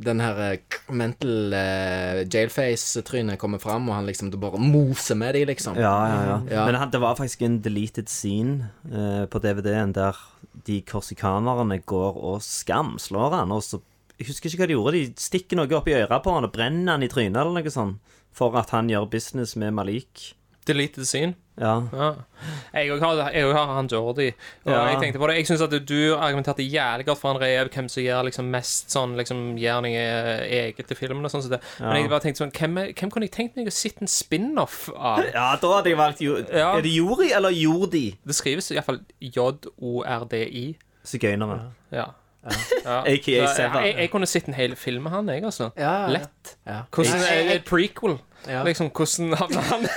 den 0.04 0.22
her 0.24 0.40
eh, 0.46 0.78
mental 0.92 1.56
uh, 1.56 2.22
jailface-trynet 2.28 3.40
komme 3.40 3.60
fram, 3.64 3.88
og 3.90 3.98
han 3.98 4.08
liksom 4.10 4.32
bare 4.40 4.60
moser 4.62 5.16
med 5.20 5.36
dem, 5.38 5.48
liksom. 5.52 5.80
Ja, 5.80 5.96
ja, 6.12 6.22
ja. 6.28 6.38
Ja. 6.52 6.68
Men 6.68 6.80
han, 6.80 6.92
det 6.92 7.02
var 7.04 7.18
faktisk 7.20 7.46
en 7.48 7.62
deleted 7.64 8.12
scene 8.12 8.70
uh, 8.92 9.26
på 9.32 9.42
DVD-en 9.44 9.96
der 9.96 10.20
de 10.68 10.80
korsikanerne 10.88 11.80
går 11.88 12.20
og 12.20 12.42
skamslår 12.44 13.42
han, 13.42 13.54
og 13.56 13.64
så 13.66 13.82
Jeg 14.16 14.30
husker 14.30 14.48
ikke 14.48 14.62
hva 14.62 14.68
de 14.70 14.76
gjorde. 14.78 14.92
De 14.96 15.20
stikker 15.20 15.60
noe 15.60 15.76
opp 15.76 15.90
i 15.92 15.96
øret 15.98 16.24
på 16.24 16.32
han 16.32 16.46
og 16.48 16.54
brenner 16.54 16.94
han 16.94 17.04
i 17.04 17.10
trynet 17.12 17.36
eller 17.36 17.58
noe 17.58 17.72
sånt. 17.74 18.14
For 18.32 18.56
at 18.56 18.70
han 18.72 18.88
gjør 18.88 19.10
business 19.12 19.58
med 19.60 19.74
Malik. 19.76 20.30
Deleted 20.68 21.06
scene. 21.06 21.36
Ja. 21.62 21.76
Ja. 21.94 22.08
Jeg 22.74 22.90
òg 22.92 23.00
har, 23.00 23.30
jeg 23.32 23.54
har 23.56 23.70
han 23.78 23.88
Jordi. 23.88 24.34
Og 24.66 24.72
Ja. 24.74 24.88
jeg 24.90 24.98
tenkte 25.00 25.20
på 25.22 25.28
det 25.30 25.38
Jeg 25.38 25.46
syns 25.48 25.62
at 25.62 25.72
du 25.88 26.16
argumenterte 26.18 26.66
jævlig 26.68 27.06
godt 27.06 27.18
for 27.22 27.32
han 27.32 27.40
Reeb, 27.42 27.70
hvem 27.72 27.88
som 27.90 28.04
gjør 28.04 28.26
liksom 28.28 28.50
mest 28.52 28.90
sånn 28.92 29.14
liksom 29.16 29.56
Gjør 29.58 29.82
noe 29.86 30.02
eget 30.44 30.88
til 30.90 30.98
filmen 30.98 31.24
og 31.24 31.32
sånn. 31.32 31.44
så 31.46 31.50
det. 31.54 31.62
Men 31.80 31.96
jeg 32.02 32.10
bare 32.10 32.20
tenkte 32.26 32.44
sånn 32.44 32.52
Hvem, 32.52 32.76
hvem 32.94 33.12
kunne 33.14 33.24
jeg 33.30 33.32
tenkt 33.32 33.56
meg 33.56 33.68
å 33.68 33.72
sitte 33.72 34.02
en 34.02 34.08
spin-off 34.12 34.90
av? 34.98 35.24
ja, 35.34 35.56
da 35.56 35.72
hadde 35.78 35.86
jeg 35.94 35.98
valgt 35.98 36.20
jo 36.26 36.36
Ja. 36.52 36.76
Er 36.78 36.82
det 36.82 36.92
Jori 36.92 37.32
eller 37.32 37.50
Jordi? 37.56 38.18
Det 38.26 38.36
skrives 38.36 38.72
iallfall 38.72 39.00
J-O-R-D-I. 39.22 40.76
Sigøynere. 41.06 41.60
Ja. 41.92 42.06
Ja. 42.46 43.04
Så 43.16 43.56
Sever. 43.56 43.80
Jeg, 43.82 43.96
jeg 43.98 44.10
kunne 44.12 44.28
sett 44.30 44.48
en 44.48 44.54
hel 44.54 44.76
film 44.78 45.04
med 45.08 45.12
han, 45.16 45.30
jeg, 45.30 45.44
altså. 45.48 45.72
Ja, 45.78 45.82
ja, 45.84 46.02
ja. 46.02 46.08
Lett. 46.20 46.56
Ja. 46.68 46.82
Hvordan 46.92 47.22
Jeg- 47.24 47.46
jeg- 47.48 47.56
et 47.56 47.66
prequel? 47.66 48.20
Ja. 48.48 48.64
Liksom, 48.64 48.92
hvordan 48.92 49.34
havna 49.40 49.62
han 49.72 49.88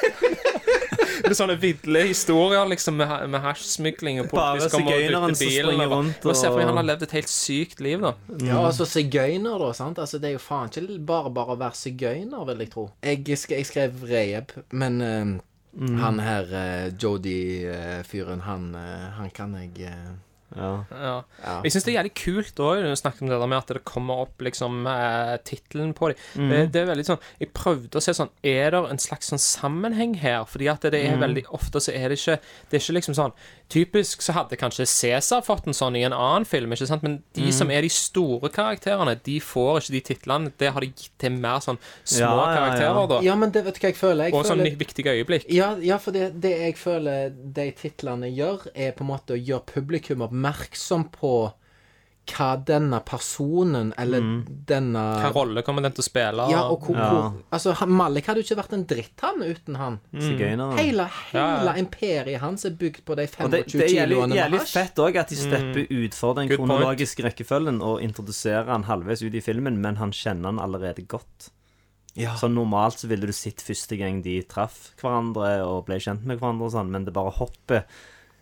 Det 1.28 1.36
er 1.36 1.40
sånne 1.46 1.56
ville 1.60 2.02
historier 2.08 2.64
liksom 2.70 2.96
med, 2.96 3.06
ha- 3.08 3.26
med 3.26 3.40
hasjsmugling 3.44 4.20
og 4.22 4.30
Bare 4.30 4.56
politiet 4.58 4.72
kommer 4.72 4.92
og 4.92 4.98
sigøyneren 4.98 5.28
dytter 5.28 5.34
som 5.34 5.46
bilen. 5.48 5.64
springer 5.64 5.84
og 5.84 5.90
bare- 5.90 5.98
rundt 5.98 6.24
Må 6.24 6.34
se 6.34 6.46
for 6.48 6.56
meg 6.56 6.66
han 6.66 6.76
har 6.80 6.88
levd 6.90 7.02
et 7.02 7.10
helt 7.18 7.28
sykt 7.32 7.80
liv, 7.80 8.00
da. 8.00 8.12
Ja, 8.46 8.62
altså 8.66 8.86
sigøyner, 8.86 9.58
da. 9.58 9.72
sant? 9.72 9.98
Altså, 9.98 10.18
Det 10.20 10.28
er 10.30 10.32
jo 10.38 10.38
faen 10.38 10.68
ikke 10.72 10.98
bare 11.04 11.30
bare 11.30 11.54
å 11.54 11.58
være 11.58 11.74
sigøyner, 11.74 12.46
vil 12.46 12.58
jeg 12.58 12.70
tro. 12.70 12.90
Jeg, 13.02 13.24
sk 13.38 13.50
jeg 13.50 13.66
skrev 13.66 13.92
Rehab, 14.08 14.52
men 14.72 15.00
eh, 15.02 15.38
Mm. 15.78 15.98
han 16.00 16.18
her 16.18 16.42
uh, 16.48 16.90
Jodi-fyren, 16.98 18.40
han, 18.40 18.74
eh, 18.74 19.10
han 19.18 19.30
kan 19.30 19.52
jeg 19.54 19.86
eh, 19.86 20.08
Ja. 20.56 21.22
Jeg 21.64 21.72
syns 21.74 21.84
det 21.84 21.92
er 21.92 21.98
jævlig 22.02 22.14
kult 22.16 22.60
òg, 22.64 22.78
når 22.82 22.94
du 22.94 23.00
snakket 23.00 23.22
om 23.22 23.28
det 23.28 23.38
der 23.40 23.50
med 23.52 23.58
at 23.58 23.66
det 23.74 23.82
kommer 23.84 24.22
opp 24.24 24.40
liksom 24.40 24.86
eh, 24.88 25.36
tittelen 25.44 25.92
på 25.94 26.08
dem. 26.08 26.16
Mm. 26.40 26.48
Det, 26.50 26.60
det 26.72 26.80
er 26.82 26.88
veldig 26.94 27.04
sånn 27.04 27.20
Jeg 27.42 27.50
prøvde 27.52 28.00
å 28.00 28.02
se 28.02 28.14
sånn 28.16 28.30
Er 28.42 28.70
det 28.72 28.80
en 28.90 28.98
slags 29.02 29.28
sånn 29.28 29.42
sammenheng 29.42 30.14
her? 30.22 30.44
Fordi 30.48 30.70
at 30.72 30.80
det 30.88 30.94
er 31.04 31.08
Mm. 31.18 31.20
veldig 31.20 31.44
ofte 31.56 31.80
så 31.80 31.92
er 31.94 32.08
det 32.08 32.18
ikke 32.18 32.38
Det 32.70 32.76
er 32.78 32.82
ikke 32.84 32.96
liksom 32.98 33.14
sånn 33.14 33.32
Typisk 33.68 34.22
så 34.24 34.32
hadde 34.32 34.56
kanskje 34.56 34.86
Cæsar 34.88 35.42
fått 35.44 35.66
en 35.68 35.74
sånn 35.76 35.96
i 35.96 36.02
en 36.06 36.12
annen 36.16 36.46
film, 36.48 36.72
ikke 36.72 36.86
sant? 36.88 37.02
men 37.02 37.22
de 37.36 37.42
Mm. 37.48 37.52
som 37.52 37.70
er 37.70 37.82
de 37.82 37.88
store 37.92 38.48
karakterene, 38.48 39.14
de 39.22 39.38
får 39.40 39.80
ikke 39.82 39.92
de 39.92 40.00
titlene. 40.00 40.52
Det 40.56 40.72
har 40.72 40.80
de 40.80 40.86
gitt 40.86 41.10
til 41.18 41.30
mer 41.36 41.60
sånn 41.60 41.76
små 42.04 42.18
Ja, 42.20 42.30
ja, 42.32 42.48
ja. 42.48 42.56
karakterer, 42.56 43.08
da. 43.08 43.20
Ja, 43.20 43.34
men 43.36 43.50
det 43.50 43.64
vet 43.66 43.74
du 43.74 43.80
hva 43.80 43.90
jeg 43.92 43.96
føler? 43.96 44.24
Jeg 44.24 44.34
og 44.34 44.46
sånn 44.46 44.58
føler 44.64 44.76
viktige 44.80 45.12
øyeblikk. 45.12 45.44
ja, 45.52 45.74
ja, 45.84 45.98
for 45.98 46.12
det, 46.12 46.40
det 46.40 46.54
jeg 46.58 46.76
føler 46.80 47.28
de 47.30 47.70
titlene 47.72 48.32
gjør, 48.34 48.66
er 48.74 48.92
på 48.92 49.02
en 49.04 49.10
måte 49.12 49.36
å 49.36 49.44
gjøre 49.44 49.66
publikum 49.66 50.22
oppmerksom 50.38 51.08
på 51.12 51.52
hva 52.28 52.48
denne 52.60 52.98
personen, 53.08 53.94
eller 53.96 54.20
denne 54.68 55.00
Hva 55.22 55.30
rolle 55.32 55.62
kommer 55.64 55.80
den 55.80 55.94
til 55.96 56.02
å 56.02 56.08
spille? 56.10 56.44
Ja, 56.52 56.66
og 56.68 56.82
hvor, 56.84 56.94
Ja. 56.96 57.08
hvor 57.08 57.42
Altså, 57.50 57.72
han- 57.74 57.88
Malik 57.88 58.26
hadde 58.26 58.42
jo 58.42 58.54
ikke 58.54 58.62
vært 58.62 58.72
en 58.74 58.84
dritt, 58.84 59.18
han, 59.22 59.40
uten 59.40 59.76
han. 59.76 60.00
Mm. 60.12 60.76
Hele, 60.76 61.04
hele 61.32 61.64
ja. 61.64 61.72
imperiet 61.72 62.38
hans 62.40 62.66
er 62.66 62.72
bygd 62.72 63.02
på 63.06 63.16
de 63.16 63.22
Og 63.22 63.28
25 63.30 63.50
det, 63.50 63.66
det 63.72 63.80
er 63.80 63.88
jævlig, 63.88 64.08
kiloene 64.16 64.28
med 64.28 64.36
jævlig 64.36 64.58
hasj. 64.60 64.72
fett 64.74 64.94
òg 64.96 65.16
at 65.16 65.28
de 65.28 65.36
stepper 65.36 65.86
utfor 65.88 66.34
den 66.34 66.48
Good 66.48 66.58
point. 66.58 66.70
kronologiske 66.70 67.24
rekkefølgen 67.24 67.80
og 67.80 68.02
introduserer 68.02 68.66
han 68.66 68.84
halvveis 68.84 69.22
ut 69.22 69.34
i 69.34 69.40
filmen, 69.40 69.78
men 69.80 69.96
han 69.96 70.10
kjenner 70.10 70.44
han 70.52 70.58
allerede 70.58 71.06
godt. 71.08 71.48
Ja. 72.14 72.34
Så 72.34 72.52
normalt 72.52 72.98
så 72.98 73.08
ville 73.08 73.24
du 73.26 73.32
sett 73.32 73.56
første 73.62 73.96
gang 73.96 74.20
de 74.22 74.42
traff 74.42 74.92
hverandre 75.00 75.64
og 75.64 75.86
ble 75.86 75.96
kjent 75.96 76.24
med 76.26 76.40
hverandre 76.40 76.64
og 76.66 76.72
sånn, 76.72 76.90
men 76.90 77.06
det 77.06 77.14
bare 77.14 77.30
hopper 77.32 77.84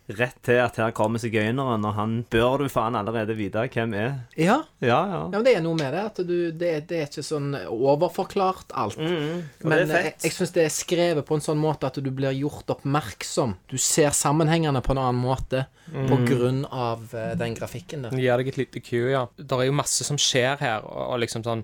rett 0.07 0.37
til 0.45 0.59
at 0.63 0.77
her 0.79 0.93
kommer 0.95 1.19
sigøyneren, 1.19 1.83
og 1.83 1.95
han 1.97 2.13
bør 2.31 2.61
du 2.63 2.69
faen 2.71 2.95
allerede 2.95 3.35
vite 3.35 3.65
hvem 3.73 3.93
er. 3.99 4.13
ja. 4.39 4.61
Ja, 4.79 4.99
ja. 5.09 5.21
Ja, 5.25 5.29
men 5.33 5.43
Det 5.43 5.55
er 5.57 5.63
noe 5.65 5.75
med 5.75 5.91
det. 5.93 6.03
At 6.05 6.21
du, 6.27 6.35
det, 6.51 6.69
det 6.87 6.99
er 7.01 7.07
ikke 7.09 7.23
sånn 7.25 7.49
overforklart 7.57 8.71
alt. 8.77 8.97
Mm, 9.01 9.41
Men 9.65 9.73
er 9.91 10.05
jeg, 10.07 10.13
jeg 10.23 10.35
syns 10.35 10.53
det 10.55 10.63
er 10.67 10.73
skrevet 10.73 11.25
på 11.27 11.35
en 11.37 11.43
sånn 11.43 11.59
måte 11.59 11.89
at 11.89 11.97
du 12.03 12.09
blir 12.13 12.35
gjort 12.37 12.69
oppmerksom. 12.77 13.55
Du 13.71 13.77
ser 13.81 14.13
sammenhengene 14.15 14.81
på 14.85 14.93
en 14.95 15.01
annen 15.01 15.21
måte 15.23 15.65
på 15.87 16.17
grunn 16.27 16.65
av 16.67 17.13
eh, 17.15 17.33
den 17.39 17.55
grafikken 17.57 18.03
der. 18.07 18.15
Gir 18.19 18.37
deg 18.41 18.49
et 18.51 18.57
lite 18.59 18.81
cue, 18.83 19.11
ja. 19.13 19.25
Det 19.39 19.55
er 19.55 19.69
jo 19.69 19.75
masse 19.77 20.03
som 20.07 20.19
skjer 20.19 20.59
her, 20.61 20.83
og, 20.87 21.13
og 21.13 21.21
liksom 21.23 21.45
sånn 21.47 21.63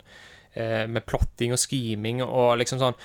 Med 0.53 1.01
plotting 1.09 1.55
og 1.55 1.57
scheming 1.57 2.19
og 2.21 2.59
liksom 2.59 2.77
sånn 2.77 2.97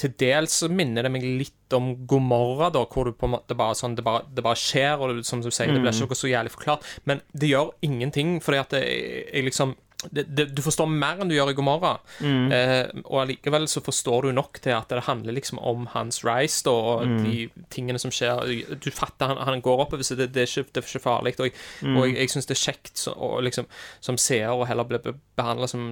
Til 0.00 0.14
dels 0.16 0.54
så 0.62 0.70
minner 0.72 1.04
det 1.04 1.10
meg 1.12 1.26
litt 1.26 1.74
om 1.76 1.90
Gomorra, 2.08 2.70
da, 2.72 2.84
hvor 2.88 3.08
du 3.08 3.12
på 3.12 3.28
en 3.28 3.34
måte 3.34 3.56
bare 3.58 3.76
sånn 3.76 3.96
Det 3.98 4.04
bare, 4.06 4.24
det 4.32 4.44
bare 4.46 4.56
skjer, 4.56 4.96
og 4.96 5.12
det, 5.18 5.26
som 5.28 5.42
du 5.44 5.50
sier, 5.50 5.68
det 5.68 5.82
blir 5.82 5.92
ikke 5.92 6.08
noe 6.08 6.16
så 6.16 6.30
jævlig 6.30 6.54
forklart. 6.54 6.86
Men 7.08 7.20
det 7.36 7.50
gjør 7.50 7.74
ingenting, 7.84 8.38
fordi 8.44 8.60
at 8.62 8.76
jeg, 8.78 9.26
jeg 9.28 9.48
liksom 9.50 9.74
det, 10.10 10.26
det, 10.36 10.48
du 10.56 10.62
forstår 10.64 10.90
mer 10.90 11.22
enn 11.22 11.30
du 11.30 11.36
gjør 11.36 11.52
i 11.52 11.56
Gomorra. 11.58 11.94
Eh, 12.24 12.88
og 13.04 13.22
allikevel 13.24 13.68
så 13.70 13.82
forstår 13.84 14.28
du 14.28 14.36
nok 14.36 14.60
til 14.64 14.76
at 14.76 14.92
det 14.92 15.04
handler 15.08 15.36
liksom 15.36 15.60
om 15.62 15.88
hans 15.94 16.22
rise 16.26 16.64
da, 16.66 16.74
og 16.74 17.24
de 17.24 17.48
tingene 17.74 18.00
som 18.00 18.12
skjer. 18.14 18.42
Du 18.82 18.90
fatter 18.94 19.32
han, 19.32 19.40
han 19.48 19.64
går 19.64 19.86
oppover, 19.86 20.06
så 20.06 20.18
det, 20.18 20.32
det, 20.34 20.46
er 20.46 20.50
ikke, 20.50 20.70
det 20.72 20.82
er 20.82 20.90
ikke 20.90 21.04
farlig. 21.04 21.34
Og 21.38 21.48
jeg, 21.48 21.56
og 21.94 22.02
jeg, 22.06 22.16
jeg 22.18 22.34
syns 22.34 22.50
det 22.50 22.56
er 22.56 22.62
kjekt 22.64 23.04
så, 23.06 23.14
og 23.14 23.42
liksom, 23.46 23.68
som 24.04 24.18
seer 24.20 24.52
å 24.54 24.66
heller 24.68 24.88
bli 24.88 25.00
behandla 25.34 25.66
som 25.68 25.88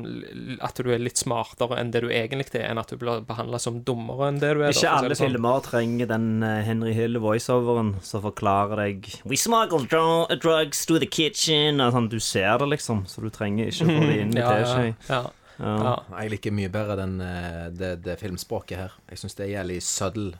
at 0.63 0.79
du 0.79 0.91
er 0.95 1.03
litt 1.03 1.19
smartere 1.19 1.79
enn 1.81 1.91
det 1.95 2.05
du 2.05 2.09
egentlig 2.11 2.47
er, 2.55 2.69
enn 2.71 2.81
at 2.81 2.93
du 2.93 2.99
blir 3.01 3.23
behandla 3.27 3.59
som 3.63 3.81
dummere 3.87 4.29
enn 4.31 4.41
det 4.43 4.53
du 4.55 4.63
er. 4.63 4.75
Ikke 4.75 4.87
da, 4.87 5.01
alle 5.01 5.17
sånn. 5.19 5.33
filmer 5.33 5.63
trenger 5.67 6.11
den 6.11 6.29
eh, 6.47 6.61
Henry 6.67 6.95
Hill 6.97 7.19
voiceoveren 7.23 7.95
som 8.07 8.23
forklarer 8.25 8.85
deg 8.85 9.09
We 9.29 9.39
smuggle 9.39 9.87
drugs 9.89 10.85
to 10.87 10.99
the 11.03 11.09
kitchen 11.11 11.83
og 11.83 11.95
sånn, 11.97 12.09
Du 12.13 12.19
ser 12.23 12.59
det, 12.63 12.69
liksom, 12.75 13.05
så 13.11 13.25
du 13.25 13.31
trenger 13.35 13.71
ikke 13.73 13.89
få 14.03 14.11
de 14.11 14.19
inviterer 14.27 14.43
i 14.43 14.43
Ja, 14.43 14.59
ja, 14.59 14.65
teskje. 14.67 14.95
ja. 15.09 15.23
Ja. 15.63 15.75
Ja. 15.83 15.95
Jeg 16.23 16.31
liker 16.33 16.55
mye 16.57 16.69
bedre 16.73 16.97
den, 16.99 17.21
eh, 17.23 17.67
det, 17.71 17.91
det 18.05 18.19
filmspråket 18.19 18.79
her. 18.79 18.95
Jeg 19.13 19.19
syns 19.21 19.35
det 19.39 19.45
er 19.47 19.53
jævlig 19.55 19.79
subtle 19.87 20.33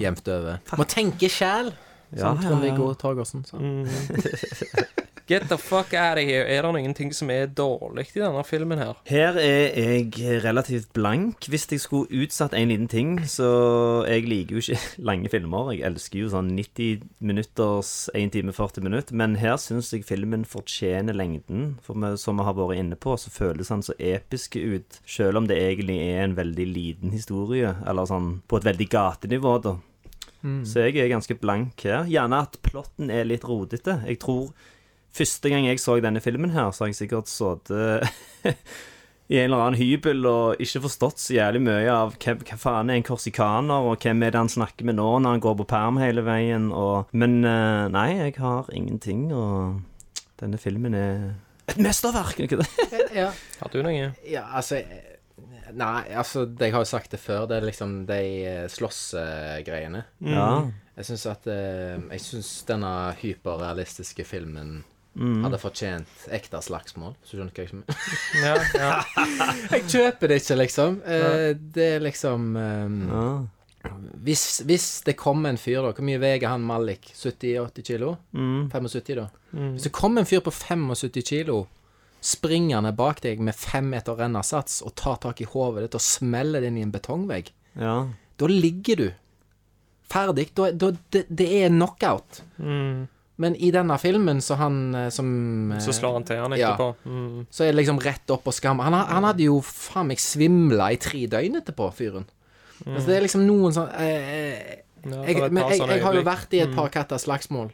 jevnt 0.00 0.28
over. 0.32 0.58
Må 0.78 0.86
tenke 0.88 1.28
sjæl, 1.28 1.72
Ja, 2.14 2.22
sånn 2.22 2.38
ja, 2.38 2.42
ja. 2.42 2.48
Trond-Viggo 2.48 2.86
Torgersen 2.96 3.42
sa. 3.44 3.58
Get 5.28 5.42
the 5.50 5.58
fuck 5.58 5.92
out 5.92 6.16
of 6.16 6.24
here. 6.24 6.46
Er 6.48 6.62
det 6.64 6.70
noen 6.72 6.94
ting 6.96 7.10
som 7.12 7.28
er 7.28 7.50
dårlig 7.52 8.06
i 8.16 8.20
denne 8.22 8.40
filmen 8.48 8.80
her? 8.80 8.94
Her 9.10 9.36
er 9.36 9.74
jeg 9.76 10.40
relativt 10.40 10.86
blank. 10.96 11.44
Hvis 11.52 11.66
jeg 11.68 11.82
skulle 11.82 12.08
utsatt 12.24 12.54
en 12.56 12.70
liten 12.72 12.88
ting, 12.88 13.10
så 13.28 14.06
Jeg 14.08 14.24
liker 14.24 14.56
jo 14.56 14.62
ikke 14.62 14.78
lange 15.10 15.28
filmer. 15.28 15.74
Jeg 15.76 15.84
elsker 15.84 16.22
jo 16.22 16.30
sånn 16.32 16.48
90 16.56 17.04
minutters 17.20 17.90
1 18.16 18.32
time 18.32 18.54
40 18.56 18.86
minutter. 18.86 19.18
Men 19.20 19.36
her 19.36 19.58
syns 19.60 19.92
jeg 19.92 20.06
filmen 20.08 20.46
fortjener 20.48 21.12
lengden. 21.12 21.76
For 21.84 21.92
vi, 21.92 22.14
som 22.16 22.40
vi 22.40 22.48
har 22.48 22.56
vært 22.56 22.80
inne 22.80 22.96
på, 22.96 23.18
så 23.20 23.28
føles 23.28 23.68
han 23.68 23.84
så 23.84 23.92
episk 24.00 24.56
ut. 24.56 24.96
Selv 25.04 25.42
om 25.42 25.50
det 25.50 25.60
egentlig 25.60 25.98
er 26.08 26.24
en 26.24 26.38
veldig 26.40 26.68
liten 26.72 27.12
historie. 27.12 27.74
Eller 27.84 28.08
sånn 28.08 28.38
på 28.48 28.62
et 28.62 28.70
veldig 28.70 28.88
gatenivå, 28.96 29.58
da. 29.68 29.76
Så 30.64 30.86
jeg 30.86 30.96
er 31.02 31.10
ganske 31.10 31.34
blank 31.36 31.82
her. 31.84 32.06
Gjerne 32.08 32.44
at 32.46 32.60
plotten 32.62 33.10
er 33.10 33.26
litt 33.26 33.44
rodete. 33.44 33.98
Jeg 34.06 34.20
tror 34.22 34.52
Første 35.18 35.50
gang 35.50 35.66
jeg 35.66 35.80
så 35.82 35.96
denne 36.02 36.22
filmen 36.22 36.52
her, 36.54 36.70
så 36.70 36.84
har 36.84 36.92
jeg 36.92 37.00
sikkert 37.00 37.30
sittet 37.30 38.06
i 39.28 39.36
en 39.36 39.48
eller 39.48 39.64
annen 39.64 39.80
hybel 39.80 40.24
og 40.30 40.62
ikke 40.62 40.84
forstått 40.86 41.20
så 41.20 41.34
jævlig 41.34 41.60
mye 41.66 41.90
av 41.92 42.14
hvem, 42.22 42.38
hva 42.46 42.56
faen 42.60 42.92
er 42.92 43.00
en 43.00 43.04
korsikaner, 43.04 43.88
og 43.90 43.98
hvem 44.04 44.22
er 44.24 44.32
det 44.32 44.40
han 44.40 44.52
snakker 44.52 44.88
med 44.88 44.96
nå 45.00 45.08
når 45.20 45.36
han 45.36 45.42
går 45.44 45.58
på 45.58 45.66
perm 45.68 45.98
hele 46.00 46.24
veien, 46.24 46.70
og 46.72 47.10
Men 47.12 47.42
eh, 47.42 47.90
nei, 47.92 48.08
jeg 48.22 48.38
har 48.38 48.70
ingenting, 48.72 49.28
og 49.34 49.82
denne 50.40 50.60
filmen 50.62 50.94
er 50.96 51.28
et 51.68 51.82
mesterverk, 51.82 52.38
er 52.38 52.48
ikke 52.48 52.62
det? 52.62 52.70
Ja. 53.18 53.28
Har 53.60 53.72
du 53.72 53.82
noe? 53.84 54.12
ja, 54.24 54.46
altså 54.54 54.80
eh, 54.80 55.14
Nei, 55.76 56.06
altså, 56.16 56.46
jeg 56.56 56.72
har 56.72 56.80
jo 56.80 56.88
sagt 56.88 57.12
det 57.12 57.18
før. 57.20 57.42
Det 57.44 57.58
er 57.58 57.64
liksom 57.66 57.90
de 58.08 58.22
slåssgreiene. 58.72 58.72
slåssgreiene. 58.72 60.00
Ja. 60.24 60.46
Jeg 60.96 61.06
syns 61.10 61.26
at 61.28 61.44
uh, 61.46 62.06
Jeg 62.08 62.22
syns 62.24 62.52
denne 62.66 62.92
hyperrealistiske 63.20 64.24
filmen 64.24 64.78
Mm. 65.18 65.42
hadde 65.42 65.58
fortjent 65.58 66.26
ekte 66.30 66.60
slagsmål. 66.62 67.16
Så 67.26 67.36
skjønner 67.36 67.50
du 67.50 67.58
hva 67.58 67.64
jeg 67.66 67.78
mener? 67.80 68.02
Ja, 68.44 68.56
ja. 68.78 68.90
Jeg 69.74 69.86
kjøper 69.90 70.30
det 70.30 70.40
ikke, 70.42 70.58
liksom. 70.62 71.00
Eh, 71.02 71.48
det 71.58 71.88
er 71.96 72.04
liksom 72.04 72.44
um, 72.54 73.00
ja. 73.10 73.94
hvis, 74.28 74.44
hvis 74.68 74.86
det 75.08 75.16
kommer 75.18 75.50
en 75.50 75.58
fyr, 75.58 75.80
da 75.82 75.90
Hvor 75.90 76.06
mye 76.06 76.20
veier 76.22 76.46
han 76.50 76.66
Malik? 76.66 77.10
70-80 77.18 77.88
kilo? 77.90 78.14
Mm. 78.30 78.70
75, 78.70 79.18
da? 79.18 79.26
Hvis 79.50 79.88
det 79.88 79.94
kommer 79.96 80.22
en 80.22 80.30
fyr 80.30 80.44
på 80.44 80.54
75 80.54 81.26
kilo 81.26 81.64
springende 82.20 82.90
bak 82.98 83.20
deg 83.22 83.38
med 83.42 83.54
fem 83.54 83.92
meter 83.92 84.16
rennersats 84.18 84.80
og 84.82 84.96
tar 84.98 85.20
tak 85.22 85.40
i 85.42 85.46
hodet 85.46 85.86
ditt 85.86 85.98
og 85.98 86.02
smeller 86.02 86.62
det 86.62 86.72
inn 86.72 86.80
i 86.80 86.82
en 86.86 86.94
betongvegg, 86.94 87.52
ja. 87.78 87.94
da 88.10 88.48
ligger 88.50 89.02
du 89.02 89.06
ferdig. 90.10 90.48
Da, 90.56 90.70
da, 90.72 90.90
det, 91.14 91.26
det 91.28 91.48
er 91.60 91.70
knockout. 91.72 92.42
Mm. 92.56 93.06
Men 93.38 93.54
i 93.54 93.68
denne 93.70 93.94
filmen, 94.02 94.40
så 94.42 94.56
han 94.58 94.78
eh, 94.98 95.08
som 95.14 95.28
eh, 95.72 95.78
Så 95.84 95.92
slår 95.94 96.16
han 96.16 96.24
til 96.26 96.40
han 96.42 96.56
Ja. 96.58 96.72
etterpå. 96.74 96.88
Mm. 97.06 97.46
Så 97.50 97.62
er 97.64 97.70
det 97.72 97.76
liksom 97.84 98.00
rett 98.02 98.30
opp 98.34 98.46
og 98.50 98.54
skam. 98.56 98.80
Han, 98.82 98.92
han 98.98 99.24
hadde 99.28 99.44
jo 99.46 99.60
faen 99.62 100.08
meg 100.10 100.18
svimla 100.18 100.90
i 100.92 100.98
tre 100.98 101.26
døgn 101.30 101.60
etterpå, 101.60 101.92
fyren. 101.94 102.26
Altså, 102.86 103.06
det 103.08 103.16
er 103.16 103.24
liksom 103.26 103.42
noen 103.46 103.72
sånn 103.74 103.88
eh, 103.98 104.34
eh, 104.38 104.76
Ja, 105.04 105.22
jeg, 105.26 105.50
men 105.52 105.64
jeg, 105.70 105.80
jeg 105.80 106.02
har 106.02 106.14
jo. 106.16 106.22
Mm. 106.22 106.28
vært 106.28 106.54
i 106.54 106.62
et 106.64 106.76
par 106.76 106.88
katter 106.92 107.20
slagsmål 107.22 107.70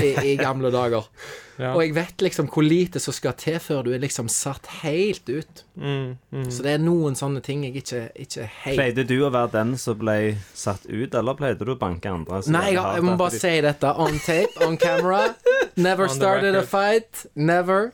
i, 0.00 0.10
i 0.32 0.34
gamle 0.40 0.72
dager. 0.74 1.08
Ja. 1.60 1.74
Og 1.76 1.82
jeg 1.84 1.92
vet 1.92 2.22
liksom 2.24 2.46
hvor 2.48 2.64
lite 2.64 2.96
som 3.04 3.12
skal 3.12 3.34
til 3.36 3.58
før 3.60 3.82
du 3.84 3.90
er 3.92 4.00
liksom 4.00 4.30
satt 4.32 4.64
helt 4.80 5.28
ut. 5.28 5.64
Mm, 5.76 6.14
mm. 6.32 6.46
Så 6.48 6.64
det 6.64 6.70
er 6.72 6.80
noen 6.80 7.18
sånne 7.18 7.42
ting 7.44 7.66
jeg 7.66 7.82
ikke, 7.82 8.00
ikke 8.16 8.46
helt 8.62 8.78
Pleide 8.78 9.04
du 9.04 9.18
å 9.26 9.28
være 9.34 9.50
den 9.58 9.74
som 9.76 9.98
ble 10.00 10.38
satt 10.56 10.86
ut, 10.88 11.12
eller 11.12 11.36
pleide 11.36 11.68
du 11.68 11.74
å 11.74 11.76
banke 11.76 12.08
andre? 12.08 12.40
Nei, 12.48 12.70
jeg, 12.70 12.80
jeg 12.80 13.04
må 13.04 13.18
bare 13.20 13.42
si 13.42 13.52
dette 13.66 13.92
on 13.92 14.16
tape, 14.24 14.56
on 14.64 14.80
camera. 14.80 15.34
Never 15.76 16.08
On 16.08 16.16
started 16.16 16.56
a 16.56 16.64
fight. 16.64 17.26
Never. 17.36 17.90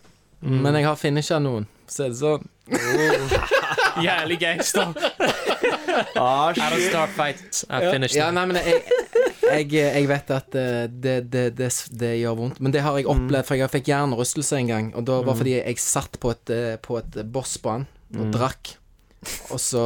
Men 0.46 0.78
jeg 0.78 0.86
har 0.86 1.00
finisha 1.00 1.42
noen. 1.42 1.66
Så 1.88 2.06
er 2.06 2.12
det 2.12 2.18
sånn. 2.18 2.46
Jævlig 4.06 4.36
gangster. 4.40 4.92
Ah, 6.16 6.50
I 6.52 6.58
don't 6.58 6.88
start 6.88 7.12
fight, 7.16 7.62
I 7.70 7.80
finished 7.90 8.18
Ja, 8.18 8.26
them. 8.34 8.52
nei, 8.52 8.62
jeg, 8.66 8.82
jeg, 9.46 9.70
jeg 9.72 10.08
vet 10.10 10.32
at 10.36 10.56
eh, 10.58 10.86
det, 10.90 11.14
det, 11.32 11.44
det, 11.56 11.70
det 12.00 12.10
gjør 12.20 12.36
vondt. 12.42 12.60
Men 12.60 12.74
det 12.74 12.82
har 12.84 12.98
jeg 12.98 13.08
opplevd, 13.08 13.46
for 13.48 13.56
jeg 13.60 13.72
fikk 13.72 13.88
hjernerystelse 13.92 14.58
en 14.60 14.72
gang. 14.72 14.90
Og 14.98 15.06
da 15.08 15.20
var 15.24 15.38
fordi 15.38 15.56
jeg 15.60 15.80
satt 15.82 16.18
på 16.22 16.34
et, 16.34 16.52
eh, 16.52 16.74
på 16.82 16.98
et 17.00 17.20
bossbane 17.32 17.86
og 18.18 18.28
drakk. 18.34 18.74
Og 19.50 19.58
så 19.62 19.84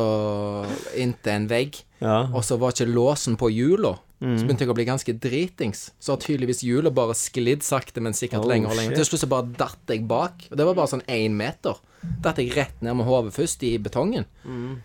inntil 1.00 1.32
en 1.36 1.46
vegg. 1.50 1.78
Ja. 2.02 2.22
Og 2.34 2.42
så 2.44 2.58
var 2.60 2.74
ikke 2.74 2.90
låsen 2.90 3.38
på 3.40 3.48
hjula. 3.52 3.94
Så 4.20 4.44
begynte 4.44 4.66
jeg 4.66 4.68
å 4.68 4.76
bli 4.76 4.84
ganske 4.84 5.12
dritings. 5.16 5.86
Så 5.96 6.12
har 6.12 6.20
tydeligvis 6.20 6.60
hjulet 6.66 6.92
bare 6.92 7.14
sklidd 7.16 7.62
sakte, 7.64 8.02
men 8.04 8.12
sikkert 8.12 8.44
Oh, 8.44 8.48
lenger 8.50 8.74
og 8.74 8.76
lenger. 8.76 8.98
Til 8.98 9.06
slutt 9.08 9.22
så 9.22 9.28
bare 9.32 9.48
datt 9.56 9.88
jeg 9.88 10.04
bak. 10.08 10.44
Og 10.50 10.58
det 10.60 10.66
var 10.68 10.76
bare 10.76 10.92
sånn 10.92 11.04
én 11.08 11.38
meter. 11.38 11.80
Datt 12.20 12.40
jeg 12.40 12.52
rett 12.52 12.82
ned 12.84 12.98
med 12.98 13.08
hodet 13.08 13.32
først 13.32 13.64
i 13.64 13.78
betongen. 13.80 14.26
Mm. 14.44 14.82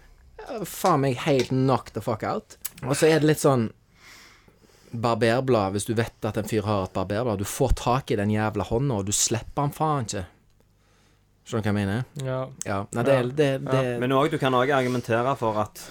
Faen 0.64 1.04
meg 1.04 1.20
helt 1.26 1.52
knock 1.52 1.92
the 1.92 2.04
fuck 2.06 2.24
out. 2.24 2.56
Og 2.86 2.96
så 2.96 3.10
er 3.10 3.20
det 3.20 3.34
litt 3.34 3.44
sånn 3.44 3.74
barberblad, 4.96 5.76
hvis 5.76 5.90
du 5.90 5.94
vet 5.98 6.24
at 6.28 6.40
en 6.40 6.48
fyr 6.48 6.64
har 6.64 6.88
et 6.88 6.96
barberblad. 6.96 7.44
Du 7.44 7.50
får 7.50 7.76
tak 7.82 8.16
i 8.16 8.20
den 8.20 8.32
jævla 8.32 8.64
hånda, 8.72 9.02
og 9.02 9.10
du 9.10 9.12
slipper 9.16 9.68
han 9.68 9.76
faen 9.76 10.08
ikke. 10.08 10.26
Skjønner 11.46 11.62
du 11.62 11.68
hva 11.68 11.72
jeg 11.74 11.78
mener? 11.78 12.06
Ja. 12.26 12.40
Ja. 12.66 12.78
Nei, 12.96 13.04
det, 13.06 13.18
det, 13.38 13.50
det, 13.68 13.82
Men 14.02 14.16
òg, 14.18 14.32
du 14.34 14.40
kan 14.42 14.56
òg 14.58 14.72
argumentere 14.74 15.36
for 15.38 15.60
at 15.62 15.84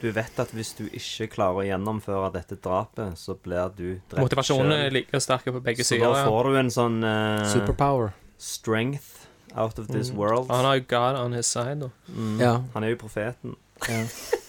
du 0.00 0.10
vet 0.12 0.38
at 0.38 0.50
hvis 0.52 0.74
du 0.76 0.84
ikke 0.88 1.26
klarer 1.34 1.62
å 1.62 1.66
gjennomføre 1.66 2.32
dette 2.32 2.56
drapet, 2.62 3.16
så 3.18 3.34
blir 3.42 3.70
du 3.76 4.00
drept 4.10 4.20
Motivasjonen 4.22 4.72
er 4.72 4.90
like 4.90 5.20
sterk 5.20 5.44
på 5.44 5.60
begge 5.62 5.84
sider. 5.84 5.84
Så 5.84 5.94
sider. 5.94 6.12
da 6.12 6.18
Ja. 6.24 6.26
får 6.30 6.44
du 6.50 6.58
en 6.58 6.70
sånn 6.70 6.98
eh, 7.04 7.46
Superpower. 7.52 8.12
strength 8.38 9.26
out 9.56 9.78
of 9.78 9.88
this 9.88 10.10
world. 10.12 10.48
Han 10.50 10.64
har 10.64 10.76
jo 10.76 10.84
God 10.88 11.16
on 11.16 11.32
his 11.32 11.46
side. 11.46 11.80
Da. 11.80 11.88
Mm. 12.12 12.40
Ja. 12.40 12.60
Han 12.74 12.84
er 12.84 12.88
jo 12.90 12.96
profeten. 12.96 13.56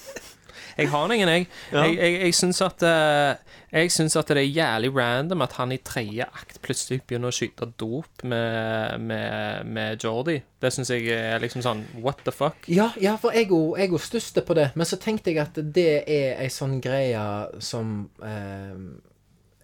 Jeg 0.77 0.89
har 0.93 1.11
ingen, 1.13 1.29
jeg. 1.31 1.47
Jeg, 1.73 1.95
jeg, 1.97 2.17
jeg 2.21 2.35
syns 2.37 2.61
at 2.61 2.83
eh, 2.85 3.55
Jeg 3.73 3.91
syns 3.91 4.15
at 4.19 4.29
det 4.29 4.43
er 4.43 4.47
jævlig 4.47 4.91
random 4.95 5.41
at 5.43 5.57
han 5.57 5.73
i 5.73 5.79
tredje 5.83 6.27
akt 6.27 6.61
plutselig 6.63 7.01
begynner 7.07 7.33
å 7.33 7.35
skyte 7.35 7.67
dop 7.79 8.23
med, 8.23 9.01
med, 9.01 9.65
med 9.65 10.05
Jordi. 10.05 10.37
Det 10.61 10.71
syns 10.73 10.93
jeg 10.93 11.09
er 11.13 11.41
liksom 11.43 11.65
sånn 11.65 11.83
What 12.03 12.23
the 12.27 12.33
fuck? 12.35 12.69
Ja, 12.71 12.91
ja, 13.01 13.17
for 13.21 13.35
jeg 13.35 13.51
òg 13.51 13.97
stusste 14.01 14.45
på 14.45 14.55
det. 14.57 14.69
Men 14.77 14.89
så 14.89 14.99
tenkte 15.01 15.33
jeg 15.33 15.43
at 15.43 15.57
det 15.57 15.91
er 16.05 16.41
ei 16.43 16.49
sånn 16.53 16.79
greie 16.83 17.25
som 17.63 18.09
eh, 18.23 18.73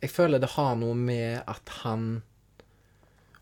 Jeg 0.04 0.12
føler 0.12 0.42
det 0.42 0.56
har 0.58 0.76
noe 0.82 0.98
med 0.98 1.44
at 1.48 1.78
han 1.84 2.24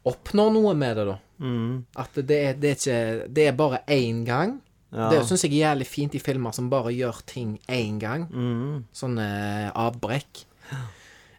oppnår 0.07 0.53
noe 0.55 0.73
med 0.77 0.97
det, 0.97 1.05
da. 1.09 1.17
Mm. 1.41 1.73
At 1.97 2.17
det 2.21 2.37
er, 2.37 2.57
det 2.61 2.69
er 2.69 2.77
ikke 2.77 3.31
Det 3.33 3.47
er 3.47 3.57
bare 3.57 3.81
én 3.89 4.25
gang. 4.27 4.59
Ja. 4.91 5.09
Det 5.13 5.21
syns 5.27 5.45
jeg 5.45 5.53
er 5.53 5.61
jævlig 5.71 5.87
fint 5.87 6.15
i 6.15 6.19
filmer 6.19 6.51
som 6.55 6.69
bare 6.69 6.91
gjør 6.91 7.21
ting 7.25 7.53
én 7.71 7.99
gang. 8.01 8.25
Mm. 8.31 8.85
Sånne 8.91 9.27
eh, 9.27 9.67
avbrekk. 9.79 10.41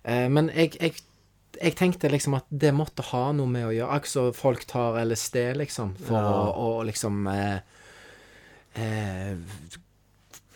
Eh, 0.04 0.28
men 0.32 0.48
jeg, 0.56 0.72
jeg, 0.80 0.94
jeg 1.60 1.76
tenkte 1.76 2.08
liksom 2.10 2.38
at 2.38 2.46
det 2.48 2.72
måtte 2.74 3.04
ha 3.10 3.26
noe 3.36 3.46
med 3.52 3.68
å 3.68 3.74
gjøre. 3.76 3.90
Akkurat 3.98 4.14
som 4.14 4.32
folk 4.38 4.64
tar 4.70 4.96
LSD, 5.04 5.36
liksom, 5.60 5.92
for 6.00 6.16
Ja. 6.16 6.32
å, 6.32 6.78
å 6.80 6.86
liksom 6.88 7.26
eh, 7.28 7.58
eh, 8.80 9.36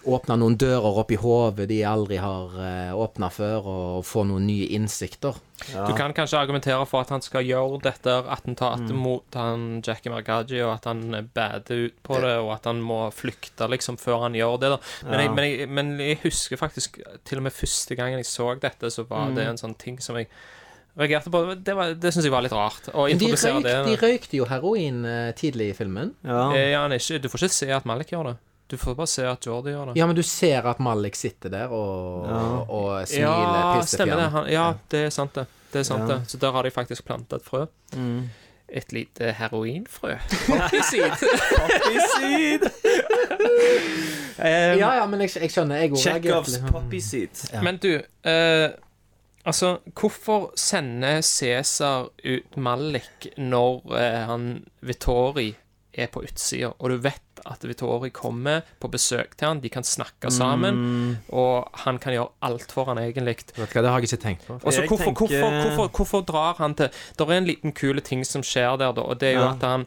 Åpne 0.07 0.37
noen 0.39 0.55
dører 0.57 0.99
opp 1.01 1.11
i 1.11 1.17
hodet 1.19 1.65
de 1.69 1.81
aldri 1.83 2.17
har 2.23 2.53
eh, 2.63 2.93
åpna 2.95 3.27
før, 3.35 3.65
og 3.67 4.05
få 4.07 4.23
noen 4.29 4.45
nye 4.47 4.69
innsikter. 4.77 5.35
Ja. 5.73 5.87
Du 5.89 5.95
kan 5.99 6.13
kanskje 6.15 6.39
argumentere 6.39 6.85
for 6.87 7.01
at 7.03 7.11
han 7.11 7.23
skal 7.25 7.43
gjøre 7.49 7.81
dette 7.83 8.13
attentatet 8.31 8.93
Mm. 8.93 9.01
mot 9.03 9.35
han 9.35 9.83
Jackie 9.83 10.13
Margaji, 10.13 10.61
og 10.63 10.75
at 10.77 10.85
han 10.85 11.31
bader 11.35 11.87
ut 11.89 11.97
på 12.07 12.21
det, 12.23 12.35
og 12.39 12.53
at 12.55 12.65
han 12.71 12.81
må 12.87 13.11
flykte 13.11 13.67
liksom 13.73 13.97
før 13.99 14.21
han 14.29 14.35
gjør 14.39 14.61
det. 14.61 14.71
da 14.71 14.79
Men, 15.11 15.13
Ja. 15.13 15.21
jeg, 15.27 15.35
men, 15.35 15.45
jeg, 15.45 15.69
men 15.69 15.99
jeg 15.99 16.19
husker 16.23 16.57
faktisk 16.57 17.01
til 17.25 17.39
og 17.39 17.43
med 17.43 17.53
første 17.53 17.97
gangen 17.97 18.19
jeg 18.23 18.27
så 18.27 18.55
dette, 18.61 18.91
så 18.91 19.07
var 19.09 19.27
Mm. 19.31 19.35
det 19.35 19.47
en 19.49 19.57
sånn 19.57 19.77
ting 19.79 19.99
som 19.99 20.17
jeg 20.17 20.29
reagerte 20.97 21.31
på. 21.31 21.43
Det, 21.65 21.75
var- 21.75 21.95
det 21.95 22.13
syns 22.15 22.25
jeg 22.25 22.33
var 22.33 22.43
litt 22.43 22.53
rart. 22.53 22.89
Å 22.95 23.11
introdusere 23.11 23.61
de, 23.63 23.69
røyk, 23.69 23.87
det. 23.87 23.99
de 24.01 24.07
røykte 24.07 24.37
jo 24.39 24.45
heroin 24.45 25.05
eh, 25.05 25.33
tidlig 25.33 25.71
i 25.71 25.75
filmen. 25.75 26.15
Ja. 26.25 26.53
Eh, 26.55 26.71
ja, 26.73 26.87
ikke, 26.89 27.21
du 27.21 27.29
får 27.29 27.39
ikke 27.49 27.51
se 27.51 27.71
at 27.73 27.85
Malik 27.85 28.09
gjør 28.15 28.25
det. 28.31 28.37
Du 28.67 28.77
får 28.77 28.95
bare 28.99 29.07
se 29.07 29.23
at 29.31 29.47
Jordi 29.47 29.71
gjør 29.71 29.93
det. 29.93 29.97
Ja, 30.01 30.07
men 30.11 30.17
du 30.19 30.23
ser 30.27 30.67
at 30.67 30.81
Malik 30.83 31.15
sitter 31.15 31.53
der 31.53 31.71
og, 31.71 32.27
Ja. 32.27 32.41
og 32.67 33.09
smiler 33.09 33.45
Ja, 33.77 33.83
stemmer 33.87 34.17
det. 34.17 34.31
Han, 34.35 34.49
ja, 34.51 34.65
det 34.91 35.05
er 35.07 35.11
sant, 35.15 35.35
det. 35.35 35.47
Det 35.73 35.81
er 35.81 35.87
sant 35.87 36.09
Ja. 36.09 36.17
det. 36.17 36.31
Så 36.31 36.39
der 36.43 36.51
har 36.53 36.63
de 36.63 36.71
faktisk 36.71 37.05
planta 37.07 37.37
et 37.37 37.45
frø. 37.45 37.67
Mm. 37.95 38.29
Et 38.69 38.93
lite 38.93 39.33
heroinfrø. 39.39 40.17
Poppyseed. 40.47 41.13
Um, 44.39 44.79
Ja, 44.83 44.95
ja, 44.97 45.07
men 45.07 45.21
jeg, 45.21 45.31
jeg 45.41 45.51
skjønner. 45.55 45.77
Jeg 45.85 45.93
Chekhovs 46.03 46.59
litt. 47.13 47.45
Ja. 47.53 47.63
Men 47.63 47.79
du, 47.79 47.93
uh, 48.27 48.71
altså 49.47 49.77
Hvorfor 49.95 50.51
sender 50.59 51.21
Cæsar 51.23 52.09
ut 52.25 52.57
Malik 52.57 53.31
når 53.39 53.87
uh, 53.87 54.27
han 54.33 54.65
Vittori 54.83 55.53
er 55.95 56.11
på 56.13 56.27
utsida, 56.27 56.75
og 56.79 56.91
du 56.91 56.97
vet 56.97 57.23
at 57.47 57.63
Vittori 57.65 58.11
kommer 58.11 58.63
på 58.81 58.89
besøk 58.91 59.37
til 59.37 59.49
han, 59.49 59.61
de 59.61 59.69
kan 59.69 59.83
snakke 59.85 60.31
sammen, 60.31 60.75
Mm. 60.75 61.17
og 61.33 61.69
han 61.85 61.99
kan 61.99 62.13
gjøre 62.13 62.29
alt 62.43 62.73
for 62.73 62.85
han 62.87 62.99
egentlig. 62.99 63.37
Vet 63.37 63.55
du 63.57 63.63
hva, 63.63 63.83
det 63.83 63.91
har 63.91 64.01
jeg 64.01 64.09
ikke 64.13 64.23
tenkt 64.23 64.47
på. 64.47 64.59
Også, 64.65 64.87
hvorfor, 64.87 65.05
tenker- 65.05 65.29
hvorfor, 65.29 65.51
hvorfor, 65.63 65.89
hvorfor 65.97 66.21
drar 66.27 66.55
han 66.59 66.75
til 66.75 66.89
Det 67.19 67.29
er 67.29 67.33
en 67.33 67.45
liten 67.47 67.73
kule 67.73 68.01
ting 68.01 68.25
som 68.27 68.43
skjer 68.43 68.77
der, 68.79 68.93
da, 68.93 69.01
og 69.01 69.19
det 69.21 69.29
er 69.29 69.33
jo 69.41 69.41
Ja. 69.47 69.53
at 69.53 69.63
han 69.63 69.87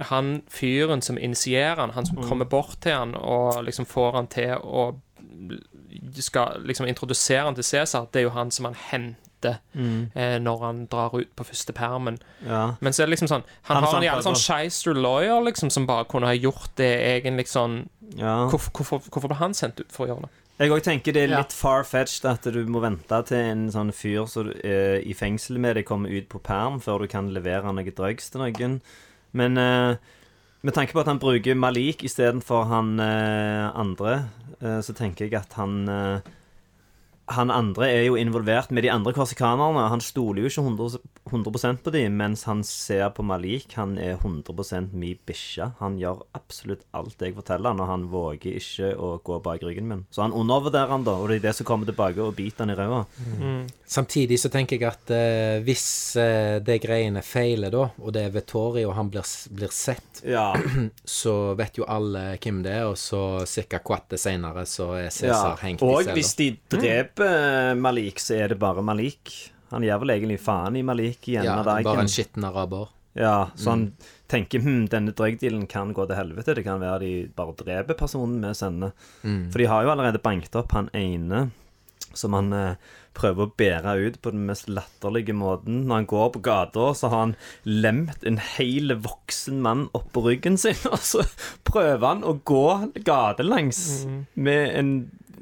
han 0.00 0.42
fyren 0.48 1.02
som 1.02 1.18
initierer 1.18 1.76
han, 1.76 1.90
han 1.90 2.06
som 2.06 2.16
Mm. 2.16 2.28
kommer 2.28 2.44
bort 2.46 2.76
til 2.80 2.92
han 2.92 3.14
og 3.14 3.64
liksom 3.64 3.84
får 3.86 4.12
han 4.14 4.26
til 4.26 4.54
å 4.56 4.94
skal 6.20 6.62
liksom 6.64 6.86
introdusere 6.88 7.44
han 7.44 7.54
til 7.54 7.64
Cæsar, 7.64 8.06
det 8.12 8.20
er 8.20 8.22
jo 8.22 8.30
han 8.30 8.50
som 8.50 8.64
han 8.64 8.74
henter 8.74 9.16
Mm. 9.74 10.10
eh, 10.14 10.38
når 10.38 10.58
han 10.64 10.86
drar 10.86 11.14
ut 11.18 11.30
på 11.36 11.44
første 11.44 11.72
permen. 11.72 12.18
Ja. 12.46 12.74
Men 12.80 12.92
så 12.92 13.02
er 13.02 13.06
det 13.06 13.16
liksom 13.16 13.28
sånn 13.28 13.44
Han, 13.68 13.76
Han 13.76 13.84
har 13.84 13.96
en 13.96 14.06
jævlig 14.08 14.26
sånn 14.28 14.38
shyster 14.40 14.94
lawyer, 14.94 15.40
liksom, 15.44 15.70
som 15.70 15.86
bare 15.86 16.04
kunne 16.04 16.26
ha 16.26 16.34
gjort 16.34 16.70
det 16.76 16.90
egentlig 17.22 17.48
sånn 17.48 17.88
ja. 18.16 18.48
Hvorfor, 18.50 18.70
hvorfor, 18.74 19.02
hvorfor 19.10 19.28
ble 19.30 19.36
han 19.38 19.54
sendt 19.54 19.80
ut 19.80 19.92
for 19.92 20.04
å 20.04 20.08
gjøre 20.10 20.26
det? 20.26 20.30
Jeg 20.60 20.70
òg 20.74 20.82
tenker 20.84 21.12
det 21.14 21.22
er 21.22 21.30
Ja. 21.30 21.38
litt 21.38 21.52
far-fetched 21.56 22.26
at 22.28 22.42
du 22.52 22.66
må 22.66 22.80
vente 22.82 23.22
til 23.26 23.38
en 23.38 23.68
sånn 23.72 23.92
fyr 23.96 24.26
som 24.28 24.50
du 24.50 24.52
er 24.62 25.00
i 25.00 25.14
fengsel 25.14 25.56
med 25.58 25.76
deg 25.76 25.86
kommer 25.86 26.10
ut 26.10 26.28
på 26.28 26.42
perm 26.42 26.80
før 26.80 27.00
du 27.00 27.06
kan 27.08 27.30
levere 27.32 27.72
noe 27.72 27.90
drugs 27.96 28.28
til 28.30 28.42
noen. 28.42 28.80
Men 29.32 29.56
uh, 29.56 29.94
med 30.62 30.74
tanke 30.74 30.92
på 30.92 31.00
at 31.00 31.06
han 31.06 31.18
bruker 31.22 31.54
Malik 31.56 32.02
istedenfor 32.04 32.66
han 32.68 32.98
uh, 33.00 33.70
andre, 33.78 34.28
eh, 34.60 34.80
så 34.84 34.92
tenker 34.92 35.24
jeg 35.24 35.34
at 35.38 35.54
han 35.56 35.88
eh, 35.88 36.20
han 37.30 37.50
andre 37.54 37.86
er 37.90 38.04
jo 38.08 38.16
involvert 38.18 38.72
med 38.74 38.84
de 38.84 38.90
andre 38.92 39.12
korsikanerne. 39.14 39.86
Han 39.92 40.02
stoler 40.02 40.42
jo 40.42 40.50
ikke 40.50 40.64
100, 40.66 41.00
100 41.30 41.78
på 41.84 41.92
dem, 41.94 42.16
mens 42.18 42.44
han 42.48 42.62
ser 42.66 43.08
på 43.14 43.22
Malik. 43.26 43.74
Han 43.78 43.96
er 43.98 44.16
100% 44.18 44.94
mi 44.98 45.14
bikkje. 45.14 45.70
Han 45.80 45.98
gjør 46.00 46.24
absolutt 46.36 46.82
alt 46.96 47.22
jeg 47.22 47.36
forteller 47.36 47.70
han, 47.70 47.82
og 47.82 47.90
han 47.90 48.08
våger 48.10 48.58
ikke 48.58 48.92
å 48.98 49.12
gå 49.24 49.38
bak 49.44 49.62
ryggen 49.66 49.88
min. 49.90 50.04
Så 50.10 50.24
han 50.24 50.34
undervurderer 50.34 50.90
han, 50.90 51.06
da, 51.06 51.16
og 51.20 51.30
det 51.30 51.40
er 51.40 51.48
det 51.48 51.56
som 51.60 51.68
kommer 51.68 51.88
tilbake 51.88 52.22
og 52.24 52.34
biter 52.38 52.66
han 52.66 52.74
i 52.74 52.78
ræva. 52.78 53.04
Samtidig 53.90 54.38
så 54.40 54.50
tenker 54.52 54.78
jeg 54.78 54.86
at 54.90 55.10
eh, 55.14 55.62
hvis 55.66 55.86
eh, 56.20 56.58
det 56.62 56.80
greiene 56.82 57.22
feiler, 57.26 57.72
da, 57.74 57.88
og 57.98 58.14
det 58.14 58.26
er 58.26 58.34
Vettori, 58.34 58.84
og 58.86 58.94
han 58.98 59.10
blir, 59.12 59.26
blir 59.54 59.74
sett, 59.74 60.22
Ja. 60.26 60.50
så 61.04 61.54
vet 61.58 61.78
jo 61.78 61.86
alle 61.88 62.36
hvem 62.42 62.60
det 62.64 62.74
er, 62.76 62.86
og 62.90 62.98
så 63.00 63.46
cirka 63.48 63.80
kvatte 63.84 64.18
seinere 64.20 64.66
så 64.68 64.90
er 64.98 65.08
Cæsar 65.14 65.56
hengt 65.62 65.82
i 65.82 65.88
Og 65.88 66.10
hvis 66.14 66.34
de 66.38 66.50
dreper 66.70 67.19
Malik, 67.76 68.20
så 68.22 68.36
er 68.40 68.48
det 68.54 68.58
bare 68.62 68.82
Malik. 68.84 69.34
Han 69.70 69.82
gjør 69.86 70.00
vel 70.02 70.14
egentlig 70.16 70.40
faen 70.42 70.76
i 70.76 70.82
Malik 70.86 71.28
i 71.30 71.36
enden 71.38 71.52
Ja, 71.52 71.58
av 71.60 71.68
dagen. 71.68 71.84
bare 71.84 72.00
en 72.06 72.10
skitten 72.10 72.44
araber. 72.48 72.88
Ja, 73.18 73.50
så 73.58 73.70
han 73.74 73.84
tenker 74.30 74.62
hm, 74.62 74.84
denne 74.90 75.12
drøgdealen 75.12 75.66
kan 75.70 75.92
gå 75.94 76.04
til 76.06 76.16
helvete. 76.18 76.54
Det 76.54 76.62
kan 76.66 76.80
være 76.82 77.00
de 77.02 77.12
bare 77.34 77.54
dreper 77.58 77.98
personen 77.98 78.40
vi 78.46 78.52
sender. 78.54 78.92
For 79.50 79.58
de 79.58 79.66
har 79.70 79.82
jo 79.86 79.90
allerede 79.90 80.22
banket 80.22 80.54
opp 80.60 80.72
han 80.76 80.90
ene 80.94 81.50
som 82.14 82.32
han 82.34 82.48
eh, 82.52 82.74
prøver 83.14 83.44
å 83.46 83.52
bære 83.58 83.92
ut 84.08 84.16
på 84.22 84.32
den 84.34 84.42
mest 84.48 84.66
latterlige 84.70 85.34
måten. 85.36 85.84
Når 85.86 85.94
han 86.00 86.06
går 86.10 86.30
på 86.34 86.40
gata, 86.42 86.88
så 86.98 87.06
har 87.12 87.20
han 87.26 87.34
lemt 87.66 88.24
en 88.26 88.38
hel 88.56 88.94
voksen 88.98 89.60
mann 89.62 89.84
opp 89.94 90.08
på 90.16 90.24
ryggen 90.26 90.58
sin, 90.58 90.78
og 90.90 90.98
så 90.98 91.22
prøver 91.66 92.02
han 92.08 92.24
å 92.26 92.34
gå 92.42 92.64
gatelangs 93.06 93.82
med 94.34 94.74
en 94.80 94.90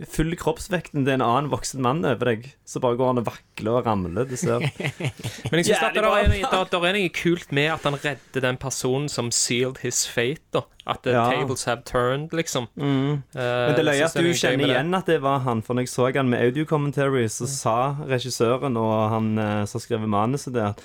full 0.06 0.30
kroppsvekten 0.38 1.02
til 1.02 1.14
en 1.16 1.22
annen 1.24 1.48
voksen 1.50 1.80
mann 1.82 2.04
over 2.06 2.28
deg. 2.30 2.44
Så 2.68 2.78
bare 2.82 2.94
går 3.00 3.08
han 3.10 3.18
og 3.22 3.26
vakler 3.26 3.78
og 3.80 3.86
ramler. 3.88 4.28
Du 4.30 4.36
ser 4.38 4.60
Men 5.50 5.58
jeg 5.58 5.64
synes 5.72 5.82
at 5.82 5.96
det, 5.96 6.04
er, 6.04 6.28
det, 6.30 6.42
det 6.70 6.78
er 6.78 6.94
noe 6.98 7.08
kult 7.16 7.50
med 7.58 7.72
at 7.74 7.86
han 7.88 7.96
redder 8.04 8.44
den 8.44 8.60
personen 8.62 9.08
som 9.10 9.32
sealed 9.34 9.80
his 9.82 10.04
fate, 10.06 10.44
da. 10.54 10.62
At 10.88 11.02
the 11.04 11.12
Ja. 11.12 11.26
tables 11.30 11.64
have 11.68 11.82
turned, 11.84 12.30
liksom. 12.32 12.68
Mm. 12.76 13.22
Eh, 13.34 13.42
Men 13.42 13.74
det 13.76 13.84
løye 13.84 13.98
synes 14.06 14.14
at 14.14 14.22
du 14.22 14.30
er 14.30 14.38
kjenner 14.40 14.70
igjen 14.70 14.94
at 14.96 15.10
det 15.10 15.18
var 15.20 15.42
han, 15.44 15.60
for 15.66 15.74
når 15.76 15.84
jeg 15.88 15.92
så 15.92 16.06
han 16.16 16.30
med 16.30 16.46
audio 16.46 16.64
commentary, 16.64 17.26
så 17.28 17.46
sa 17.50 17.74
regissøren 18.08 18.78
og 18.80 18.94
han 19.12 19.34
eh, 19.38 19.64
som 19.68 19.82
skrev 19.82 20.06
manuset 20.08 20.54
det, 20.54 20.62
at 20.72 20.80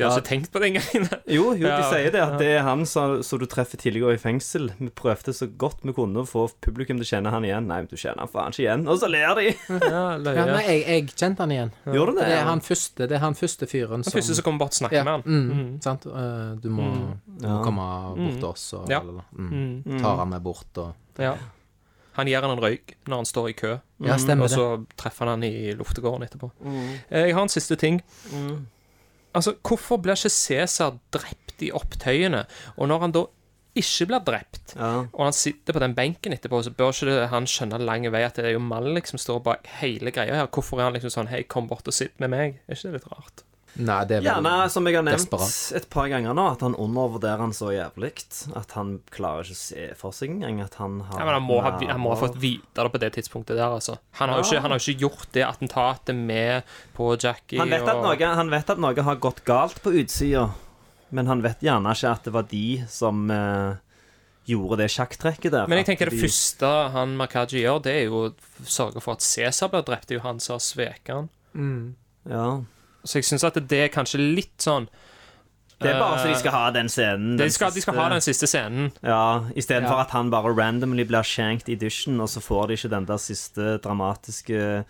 De 0.00 0.06
har 0.06 0.14
Ja. 0.14 0.18
ikke 0.18 0.28
tenkt 0.30 0.50
på 0.54 0.60
det 0.62 0.70
engang. 0.70 1.08
Jo, 1.28 1.42
jo, 1.52 1.60
de 1.60 1.68
Ja, 1.68 1.90
sier 1.92 2.10
det, 2.14 2.20
at 2.24 2.38
det 2.40 2.48
er 2.56 2.62
han 2.66 2.86
som 2.88 3.18
som 3.22 3.38
du 3.38 3.44
treffer 3.46 3.76
tidligere 3.78 4.16
i 4.16 4.20
fengsel. 4.22 4.70
Vi 4.80 4.88
prøvde 4.88 5.34
så 5.36 5.46
godt 5.60 5.84
vi 5.84 5.92
kunne 5.92 6.24
å 6.24 6.26
få 6.28 6.46
publikum 6.64 6.96
til 6.98 7.04
å 7.04 7.10
kjenne 7.10 7.30
han 7.34 7.44
igjen. 7.44 7.66
Nei, 7.68 7.82
men 7.84 7.90
du 7.90 7.96
kjenner 8.00 8.24
han 8.24 8.32
faen 8.32 8.50
ikke 8.56 8.64
igjen. 8.64 8.86
Og 8.88 8.98
så 9.02 9.10
ler 9.12 9.34
de! 9.36 9.46
Ja, 9.68 9.78
Ja, 9.90 10.02
løye. 10.18 10.46
nei, 10.50 10.64
jeg, 10.66 10.82
jeg 10.88 11.06
kjente 11.14 11.44
han 11.44 11.52
igjen. 11.54 11.72
Gjorde 11.86 12.16
du 12.16 12.18
det? 12.22 12.26
Det 12.32 12.38
er 12.40 12.48
han 12.50 12.60
første, 12.64 13.06
det 13.06 13.16
er 13.20 13.24
han 13.26 13.34
første 13.38 13.66
fyren 13.70 14.02
Den 14.02 14.12
første 14.16 14.34
som 14.40 14.44
kommer 14.48 14.64
bort 14.64 14.74
og 14.74 14.80
snakker 14.80 15.00
ja, 15.02 15.04
med 15.04 15.12
han. 15.12 15.46
mm, 15.46 15.80
Sant? 15.84 16.06
Eh, 16.06 16.56
Du 16.64 16.68
må, 16.72 16.88
du 17.28 17.46
må 17.46 17.48
Ja. 17.50 17.60
komme 17.64 17.86
bort 18.16 18.38
til 18.40 18.48
oss 18.50 18.66
og 18.74 18.88
Ja. 18.90 19.00
eller, 19.04 19.22
mm. 19.36 20.00
tar 20.00 20.16
han 20.24 20.28
meg 20.30 20.42
bort 20.42 20.78
og 20.78 20.94
Ja. 21.20 21.36
Han 22.18 22.26
gir 22.26 22.40
han 22.42 22.50
en 22.50 22.58
røyk 22.58 22.94
når 23.06 23.16
han 23.22 23.24
står 23.24 23.48
i 23.48 23.52
kø, 23.54 23.80
Ja, 24.02 24.16
stemmer 24.18 24.44
og 24.44 24.50
så 24.50 24.64
treffer 24.98 25.28
han 25.30 25.40
han 25.40 25.44
i 25.44 25.72
luftegården 25.78 26.24
etterpå. 26.26 26.50
Eh, 27.10 27.26
Jeg 27.28 27.34
har 27.34 27.42
en 27.42 27.48
siste 27.48 27.76
ting. 27.78 28.00
Altså, 29.34 29.54
hvorfor 29.62 30.00
blir 30.02 30.16
ikke 30.18 30.32
Cæsar 30.34 30.96
drept 31.14 31.62
i 31.62 31.70
opptøyene? 31.76 32.44
Og 32.78 32.88
når 32.90 33.00
han 33.04 33.12
da 33.14 33.24
ikke 33.78 34.06
blir 34.10 34.24
drept, 34.26 34.72
Ja. 34.76 35.04
og 35.12 35.20
han 35.24 35.32
sitter 35.36 35.72
på 35.76 35.78
den 35.78 35.94
benken 35.94 36.32
etterpå, 36.34 36.58
så 36.66 36.72
bør 36.74 36.90
ikke 36.90 37.06
det, 37.06 37.28
han 37.30 37.46
skjønne 37.46 37.78
lang 37.78 38.08
vei 38.10 38.24
at 38.26 38.34
det 38.40 38.44
er 38.48 38.56
jo 38.56 38.58
Malik 38.64 39.06
som 39.06 39.18
står 39.22 39.38
bak 39.46 39.66
hele 39.80 40.10
greia 40.10 40.34
her. 40.34 40.46
Hvorfor 40.50 40.80
er 40.80 40.88
han 40.88 40.92
liksom 40.98 41.10
sånn 41.14 41.28
Hei, 41.30 41.42
kom 41.44 41.68
bort 41.68 41.86
og 41.86 41.94
sitt 41.94 42.18
med 42.18 42.30
meg. 42.30 42.58
Er 42.68 42.74
ikke 42.74 42.90
det 42.90 42.98
litt 43.00 43.12
rart? 43.12 43.44
Nei, 43.76 44.04
det 44.04 44.16
er 44.16 44.20
vel 44.20 44.26
Gjerne, 44.26 44.52
som 44.74 44.86
jeg 44.90 44.96
har 44.98 45.04
nevnt 45.06 45.20
desperat. 45.30 45.76
et 45.78 45.86
par 45.90 46.08
ganger 46.10 46.34
nå, 46.34 46.46
at 46.52 46.60
han 46.66 46.74
undervurderer 46.74 47.38
han 47.38 47.52
så 47.54 47.70
jævlig. 47.72 48.10
At 48.58 48.72
han 48.72 48.96
klarer 49.14 49.44
ikke 49.46 49.54
å 49.56 49.60
se 49.60 49.84
for 49.96 50.10
seg 50.12 50.30
engang 50.34 50.60
at 50.64 50.74
han 50.80 51.00
har 51.06 51.20
Ja, 51.20 51.24
men 51.24 51.34
han 51.38 51.42
må, 51.46 51.60
ha, 51.62 51.70
han 51.78 52.00
må 52.02 52.10
ha 52.10 52.16
fått 52.18 52.36
vite 52.42 52.82
det 52.82 52.90
på 52.92 52.98
det 53.00 53.12
tidspunktet 53.14 53.56
der, 53.56 53.70
altså. 53.70 53.98
Han 54.18 54.28
har 54.28 54.42
jo 54.42 54.48
ikke, 54.48 54.60
han 54.66 54.70
har 54.74 54.78
ikke 54.82 55.00
gjort 55.04 55.28
det 55.32 55.44
attentatet 55.46 56.16
med 56.18 56.62
på 56.98 57.12
Jackie 57.22 57.58
han 57.62 57.70
vet, 57.70 57.86
at 57.86 57.94
og 57.96 58.02
noe, 58.08 58.32
han 58.42 58.50
vet 58.50 58.70
at 58.74 58.78
noe 58.82 59.02
har 59.06 59.16
gått 59.22 59.44
galt 59.44 59.80
på 59.82 59.94
utsida, 60.02 60.48
men 61.10 61.26
han 61.30 61.40
vet 61.42 61.62
gjerne 61.62 61.94
ikke 61.94 62.10
at 62.10 62.24
det 62.26 62.32
var 62.34 62.42
de 62.50 62.64
som 62.90 63.30
eh, 63.30 63.78
gjorde 64.50 64.76
det 64.82 64.90
sjakktrekket 64.90 65.52
der. 65.54 65.66
Men 65.70 65.78
jeg 65.78 65.86
tenker 65.92 66.10
det 66.10 66.18
de- 66.18 66.26
første 66.26 66.68
han 66.92 67.16
Makaji 67.16 67.62
gjør, 67.62 67.80
det 67.86 67.94
er 67.94 68.04
jo 68.10 68.26
å 68.28 68.66
sørge 68.66 69.00
for 69.00 69.14
at 69.14 69.22
Cæsar 69.22 69.70
blir 69.70 69.82
drept. 69.86 70.08
Det 70.10 70.16
er 70.16 70.20
jo 70.20 70.26
han 70.26 70.40
som 70.42 70.54
har 70.58 70.60
sveket 70.66 71.14
han. 71.14 71.30
Ja. 72.28 72.60
Så 73.04 73.14
jeg 73.20 73.24
syns 73.24 73.44
at 73.44 73.54
det 73.68 73.78
er 73.84 73.88
kanskje 73.88 74.18
litt 74.34 74.58
sånn 74.58 74.88
Det 75.80 75.88
er 75.94 75.98
bare 76.00 76.18
så 76.20 76.28
de 76.28 76.34
skal 76.36 76.52
ha 76.52 76.70
den 76.70 76.88
scenen. 76.92 77.36
de 77.38 77.44
den 77.44 77.50
skal, 77.50 77.70
de 77.72 77.80
skal 77.80 77.94
ha 77.96 78.08
den 78.12 78.20
siste 78.20 78.44
scenen. 78.46 78.90
Ja, 79.02 79.46
istedenfor 79.56 79.96
Ja. 79.96 80.00
at 80.02 80.10
han 80.10 80.28
bare 80.30 80.52
randomly 80.54 81.04
blir 81.04 81.22
shanked 81.24 81.68
i 81.72 81.76
dusjen, 81.76 82.20
og 82.20 82.28
så 82.28 82.40
får 82.44 82.68
de 82.68 82.74
ikke 82.76 82.90
den 82.90 83.06
der 83.06 83.16
siste 83.16 83.78
dramatiske 83.80 84.84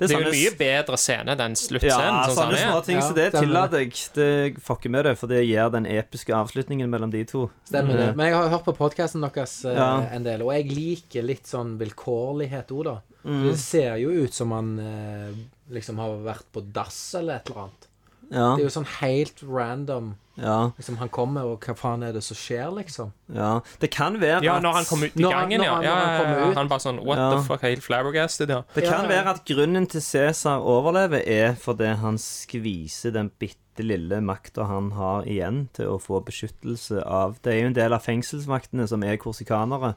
Det 0.00 0.08
Det 0.08 0.16
er 0.16 0.24
jo 0.24 0.30
mye 0.32 0.56
bedre 0.58 0.96
scene, 0.98 1.36
den 1.36 1.50
Ja, 1.52 1.54
sluttscenen. 1.54 2.24
sånn 2.24 2.34
som 2.34 2.48
sånne 2.48 2.56
sånn 2.56 2.70
småting, 2.72 2.74
er. 2.74 2.82
ting 2.82 2.96
Ja, 2.96 3.00
som 3.02 3.14
det 3.14 3.32
tillater 3.34 3.78
jeg. 3.78 3.92
Det 4.14 4.62
fucker 4.64 4.90
med 4.90 5.04
det, 5.04 5.18
for 5.18 5.26
det 5.28 5.44
gir 5.46 5.68
den 5.70 5.84
episke 5.86 6.32
avslutningen 6.34 6.88
mellom 6.90 7.10
de 7.12 7.24
to. 7.24 7.50
Stemmer 7.68 7.92
det. 7.96 8.16
Men 8.16 8.26
jeg 8.26 8.34
har 8.34 8.48
hørt 8.48 8.64
på 8.64 8.74
podkasten 8.76 9.20
deres 9.20 9.64
eh, 9.64 9.74
Ja. 9.76 10.00
en 10.10 10.22
del, 10.24 10.40
og 10.42 10.50
jeg 10.54 10.72
liker 10.74 11.22
litt 11.22 11.44
sånn 11.46 11.78
vilkårlighet 11.78 12.66
òg, 12.72 12.84
da. 12.84 13.00
Mm. 13.24 13.50
Det 13.50 13.58
ser 13.58 13.96
jo 13.98 14.08
ut 14.24 14.32
som 14.34 14.50
han 14.50 14.78
eh, 14.80 15.34
liksom 15.72 15.98
har 15.98 16.18
vært 16.24 16.46
på 16.52 16.62
dass 16.72 17.14
eller 17.18 17.40
et 17.40 17.50
eller 17.50 17.64
annet. 17.66 17.88
Ja, 18.32 18.54
Det 18.56 18.62
er 18.62 18.68
jo 18.70 18.72
sånn 18.80 18.86
helt 19.02 19.42
random. 19.44 20.14
ja, 20.40 20.70
Liksom 20.78 20.96
Han 20.96 21.08
kommer, 21.12 21.42
og 21.44 21.60
hva 21.66 21.74
faen 21.76 22.02
er 22.06 22.12
det 22.14 22.22
som 22.24 22.34
skjer, 22.38 22.70
liksom? 22.78 23.10
ja. 23.34 23.60
Det 23.82 23.90
kan 23.92 24.14
være 24.20 24.38
at 24.38 24.42
Ja, 24.46 24.54
når 24.60 24.72
han 24.78 24.84
kommer 24.88 25.06
ut 25.10 25.16
i 25.16 25.22
gangen, 25.22 25.60
når 25.60 25.64
ja. 25.66 25.74
han- 25.74 25.84
ja, 25.84 25.90
når 25.94 26.00
han 26.00 26.14
ja, 26.14 26.22
kommer 26.22 26.38
ja. 26.38 26.48
ut. 26.50 26.54
Han 26.56 26.68
bare 26.68 26.80
sånn 26.80 27.04
What 27.04 27.18
Ja. 27.18 27.30
the 27.36 27.42
fuck, 27.42 27.60
helt 27.60 27.82
flabbergasted, 27.82 28.48
ja. 28.48 28.62
Det 28.74 28.84
kan 28.84 29.06
være 29.08 29.26
at 29.34 29.44
grunnen 29.44 29.86
til 29.86 30.00
Cæsar 30.00 30.60
overlever, 30.64 31.20
er 31.26 31.52
fordi 31.54 31.94
han 31.96 32.16
skviser 32.16 33.12
den 33.12 33.30
bitte 33.38 33.84
lille 33.84 34.20
makta 34.22 34.66
han 34.66 34.90
har 34.92 35.24
igjen 35.24 35.68
til 35.74 35.86
å 35.88 36.00
få 36.00 36.24
beskyttelse 36.24 37.04
av 37.06 37.36
Det 37.42 37.52
er 37.52 37.60
jo 37.62 37.66
en 37.66 37.72
del 37.74 37.92
av 37.92 38.00
fengselsmaktene 38.02 38.88
som 38.88 39.02
er 39.02 39.16
korsikanere. 39.18 39.94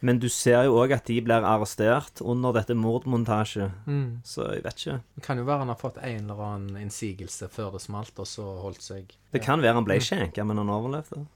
Men 0.00 0.20
du 0.20 0.28
ser 0.32 0.64
jo 0.64 0.78
òg 0.80 0.94
at 0.96 1.08
de 1.10 1.18
blir 1.24 1.44
arrestert 1.44 2.22
under 2.24 2.54
dette 2.56 2.76
mordmontasje. 2.76 3.70
Mm. 3.86 4.20
Så 4.24 4.46
jeg 4.54 4.64
vet 4.64 4.80
ikke. 4.80 4.98
Det 5.16 5.24
kan 5.26 5.40
jo 5.40 5.44
være 5.48 5.64
han 5.64 5.72
har 5.72 5.80
fått 5.80 6.00
en 6.00 6.30
eller 6.30 6.44
annen 6.46 6.78
innsigelse 6.80 7.50
før 7.52 7.74
det 7.76 7.82
smalt, 7.84 8.14
og 8.16 8.28
så 8.28 8.46
holdt 8.64 8.84
seg 8.84 9.12
Det 9.32 9.42
kan 9.44 9.60
være 9.60 9.76
han 9.76 9.88
ble 9.88 10.00
skjenka, 10.04 10.46
men 10.48 10.62
han 10.62 10.72
overlevde. 10.72 11.26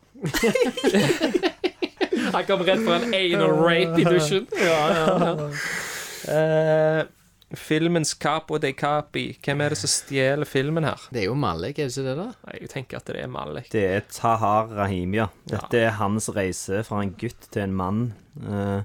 Han 2.35 2.47
kom 2.49 2.65
rett 2.67 2.81
fra 2.87 2.97
en 3.05 3.13
anal 3.15 3.53
rape 3.61 4.01
i 4.01 4.07
dusjen. 4.09 4.49
Eh, 6.25 7.05
filmens 7.55 8.15
Capo 8.15 8.59
de 8.59 8.73
Capi. 8.73 9.37
Hvem 9.45 9.61
er 9.61 9.69
det 9.75 9.79
som 9.79 9.89
stjeler 9.93 10.45
filmen 10.49 10.85
her? 10.85 11.01
Det 11.13 11.23
er 11.23 11.29
jo 11.29 11.35
Malik, 11.39 11.79
er 11.79 11.89
det 11.89 11.97
ikke 11.97 12.07
det, 12.09 12.17
da? 12.19 12.29
Nei, 12.49 12.59
Jeg 12.61 12.71
tenker 12.73 12.97
at 12.97 13.05
det 13.07 13.17
er 13.23 13.27
Malik. 13.29 13.71
Det 13.71 13.85
er 13.85 14.01
Tahar 14.11 14.69
Rahim, 14.75 15.15
ja. 15.15 15.29
Dette 15.47 15.75
er 15.87 15.91
hans 16.01 16.29
reise 16.35 16.83
fra 16.85 17.03
en 17.03 17.15
gutt 17.21 17.51
til 17.51 17.63
en 17.63 17.75
mann. 17.75 18.15
eh, 18.43 18.83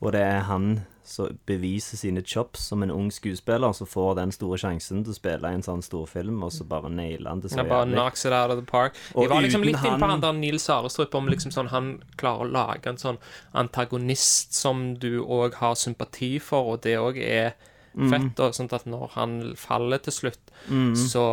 og 0.00 0.12
det 0.12 0.20
er 0.22 0.40
han 0.48 0.86
som 1.06 1.38
beviser 1.46 1.96
sine 1.96 2.20
chops 2.26 2.60
som 2.66 2.82
en 2.82 2.90
ung 2.90 3.10
skuespiller, 3.14 3.72
som 3.72 3.86
får 3.86 4.16
den 4.16 4.32
store 4.32 4.58
sjansen 4.58 5.04
til 5.04 5.12
å 5.12 5.14
spille 5.14 5.50
i 5.52 5.54
en 5.54 5.62
sånn 5.62 5.80
storfilm, 5.82 6.42
og 6.42 6.50
så 6.50 6.64
bare 6.66 6.90
nailer 6.90 7.28
han 7.30 7.40
det 7.40 7.50
så 7.52 7.58
Han 7.60 7.68
bare 7.68 7.84
jævlig. 7.86 7.94
knocks 7.94 8.24
it 8.26 8.32
out 8.32 8.50
of 8.50 8.56
the 8.58 8.66
park. 8.66 8.96
Og 9.14 9.22
Jeg 9.22 9.30
var 9.30 9.40
liksom 9.42 9.60
uten 9.62 9.70
litt 9.72 9.84
inne 9.84 9.98
på 10.00 10.08
han- 10.10 10.20
der 10.20 10.32
Nils 10.32 10.68
Arestrup 10.68 11.14
om 11.14 11.26
liksom 11.28 11.52
sånn 11.52 11.68
han 11.68 12.02
klarer 12.18 12.40
å 12.48 12.50
lage 12.50 12.86
en 12.88 12.96
sånn 12.96 13.18
antagonist 13.54 14.52
som 14.52 14.94
du 14.96 15.22
òg 15.24 15.54
har 15.54 15.74
sympati 15.74 16.40
for, 16.40 16.72
og 16.74 16.82
det 16.82 16.96
òg 16.98 17.18
er. 17.22 17.54
Fett. 18.10 18.40
Og 18.40 18.54
sånn 18.54 18.68
at 18.72 18.86
når 18.86 19.08
han 19.14 19.54
faller 19.56 19.98
til 19.98 20.12
slutt, 20.12 20.52
så, 20.94 21.24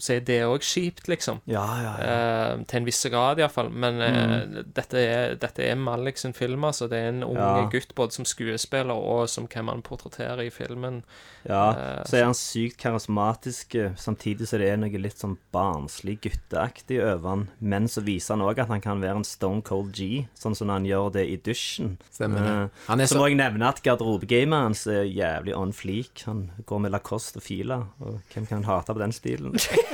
så 0.00 0.16
er 0.16 0.20
det 0.26 0.40
òg 0.48 0.64
kjipt, 0.64 1.06
liksom. 1.08 1.40
Ja, 1.46 1.64
ja, 1.82 1.92
ja. 2.00 2.10
Eh, 2.56 2.64
til 2.70 2.80
en 2.80 2.86
viss 2.88 3.02
grad, 3.12 3.38
iallfall. 3.38 3.70
Men 3.70 4.00
eh, 4.00 4.62
dette, 4.74 4.98
er, 4.98 5.34
dette 5.40 5.62
er 5.68 5.76
Malik 5.76 6.18
sin 6.18 6.32
film, 6.36 6.64
altså. 6.64 6.88
Det 6.90 6.98
er 6.98 7.08
en 7.12 7.22
ung 7.24 7.36
Ja. 7.36 7.68
gutt 7.70 7.94
både 7.94 8.12
som 8.16 8.24
skuespiller 8.24 8.96
og 8.96 9.28
som 9.28 9.46
hvem 9.46 9.68
han 9.68 9.82
portretterer 9.82 10.42
i 10.46 10.50
filmen. 10.50 11.02
ja. 11.48 11.70
eh, 11.72 12.02
Så 12.08 12.16
er 12.18 12.24
han 12.24 12.34
sykt 12.34 12.78
karismatisk, 12.82 13.74
eh, 13.74 13.92
samtidig 13.96 14.48
så 14.48 14.58
det 14.58 14.68
er 14.72 14.76
noe 14.80 14.98
litt 15.00 15.18
sånn 15.20 15.36
barnslig 15.54 16.18
gutteaktig 16.26 16.98
over 17.04 17.28
han. 17.28 17.48
Men 17.60 17.86
så 17.88 18.02
viser 18.04 18.34
han 18.36 18.44
òg 18.46 18.58
at 18.64 18.68
han 18.68 18.80
kan 18.80 19.00
være 19.00 19.16
en 19.22 19.24
stone 19.24 19.62
cold 19.62 19.92
G, 19.96 20.26
sånn 20.38 20.56
som 20.56 20.68
han 20.72 20.84
gjør 20.88 21.12
det 21.12 21.26
i 21.28 21.36
dusjen. 21.36 21.98
Stemmer 22.10 22.40
det. 22.40 22.50
Eh, 22.50 22.68
Han 22.88 23.00
er 23.00 23.06
så 23.06 23.14
så 23.14 23.18
må 23.20 23.28
jeg 23.28 23.36
nevne 23.40 23.68
at 23.68 23.82
garderobegamet 23.84 24.62
hans 24.64 24.86
er 24.86 25.04
jævlig 25.04 25.54
on 25.56 25.72
fleak. 25.72 26.22
Han 26.26 26.50
går 26.66 26.80
med 26.80 26.92
Lacoste 26.92 27.36
og 27.36 27.42
Fila, 27.42 27.80
og 28.00 28.20
hvem 28.32 28.46
kan 28.48 28.64
hate 28.64 28.94
på 28.94 28.98
den 29.02 29.12
stilen? 29.12 29.52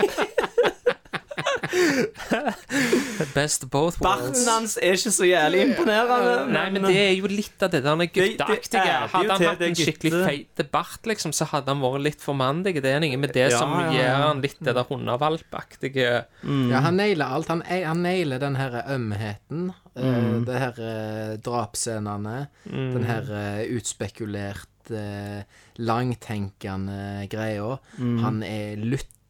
Best 3.35 3.65
of 3.65 3.71
both 3.71 3.99
Barten 4.03 4.47
hans 4.49 4.77
er 4.81 4.97
ikke 4.97 5.13
så 5.13 5.27
jævlig 5.29 5.63
imponerende. 5.67 6.35
Nei, 6.53 6.65
men 6.75 6.87
det 6.87 6.97
er 7.01 7.13
jo 7.17 7.29
litt 7.31 7.63
av 7.65 7.73
det 7.73 7.83
der 7.85 8.03
gutteaktige. 8.05 8.97
Hadde 9.13 9.33
han 9.37 9.45
hatt 9.51 9.65
en 9.67 9.77
skikkelig 9.79 10.13
feite 10.25 10.67
bart, 10.73 11.07
liksom, 11.09 11.35
så 11.37 11.49
hadde 11.51 11.73
han 11.73 11.83
vært 11.85 12.05
litt 12.07 12.23
for 12.25 12.39
mandig. 12.39 12.77
Det 12.85 12.93
er 12.93 13.03
noe 13.05 13.21
med 13.21 13.35
det 13.37 13.49
Ja, 13.51 13.59
som 13.61 13.75
ja, 13.77 13.87
ja. 13.87 13.97
gir 13.97 14.25
han 14.27 14.45
litt 14.45 14.61
det 14.61 14.77
der 14.77 14.87
hundevalpaktige 14.89 16.07
Ja, 16.45 16.85
han 16.87 16.99
nailer 17.01 17.37
alt. 17.39 17.51
Han, 17.53 17.63
han 17.67 18.03
nailer 18.05 18.43
den 18.43 18.57
her 18.61 18.81
ømheten. 18.95 19.69
eh, 19.97 20.31
det 20.47 20.63
her 20.63 20.81
uh, 20.81 21.35
drapsscenene. 21.45 22.39
Den 22.69 23.07
her 23.09 23.31
eh, 23.33 23.63
utspekulert, 23.77 24.91
eh, 24.91 25.43
langtenkende 25.79 27.27
greia. 27.33 27.77
Han 27.99 28.43
er 28.47 28.77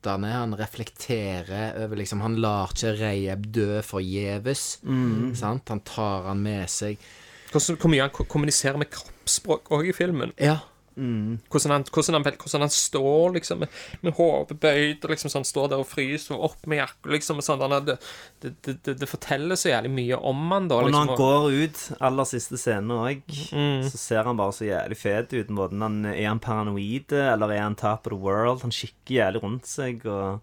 lyttende. 0.07 0.33
Han 0.33 0.55
reflekterer 0.57 1.77
over 1.85 1.97
liksom 1.99 2.21
Han 2.25 2.39
lar 2.41 2.73
ikke 2.75 2.95
Reyeb 3.01 3.47
dø 3.53 3.83
forgjeves. 3.83 4.79
Sant? 5.35 5.69
Han 5.69 5.81
tar 5.81 6.29
han 6.31 6.43
med 6.43 6.71
seg. 6.71 6.97
Hvor 7.53 7.89
mye 7.91 8.07
han 8.07 8.11
kommuniserer 8.29 8.79
med 8.79 8.91
kroppsspråk 8.91 9.71
òg 9.75 9.91
i 9.91 9.97
filmen. 9.97 10.33
Ja. 10.39 10.59
Hvordan 10.97 11.75
han, 11.75 11.85
hvordan 11.93 12.17
han, 12.17 12.25
hvordan 12.25 12.65
han 12.65 12.73
står 12.73 13.35
liksom 13.37 13.61
med, 13.61 13.81
med 14.01 14.15
hodet 14.17 14.57
bøyd 14.63 15.05
og 15.05 15.13
liksom 15.13 15.33
sånn 15.33 15.45
står 15.45 15.73
der 15.73 15.83
og 15.83 15.89
fryser 15.91 16.37
og 16.37 16.47
opp 16.51 16.69
med 16.71 16.81
jakka 16.81 17.13
liksom 17.13 17.43
sånn. 17.45 17.65
Det, 17.87 17.99
det, 18.41 18.55
det, 18.65 18.95
det, 19.03 19.09
forteller 19.11 19.59
så 19.61 19.75
jævlig 19.75 19.93
mye 19.99 20.21
om 20.33 20.41
han 20.55 20.71
da. 20.71 20.81
Og 20.81 20.89
når 20.89 20.93
liksom, 20.93 21.11
han 21.13 21.21
går 21.21 21.49
ut 21.61 21.83
aller 22.09 22.31
siste 22.33 22.61
scene 22.61 23.01
òg, 23.07 23.37
så 23.91 24.01
ser 24.01 24.31
han 24.31 24.41
bare 24.41 24.57
så 24.57 24.69
jævlig 24.71 25.01
fet 25.01 25.37
ut. 25.37 25.53
Måten 25.57 25.85
han, 25.85 26.01
er 26.15 26.31
han 26.31 26.41
paranoid, 26.43 27.13
eller 27.13 27.53
er 27.53 27.67
han 27.67 27.77
top 27.79 28.09
of 28.09 28.15
the 28.15 28.23
world? 28.23 28.65
Han 28.65 28.75
kikker 28.75 29.21
jævlig 29.21 29.45
rundt 29.45 29.69
seg, 29.69 30.07
og 30.09 30.41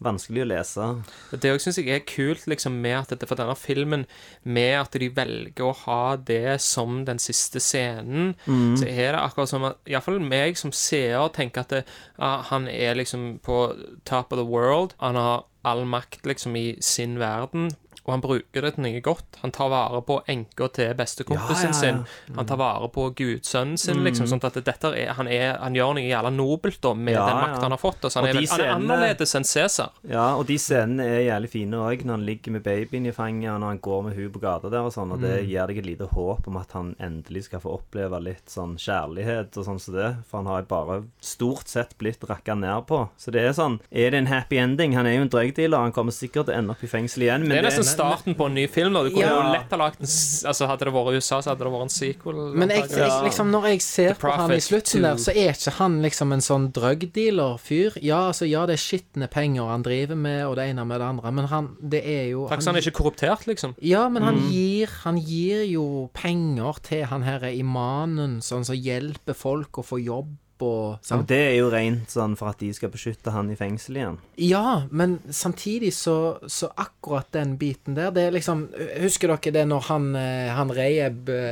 vanskelig 0.00 0.42
å 0.44 0.48
lese. 0.50 0.86
Det 1.32 1.52
òg 1.52 1.60
syns 1.62 1.78
jeg 1.80 1.90
er 1.94 2.04
kult, 2.08 2.46
liksom, 2.50 2.78
med 2.82 2.96
at 2.98 3.12
dette, 3.14 3.28
for 3.28 3.40
denne 3.40 3.56
filmen, 3.58 4.06
med 4.42 4.74
at 4.80 4.96
de 5.00 5.10
velger 5.16 5.66
å 5.66 5.76
ha 5.84 6.16
det 6.16 6.60
som 6.64 7.04
den 7.08 7.20
siste 7.22 7.60
scenen, 7.60 8.34
så 8.80 8.88
er 8.88 9.12
det 9.12 9.20
akkurat 9.20 9.52
som 9.52 9.66
at 9.68 9.78
Iallfall 9.90 10.20
meg 10.24 10.58
som 10.60 10.72
seer 10.72 11.28
tenker 11.36 11.64
at 11.64 11.74
det, 11.74 11.84
ja, 12.18 12.32
han 12.50 12.68
er 12.68 12.96
liksom 12.98 13.38
på 13.44 13.60
top 14.08 14.32
of 14.32 14.40
the 14.40 14.46
world. 14.46 14.94
Han 15.00 15.16
har 15.16 15.44
all 15.62 15.84
makt, 15.84 16.24
liksom, 16.24 16.56
i 16.56 16.76
sin 16.80 17.18
verden. 17.20 17.70
Og 18.04 18.12
han 18.14 18.22
bruker 18.24 18.64
det 18.64 18.74
til 18.76 18.84
noe 18.86 19.00
godt. 19.04 19.40
Han 19.42 19.52
tar 19.54 19.70
vare 19.72 20.00
på 20.06 20.20
enka 20.30 20.68
til 20.76 20.94
bestekompisen 20.98 21.70
Ja, 21.70 21.80
ja, 21.82 21.90
ja. 21.92 22.04
sin. 22.06 22.36
Han 22.36 22.48
tar 22.48 22.60
vare 22.60 22.88
på 22.92 23.08
gudsønnen 23.18 23.78
sin, 23.80 24.02
liksom. 24.06 24.26
Sånn 24.30 24.42
at 24.46 24.56
dette 24.60 24.92
er, 24.94 25.12
han, 25.18 25.28
er, 25.30 25.58
han 25.60 25.76
gjør 25.76 25.94
noe 25.98 26.06
jævla 26.06 26.32
nobelt 26.34 26.80
da, 26.82 26.94
med 26.94 27.18
den 27.18 27.40
makta 27.40 27.62
han 27.66 27.76
har 27.76 27.82
fått. 27.82 28.04
Altså, 28.08 28.22
han, 28.22 28.30
er, 28.30 28.40
han 28.50 28.64
er 28.64 28.72
annerledes 28.76 29.34
enn 29.38 29.46
Cæsar. 29.46 29.92
Ja, 30.08 30.26
og 30.38 30.46
de 30.48 30.56
scenene 30.60 31.06
er 31.06 31.24
jævlig 31.28 31.52
fine 31.52 31.80
òg, 31.84 32.04
når 32.06 32.16
han 32.18 32.26
ligger 32.28 32.56
med 32.56 32.64
babyen 32.66 33.06
i 33.10 33.14
fanget, 33.16 33.50
og 33.52 33.60
når 33.62 33.74
han 33.74 33.82
går 33.84 34.02
med 34.08 34.16
hun 34.18 34.32
på 34.34 34.42
gata 34.42 34.72
der 34.72 34.86
og 34.88 34.94
sånn, 34.94 35.14
og 35.14 35.22
det 35.24 35.34
gir 35.48 35.70
deg 35.70 35.82
et 35.82 35.88
lite 35.90 36.08
håp 36.14 36.48
om 36.50 36.58
at 36.60 36.72
han 36.76 36.94
endelig 37.02 37.46
skal 37.48 37.62
få 37.62 37.76
oppleve 37.78 38.20
litt 38.24 38.50
sånn 38.50 38.76
kjærlighet 38.80 39.56
og 39.60 39.66
sånn 39.66 39.80
som 39.82 39.96
det, 39.96 40.10
for 40.28 40.40
han 40.40 40.50
har 40.50 40.66
bare 40.70 41.00
stort 41.24 41.68
sett 41.70 41.96
blitt 42.00 42.24
rakka 42.28 42.56
ned 42.58 42.86
på. 42.88 43.02
Så 43.20 43.32
det 43.34 43.44
er 43.44 43.54
sånn 43.56 43.78
Er 43.90 44.12
det 44.12 44.20
en 44.22 44.30
happy 44.30 44.58
ending? 44.60 44.94
Han 44.96 45.06
er 45.08 45.18
jo 45.18 45.26
en 45.26 45.32
drugdealer, 45.32 45.86
han 45.88 45.94
kommer 45.96 46.14
sikkert 46.14 46.48
til 46.48 46.54
å 46.54 46.58
ende 46.58 46.74
opp 46.74 46.82
i 46.84 46.90
fengsel 46.90 47.26
igjen, 47.26 47.44
men 47.46 47.56
Det 47.56 47.60
er 47.62 47.68
nesten 47.68 47.86
starten 48.00 48.36
på 48.38 48.48
en 48.50 48.56
ny 48.58 48.66
film. 48.72 48.96
Da. 48.96 49.04
Du 49.06 49.12
kunne 49.14 49.30
jo 49.30 49.52
lett 49.52 49.74
ha 49.74 49.78
lagt 49.80 50.02
en 50.02 50.08
Altså 50.50 50.68
Hadde 50.70 50.88
det 50.88 50.94
vært 50.94 51.18
USA, 51.20 51.40
så 51.40 51.52
hadde 51.52 51.66
det 51.66 51.72
vært 51.74 51.86
en 51.86 51.92
sequel. 51.94 52.40
Men 52.56 52.72
jeg, 52.74 52.88
jeg, 52.96 53.12
liksom, 53.26 53.52
når 53.52 53.68
jeg 53.72 53.84
ser 53.84 54.18
på 54.20 54.32
han 54.34 54.54
i 54.54 54.60
slutten 54.64 55.02
2. 55.02 55.04
der, 55.06 55.20
så 55.22 55.34
er 55.34 55.54
ikke 55.54 55.74
han 55.78 55.98
liksom 56.04 56.34
en 56.36 56.44
sånn 56.44 56.68
drugdealer-fyr. 56.76 58.00
Ja, 58.04 58.22
altså, 58.32 58.48
ja, 58.48 58.64
det 58.68 58.78
er 58.78 58.82
skitne 58.82 59.30
penger 59.32 59.70
han 59.70 59.86
driver 59.86 60.18
med, 60.18 60.42
og 60.48 60.56
det 60.58 60.68
ene 60.72 60.86
med 60.88 61.02
det 61.02 61.08
andre, 61.10 61.34
men 61.36 61.50
han 61.50 61.70
Det 61.80 62.02
er 62.04 62.26
jo 62.32 62.46
Takk 62.50 62.62
han, 62.62 62.72
han 62.72 62.80
er 62.80 62.86
ikke 62.86 62.98
korruptert, 63.02 63.46
liksom. 63.50 63.76
Ja, 63.84 64.06
men 64.12 64.26
han, 64.26 64.38
gir, 64.50 64.90
han 65.04 65.18
gir 65.20 65.64
jo 65.68 65.86
penger 66.16 66.80
til 66.86 67.06
han 67.10 67.26
her 67.26 67.46
imanen, 67.50 68.40
sånn 68.44 68.66
som 68.66 68.78
hjelper 68.78 69.36
folk 69.36 69.80
å 69.80 69.86
få 69.86 70.00
jobb 70.02 70.36
og 70.62 70.98
Og 70.98 71.04
sant? 71.06 71.26
det 71.28 71.38
er 71.50 71.56
jo 71.58 71.70
rent 71.72 72.10
sånn 72.12 72.36
for 72.38 72.48
at 72.52 72.58
de 72.62 72.72
skal 72.76 72.90
beskytte 72.92 73.30
han 73.34 73.50
i 73.50 73.56
fengsel 73.56 73.96
igjen. 73.96 74.18
Ja, 74.36 74.82
men 74.90 75.18
samtidig 75.30 75.92
så, 75.96 76.38
så 76.46 76.70
akkurat 76.76 77.30
den 77.32 77.56
biten 77.60 77.94
der 77.96 78.10
Det 78.10 78.22
er 78.28 78.30
liksom 78.36 78.66
Husker 79.02 79.28
dere 79.34 79.52
det 79.58 79.66
når 79.68 79.80
han, 79.88 80.10
eh, 80.16 80.50
han 80.56 80.70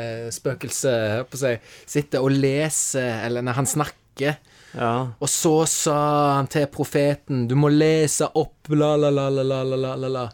Reyeb-spøkelset 0.09 1.29
på 1.31 1.41
seg 1.41 1.59
si, 1.59 1.99
sitter 1.99 2.25
og 2.25 2.35
leser, 2.35 3.25
eller 3.27 3.43
når 3.47 3.59
han 3.63 3.67
snakker 3.77 4.37
Ja. 4.77 4.93
Og 5.21 5.29
så 5.33 5.55
sa 5.71 5.95
han 6.37 6.47
til 6.53 6.67
profeten 6.69 7.47
Du 7.49 7.55
må 7.57 7.71
lese 7.73 8.27
opp 8.37 8.69
la, 8.69 8.95
la, 9.01 9.09
la, 9.11 9.29
la, 9.33 9.43
la, 9.49 9.63
la, 9.65 9.95
la, 9.97 10.09
la. 10.13 10.27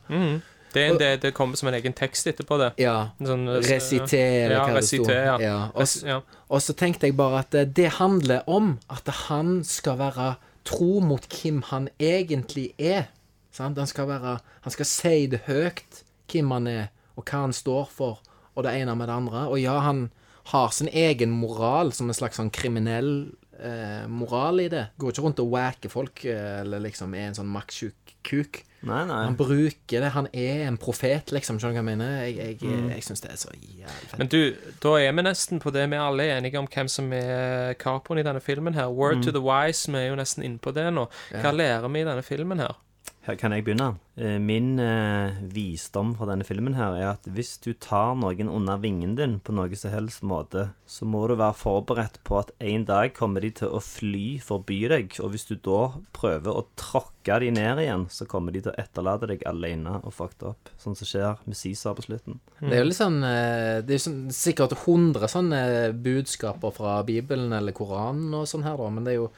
Det, 0.75 0.83
er- 0.91 0.99
det, 0.99 1.11
det 1.23 1.31
kommer 1.35 1.57
som 1.57 1.69
en 1.71 1.75
egen 1.79 1.93
tekst 1.97 2.27
etterpå, 2.27 2.59
det. 2.59 2.73
Ja. 2.83 3.11
En 3.21 3.27
Sånn, 3.31 3.45
eh, 3.49 3.61
Resitere, 3.69 4.51
ja, 4.57 4.65
hva 4.67 4.81
det 4.81 4.89
sto. 4.89 5.05
ja. 5.11 5.37
Ja. 5.41 6.21
og 6.51 6.61
så 6.63 6.75
tenkte 6.77 7.07
jeg 7.09 7.17
bare 7.17 7.39
at 7.45 7.55
eh, 7.55 7.65
det 7.65 7.93
handler 8.01 8.43
om 8.51 8.79
at 8.91 9.07
han 9.29 9.63
skal 9.65 9.99
være 10.03 10.35
tro 10.65 10.99
mot 11.05 11.25
hvem 11.29 11.63
han 11.71 11.89
egentlig 12.01 12.73
er. 12.79 13.07
Sant? 13.55 13.79
Han 13.79 13.87
skal 13.87 14.09
være 14.09 14.39
Han 14.65 14.73
skal 14.73 14.87
si 14.89 15.27
det 15.31 15.43
høyt 15.47 16.03
hvem 16.33 16.51
han 16.51 16.67
er, 16.67 16.87
og 17.17 17.25
hva 17.29 17.45
han 17.45 17.53
står 17.53 17.89
for, 17.93 18.19
og 18.57 18.65
det 18.65 18.73
ene 18.81 18.95
med 18.97 19.07
det 19.09 19.15
andre. 19.15 19.47
Og 19.53 19.61
ja, 19.61 19.79
han 19.85 20.11
har 20.51 20.71
sin 20.73 20.89
egen 20.89 21.31
moral 21.31 21.93
som 21.93 22.09
en 22.11 22.15
slags 22.17 22.37
sånn 22.41 22.51
kriminell 22.53 23.31
eh, 23.61 24.07
moral 24.09 24.61
i 24.65 24.69
det. 24.73 24.87
Går 24.99 25.13
ikke 25.13 25.23
rundt 25.25 25.41
og 25.45 25.51
wacker 25.55 25.93
folk, 25.93 26.25
eh, 26.25 26.61
eller 26.65 26.81
liksom 26.81 27.15
er 27.15 27.29
en 27.29 27.35
sånn 27.39 27.53
maktsjuk 27.53 28.17
kuk. 28.25 28.63
Nei, 28.85 29.05
nei. 29.09 29.20
Han 29.24 29.36
bruker 29.39 30.01
det. 30.05 30.11
Han 30.12 30.27
er 30.32 30.66
en 30.69 30.77
profet, 30.81 31.32
liksom. 31.32 31.56
Skjønner 31.59 31.73
du 31.74 31.81
hva 31.81 31.82
jeg 31.82 31.98
mener? 31.98 32.15
Jeg, 32.24 32.36
jeg, 32.36 32.59
Mm. 32.69 32.90
jeg 32.90 33.02
syns 33.06 33.20
det 33.24 33.31
er 33.32 33.36
så 33.40 33.48
jævlig 33.55 34.09
fett. 34.11 34.19
Men 34.19 34.28
du, 34.28 34.55
da 34.82 34.94
er 35.01 35.12
vi 35.12 35.23
nesten 35.24 35.61
på 35.61 35.73
det 35.73 35.89
vi 35.90 35.97
alle 35.97 36.23
er 36.28 36.39
enige 36.39 36.59
om 36.59 36.66
hvem 36.69 36.89
som 36.89 37.12
er 37.12 37.74
kapoen 37.81 38.19
i 38.20 38.23
denne 38.27 38.40
filmen 38.44 38.74
her. 38.74 38.89
Word 38.93 39.16
Mm. 39.16 39.23
to 39.23 39.31
the 39.32 39.40
wise, 39.40 39.89
vi 39.90 39.98
er 39.98 40.09
jo 40.11 40.16
nesten 40.16 40.44
inne 40.44 40.59
på 40.59 40.73
det 40.74 40.93
nå. 40.93 41.09
Hva 41.32 41.51
lærer 41.52 41.89
vi 41.90 42.01
i 42.01 42.05
denne 42.05 42.23
filmen 42.23 42.59
her? 42.61 42.77
Her 43.25 43.39
kan 43.41 43.55
jeg 43.57 43.65
begynne. 43.65 43.95
Eh, 44.21 44.37
Min 44.37 44.75
eh, 44.83 45.33
visdom 45.49 46.11
fra 46.19 46.27
denne 46.29 46.45
filmen 46.45 46.75
her 46.77 46.93
er 46.99 47.07
at 47.15 47.25
hvis 47.33 47.55
du 47.65 47.71
tar 47.73 48.13
noen 48.21 48.51
under 48.53 48.77
vingen 48.83 49.15
din 49.17 49.39
på 49.41 49.55
noe 49.57 49.73
som 49.81 49.95
helst 49.95 50.21
måte, 50.29 50.67
så 50.85 51.09
må 51.09 51.23
du 51.31 51.33
være 51.41 51.57
forberedt 51.57 52.19
på 52.29 52.37
at 52.43 52.53
en 52.61 52.85
dag 52.85 53.15
kommer 53.17 53.41
de 53.41 53.51
til 53.63 53.73
å 53.73 53.81
fly 53.81 54.37
forbi 54.45 54.83
deg, 54.93 55.17
og 55.25 55.33
hvis 55.33 55.49
du 55.49 55.55
da 55.57 55.87
prøver 56.17 56.53
å 56.53 56.67
tråkke 56.77 57.41
de 57.41 57.49
ned 57.57 57.81
igjen, 57.87 58.05
så 58.13 58.29
kommer 58.29 58.53
de 58.53 58.61
til 58.67 58.75
å 58.75 58.77
etterlate 58.85 59.31
deg 59.33 59.47
alene 59.49 59.97
og 60.03 60.13
fucked 60.13 60.45
up, 60.45 60.69
sånn 60.77 60.99
som 61.01 61.09
skjer 61.09 61.41
med 61.49 61.57
Cæsar 61.57 61.97
på 61.97 62.05
slutten. 62.05 62.39
Det 62.61 62.77
er 62.77 62.85
jo 62.85 62.91
litt 62.91 63.01
sånn 63.01 63.19
eh, 63.25 63.81
Det 63.89 63.97
er 63.97 64.05
sånn, 64.05 64.21
sikkert 64.37 64.77
100 64.77 65.33
sånne 65.33 65.65
budskaper 66.05 66.77
fra 66.77 67.01
Bibelen 67.09 67.57
eller 67.57 67.73
Koranen 67.73 68.37
og 68.37 68.45
sånn 68.53 68.69
her, 68.69 68.77
da, 68.77 68.93
men 68.93 69.09
det 69.09 69.17
er 69.17 69.23
jo 69.23 69.33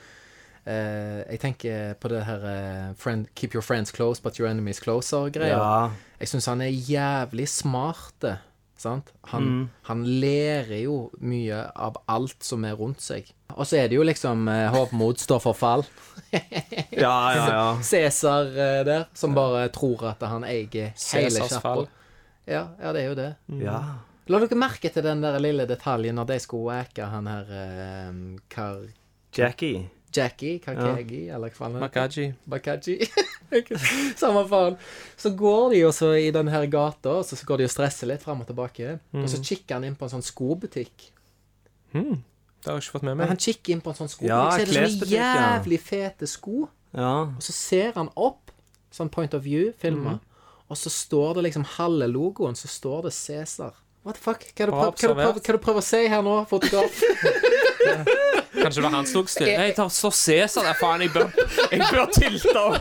eh, 0.67 1.23
Jeg 1.31 1.41
tenker 1.41 1.95
på 2.01 2.09
det 2.09 2.25
her 2.27 2.43
uh, 2.91 2.95
friend, 2.97 3.27
'Keep 3.35 3.55
your 3.55 3.63
friends 3.63 3.91
close, 3.93 4.21
but 4.23 4.37
your 4.39 4.49
enemies 4.49 4.81
closer'-greia. 4.81 5.57
Ja, 5.57 5.91
Jeg 6.21 6.29
syns 6.29 6.47
han 6.47 6.61
er 6.61 6.71
jævlig 6.71 7.49
smart. 7.49 8.25
eh, 8.25 8.37
Sant? 8.79 9.09
Han, 9.33 9.43
Mm. 9.43 9.69
han 9.83 10.05
lærer 10.05 10.83
jo 10.85 11.11
mye 11.21 11.63
av 11.77 11.97
alt 12.09 12.45
som 12.45 12.65
er 12.65 12.75
rundt 12.77 13.01
seg. 13.01 13.25
Og 13.57 13.65
så 13.67 13.79
er 13.79 13.89
det 13.89 13.97
jo 13.97 14.03
liksom 14.05 14.49
uh, 14.49 14.69
hovmod 14.69 15.17
står 15.19 15.41
for 15.41 15.55
fall. 15.55 15.85
ja, 16.93 17.31
ja. 17.33 17.47
ja. 17.49 17.77
Cæsar 17.83 18.47
uh, 18.53 18.85
der, 18.85 19.05
som 19.15 19.35
bare 19.35 19.69
tror 19.73 20.05
at 20.11 20.21
han 20.29 20.45
eier 20.45 20.93
hele 20.93 21.49
sjappa. 21.49 21.87
Ja, 22.47 22.67
ja, 22.83 22.93
det 22.93 23.03
er 23.03 23.09
jo 23.09 23.15
det. 23.15 23.35
ja. 23.65 23.81
La 24.29 24.39
dere 24.43 24.57
merke 24.59 24.91
til 24.91 25.03
den 25.07 25.21
der 25.23 25.39
lille 25.39 25.67
detaljen 25.67 26.17
når 26.19 26.27
de 26.27 26.39
skulle 26.43 26.67
wacke 26.67 27.05
han 27.07 27.27
her 27.31 27.51
Kar... 28.51 28.81
Jackie. 29.39 29.89
Jackie? 30.17 30.59
Kakegi, 30.65 31.23
eller 31.33 31.53
hva? 31.57 31.69
Makaji. 31.81 32.31
Bakaji. 32.49 32.97
Samme 34.21 34.43
faen. 34.51 34.79
Så 35.21 35.33
går 35.39 35.75
de 35.75 35.83
jo 35.83 35.91
så 35.95 36.13
i 36.19 36.31
den 36.35 36.49
her 36.53 36.67
gata, 36.73 37.19
og 37.21 37.27
så 37.29 37.39
går 37.47 37.63
de 37.63 37.69
og 37.69 37.73
stresser 37.75 38.11
litt 38.11 38.25
fram 38.25 38.41
og 38.45 38.49
tilbake. 38.51 38.97
Og 39.17 39.29
så 39.31 39.43
kikker 39.45 39.79
han 39.79 39.87
inn 39.91 39.99
på 39.99 40.09
en 40.09 40.15
sånn 40.17 40.25
skobutikk. 40.27 41.11
Mm. 41.95 42.17
Det 42.67 42.73
har 42.73 42.81
jeg 42.81 42.87
ikke 42.89 42.97
fått 42.99 43.05
med 43.07 43.15
Men 43.15 43.23
meg. 43.23 43.29
han 43.35 43.43
kikker 43.47 43.73
inn 43.77 43.83
på 43.85 43.93
en 43.93 43.99
sånn 44.01 44.11
skobutikk, 44.11 44.33
Ja, 44.33 44.51
så 44.51 44.65
er 44.65 44.67
det 44.73 44.89
sånne 44.97 45.11
ja. 45.13 45.33
jævlig 45.39 45.81
fete 45.87 46.27
sko. 46.31 46.67
Ja. 46.97 47.13
Og 47.37 47.45
så 47.47 47.55
ser 47.55 47.93
han 47.95 48.11
opp, 48.19 48.51
sånn 48.91 49.11
point 49.13 49.37
of 49.37 49.45
view-filmer, 49.45 50.19
og 50.67 50.79
så 50.81 50.91
står 50.91 51.37
det 51.39 51.45
liksom 51.51 51.67
halve 51.77 52.09
logoen, 52.11 52.57
så 52.59 52.67
står 52.67 53.07
det 53.07 53.13
Cæsar. 53.15 53.77
What 54.07 54.15
the 54.15 54.23
fuck? 54.23 54.45
Hva 54.55 54.62
er 54.62 54.70
det 54.70 54.70
du 54.70 54.77
prøver, 54.78 55.41
er 55.43 55.57
er 55.74 55.78
å 55.81 55.83
si 55.83 56.01
her 56.07 56.20
nå, 56.23 56.35
fotograf? 56.47 57.01
Kanskje 58.61 58.78
det 58.78 58.85
var 58.85 58.93
han 58.95 59.09
som 59.09 59.16
tok 59.19 59.33
styr. 59.33 59.49
Jeg 59.51 59.73
tar 59.74 59.89
så 59.91 60.11
Cæsar 60.15 60.62
der, 60.69 60.77
faen. 60.78 61.03
Jeg 61.03 61.11
bør, 61.11 61.27
jeg 61.73 61.81
bør 61.91 62.12
tilte 62.15 62.55
opp. 62.61 62.77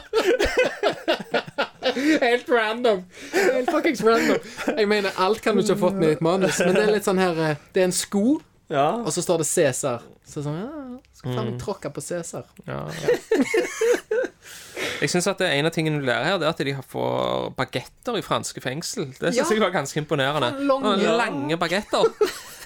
Helt 2.22 2.52
random. 2.54 3.02
Helt 3.34 3.72
fuckings 3.74 4.04
random. 4.06 4.38
Jeg 4.70 4.92
mener, 4.92 5.18
alt 5.18 5.42
kan 5.42 5.58
du 5.58 5.64
ikke 5.64 5.74
ha 5.74 5.82
fått 5.88 5.98
med 5.98 6.12
i 6.14 6.18
et 6.20 6.24
manus, 6.26 6.62
men 6.62 6.78
det 6.78 6.84
er 6.86 6.94
litt 6.94 7.10
sånn 7.10 7.22
her 7.22 7.42
eh, 7.48 7.66
Det 7.74 7.82
er 7.82 7.90
en 7.90 7.98
sko, 8.04 8.26
ja. 8.70 8.88
og 9.02 9.10
så 9.16 9.26
står 9.26 9.42
det 9.42 9.50
Cæsar. 9.50 10.06
Så 10.30 10.46
sånn, 10.46 10.62
ja, 10.62 11.02
skal 11.18 11.40
faen 11.40 11.50
meg 11.50 11.58
tråkke 11.62 11.90
på 11.94 12.06
Cæsar. 12.06 12.46
Ja, 12.70 12.84
ja. 13.02 13.18
Jeg 15.02 15.10
synes 15.10 15.28
at 15.28 15.38
det 15.40 15.48
er 15.48 15.60
En 15.60 15.66
av 15.70 15.72
tingene 15.76 16.00
du 16.02 16.06
lærer 16.08 16.24
her, 16.24 16.38
Det 16.42 16.46
er 16.48 16.50
at 16.56 16.58
de 16.66 16.74
har 16.74 16.84
får 16.90 17.54
bagetter 17.58 18.18
i 18.18 18.22
franske 18.26 18.62
fengsel. 18.62 19.08
Det 19.20 19.34
syns 19.34 19.38
Ja. 19.38 19.54
jeg 19.56 19.62
var 19.62 19.70
ganske 19.76 19.98
imponerende. 20.02 20.52
Faen, 20.56 20.68
lange. 20.68 21.18
Lange 21.18 21.58
bagetter. 21.58 22.12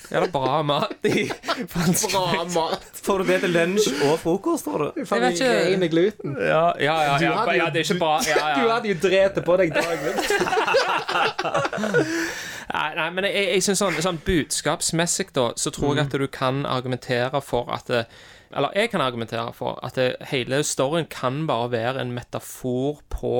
Ja, 0.10 0.20
det 0.24 0.28
er 0.30 0.32
bra 0.34 0.64
mat 0.66 1.06
i 1.06 1.28
franske 1.74 2.10
Bra 2.12 2.44
mat. 2.50 2.82
Får 3.06 3.18
du 3.22 3.24
det 3.30 3.42
til 3.44 3.52
lunsj 3.54 3.92
og 4.08 4.16
frokost, 4.20 4.66
tror 4.66 4.78
du? 4.88 4.92
Jeg 4.98 5.22
vet 5.22 5.38
ikke- 5.42 5.78
Med 5.78 5.90
gluten. 5.92 6.34
Ja, 6.40 6.72
ja, 6.82 6.96
ja. 7.04 7.18
Ja, 7.22 7.44
jo- 7.46 7.52
ja 7.60 7.66
det 7.70 7.84
er 7.84 7.94
ikke 7.94 8.00
bra. 8.00 8.16
Ja, 8.26 8.56
Du 8.58 8.70
hadde 8.70 8.88
jo 8.90 8.96
drept 9.04 9.38
på 9.46 9.58
deg 9.62 9.74
daglig. 9.74 10.14
Nei, 12.70 12.90
nei, 12.96 13.10
men 13.10 13.26
jeg, 13.26 13.46
jeg 13.56 13.64
synes 13.66 13.80
sånn, 13.82 13.96
sånn 14.06 14.20
budskapsmessig, 14.26 15.32
da, 15.34 15.48
så 15.58 15.72
tror 15.74 15.96
jeg 15.98 16.06
at 16.06 16.18
du 16.22 16.28
kan 16.30 16.66
argumentere 16.70 17.42
for 17.42 17.70
at 17.74 17.88
det, 17.90 18.04
Eller 18.56 18.74
jeg 18.76 18.90
kan 18.90 19.02
argumentere 19.02 19.54
for 19.54 19.78
at 19.86 19.98
det, 20.00 20.16
hele 20.32 20.62
storyen 20.66 21.06
kan 21.12 21.44
bare 21.50 21.72
være 21.72 22.02
en 22.02 22.14
metafor 22.16 23.02
på 23.14 23.34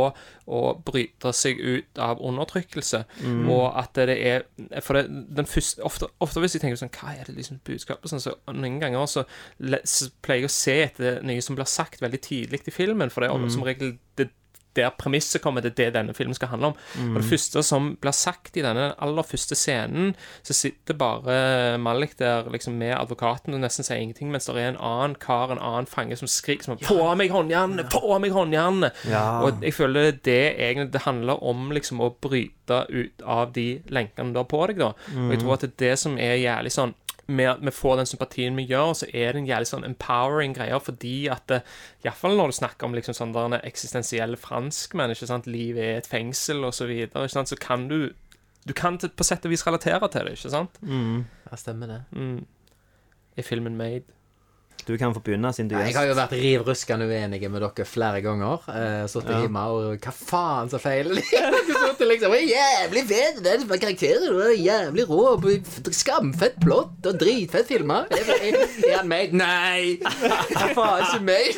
å 0.50 0.62
bryte 0.86 1.32
seg 1.34 1.58
ut 1.62 2.02
av 2.02 2.22
undertrykkelse, 2.26 3.04
og 3.50 3.66
at 3.80 3.98
det 3.98 4.18
er 4.18 4.46
For 4.86 4.98
det, 4.98 5.06
den 5.38 5.50
første 5.50 5.84
ofte, 5.86 6.10
ofte 6.22 6.42
hvis 6.44 6.56
jeg 6.58 6.62
tenker 6.64 6.80
sånn 6.80 6.94
Hva 6.94 7.14
er 7.16 7.30
det 7.30 7.36
liksom 7.38 7.62
budskapet? 7.66 8.10
Sånn, 8.10 8.22
så 8.24 8.36
noen 8.54 8.80
ganger 8.82 9.06
så, 9.10 9.26
så 9.84 10.10
pleier 10.26 10.46
jeg 10.46 10.50
å 10.50 10.54
se 10.54 10.78
etter 10.88 11.22
noe 11.26 11.42
som 11.46 11.58
blir 11.58 11.70
sagt 11.70 12.02
veldig 12.02 12.22
tidlig 12.26 12.62
i 12.66 12.74
filmen, 12.74 13.10
for 13.14 13.26
det 13.26 13.32
er 13.32 13.54
som 13.54 13.66
regel 13.66 13.98
det 14.20 14.30
der 14.78 14.92
premisset 14.98 15.42
kommer, 15.42 15.64
det 15.66 15.72
er 15.74 15.78
det 15.80 15.94
denne 15.96 16.14
filmen 16.14 16.36
skal 16.38 16.52
handle 16.52 16.72
om. 16.72 16.76
Og 17.10 17.18
det 17.22 17.26
første 17.30 17.64
som 17.66 17.92
blir 18.02 18.16
sagt 18.16 18.58
i 18.58 18.64
denne 18.64 18.92
aller 19.02 19.26
første 19.26 19.58
scenen, 19.58 20.14
så 20.46 20.54
sitter 20.54 20.98
bare 21.00 21.78
Malik 21.82 22.18
der 22.20 22.50
liksom 22.54 22.78
med 22.80 22.94
advokaten 22.98 23.56
og 23.56 23.64
nesten 23.64 23.88
sier 23.88 24.02
ingenting, 24.02 24.32
mens 24.32 24.50
det 24.50 24.56
er 24.58 24.74
en 24.74 24.82
annen 24.82 25.18
kar, 25.20 25.52
en 25.54 25.62
annen 25.62 25.90
fange, 25.90 26.16
som 26.20 26.28
skriker 26.28 26.64
som 26.64 26.78
'Få 26.78 27.00
av 27.10 27.18
meg 27.18 27.32
håndjernene! 27.32 27.90
Få 27.92 28.14
av 28.16 28.22
meg 28.22 28.32
håndjernene!' 28.32 28.92
Ja. 29.10 29.42
Og 29.44 29.62
jeg 29.62 29.74
føler 29.74 30.12
det 30.12 30.56
egentlig 30.58 30.92
det 30.94 31.02
handler 31.02 31.44
om 31.44 31.72
liksom 31.72 32.02
å 32.02 32.14
bryte 32.22 32.86
ut 32.90 33.22
av 33.26 33.54
de 33.54 33.82
lenkene 33.90 34.34
du 34.34 34.40
har 34.40 34.50
på 34.50 34.68
deg, 34.68 34.78
da. 34.78 34.94
Og 35.16 35.32
jeg 35.34 35.40
tror 35.40 35.54
at 35.54 35.62
det 35.62 35.70
er 35.74 35.90
det 35.90 36.00
som 36.00 36.18
er 36.18 36.36
jævlig 36.36 36.72
sånn 36.72 36.94
med 37.30 37.50
at 37.52 37.62
vi 37.62 37.72
får 37.72 38.00
den 38.00 38.10
sympatien 38.10 38.58
vi 38.58 38.66
gjør, 38.70 38.94
så 38.98 39.08
er 39.14 39.34
det 39.34 39.44
en 39.44 39.50
jævlig 39.50 39.70
sånn 39.70 39.86
empowering 39.88 40.56
greie, 40.58 40.80
fordi 40.82 41.16
at 41.32 41.46
det, 41.52 41.62
Iallfall 42.04 42.36
når 42.40 42.52
du 42.52 42.58
snakker 42.58 42.90
om 42.90 42.98
liksom 42.98 43.16
sånn 43.18 43.36
der 43.36 43.60
eksistensielle 43.62 44.40
franskmenn, 44.40 45.14
ikke 45.14 45.30
sant, 45.30 45.48
livet 45.50 45.86
er 45.86 46.02
et 46.02 46.10
fengsel, 46.10 46.64
og 46.68 46.74
så 46.76 46.90
videre, 46.90 47.28
ikke 47.28 47.38
sant, 47.38 47.54
så 47.54 47.60
kan 47.60 47.88
du 47.92 48.12
Du 48.68 48.74
kan 48.76 48.98
på 49.00 49.24
sett 49.24 49.46
og 49.48 49.54
vis 49.54 49.64
relatere 49.66 50.08
til 50.12 50.28
det, 50.28 50.34
ikke 50.36 50.50
sant? 50.52 50.76
Ja, 51.48 51.58
stemmer 51.58 51.88
det. 51.88 52.00
Mm. 52.12 52.46
Er 53.38 53.46
filmen 53.48 53.78
made? 53.80 54.04
Du 54.88 54.98
kan 54.98 55.14
få 55.14 55.20
begynne, 55.22 55.52
siden 55.54 55.70
du 55.70 55.76
Nei, 55.76 55.84
er 55.84 55.88
Jeg 55.92 55.96
har 56.00 56.08
jo 56.10 56.16
vært 56.18 56.32
riv 56.40 56.64
ruskende 56.68 57.06
uenig 57.10 57.40
med 57.52 57.62
dere 57.62 57.86
flere 57.86 58.22
ganger. 58.26 58.64
Eh, 58.72 59.04
Sittet 59.12 59.36
Ja. 59.36 59.42
hjemme 59.46 59.64
og 59.70 60.00
Hva 60.06 60.14
faen 60.16 60.70
så 60.72 60.80
feil? 60.82 61.12
Sittet 61.20 62.08
liksom 62.10 62.34
Jævlig 62.40 63.04
fet! 63.10 63.44
Det 63.44 63.54
er 63.58 63.78
karakterer. 63.84 64.40
Er 64.50 64.56
jævlig 64.58 65.06
rå. 65.10 65.24
Skamfett 65.92 66.60
plott 66.64 67.06
og 67.06 67.20
dritfett 67.22 67.68
filmer. 67.70 68.08
Er, 68.10 68.34
er, 68.40 68.60
er 68.90 68.98
han 68.98 69.08
made? 69.12 69.38
Nei! 69.44 70.00
Hva 70.58 70.68
faen, 70.74 71.06
ikke 71.06 71.24
made? 71.28 71.54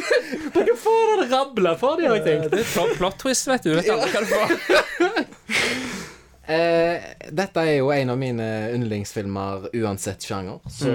Hva 0.57 0.77
faen 0.85 1.10
har 1.11 1.23
det 1.23 1.31
rabla 1.31 1.76
for, 1.80 1.98
de, 2.02 2.10
har 2.10 2.19
jeg 2.19 2.27
tenkt. 2.27 2.52
Det 2.56 2.65
er 2.65 2.72
plot, 2.76 2.95
plot 2.99 3.19
twist, 3.26 3.48
vet 3.52 3.68
du. 3.68 3.76
Vet 3.77 3.85
du 3.88 3.95
hva 3.95 4.22
du 4.22 4.31
får. 4.35 6.00
Eh, 6.51 7.11
dette 7.31 7.63
er 7.63 7.77
jo 7.77 7.91
en 7.95 8.11
av 8.13 8.19
mine 8.19 8.47
yndlingsfilmer 8.75 9.69
uansett 9.81 10.25
sjanger. 10.25 10.59
Så 10.67 10.91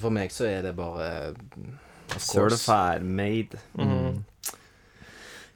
for 0.00 0.14
meg 0.14 0.34
så 0.34 0.48
er 0.48 0.66
det 0.66 0.74
bare 0.78 1.34
certified 2.16 3.04
made. 3.04 3.60
Mm. 3.78 4.24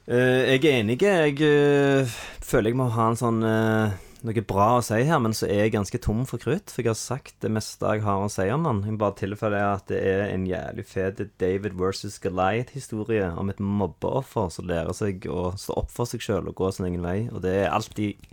Eh, 0.07 0.53
jeg 0.53 0.63
er 0.63 0.79
enig. 0.79 1.01
Jeg 1.01 1.37
uh, 1.39 2.17
føler 2.43 2.71
jeg 2.73 2.79
må 2.79 2.89
ha 2.91 3.11
en 3.11 3.19
sånn 3.19 3.39
uh, 3.43 3.93
noe 4.23 4.43
bra 4.47 4.67
å 4.77 4.83
si 4.83 5.01
her, 5.07 5.19
men 5.23 5.35
så 5.35 5.47
er 5.47 5.65
jeg 5.65 5.73
ganske 5.75 5.99
tom 6.03 6.23
for 6.27 6.39
krutt. 6.43 6.71
For 6.71 6.83
jeg 6.83 6.93
har 6.93 6.99
sagt 6.99 7.35
det 7.43 7.51
meste 7.51 7.87
jeg 7.95 8.03
har 8.05 8.23
å 8.23 8.29
si 8.31 8.45
om 8.51 8.67
den. 8.67 8.83
Jeg 8.87 8.99
bare 9.01 9.17
tilføyer 9.19 9.69
at 9.73 9.87
det 9.91 9.99
er 10.07 10.25
en 10.29 10.45
jævlig 10.47 10.85
fet 10.87 11.23
David 11.41 11.75
versus 11.79 12.19
Goliath-historie 12.23 13.31
om 13.39 13.51
et 13.51 13.59
mobbeoffer 13.63 14.51
som 14.53 14.69
lærer 14.69 14.95
seg 14.95 15.27
å 15.31 15.51
stå 15.59 15.79
opp 15.83 15.91
for 15.91 16.09
seg 16.09 16.23
sjøl 16.23 16.51
og 16.51 16.57
gå 16.59 16.71
sin 16.71 16.87
egen 16.91 17.03
vei. 17.03 17.17
Og 17.31 17.43
det 17.43 17.57
er 17.65 17.73
alltid 17.73 18.31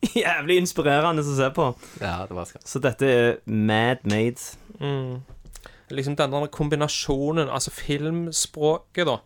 jævlig 0.24 0.56
inspirerende 0.62 1.24
å 1.24 1.34
se 1.36 1.50
på. 1.56 1.66
Ja, 2.00 2.22
det 2.28 2.36
var 2.36 2.48
skam. 2.48 2.64
Så 2.66 2.80
dette 2.82 3.10
er 3.10 3.36
mad 3.46 4.06
made. 4.08 4.40
Mm. 4.80 5.20
Liksom 5.90 6.16
den 6.16 6.32
der 6.32 6.46
kombinasjonen, 6.54 7.50
altså 7.50 7.72
filmspråket, 7.74 9.08
da, 9.08 9.16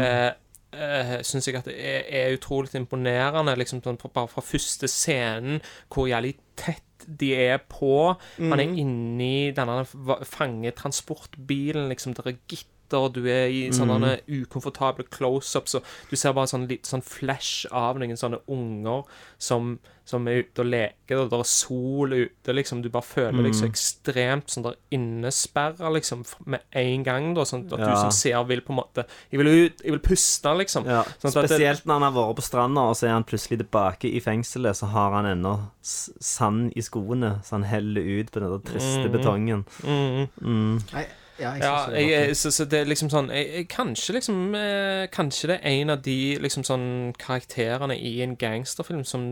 eh, 0.00 0.30
eh, 0.72 1.16
syns 1.26 1.48
jeg 1.48 1.58
at 1.58 1.68
det 1.68 1.76
er, 1.76 2.02
er 2.08 2.36
utrolig 2.38 2.74
imponerende. 2.78 3.56
Liksom 3.60 3.82
sånn, 3.84 4.00
bare 4.06 4.32
fra 4.32 4.44
første 4.44 4.88
scenen, 4.90 5.60
hvor 5.92 6.08
jævlig 6.10 6.36
tett 6.56 6.82
de 7.06 7.34
er 7.36 7.60
på. 7.68 8.16
Han 8.40 8.58
er 8.58 8.72
inni 8.72 9.52
denne 9.54 9.84
fangetransportbilen, 9.84 11.90
liksom, 11.92 12.16
der 12.16 12.32
er 12.32 12.40
gitter. 12.88 13.12
Du 13.12 13.26
er 13.26 13.48
i 13.48 13.70
sånne 13.70 14.20
ukomfortable 14.28 15.04
close-ups, 15.10 15.74
og 15.74 15.82
du 16.10 16.16
ser 16.16 16.32
bare 16.32 16.46
sånn 16.46 16.68
litt 16.68 16.84
sånn 16.86 17.02
flash 17.02 17.66
av 17.72 17.98
noen 17.98 18.16
sånne 18.16 18.40
unger 18.48 19.04
som, 19.38 19.78
som 20.04 20.26
er 20.28 20.44
ute 20.44 20.60
og 20.62 20.66
leker, 20.70 21.18
og 21.18 21.30
det 21.30 21.38
er 21.38 21.44
sol 21.44 22.12
ute, 22.12 22.52
liksom. 22.54 22.82
Du 22.82 22.88
bare 22.88 23.02
føler 23.02 23.42
deg 23.42 23.54
så 23.54 23.66
ekstremt 23.66 24.48
sånn 24.48 24.62
der 24.64 24.76
innesperra, 24.92 25.90
liksom, 25.92 26.24
med 26.46 26.60
en 26.72 27.02
gang, 27.02 27.34
da. 27.34 27.42
Sånn 27.44 27.64
at 27.66 27.78
du 27.78 27.96
som 27.96 28.10
ser 28.14 28.44
vil 28.46 28.60
på 28.62 28.72
en 28.72 28.78
måte 28.80 29.04
Jeg 29.32 29.38
vil 29.40 29.46
ut, 29.66 29.82
jeg 29.82 29.92
vil 29.92 30.00
puste, 30.00 30.54
liksom. 30.56 30.86
Ja, 30.86 31.02
Sånn 31.18 31.28
at 31.34 31.34
det- 31.42 31.50
spesielt 31.50 31.84
når 31.86 31.92
han 32.00 32.02
har 32.02 32.12
vært 32.12 32.36
på 32.36 32.42
stranda, 32.42 32.80
og 32.88 32.94
så 32.96 33.06
er 33.08 33.12
han 33.16 33.24
plutselig 33.24 33.58
tilbake 33.58 34.04
i 34.14 34.20
fengselet, 34.20 34.76
så 34.76 34.86
har 34.88 35.10
han 35.12 35.24
ennå 35.26 35.70
sand 35.82 36.72
i 36.76 36.80
skoene, 36.82 37.42
så 37.44 37.50
han 37.56 37.64
heller 37.64 38.00
ut 38.00 38.30
på 38.30 38.40
den 38.40 38.50
der 38.50 38.58
triste 38.72 39.08
betongen. 39.10 39.64
Mm. 39.84 40.28
Mm. 40.40 40.82
Nei, 40.92 41.06
ja, 41.38 41.50
jeg 41.52 41.62
Ja, 41.62 41.90
jeg, 41.90 42.10
jeg- 42.10 42.36
så, 42.36 42.50
så 42.50 42.64
det 42.64 42.80
er 42.80 42.84
liksom 42.84 43.10
sånn 43.10 43.30
Kanskje 43.68 44.12
liksom 44.16 44.54
eh, 44.54 45.06
Kanskje 45.12 45.48
det 45.48 45.58
er 45.62 45.70
en 45.82 45.90
av 45.90 46.02
de 46.02 46.38
liksom 46.40 46.64
sånn 46.64 47.12
karakterene 47.18 47.96
i 47.98 48.22
en 48.22 48.36
gangsterfilm 48.36 49.04
som 49.04 49.22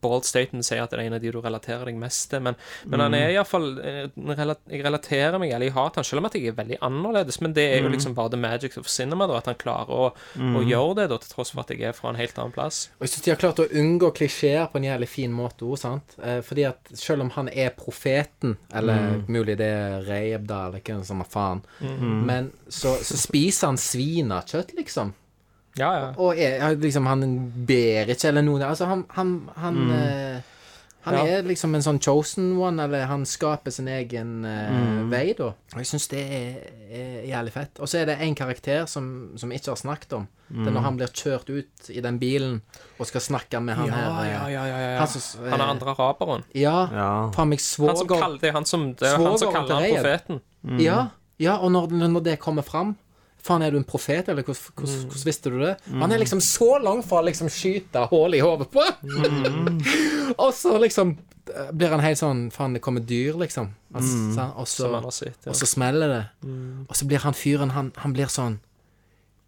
Bald 0.00 0.24
Staten 0.24 0.64
sier 0.64 0.82
at 0.82 0.92
det 0.92 0.98
er 0.98 1.06
en 1.06 1.16
av 1.18 1.22
de 1.22 1.30
du 1.32 1.38
relaterer 1.42 1.88
deg 1.88 1.98
mest 2.00 2.30
til, 2.32 2.42
men, 2.44 2.56
men 2.90 3.02
han 3.04 3.16
er 3.16 3.34
iallfall 3.34 3.68
Jeg 3.80 4.82
relaterer 4.84 5.38
meg, 5.40 5.52
eller 5.54 5.68
jeg 5.68 5.76
hater 5.76 6.00
han, 6.00 6.08
selv 6.08 6.22
om 6.22 6.28
at 6.30 6.36
jeg 6.38 6.50
er 6.50 6.56
veldig 6.56 6.78
annerledes, 6.86 7.40
men 7.44 7.54
det 7.56 7.66
er 7.74 7.84
jo 7.84 7.92
liksom 7.92 8.16
bare 8.16 8.32
the 8.32 8.40
magic 8.40 8.78
of 8.80 8.88
cinema, 8.90 9.28
da, 9.30 9.38
at 9.40 9.50
han 9.50 9.58
klarer 9.60 9.92
å, 9.92 10.08
å 10.40 10.64
gjøre 10.64 10.96
det, 11.02 11.06
da, 11.12 11.20
til 11.20 11.34
tross 11.34 11.52
for 11.54 11.62
at 11.64 11.72
jeg 11.74 11.84
er 11.90 11.96
fra 11.96 12.12
en 12.12 12.20
helt 12.20 12.40
annen 12.40 12.56
plass. 12.56 12.82
Og 12.98 13.06
jeg 13.06 13.14
synes 13.14 13.26
de 13.26 13.34
har 13.34 13.40
klart 13.44 13.62
å 13.62 13.68
unngå 13.82 14.12
klisjeer 14.16 14.68
på 14.72 14.80
en 14.80 14.88
jævlig 14.88 15.10
fin 15.12 15.34
måte 15.36 15.68
òg, 15.68 15.76
sant. 15.80 16.16
Eh, 16.24 16.40
fordi 16.46 16.66
at 16.70 16.92
selv 16.98 17.26
om 17.26 17.32
han 17.36 17.52
er 17.52 17.74
profeten, 17.76 18.56
eller 18.72 19.20
mulig 19.30 19.58
det 19.60 19.70
er 19.70 20.04
Reibda, 20.08 20.66
eller 20.70 20.84
hva 20.84 21.00
som 21.06 21.22
er 21.24 21.30
faen, 21.30 21.64
men 22.26 22.50
så, 22.68 22.96
så 23.04 23.18
spiser 23.20 23.70
han 23.72 23.80
svinakjøtt, 23.80 24.74
liksom. 24.80 25.14
Ja, 25.78 25.90
ja. 25.94 26.06
Og 26.18 26.34
er, 26.38 26.74
liksom, 26.76 27.06
han 27.06 27.20
ber 27.66 28.10
ikke, 28.10 28.28
eller 28.32 28.42
noe 28.42 28.60
Altså, 28.66 28.86
han 28.90 29.04
Han, 29.14 29.50
han, 29.56 29.90
eh, 29.90 30.40
han 31.02 31.14
Ja. 31.14 31.38
er 31.38 31.42
liksom 31.46 31.74
en 31.74 31.80
sånn 31.80 31.98
chosen 32.02 32.58
one, 32.60 32.82
eller 32.84 33.06
han 33.06 33.22
skaper 33.24 33.70
sin 33.72 33.86
egen 33.88 34.44
eh, 34.44 35.04
vei, 35.08 35.32
da. 35.38 35.46
Og 35.72 35.78
jeg 35.78 35.86
syns 35.86 36.08
det 36.08 36.20
er, 36.20 36.58
er 36.92 37.22
jævlig 37.30 37.52
fett. 37.54 37.80
Og 37.80 37.88
så 37.88 38.02
er 38.02 38.06
det 38.10 38.18
en 38.20 38.34
karakter 38.34 38.84
som, 38.86 39.30
som 39.40 39.48
vi 39.48 39.56
ikke 39.56 39.70
har 39.70 39.76
snakket 39.80 40.12
om. 40.18 40.26
Det 40.50 40.66
er 40.66 40.74
når 40.74 40.82
han 40.82 40.96
blir 40.98 41.06
kjørt 41.14 41.48
ut 41.48 41.88
i 41.94 42.00
den 42.04 42.18
bilen 42.18 42.60
og 42.98 43.06
skal 43.06 43.20
snakke 43.22 43.60
med 43.62 43.76
han 43.78 43.86
Ja, 43.86 43.94
her 43.94 44.10
eh, 44.24 44.30
ja, 44.32 44.42
ja, 44.50 44.64
ja, 44.66 44.78
ja. 44.90 44.98
Han, 44.98 45.08
som, 45.08 45.44
eh, 45.46 45.50
Han 45.54 45.60
er 45.60 45.72
andre 45.72 45.94
araberen. 45.94 46.44
Ja, 46.54 46.88
Ja. 46.92 47.30
faen 47.32 47.48
meg 47.48 47.60
Han 47.60 47.96
som 47.96 47.96
svoger. 47.96 48.18
kaller, 48.20 48.38
det 48.42 48.48
er 48.50 48.52
han 48.58 48.64
som, 48.66 48.92
det 48.92 49.08
er 49.08 49.16
han 49.16 49.38
som 49.38 49.52
kaller 49.54 49.74
han 49.80 49.94
profeten. 49.94 50.40
Ja, 50.84 51.06
ja, 51.38 51.56
og 51.56 51.70
når, 51.72 51.88
når 52.10 52.20
det 52.28 52.38
kommer 52.40 52.62
fram 52.62 52.96
Faen, 53.40 53.62
er 53.64 53.72
du 53.72 53.78
en 53.80 53.86
profet, 53.88 54.28
eller 54.28 54.44
hvordan, 54.44 54.76
hvordan 54.76 55.24
visste 55.24 55.52
du 55.52 55.58
det? 55.62 55.74
Han 55.88 56.12
er 56.12 56.20
liksom 56.20 56.42
så 56.44 56.74
langt 56.82 57.06
fra 57.08 57.22
å 57.22 57.26
liksom 57.26 57.48
skyte 57.52 58.06
hull 58.10 58.36
i 58.36 58.42
hodet 58.44 58.68
på 58.72 58.84
Og 60.44 60.50
så 60.54 60.74
liksom 60.82 61.14
eh, 61.54 61.70
blir 61.72 61.94
han 61.94 62.04
helt 62.04 62.20
sånn 62.20 62.48
Faen, 62.54 62.76
det 62.76 62.82
kommer 62.84 63.04
dyr, 63.04 63.38
liksom. 63.40 63.72
Altså, 63.94 64.16
mm. 64.16 64.58
og, 64.60 64.68
så, 64.68 64.90
sett. 65.10 65.38
Ja. 65.46 65.52
og 65.52 65.56
så 65.58 65.68
smeller 65.68 66.12
det. 66.12 66.24
Og 66.86 66.98
så 66.98 67.08
blir 67.08 67.24
han 67.24 67.34
fyren 67.34 67.72
Han, 67.74 67.88
han 67.98 68.12
blir 68.14 68.30
sånn 68.30 68.60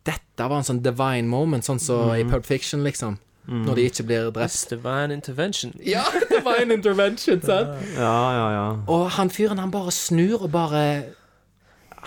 Dette 0.09 0.49
var 0.49 0.59
en 0.59 0.67
sånn 0.67 0.81
divine 0.83 1.29
moment, 1.31 1.63
sånn 1.63 1.79
som 1.79 2.09
i 2.17 2.25
Pulp 2.27 2.49
Fiction, 2.49 2.83
liksom. 2.83 3.21
Når 3.47 3.75
de 3.75 3.85
ikke 3.91 4.05
blir 4.07 4.31
drept. 4.31 4.55
It's 4.55 4.69
divine 4.71 5.15
intervention. 5.15 5.73
Ja, 5.83 6.03
divine 6.31 6.75
intervention, 6.75 7.43
sant? 7.49 7.69
ja, 7.97 8.19
ja, 8.35 8.47
ja. 8.55 8.67
Og 8.87 9.11
han 9.17 9.31
fyren, 9.31 9.59
han 9.59 9.71
bare 9.71 9.91
snur 9.95 10.45
og 10.47 10.53
bare 10.55 10.83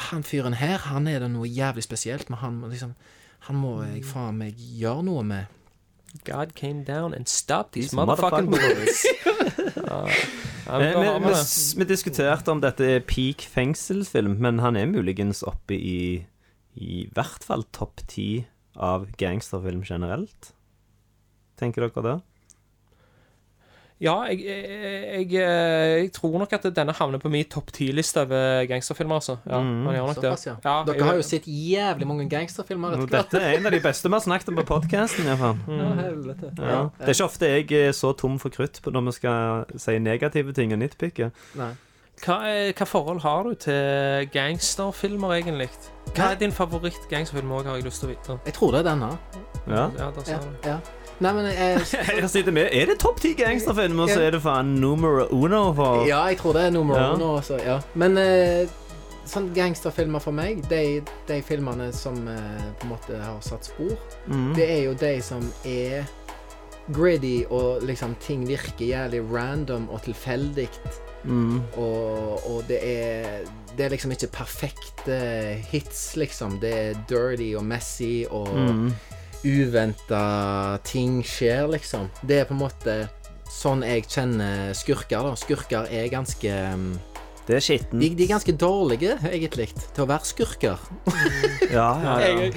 Han 0.10 0.24
fyren 0.28 0.58
her, 0.60 0.78
han 0.90 1.08
er 1.08 1.22
det 1.24 1.30
noe 1.32 1.48
jævlig 1.48 1.86
spesielt 1.86 2.30
med. 2.30 2.40
Han 2.40 2.64
liksom 2.70 2.96
Han 3.46 3.60
må 3.62 3.84
jeg 3.84 4.02
faen 4.10 4.40
meg 4.42 4.58
gjøre 4.58 5.04
noe 5.06 5.24
med. 5.24 5.52
God 6.26 6.56
came 6.56 6.84
down 6.84 7.14
and 7.14 7.28
stopped 7.28 7.74
these 7.74 7.92
These 7.92 7.96
motherfucking 8.00 8.50
motherfucking 8.50 8.50
bullets. 8.50 9.06
ja, 9.92 10.08
Eh, 10.66 10.80
vi 10.80 11.30
vi, 11.30 11.34
vi 11.78 11.86
diskuterte 11.86 12.52
om 12.52 12.62
dette 12.62 12.86
er 12.96 13.04
peak 13.06 13.46
fengselsfilm, 13.54 14.40
men 14.42 14.60
han 14.64 14.78
er 14.80 14.90
muligens 14.90 15.44
oppe 15.46 15.78
i 15.78 16.26
i 16.76 17.06
hvert 17.16 17.46
fall 17.46 17.64
topp 17.72 18.02
ti 18.12 18.46
av 18.76 19.06
gangsterfilm 19.16 19.86
generelt. 19.88 20.50
Tenker 21.56 21.86
dere 21.86 22.04
det? 22.04 22.16
Ja, 24.04 24.14
jeg, 24.28 24.42
jeg, 24.44 25.28
jeg, 25.32 25.44
jeg 26.02 26.10
tror 26.12 26.34
nok 26.42 26.52
at 26.58 26.66
denne 26.76 26.92
havner 26.98 27.18
på 27.24 27.30
min 27.32 27.46
topp 27.48 27.70
ti-liste 27.72 28.26
over 28.26 28.66
gangsterfilmer, 28.68 29.16
altså. 29.22 29.38
Ja, 29.48 29.62
han 29.62 29.86
gjør 29.88 30.10
nok 30.10 30.18
det. 30.20 30.24
Såpass, 30.34 30.44
ja. 30.50 30.56
Ja, 30.66 30.74
Dere 30.84 30.96
jeg- 30.98 31.06
har 31.08 31.16
jo 31.16 31.22
sett 31.24 31.48
jævlig 31.48 32.08
mange 32.10 32.26
gangsterfilmer. 32.30 32.98
Du 33.00 33.06
hva? 33.06 33.22
Dette 33.22 33.40
er 33.40 33.56
en 33.58 33.66
av 33.66 33.72
de 33.72 33.80
beste 33.80 34.10
vi 34.12 34.18
har 34.18 34.26
snakket 34.26 34.50
om 34.52 34.56
på 34.60 34.66
podkasten. 34.74 35.26
Ja, 35.32 35.54
helvete. 36.02 36.52
Ja. 36.60 36.82
Det 37.00 37.08
er 37.08 37.14
ikke 37.16 37.30
ofte 37.30 37.48
jeg 37.54 37.72
er 37.72 37.92
så 37.96 38.12
tom 38.20 38.36
for 38.44 38.50
krutt 38.50 38.82
på 38.84 38.92
når 38.92 39.06
vi 39.08 39.12
skal 39.22 39.66
si 39.80 39.98
negative 40.00 40.52
ting 40.54 40.74
og 40.76 40.80
nitpikke. 40.84 41.32
Hva, 41.56 42.36
er- 42.52 42.74
hva 42.76 42.86
forhold 42.88 43.22
har 43.24 43.44
du 43.48 43.56
til 43.56 44.28
gangsterfilmer, 44.36 45.38
egentlig? 45.40 45.70
Hva 46.16 46.34
er 46.34 46.36
din 46.40 46.52
favoritt-gangsterfilm 46.52 47.52
òg, 47.52 47.66
har 47.72 47.76
jeg 47.80 47.88
lyst 47.88 48.04
til 48.04 48.10
å 48.10 48.14
vite. 48.14 48.40
Jeg 48.46 48.54
tror 48.60 48.72
det 48.76 48.84
er 48.86 48.90
denne. 48.92 49.10
Ja. 49.68 49.88
Ja, 50.00 50.12
der 50.12 50.20
Ja, 50.20 50.24
ser 50.24 50.40
du. 50.40 51.05
Ja. 51.20 51.24
Nei, 51.24 51.34
men 51.34 51.46
jeg, 51.46 51.82
jeg 52.22 52.30
sitter 52.30 52.52
med. 52.52 52.70
Er 52.72 52.86
det 52.92 52.98
topp 53.00 53.22
ti 53.24 53.34
gangsterfilmer, 53.34 54.08
så 54.12 54.20
er 54.22 54.32
det 54.36 54.42
faen 54.44 54.76
numero 54.82 55.28
uno 55.32 55.74
for 55.74 56.06
Ja, 56.08 56.26
jeg 56.28 56.38
tror 56.42 56.54
det 56.54 56.66
er 56.68 56.72
numero 56.76 57.00
Ja. 57.00 57.14
uno 57.16 57.36
også, 57.38 57.60
ja. 57.64 57.80
Men 57.96 58.18
eh, 58.18 58.68
sånn 59.26 59.48
gangsterfilmer 59.56 60.20
for 60.22 60.32
meg, 60.36 60.60
de, 60.70 61.02
de 61.28 61.40
filmene 61.42 61.88
som 61.96 62.20
eh, 62.28 62.68
på 62.80 62.86
en 62.86 62.92
måte 62.98 63.18
har 63.24 63.40
satt 63.42 63.66
spor, 63.72 63.96
Mm. 64.28 64.54
det 64.58 64.70
er 64.70 64.84
jo 64.90 64.94
de 64.94 65.16
som 65.22 65.42
er 65.66 66.06
gritty, 66.94 67.46
og 67.50 67.82
liksom 67.88 68.14
ting 68.22 68.44
virker 68.48 68.86
jævlig 68.86 69.24
random 69.34 69.88
og 69.90 70.04
tilfeldig. 70.06 70.68
Mm. 71.26 71.62
Og, 71.82 72.44
og 72.46 72.60
det 72.70 72.78
er 72.86 73.48
Det 73.76 73.86
er 73.86 73.90
liksom 73.90 74.12
ikke 74.14 74.28
perfekte 74.32 75.16
hits, 75.72 76.16
liksom. 76.16 76.60
Det 76.62 76.70
er 76.74 77.00
dirty 77.10 77.56
og 77.58 77.66
messy, 77.66 78.26
og 78.30 78.48
Mm. 78.54 78.92
Uventa 79.46 80.24
ting 80.88 81.20
skjer, 81.26 81.68
liksom. 81.76 82.10
Det 82.26 82.42
er 82.42 82.50
på 82.50 82.56
en 82.56 82.64
måte 82.64 82.96
sånn 83.52 83.84
jeg 83.86 84.08
kjenner 84.10 84.74
skurker, 84.78 85.22
da. 85.28 85.36
Skurker 85.40 85.92
er 85.94 86.10
ganske 86.14 86.56
um, 86.74 86.90
Det 87.46 87.60
er 87.60 87.64
skitten. 87.64 88.02
De, 88.02 88.10
de 88.18 88.26
er 88.26 88.34
ganske 88.34 88.56
dårlige, 88.58 89.20
egentlig, 89.30 89.70
til 89.94 90.06
å 90.06 90.10
være 90.10 90.32
skurker. 90.32 90.90
Ja, 91.70 91.92
ja, 92.02 92.18
ja. 92.26 92.50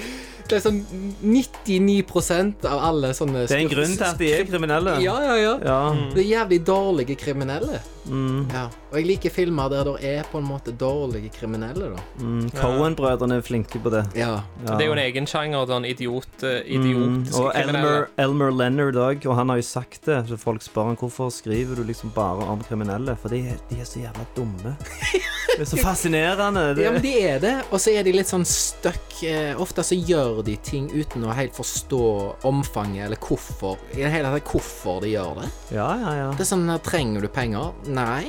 Er 0.57 0.63
sånn 0.65 0.79
99 1.23 2.65
av 2.65 2.79
alle 2.89 3.11
sånne 3.17 3.45
Det 3.49 3.57
er 3.57 3.63
en 3.65 3.69
grunn 3.73 3.93
til 3.97 4.07
at 4.07 4.19
de 4.21 4.31
er 4.33 4.45
kriminelle. 4.49 4.97
Ja, 5.05 5.17
ja, 5.23 5.37
ja. 5.37 5.55
Ja. 5.65 5.81
Det 6.15 6.25
er 6.25 6.29
jævlig 6.33 6.61
dårlige 6.67 7.17
kriminelle. 7.21 7.81
Mm. 8.09 8.47
Ja. 8.55 8.63
Og 8.89 8.97
jeg 8.97 9.05
liker 9.11 9.33
filmer 9.35 9.69
der 9.69 9.85
det 9.85 9.97
er 10.09 10.23
på 10.33 10.39
en 10.41 10.47
måte 10.49 10.73
dårlige 10.73 11.29
kriminelle, 11.35 11.91
da. 11.93 12.05
Mm. 12.25 12.47
Cohen-brødrene 12.57 13.37
er 13.37 13.45
flinke 13.45 13.81
på 13.85 13.93
det. 13.93 14.05
Ja. 14.17 14.39
Ja. 14.65 14.77
Det 14.79 14.87
er 14.87 14.89
jo 14.89 14.95
en 14.97 15.03
egen 15.05 15.27
sjanger, 15.29 15.67
den 15.69 15.85
idiot, 15.85 16.43
eh, 16.43 16.65
Mm. 16.79 17.27
Og. 17.35 17.51
Elmer, 17.55 18.09
Elmer 18.19 18.51
Leonard 18.53 18.95
òg, 18.97 19.27
og 19.27 19.35
han 19.37 19.49
har 19.49 19.57
jo 19.61 19.63
sagt 19.67 20.07
det. 20.07 20.23
Så 20.29 20.39
folk 20.39 20.63
spør 20.63 20.87
han 20.93 20.97
hvorfor 20.97 21.31
skriver 21.33 21.77
du 21.77 21.85
liksom 21.85 22.11
bare 22.15 22.47
om 22.49 22.63
kriminelle. 22.65 23.17
For 23.21 23.29
de, 23.29 23.43
de 23.71 23.81
er 23.81 23.85
så 23.85 24.01
jævla 24.01 24.25
dumme. 24.37 24.77
Det 24.79 25.61
er 25.61 25.65
så 25.69 25.77
fascinerende. 25.89 26.75
Det, 26.77 26.85
Ja, 26.85 26.93
men 26.93 27.03
de 27.03 27.13
er 27.21 27.39
det, 27.43 27.55
og 27.73 27.81
så 27.81 27.93
er 27.93 28.03
de 28.07 28.13
litt 28.17 28.31
sånn 28.31 28.47
stuck. 28.47 29.23
Eh, 29.27 29.53
ofte 29.61 29.83
så 29.85 29.99
gjør 29.99 30.38
de 30.47 30.57
ting 30.63 30.91
uten 30.93 31.25
å 31.25 31.35
helt 31.35 31.55
forstå 31.57 32.01
omfanget 32.49 33.07
eller 33.07 33.17
hvorfor. 33.23 33.79
I 33.95 34.03
det 34.05 34.11
hele 34.13 34.31
tatt 34.35 34.53
hvorfor 34.53 35.01
de 35.05 35.15
gjør 35.15 35.41
det. 35.43 35.49
ja, 35.77 35.89
ja, 36.03 36.13
ja. 36.23 36.29
Det 36.37 36.45
er 36.47 36.53
sånn 36.53 36.69
Trenger 36.85 37.21
du 37.25 37.29
penger? 37.29 37.73
Nei. 37.87 38.27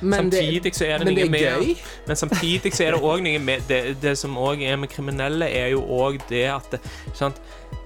Men 0.00 0.30
det, 0.30 0.40
Samtidig 0.42 0.74
så 0.74 0.84
er 0.84 0.98
det 0.98 1.04
men 1.06 1.14
det 1.14 1.14
noe 1.14 1.26
er 1.26 1.30
med 1.30 1.66
gøy. 1.68 1.76
Men 2.08 2.16
samtidig 2.18 2.72
så 2.74 2.82
er 2.88 2.96
det 2.96 3.02
òg 3.06 3.20
noe 3.22 3.38
med 3.38 3.68
det, 3.68 3.78
det 4.02 4.16
som 4.18 4.34
òg 4.36 4.64
er 4.66 4.76
med 4.82 4.90
kriminelle, 4.90 5.46
er 5.46 5.68
jo 5.76 5.84
òg 5.94 6.18
det 6.28 6.42
at 6.50 6.74
det, 6.74 6.80
sant? 7.14 7.38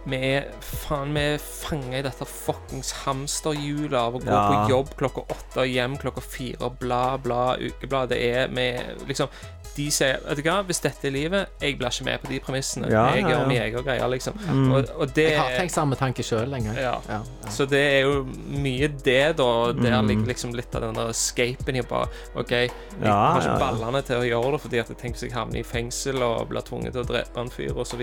Vi 0.09 0.17
er 0.17 0.47
faen 0.65 1.13
Vi 1.13 1.21
er 1.35 1.43
fanga 1.45 1.99
i 1.99 2.03
dette 2.07 2.25
fuckings 2.25 2.95
hamsterhjulet 3.03 3.99
av 4.01 4.17
å 4.17 4.23
gå 4.23 4.33
Ja. 4.33 4.65
på 4.65 4.71
jobb 4.73 4.95
klokka 4.97 5.27
åtte 5.29 5.61
og 5.61 5.69
hjem 5.69 5.99
klokka 6.01 6.23
fire, 6.25 6.71
bla, 6.81 7.19
bla, 7.21 7.57
ukeblad. 7.61 8.09
Det 8.09 8.19
er 8.33 8.49
vi 8.49 8.65
liksom 9.13 9.29
De 9.77 9.87
sier 9.95 10.19
Vet 10.27 10.37
du 10.41 10.43
hva, 10.49 10.57
hvis 10.67 10.81
dette 10.83 11.07
er 11.07 11.13
livet 11.15 11.49
Jeg 11.63 11.77
blir 11.79 11.89
ikke 11.93 12.05
med 12.05 12.21
på 12.23 12.29
de 12.33 12.39
premissene. 12.41 12.89
Ja, 12.91 13.05
jeg 13.15 13.23
ja, 13.23 13.29
gjør 13.29 13.53
ja. 13.55 13.79
og 13.79 13.85
greier, 13.87 14.09
liksom. 14.13 14.35
Mm. 14.49 14.73
Og, 14.75 14.91
og 14.99 15.15
det 15.15 15.27
Jeg 15.31 15.39
har 15.39 15.57
tenkt 15.59 15.73
samme 15.75 15.97
tanke 15.97 16.23
sjøl 16.27 16.53
en 16.59 16.65
gang. 16.69 16.77
ja. 16.77 16.95
Ja, 17.09 17.21
ja. 17.21 17.51
Så 17.51 17.67
det 17.71 17.81
er 17.81 18.01
jo 18.09 18.25
mye 18.51 18.89
det, 19.05 19.37
da. 19.39 19.49
Der 19.73 20.01
Mm. 20.01 20.07
ligger 20.09 20.27
liksom 20.33 20.55
litt 20.55 20.75
av 20.75 20.83
den 20.83 20.95
der 20.95 21.11
escapen 21.11 21.77
i 21.77 21.83
bare 21.83 22.09
OK, 22.37 22.51
jeg 22.51 22.71
Ja, 23.03 23.15
har 23.15 23.41
ikke 23.41 23.47
ja, 23.47 23.53
ja. 23.53 23.59
ballene 23.59 24.03
til 24.07 24.17
å 24.17 24.25
gjøre 24.27 24.53
det 24.53 24.61
fordi 24.65 24.79
at 24.81 24.89
jeg 24.89 24.97
tenker 24.99 25.19
hvis 25.19 25.29
jeg 25.29 25.33
havner 25.37 25.61
i 25.61 25.63
fengsel 25.67 26.23
og 26.23 26.49
blir 26.49 26.63
tvunget 26.67 26.93
til 26.97 27.03
å 27.03 27.09
drepe 27.09 27.41
en 27.41 27.51
fyr 27.51 27.73
osv. 27.79 28.01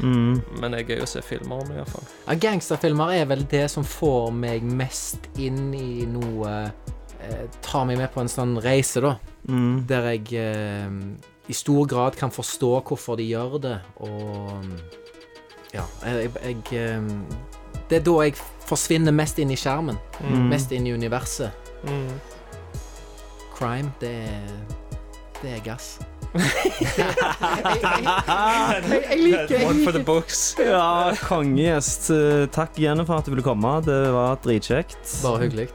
Mm. 0.00 0.42
Men 0.60 0.70
det 0.72 0.80
er 0.80 0.96
gøy 0.96 1.02
å 1.02 1.08
se 1.08 1.22
filmer 1.22 1.60
om 1.62 1.68
det, 1.68 1.76
iallfall. 1.80 2.04
Ja, 2.26 2.34
Gangsterfilmer 2.46 3.12
er 3.20 3.24
vel 3.30 3.44
det 3.50 3.66
som 3.70 3.84
får 3.84 4.32
meg 4.32 4.62
mest 4.62 5.18
inn 5.38 5.72
i 5.74 6.06
noe 6.06 6.72
Tar 7.62 7.84
meg 7.88 7.98
med 8.00 8.12
på 8.14 8.20
en 8.22 8.30
sånn 8.30 8.56
reise, 8.62 9.00
da. 9.04 9.16
Mm. 9.48 9.84
Der 9.88 10.08
jeg 10.12 10.32
eh, 10.40 10.90
i 11.46 11.54
stor 11.54 11.86
grad 11.86 12.16
kan 12.18 12.32
forstå 12.34 12.72
hvorfor 12.88 13.18
de 13.20 13.28
gjør 13.30 13.58
det, 13.62 13.76
og 14.02 14.64
Ja, 15.74 15.84
jeg, 16.06 16.30
jeg 16.42 16.56
eh, 16.80 17.02
Det 17.90 18.00
er 18.00 18.04
da 18.06 18.16
jeg 18.24 18.34
forsvinner 18.66 19.14
mest 19.14 19.38
inn 19.38 19.52
i 19.54 19.58
skjermen. 19.58 19.98
Mm. 20.24 20.48
Mest 20.50 20.72
inn 20.74 20.86
i 20.88 20.94
universet. 20.96 21.54
Mm. 21.86 22.10
Crime, 23.54 23.92
det 24.00 24.10
er 24.26 24.52
Det 25.42 25.52
er 25.58 25.64
gass. 25.64 25.98
jeg, 26.36 26.42
jeg, 26.96 28.02
jeg, 28.04 29.02
jeg 29.08 29.18
liker 29.22 29.62
One 29.68 29.84
for 29.84 29.94
the 29.94 30.02
books. 30.04 30.56
Ja, 30.60 31.12
kongegjest. 31.28 32.10
Eh, 32.12 32.46
Takk 32.52 32.76
igjen 32.80 33.00
for 33.06 33.20
at 33.20 33.28
du 33.28 33.32
ville 33.32 33.44
komme. 33.46 33.76
Det 33.86 34.00
var 34.12 34.40
dritkjekt. 34.44 34.98
Bare 35.22 35.46
hyggelig. 35.46 35.68